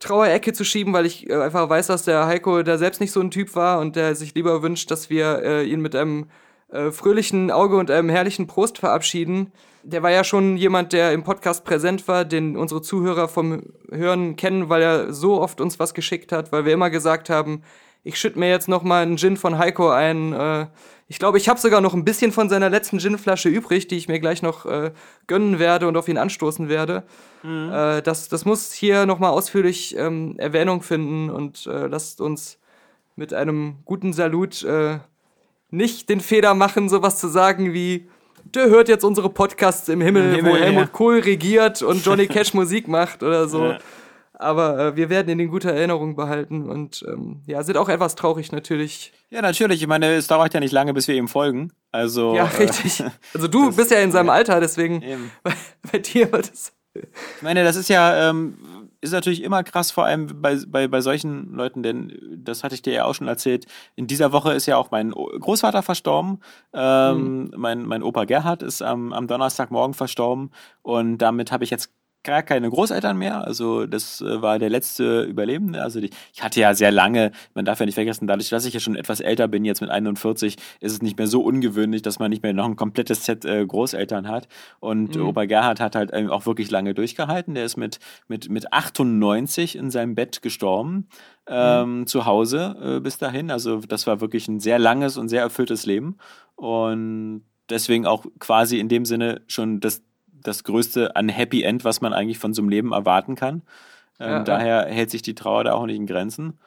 Trauerecke 0.00 0.52
zu 0.52 0.64
schieben, 0.64 0.92
weil 0.92 1.06
ich 1.06 1.28
äh, 1.28 1.34
einfach 1.34 1.68
weiß, 1.68 1.88
dass 1.88 2.04
der 2.04 2.26
Heiko 2.26 2.62
da 2.62 2.78
selbst 2.78 3.00
nicht 3.00 3.12
so 3.12 3.20
ein 3.20 3.30
Typ 3.30 3.54
war 3.54 3.80
und 3.80 3.96
der 3.96 4.14
sich 4.14 4.34
lieber 4.34 4.62
wünscht, 4.62 4.90
dass 4.90 5.10
wir 5.10 5.42
äh, 5.42 5.64
ihn 5.64 5.80
mit 5.80 5.94
einem 5.94 6.26
äh, 6.70 6.90
fröhlichen 6.90 7.50
Auge 7.50 7.76
und 7.76 7.90
einem 7.90 8.08
herrlichen 8.08 8.46
Prost 8.46 8.78
verabschieden. 8.78 9.52
Der 9.82 10.02
war 10.02 10.10
ja 10.10 10.24
schon 10.24 10.56
jemand, 10.56 10.92
der 10.92 11.12
im 11.12 11.24
Podcast 11.24 11.64
präsent 11.64 12.06
war, 12.08 12.24
den 12.24 12.56
unsere 12.56 12.82
Zuhörer 12.82 13.28
vom 13.28 13.62
Hören 13.90 14.36
kennen, 14.36 14.68
weil 14.68 14.82
er 14.82 15.12
so 15.12 15.40
oft 15.40 15.60
uns 15.60 15.78
was 15.78 15.94
geschickt 15.94 16.30
hat, 16.30 16.52
weil 16.52 16.64
wir 16.64 16.74
immer 16.74 16.90
gesagt 16.90 17.30
haben, 17.30 17.62
ich 18.04 18.18
schütte 18.18 18.38
mir 18.38 18.48
jetzt 18.48 18.68
noch 18.68 18.82
mal 18.82 19.02
einen 19.02 19.18
Gin 19.18 19.36
von 19.36 19.58
Heiko 19.58 19.90
ein. 19.90 20.32
Äh, 20.32 20.66
ich 21.08 21.18
glaube, 21.18 21.38
ich 21.38 21.48
habe 21.48 21.58
sogar 21.58 21.80
noch 21.80 21.94
ein 21.94 22.04
bisschen 22.04 22.32
von 22.32 22.48
seiner 22.48 22.68
letzten 22.68 22.98
Ginflasche 22.98 23.48
übrig, 23.48 23.88
die 23.88 23.96
ich 23.96 24.08
mir 24.08 24.20
gleich 24.20 24.42
noch 24.42 24.66
äh, 24.66 24.92
gönnen 25.26 25.58
werde 25.58 25.88
und 25.88 25.96
auf 25.96 26.08
ihn 26.08 26.18
anstoßen 26.18 26.68
werde. 26.68 27.04
Äh, 27.44 28.02
das, 28.02 28.28
das 28.28 28.44
muss 28.44 28.72
hier 28.72 29.06
noch 29.06 29.18
mal 29.18 29.30
ausführlich 29.30 29.96
ähm, 29.96 30.34
Erwähnung 30.38 30.82
finden 30.82 31.30
und 31.30 31.66
äh, 31.66 31.86
lasst 31.86 32.20
uns 32.20 32.58
mit 33.16 33.32
einem 33.32 33.78
guten 33.84 34.12
Salut 34.12 34.62
äh, 34.64 34.98
nicht 35.70 36.08
den 36.08 36.20
Fehler 36.20 36.54
machen, 36.54 36.88
sowas 36.88 37.18
zu 37.18 37.28
sagen 37.28 37.72
wie 37.72 38.08
der 38.54 38.68
hört 38.68 38.88
jetzt 38.88 39.04
unsere 39.04 39.28
Podcasts 39.28 39.88
im 39.88 40.00
Himmel, 40.00 40.30
Im 40.30 40.36
Himmel, 40.36 40.52
wo 40.52 40.56
Helmut 40.56 40.82
ja. 40.84 40.88
Kohl 40.88 41.18
regiert 41.20 41.82
und 41.82 42.04
Johnny 42.04 42.26
Cash 42.28 42.54
Musik 42.54 42.88
macht 42.88 43.22
oder 43.22 43.48
so. 43.48 43.66
Ja. 43.66 43.78
Aber 44.40 44.78
äh, 44.78 44.96
wir 44.96 45.10
werden 45.10 45.28
ihn 45.30 45.40
in 45.40 45.50
guter 45.50 45.72
Erinnerung 45.72 46.14
behalten 46.14 46.68
und 46.70 47.04
ähm, 47.08 47.42
ja, 47.46 47.62
sind 47.64 47.76
auch 47.76 47.88
etwas 47.88 48.14
traurig 48.14 48.52
natürlich. 48.52 49.12
Ja, 49.30 49.42
natürlich. 49.42 49.82
Ich 49.82 49.88
meine, 49.88 50.14
es 50.14 50.28
dauert 50.28 50.54
ja 50.54 50.60
nicht 50.60 50.72
lange, 50.72 50.94
bis 50.94 51.08
wir 51.08 51.16
ihm 51.16 51.26
folgen. 51.28 51.72
Also, 51.90 52.34
Ja, 52.36 52.44
äh, 52.44 52.62
richtig. 52.64 53.02
Also 53.34 53.48
du 53.48 53.74
bist 53.74 53.90
ja 53.90 53.98
in 53.98 54.12
seinem 54.12 54.30
Alter, 54.30 54.60
deswegen 54.60 55.00
bei, 55.42 55.52
bei 55.92 55.98
dir 55.98 56.30
wird 56.32 56.50
es. 56.52 56.72
Ich 56.94 57.42
meine, 57.42 57.64
das 57.64 57.76
ist 57.76 57.88
ja, 57.88 58.30
ähm, 58.30 58.58
ist 59.00 59.12
natürlich 59.12 59.42
immer 59.42 59.62
krass, 59.62 59.90
vor 59.92 60.04
allem 60.04 60.40
bei, 60.42 60.56
bei, 60.66 60.88
bei 60.88 61.00
solchen 61.00 61.52
Leuten, 61.54 61.82
denn 61.82 62.12
das 62.44 62.64
hatte 62.64 62.74
ich 62.74 62.82
dir 62.82 62.92
ja 62.92 63.04
auch 63.04 63.14
schon 63.14 63.28
erzählt. 63.28 63.66
In 63.94 64.06
dieser 64.08 64.32
Woche 64.32 64.52
ist 64.52 64.66
ja 64.66 64.76
auch 64.76 64.90
mein 64.90 65.12
O- 65.12 65.26
Großvater 65.38 65.82
verstorben. 65.82 66.40
Ähm, 66.72 67.50
mein, 67.56 67.84
mein 67.84 68.02
Opa 68.02 68.24
Gerhard 68.24 68.62
ist 68.62 68.82
am, 68.82 69.12
am 69.12 69.26
Donnerstagmorgen 69.28 69.94
verstorben 69.94 70.50
und 70.82 71.18
damit 71.18 71.52
habe 71.52 71.62
ich 71.64 71.70
jetzt 71.70 71.90
gar 72.28 72.42
keine 72.42 72.68
Großeltern 72.68 73.16
mehr. 73.16 73.42
Also 73.42 73.86
das 73.86 74.20
äh, 74.20 74.42
war 74.42 74.58
der 74.58 74.68
letzte 74.68 75.22
Überlebende. 75.22 75.82
Also 75.82 75.98
die, 75.98 76.10
ich 76.34 76.42
hatte 76.42 76.60
ja 76.60 76.74
sehr 76.74 76.92
lange, 76.92 77.32
man 77.54 77.64
darf 77.64 77.80
ja 77.80 77.86
nicht 77.86 77.94
vergessen, 77.94 78.26
dadurch, 78.26 78.50
dass 78.50 78.66
ich 78.66 78.74
ja 78.74 78.80
schon 78.80 78.96
etwas 78.96 79.20
älter 79.20 79.48
bin, 79.48 79.64
jetzt 79.64 79.80
mit 79.80 79.88
41, 79.88 80.56
ist 80.80 80.92
es 80.92 81.00
nicht 81.00 81.16
mehr 81.16 81.26
so 81.26 81.40
ungewöhnlich, 81.40 82.02
dass 82.02 82.18
man 82.18 82.28
nicht 82.28 82.42
mehr 82.42 82.52
noch 82.52 82.66
ein 82.66 82.76
komplettes 82.76 83.24
Set 83.24 83.46
äh, 83.46 83.64
Großeltern 83.64 84.28
hat. 84.28 84.46
Und 84.78 85.16
Opa 85.16 85.46
Gerhard 85.46 85.80
hat 85.80 85.96
halt 85.96 86.10
ähm, 86.12 86.30
auch 86.30 86.44
wirklich 86.44 86.70
lange 86.70 86.92
durchgehalten. 86.92 87.54
Der 87.54 87.64
ist 87.64 87.78
mit, 87.78 87.98
mit, 88.28 88.50
mit 88.50 88.74
98 88.74 89.76
in 89.76 89.90
seinem 89.90 90.14
Bett 90.14 90.42
gestorben. 90.42 91.08
Ähm, 91.50 92.06
zu 92.06 92.26
Hause 92.26 92.76
äh, 92.78 93.00
bis 93.00 93.16
dahin. 93.16 93.50
Also 93.50 93.78
das 93.78 94.06
war 94.06 94.20
wirklich 94.20 94.48
ein 94.48 94.60
sehr 94.60 94.78
langes 94.78 95.16
und 95.16 95.30
sehr 95.30 95.40
erfülltes 95.40 95.86
Leben. 95.86 96.18
Und 96.56 97.42
deswegen 97.70 98.06
auch 98.06 98.26
quasi 98.38 98.78
in 98.78 98.88
dem 98.88 99.04
Sinne 99.04 99.40
schon 99.46 99.80
das, 99.80 100.02
das 100.42 100.64
größte 100.64 101.16
an 101.16 101.28
Happy 101.28 101.62
End, 101.62 101.84
was 101.84 102.00
man 102.00 102.12
eigentlich 102.12 102.38
von 102.38 102.54
so 102.54 102.62
einem 102.62 102.68
Leben 102.68 102.92
erwarten 102.92 103.34
kann. 103.34 103.62
Ähm, 104.20 104.30
ja. 104.30 104.42
daher 104.42 104.86
hält 104.86 105.10
sich 105.10 105.22
die 105.22 105.34
Trauer 105.34 105.64
da 105.64 105.72
auch 105.74 105.86
nicht 105.86 105.96
in 105.96 106.06
Grenzen. 106.06 106.58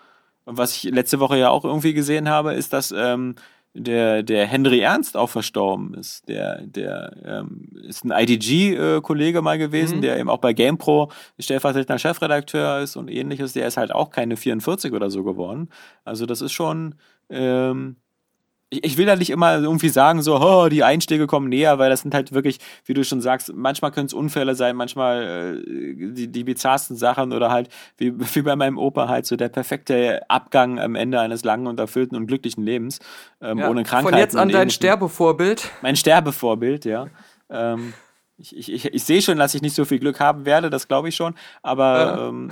Und 0.46 0.58
was 0.58 0.76
ich 0.76 0.84
letzte 0.92 1.20
Woche 1.20 1.38
ja 1.38 1.50
auch 1.50 1.66
irgendwie 1.66 1.94
gesehen 1.94 2.30
habe, 2.30 2.54
ist, 2.54 2.74
dass 2.74 2.92
ähm, 2.92 3.36
der, 3.74 4.22
der 4.24 4.48
Henry 4.48 4.80
Ernst 4.80 5.16
auch 5.16 5.30
verstorben 5.30 5.94
ist. 5.94 6.28
Der, 6.28 6.62
der 6.62 7.16
ähm, 7.24 7.70
ist 7.84 8.04
ein 8.04 8.12
IDG-Kollege 8.12 9.42
mal 9.42 9.58
gewesen, 9.58 9.98
Mhm. 9.98 10.02
der 10.02 10.20
eben 10.20 10.30
auch 10.30 10.40
bei 10.40 10.54
GamePro 10.54 11.12
stellvertretender 11.40 12.00
Chefredakteur 12.00 12.80
ist 12.80 12.96
und 12.96 13.10
ähnliches. 13.10 13.54
Der 13.54 13.68
ist 13.68 13.78
halt 13.78 13.94
auch 13.94 14.10
keine 14.10 14.36
44 14.36 14.92
oder 14.94 15.10
so 15.10 15.24
geworden. 15.24 15.70
Also 16.04 16.26
das 16.26 16.42
ist 16.42 16.52
schon, 16.52 16.96
ähm, 17.30 17.96
ich, 18.74 18.98
will 18.98 19.06
da 19.06 19.18
nicht 19.18 19.30
immer 19.30 19.60
irgendwie 19.60 19.90
sagen, 19.90 20.22
so, 20.22 20.40
oh, 20.40 20.70
die 20.70 20.84
Einschläge 20.84 21.28
kommen 21.28 21.50
näher, 21.50 21.78
weil 21.78 21.90
das 21.90 22.02
sind 22.02 22.14
halt 22.14 22.32
wirklich, 22.32 22.60
wie 22.86 22.94
du 22.94 23.04
schon 23.04 23.20
sagst, 23.20 23.54
manchmal 23.54 23.92
können 23.92 24.08
es 24.08 24.14
Unfälle 24.14 24.56
sein, 24.56 24.78
manchmal 24.78 25.60
äh, 25.60 26.12
die, 26.14 26.30
die 26.30 26.44
bizarrsten 26.46 26.96
Sachen 26.96 27.34
oder 27.34 27.52
halt, 27.52 27.68
wie, 27.98 28.14
wie 28.36 28.42
bei 28.42 28.56
meinem 28.56 28.78
Opa 28.78 29.10
halt, 29.10 29.26
so 29.26 29.36
der 29.36 29.50
perfekte 29.50 30.22
Abgang 30.30 30.80
am 30.80 30.96
Ende 30.96 31.20
eines 31.20 31.44
langen 31.44 31.68
und 31.68 31.80
erfüllten 31.80 32.16
und 32.16 32.28
glücklichen 32.28 32.64
Lebens, 32.64 33.00
ähm, 33.42 33.60
Ja, 33.60 33.70
ohne 33.70 33.84
Krankheiten. 33.84 34.14
Von 34.14 34.20
jetzt 34.20 34.38
an 34.38 34.50
dein. 34.50 34.70
Sterbevorbild. 34.70 35.70
Mein 35.82 35.98
Sterbevorbild, 35.98 36.86
ja. 36.86 37.08
Ähm, 37.50 37.94
ich, 38.38 38.56
ich, 38.56 38.72
ich, 38.72 38.86
ich 38.86 39.04
sehe 39.04 39.22
schon, 39.22 39.38
dass 39.38 39.54
ich 39.54 39.62
nicht 39.62 39.76
so 39.76 39.84
viel 39.84 40.00
Glück 40.00 40.20
haben 40.22 40.46
werde, 40.46 40.70
das 40.70 40.88
glaube 40.88 41.10
ich 41.10 41.16
schon. 41.16 41.36
Aber 41.62 42.30
ähm, 42.30 42.52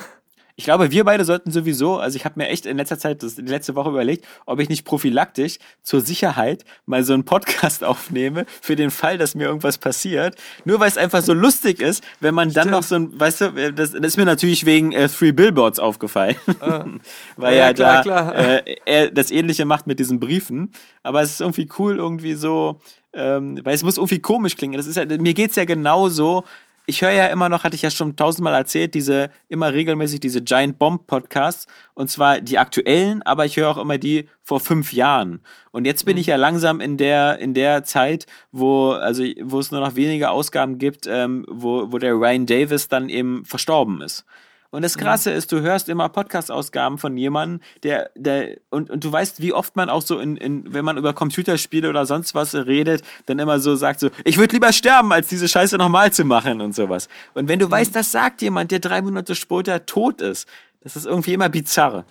ich 0.60 0.65
glaube, 0.65 0.91
wir 0.91 1.06
beide 1.06 1.23
sollten 1.23 1.52
sowieso, 1.52 1.99
also 1.99 2.18
ich 2.18 2.26
habe 2.26 2.38
mir 2.38 2.49
echt 2.49 2.65
in 2.65 2.76
letzter 2.76 2.99
Zeit, 2.99 3.23
das, 3.23 3.36
die 3.36 3.44
letzte 3.44 3.76
Woche 3.76 3.91
überlegt, 3.91 4.26
ob 4.45 4.60
ich 4.60 4.68
nicht 4.68 4.84
prophylaktisch 4.84 5.57
zur 5.84 6.02
Sicherheit 6.02 6.65
mal 6.86 7.02
so 7.06 7.14
einen 7.14 7.23
Podcast 7.23 7.81
aufnehme, 7.86 8.45
für 8.61 8.76
den 8.76 8.91
Fall, 8.91 9.18
dass 9.18 9.36
mir 9.36 9.45
irgendwas 9.45 9.77
passiert. 9.77 10.36
Nur 10.65 10.81
weil 10.81 10.90
es 10.90 10.98
einfach 10.98 11.22
so 11.22 11.34
lustig 11.34 11.80
ist, 11.80 12.03
wenn 12.19 12.36
man 12.36 12.52
dann 12.52 12.64
Stimmt. 12.64 12.72
noch 12.72 12.84
so 12.84 12.95
ein, 12.95 13.18
weißt 13.18 13.40
du, 13.40 13.45
äh, 13.56 13.72
das, 13.72 13.94
das 13.94 14.02
ist 14.02 14.18
mir 14.18 14.26
natürlich 14.26 14.65
wegen 14.65 14.91
äh, 14.91 15.07
Three 15.07 15.31
Billboards 15.31 15.80
aufgefallen. 15.80 16.36
weil 17.38 17.56
Ja, 17.56 17.68
ja, 17.68 17.73
klar, 17.73 17.95
da 17.95 18.02
klar. 18.02 18.36
Äh, 18.36 18.76
er 18.84 19.11
das 19.11 19.31
Ähnliche 19.31 19.64
macht 19.64 19.88
mit 19.88 19.98
diesen 19.98 20.19
Briefen. 20.19 20.73
Aber 21.03 21.22
es 21.22 21.31
ist 21.31 21.40
irgendwie 21.40 21.69
cool, 21.80 21.95
irgendwie 21.95 22.34
so, 22.34 22.81
ähm, 23.14 23.61
weil 23.64 23.76
es 23.76 23.84
muss 23.84 23.95
irgendwie 23.95 24.19
komisch 24.19 24.57
klingen. 24.57 24.76
Das 24.76 24.88
ist 24.88 24.98
ja, 24.98 25.06
mir 25.06 25.34
geht's 25.34 25.56
ja 25.56 25.64
genauso. 25.64 26.44
Ich 26.89 27.03
höre 27.03 27.11
ja 27.11 27.27
immer 27.27 27.49
noch, 27.49 27.63
hatte 27.63 27.75
ich 27.75 27.83
ja 27.83 27.91
schon 27.91 28.15
tausendmal 28.15 28.55
erzählt, 28.55 28.95
diese 28.95 29.29
immer 29.47 29.71
regelmäßig 29.71 30.21
diese 30.21 30.41
Giant 30.41 30.79
Bomb 30.79 31.05
Podcasts 31.05 31.67
und 31.93 32.09
zwar 32.09 32.41
die 32.41 32.57
aktuellen, 32.57 33.21
aber 33.21 33.45
ich 33.45 33.57
höre 33.57 33.69
auch 33.69 33.77
immer 33.77 33.99
die 33.99 34.27
vor 34.41 34.59
fünf 34.59 34.91
Jahren. 34.91 35.41
Und 35.69 35.85
jetzt 35.85 36.03
bin 36.05 36.17
ich 36.17 36.25
ja 36.25 36.35
langsam 36.35 36.81
in 36.81 36.97
der 36.97 37.37
in 37.37 37.53
der 37.53 37.83
Zeit, 37.83 38.25
wo 38.51 38.89
also 38.89 39.23
wo 39.43 39.59
es 39.59 39.69
nur 39.69 39.81
noch 39.81 39.93
wenige 39.93 40.31
Ausgaben 40.31 40.79
gibt, 40.79 41.05
ähm, 41.05 41.45
wo 41.47 41.91
wo 41.91 41.99
der 41.99 42.13
Ryan 42.15 42.47
Davis 42.47 42.87
dann 42.87 43.09
eben 43.09 43.45
verstorben 43.45 44.01
ist. 44.01 44.25
Und 44.71 44.83
das 44.83 44.97
Krasse 44.99 45.31
ist, 45.31 45.51
du 45.51 45.61
hörst 45.61 45.89
immer 45.89 46.09
Podcast-Ausgaben 46.09 46.99
von 46.99 47.17
jemandem, 47.17 47.61
der, 47.81 48.11
der, 48.15 48.57
und, 48.69 48.91
und 48.91 49.03
du 49.03 49.11
weißt, 49.11 49.41
wie 49.41 49.51
oft 49.51 49.75
man 49.75 49.89
auch 49.89 50.03
so 50.03 50.19
in, 50.19 50.37
in, 50.37 50.71
wenn 50.71 50.85
man 50.85 50.97
über 50.97 51.13
Computerspiele 51.13 51.89
oder 51.89 52.05
sonst 52.05 52.35
was 52.35 52.53
redet, 52.53 53.01
dann 53.25 53.39
immer 53.39 53.59
so 53.59 53.75
sagt 53.75 53.99
so, 53.99 54.09
ich 54.25 54.37
würde 54.37 54.53
lieber 54.53 54.71
sterben, 54.71 55.11
als 55.11 55.27
diese 55.27 55.47
Scheiße 55.47 55.77
nochmal 55.77 56.13
zu 56.13 56.23
machen 56.23 56.61
und 56.61 56.75
sowas. 56.75 57.09
Und 57.33 57.47
wenn 57.47 57.57
du 57.57 57.69
weißt, 57.69 57.95
das 57.95 58.11
sagt 58.11 58.43
jemand, 58.43 58.69
der 58.69 58.79
drei 58.79 59.01
Monate 59.01 59.33
später 59.33 59.87
tot 59.87 60.21
ist, 60.21 60.47
das 60.81 60.95
ist 60.95 61.07
irgendwie 61.07 61.33
immer 61.33 61.49
bizarr. 61.49 62.05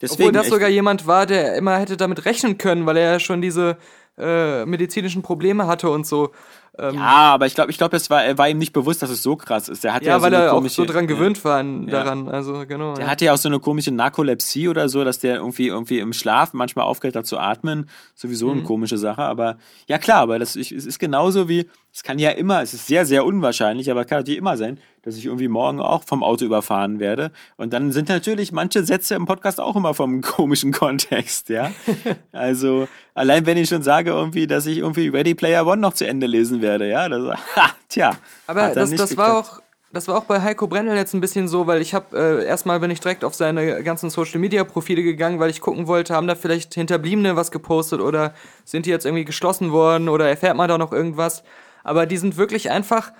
Deswegen, 0.00 0.28
Obwohl 0.28 0.32
das 0.32 0.48
sogar 0.48 0.68
jemand 0.68 1.06
war, 1.08 1.26
der 1.26 1.56
immer 1.56 1.78
hätte 1.78 1.96
damit 1.96 2.24
rechnen 2.24 2.56
können, 2.56 2.86
weil 2.86 2.98
er 2.98 3.12
ja 3.12 3.20
schon 3.20 3.42
diese 3.42 3.78
äh, 4.18 4.64
medizinischen 4.64 5.22
Probleme 5.22 5.66
hatte 5.66 5.90
und 5.90 6.06
so. 6.06 6.32
Ähm, 6.78 6.96
ja, 6.96 7.32
aber 7.32 7.46
ich 7.46 7.54
glaube, 7.54 7.70
ich 7.70 7.78
glaube, 7.78 7.96
es 7.96 8.10
war, 8.10 8.24
er 8.24 8.36
war 8.36 8.48
ihm 8.48 8.58
nicht 8.58 8.72
bewusst, 8.72 9.02
dass 9.02 9.10
es 9.10 9.22
so 9.22 9.36
krass 9.36 9.68
ist. 9.68 9.84
Der 9.84 9.94
hat 9.94 10.02
ja, 10.02 10.10
ja, 10.10 10.18
so 10.18 10.24
weil 10.24 10.34
eine 10.34 10.44
er 10.44 10.52
auch 10.52 10.56
komische, 10.56 10.74
so 10.74 10.84
dran 10.84 11.06
gewöhnt 11.06 11.42
war 11.44 11.58
an, 11.58 11.86
daran. 11.86 12.28
Also 12.28 12.66
genau. 12.66 12.94
Der 12.94 13.06
ja. 13.06 13.10
hatte 13.10 13.24
ja 13.24 13.32
auch 13.32 13.38
so 13.38 13.48
eine 13.48 13.60
komische 13.60 13.92
Narkolepsie 13.92 14.68
oder 14.68 14.88
so, 14.88 15.04
dass 15.04 15.18
der 15.18 15.36
irgendwie 15.36 15.68
irgendwie 15.68 15.98
im 16.00 16.12
Schlaf 16.12 16.52
manchmal 16.52 16.84
aufgehört 16.84 17.16
hat 17.16 17.26
zu 17.26 17.38
atmen. 17.38 17.88
Sowieso 18.14 18.48
Mhm. 18.48 18.52
eine 18.52 18.62
komische 18.62 18.98
Sache. 18.98 19.22
Aber 19.22 19.56
ja 19.86 19.98
klar, 19.98 20.20
aber 20.20 20.38
das 20.38 20.56
ich, 20.56 20.72
es 20.72 20.84
ist 20.84 20.98
genauso 20.98 21.48
wie, 21.48 21.66
es 21.96 22.02
kann 22.02 22.18
ja 22.18 22.30
immer, 22.30 22.60
es 22.60 22.74
ist 22.74 22.86
sehr, 22.86 23.06
sehr 23.06 23.24
unwahrscheinlich, 23.24 23.90
aber 23.90 24.04
kann 24.04 24.18
natürlich 24.18 24.38
immer 24.38 24.58
sein, 24.58 24.78
dass 25.00 25.16
ich 25.16 25.24
irgendwie 25.24 25.48
morgen 25.48 25.80
auch 25.80 26.02
vom 26.04 26.22
Auto 26.22 26.44
überfahren 26.44 26.98
werde. 26.98 27.30
Und 27.56 27.72
dann 27.72 27.90
sind 27.92 28.08
natürlich 28.10 28.52
manche 28.52 28.82
Sätze 28.84 29.14
im 29.14 29.24
Podcast 29.24 29.60
auch 29.60 29.76
immer 29.76 29.94
vom 29.94 30.20
komischen 30.20 30.72
Kontext, 30.72 31.48
ja. 31.48 31.70
also 32.32 32.86
allein 33.14 33.46
wenn 33.46 33.56
ich 33.56 33.70
schon 33.70 33.82
sage 33.82 34.10
irgendwie, 34.10 34.46
dass 34.46 34.66
ich 34.66 34.78
irgendwie 34.78 35.08
Ready 35.08 35.34
Player 35.34 35.66
One 35.66 35.80
noch 35.80 35.94
zu 35.94 36.06
Ende 36.06 36.26
lesen 36.26 36.60
werde, 36.60 36.65
ja. 36.66 37.08
Das, 37.08 37.38
ha, 37.56 37.70
tja. 37.88 38.12
Aber 38.46 38.68
das, 38.74 38.90
das 38.94 39.16
war 39.16 39.38
auch. 39.38 39.60
Das 39.92 40.08
war 40.08 40.18
auch 40.18 40.24
bei 40.24 40.42
Heiko 40.42 40.66
Brennel 40.66 40.94
jetzt 40.96 41.14
ein 41.14 41.20
bisschen 41.22 41.48
so, 41.48 41.66
weil 41.66 41.80
ich 41.80 41.94
habe 41.94 42.18
äh, 42.18 42.44
erstmal 42.44 42.80
bin 42.80 42.90
ich 42.90 43.00
direkt 43.00 43.24
auf 43.24 43.34
seine 43.34 43.82
ganzen 43.82 44.10
Social 44.10 44.40
Media 44.40 44.62
Profile 44.64 45.02
gegangen, 45.02 45.38
weil 45.38 45.48
ich 45.48 45.60
gucken 45.62 45.86
wollte, 45.86 46.12
haben 46.12 46.26
da 46.26 46.34
vielleicht 46.34 46.74
Hinterbliebene 46.74 47.34
was 47.36 47.50
gepostet 47.50 48.00
oder 48.00 48.34
sind 48.64 48.84
die 48.84 48.90
jetzt 48.90 49.06
irgendwie 49.06 49.24
geschlossen 49.24 49.72
worden 49.72 50.08
oder 50.10 50.28
erfährt 50.28 50.56
man 50.56 50.68
da 50.68 50.76
noch 50.76 50.92
irgendwas? 50.92 51.44
Aber 51.82 52.04
die 52.04 52.16
sind 52.18 52.36
wirklich 52.36 52.70
einfach, 52.70 53.12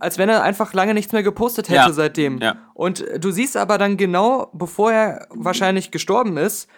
als 0.00 0.16
wenn 0.18 0.28
er 0.28 0.42
einfach 0.42 0.72
lange 0.72 0.94
nichts 0.94 1.12
mehr 1.12 1.22
gepostet 1.22 1.68
hätte 1.68 1.76
Ja. 1.76 1.92
seitdem. 1.92 2.38
Ja. 2.38 2.56
Und 2.72 3.04
du 3.18 3.30
siehst 3.30 3.56
aber 3.56 3.78
dann 3.78 3.96
genau, 3.96 4.50
bevor 4.54 4.90
er 4.92 5.28
wahrscheinlich 5.30 5.90
gestorben 5.92 6.36
ist, 6.38 6.68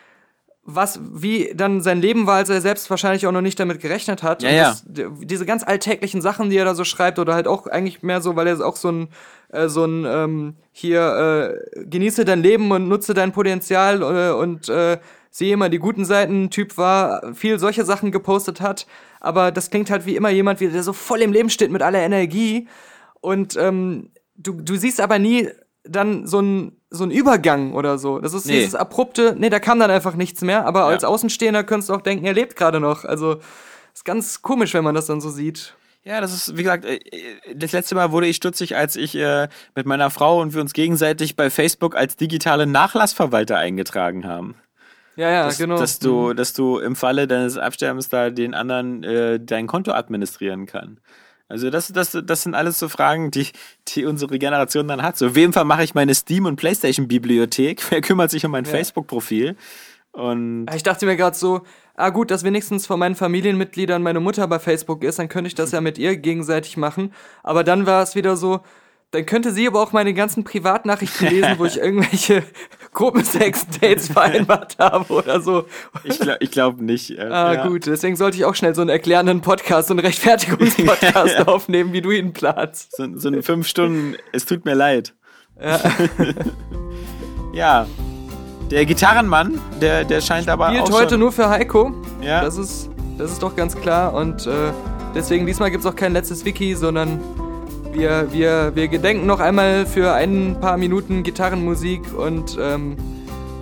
was, 0.66 1.00
wie 1.00 1.52
dann 1.54 1.80
sein 1.80 2.00
Leben 2.00 2.26
war, 2.26 2.36
als 2.36 2.48
er 2.48 2.60
selbst 2.60 2.90
wahrscheinlich 2.90 3.26
auch 3.26 3.32
noch 3.32 3.40
nicht 3.40 3.58
damit 3.58 3.80
gerechnet 3.80 4.24
hat. 4.24 4.42
Ja, 4.42 4.50
ja. 4.50 4.64
das, 4.64 4.84
diese 5.20 5.46
ganz 5.46 5.62
alltäglichen 5.62 6.20
Sachen, 6.20 6.50
die 6.50 6.56
er 6.56 6.64
da 6.64 6.74
so 6.74 6.84
schreibt, 6.84 7.20
oder 7.20 7.34
halt 7.34 7.46
auch 7.46 7.68
eigentlich 7.68 8.02
mehr 8.02 8.20
so, 8.20 8.34
weil 8.34 8.48
er 8.48 8.66
auch 8.66 8.76
so 8.76 8.90
ein, 8.90 9.08
äh, 9.50 9.68
so 9.68 9.84
ein, 9.84 10.04
ähm, 10.04 10.54
hier, 10.72 11.62
äh, 11.76 11.84
genieße 11.84 12.24
dein 12.24 12.42
Leben 12.42 12.70
und 12.72 12.88
nutze 12.88 13.14
dein 13.14 13.32
Potenzial 13.32 14.02
äh, 14.02 14.34
und 14.34 14.68
äh, 14.68 14.98
sehe 15.30 15.54
immer 15.54 15.68
die 15.68 15.78
guten 15.78 16.04
Seiten 16.04 16.50
Typ 16.50 16.76
war, 16.76 17.32
viel 17.34 17.58
solche 17.60 17.84
Sachen 17.84 18.10
gepostet 18.10 18.60
hat. 18.60 18.86
Aber 19.20 19.52
das 19.52 19.70
klingt 19.70 19.90
halt 19.90 20.04
wie 20.04 20.16
immer 20.16 20.30
jemand, 20.30 20.60
wie 20.60 20.68
der 20.68 20.82
so 20.82 20.92
voll 20.92 21.22
im 21.22 21.32
Leben 21.32 21.50
steht 21.50 21.70
mit 21.70 21.82
aller 21.82 22.00
Energie. 22.00 22.66
Und 23.20 23.56
ähm, 23.56 24.10
du, 24.36 24.60
du 24.60 24.76
siehst 24.76 25.00
aber 25.00 25.18
nie 25.18 25.48
dann 25.88 26.26
so 26.26 26.40
ein 26.40 26.72
so 26.90 27.04
ein 27.04 27.10
Übergang 27.10 27.74
oder 27.74 27.98
so. 27.98 28.20
Das 28.20 28.32
ist 28.32 28.46
Nee. 28.46 28.54
dieses 28.60 28.74
abrupte, 28.74 29.34
nee, 29.38 29.50
da 29.50 29.58
kam 29.58 29.78
dann 29.80 29.90
einfach 29.90 30.14
nichts 30.14 30.40
mehr, 30.42 30.66
aber 30.66 30.84
als 30.84 31.04
Außenstehender 31.04 31.64
könntest 31.64 31.90
du 31.90 31.94
auch 31.94 32.00
denken, 32.00 32.24
er 32.24 32.32
lebt 32.32 32.56
gerade 32.56 32.80
noch. 32.80 33.04
Also 33.04 33.36
ist 33.92 34.04
ganz 34.04 34.40
komisch, 34.42 34.72
wenn 34.74 34.84
man 34.84 34.94
das 34.94 35.06
dann 35.06 35.20
so 35.20 35.30
sieht. 35.30 35.74
Ja, 36.04 36.20
das 36.20 36.32
ist, 36.32 36.56
wie 36.56 36.62
gesagt, 36.62 36.84
äh, 36.84 37.00
das 37.54 37.72
letzte 37.72 37.96
Mal 37.96 38.12
wurde 38.12 38.28
ich 38.28 38.36
stutzig, 38.36 38.76
als 38.76 38.94
ich 38.94 39.16
äh, 39.16 39.48
mit 39.74 39.86
meiner 39.86 40.10
Frau 40.10 40.40
und 40.40 40.54
wir 40.54 40.60
uns 40.60 40.72
gegenseitig 40.72 41.34
bei 41.34 41.50
Facebook 41.50 41.96
als 41.96 42.14
digitale 42.16 42.66
Nachlassverwalter 42.66 43.58
eingetragen 43.58 44.24
haben. 44.24 44.54
Ja, 45.16 45.30
ja, 45.30 45.44
Dass, 45.46 45.58
genau. 45.58 45.78
dass 45.78 45.98
du, 45.98 46.34
dass 46.34 46.52
du 46.52 46.78
im 46.78 46.94
Falle 46.94 47.26
deines 47.26 47.58
Absterbens 47.58 48.08
da 48.08 48.30
den 48.30 48.54
anderen 48.54 49.02
äh, 49.02 49.40
dein 49.40 49.66
Konto 49.66 49.92
administrieren 49.92 50.66
kann. 50.66 51.00
Also 51.48 51.70
das, 51.70 51.88
das, 51.88 52.18
das 52.24 52.42
sind 52.42 52.54
alles 52.54 52.78
so 52.78 52.88
Fragen, 52.88 53.30
die, 53.30 53.48
die 53.88 54.04
unsere 54.04 54.38
Generation 54.38 54.88
dann 54.88 55.02
hat. 55.02 55.16
So, 55.16 55.34
wem 55.36 55.52
vermache 55.52 55.84
ich 55.84 55.94
meine 55.94 56.14
Steam- 56.14 56.44
und 56.46 56.56
Playstation-Bibliothek? 56.56 57.82
Wer 57.90 58.00
kümmert 58.00 58.30
sich 58.30 58.44
um 58.44 58.50
mein 58.50 58.64
Facebook-Profil? 58.64 59.56
Und 60.10 60.66
Ich 60.74 60.82
dachte 60.82 61.06
mir 61.06 61.16
gerade 61.16 61.36
so, 61.36 61.62
ah 61.94 62.10
gut, 62.10 62.30
dass 62.30 62.42
wenigstens 62.42 62.86
von 62.86 62.98
meinen 62.98 63.14
Familienmitgliedern 63.14 64.02
meine 64.02 64.18
Mutter 64.18 64.48
bei 64.48 64.58
Facebook 64.58 65.04
ist, 65.04 65.18
dann 65.18 65.28
könnte 65.28 65.48
ich 65.48 65.54
das 65.54 65.72
ja 65.72 65.80
mit 65.80 65.98
ihr 65.98 66.16
gegenseitig 66.16 66.76
machen. 66.76 67.12
Aber 67.42 67.62
dann 67.62 67.86
war 67.86 68.02
es 68.02 68.14
wieder 68.14 68.36
so, 68.36 68.60
Dann 69.12 69.24
könnte 69.24 69.52
sie 69.52 69.68
aber 69.68 69.80
auch 69.80 69.92
meine 69.92 70.14
ganzen 70.14 70.42
Privatnachrichten 70.42 71.28
lesen, 71.28 71.58
wo 71.58 71.64
ich 71.64 71.76
irgendwelche 71.78 72.42
Gruppensex-Dates 72.96 74.08
vereinbart 74.12 74.76
habe 74.78 75.12
oder 75.12 75.40
so. 75.40 75.66
Ich, 76.02 76.18
glaub, 76.18 76.36
ich 76.40 76.50
glaube 76.50 76.82
nicht. 76.82 77.10
Äh, 77.10 77.22
Ah, 77.22 77.52
ja. 77.52 77.66
gut. 77.68 77.86
Deswegen 77.86 78.16
sollte 78.16 78.36
ich 78.38 78.44
auch 78.44 78.54
schnell 78.54 78.74
so 78.74 78.80
einen 78.80 78.90
erklärenden 78.90 79.42
Podcast, 79.42 79.88
so 79.88 79.92
einen 79.94 80.00
Rechtfertigungspodcast 80.00 81.34
Ja, 81.38 81.44
aufnehmen, 81.46 81.92
wie 81.92 82.00
du 82.00 82.10
ihn 82.10 82.32
planst. 82.32 82.96
So, 82.96 83.06
so 83.16 83.28
eine 83.28 83.42
fünf 83.42 83.68
Stunden, 83.68 84.16
es 84.32 84.46
tut 84.46 84.64
mir 84.64 84.74
leid. 84.74 85.14
Ja. 85.60 85.78
Ja. 87.52 87.86
Der 88.70 88.84
Gitarrenmann, 88.84 89.58
der, 89.80 90.04
der 90.04 90.20
scheint 90.20 90.48
aber 90.48 90.68
Spielt 90.68 90.82
auch 90.82 90.92
heute 90.92 91.10
schon, 91.10 91.20
nur 91.20 91.32
für 91.32 91.48
Heiko. 91.48 91.94
Ja. 92.20 92.42
Das 92.42 92.58
ist, 92.58 92.90
das 93.16 93.32
ist 93.32 93.42
doch 93.42 93.56
ganz 93.56 93.74
klar. 93.80 94.12
Und 94.12 94.46
äh, 94.46 94.72
deswegen 95.14 95.46
diesmal 95.46 95.70
gibt 95.70 95.82
es 95.84 95.90
auch 95.90 95.96
kein 95.96 96.12
letztes 96.12 96.44
Wiki, 96.44 96.74
sondern 96.74 97.18
wir, 97.96 98.32
wir, 98.32 98.72
wir 98.74 98.88
gedenken 98.88 99.26
noch 99.26 99.40
einmal 99.40 99.86
für 99.86 100.12
ein 100.12 100.58
paar 100.60 100.76
Minuten 100.76 101.22
Gitarrenmusik 101.22 102.02
und 102.16 102.58
ähm, 102.60 102.96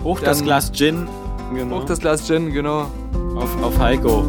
hoch 0.03 0.19
das 0.19 0.43
Glas 0.43 0.71
Gin. 0.71 1.07
Genau. 1.53 1.77
hoch 1.77 1.85
das 1.85 1.99
Glas 1.99 2.27
Gin, 2.27 2.51
genau. 2.51 2.87
auf, 3.35 3.63
auf 3.63 3.79
Heiko. 3.79 4.25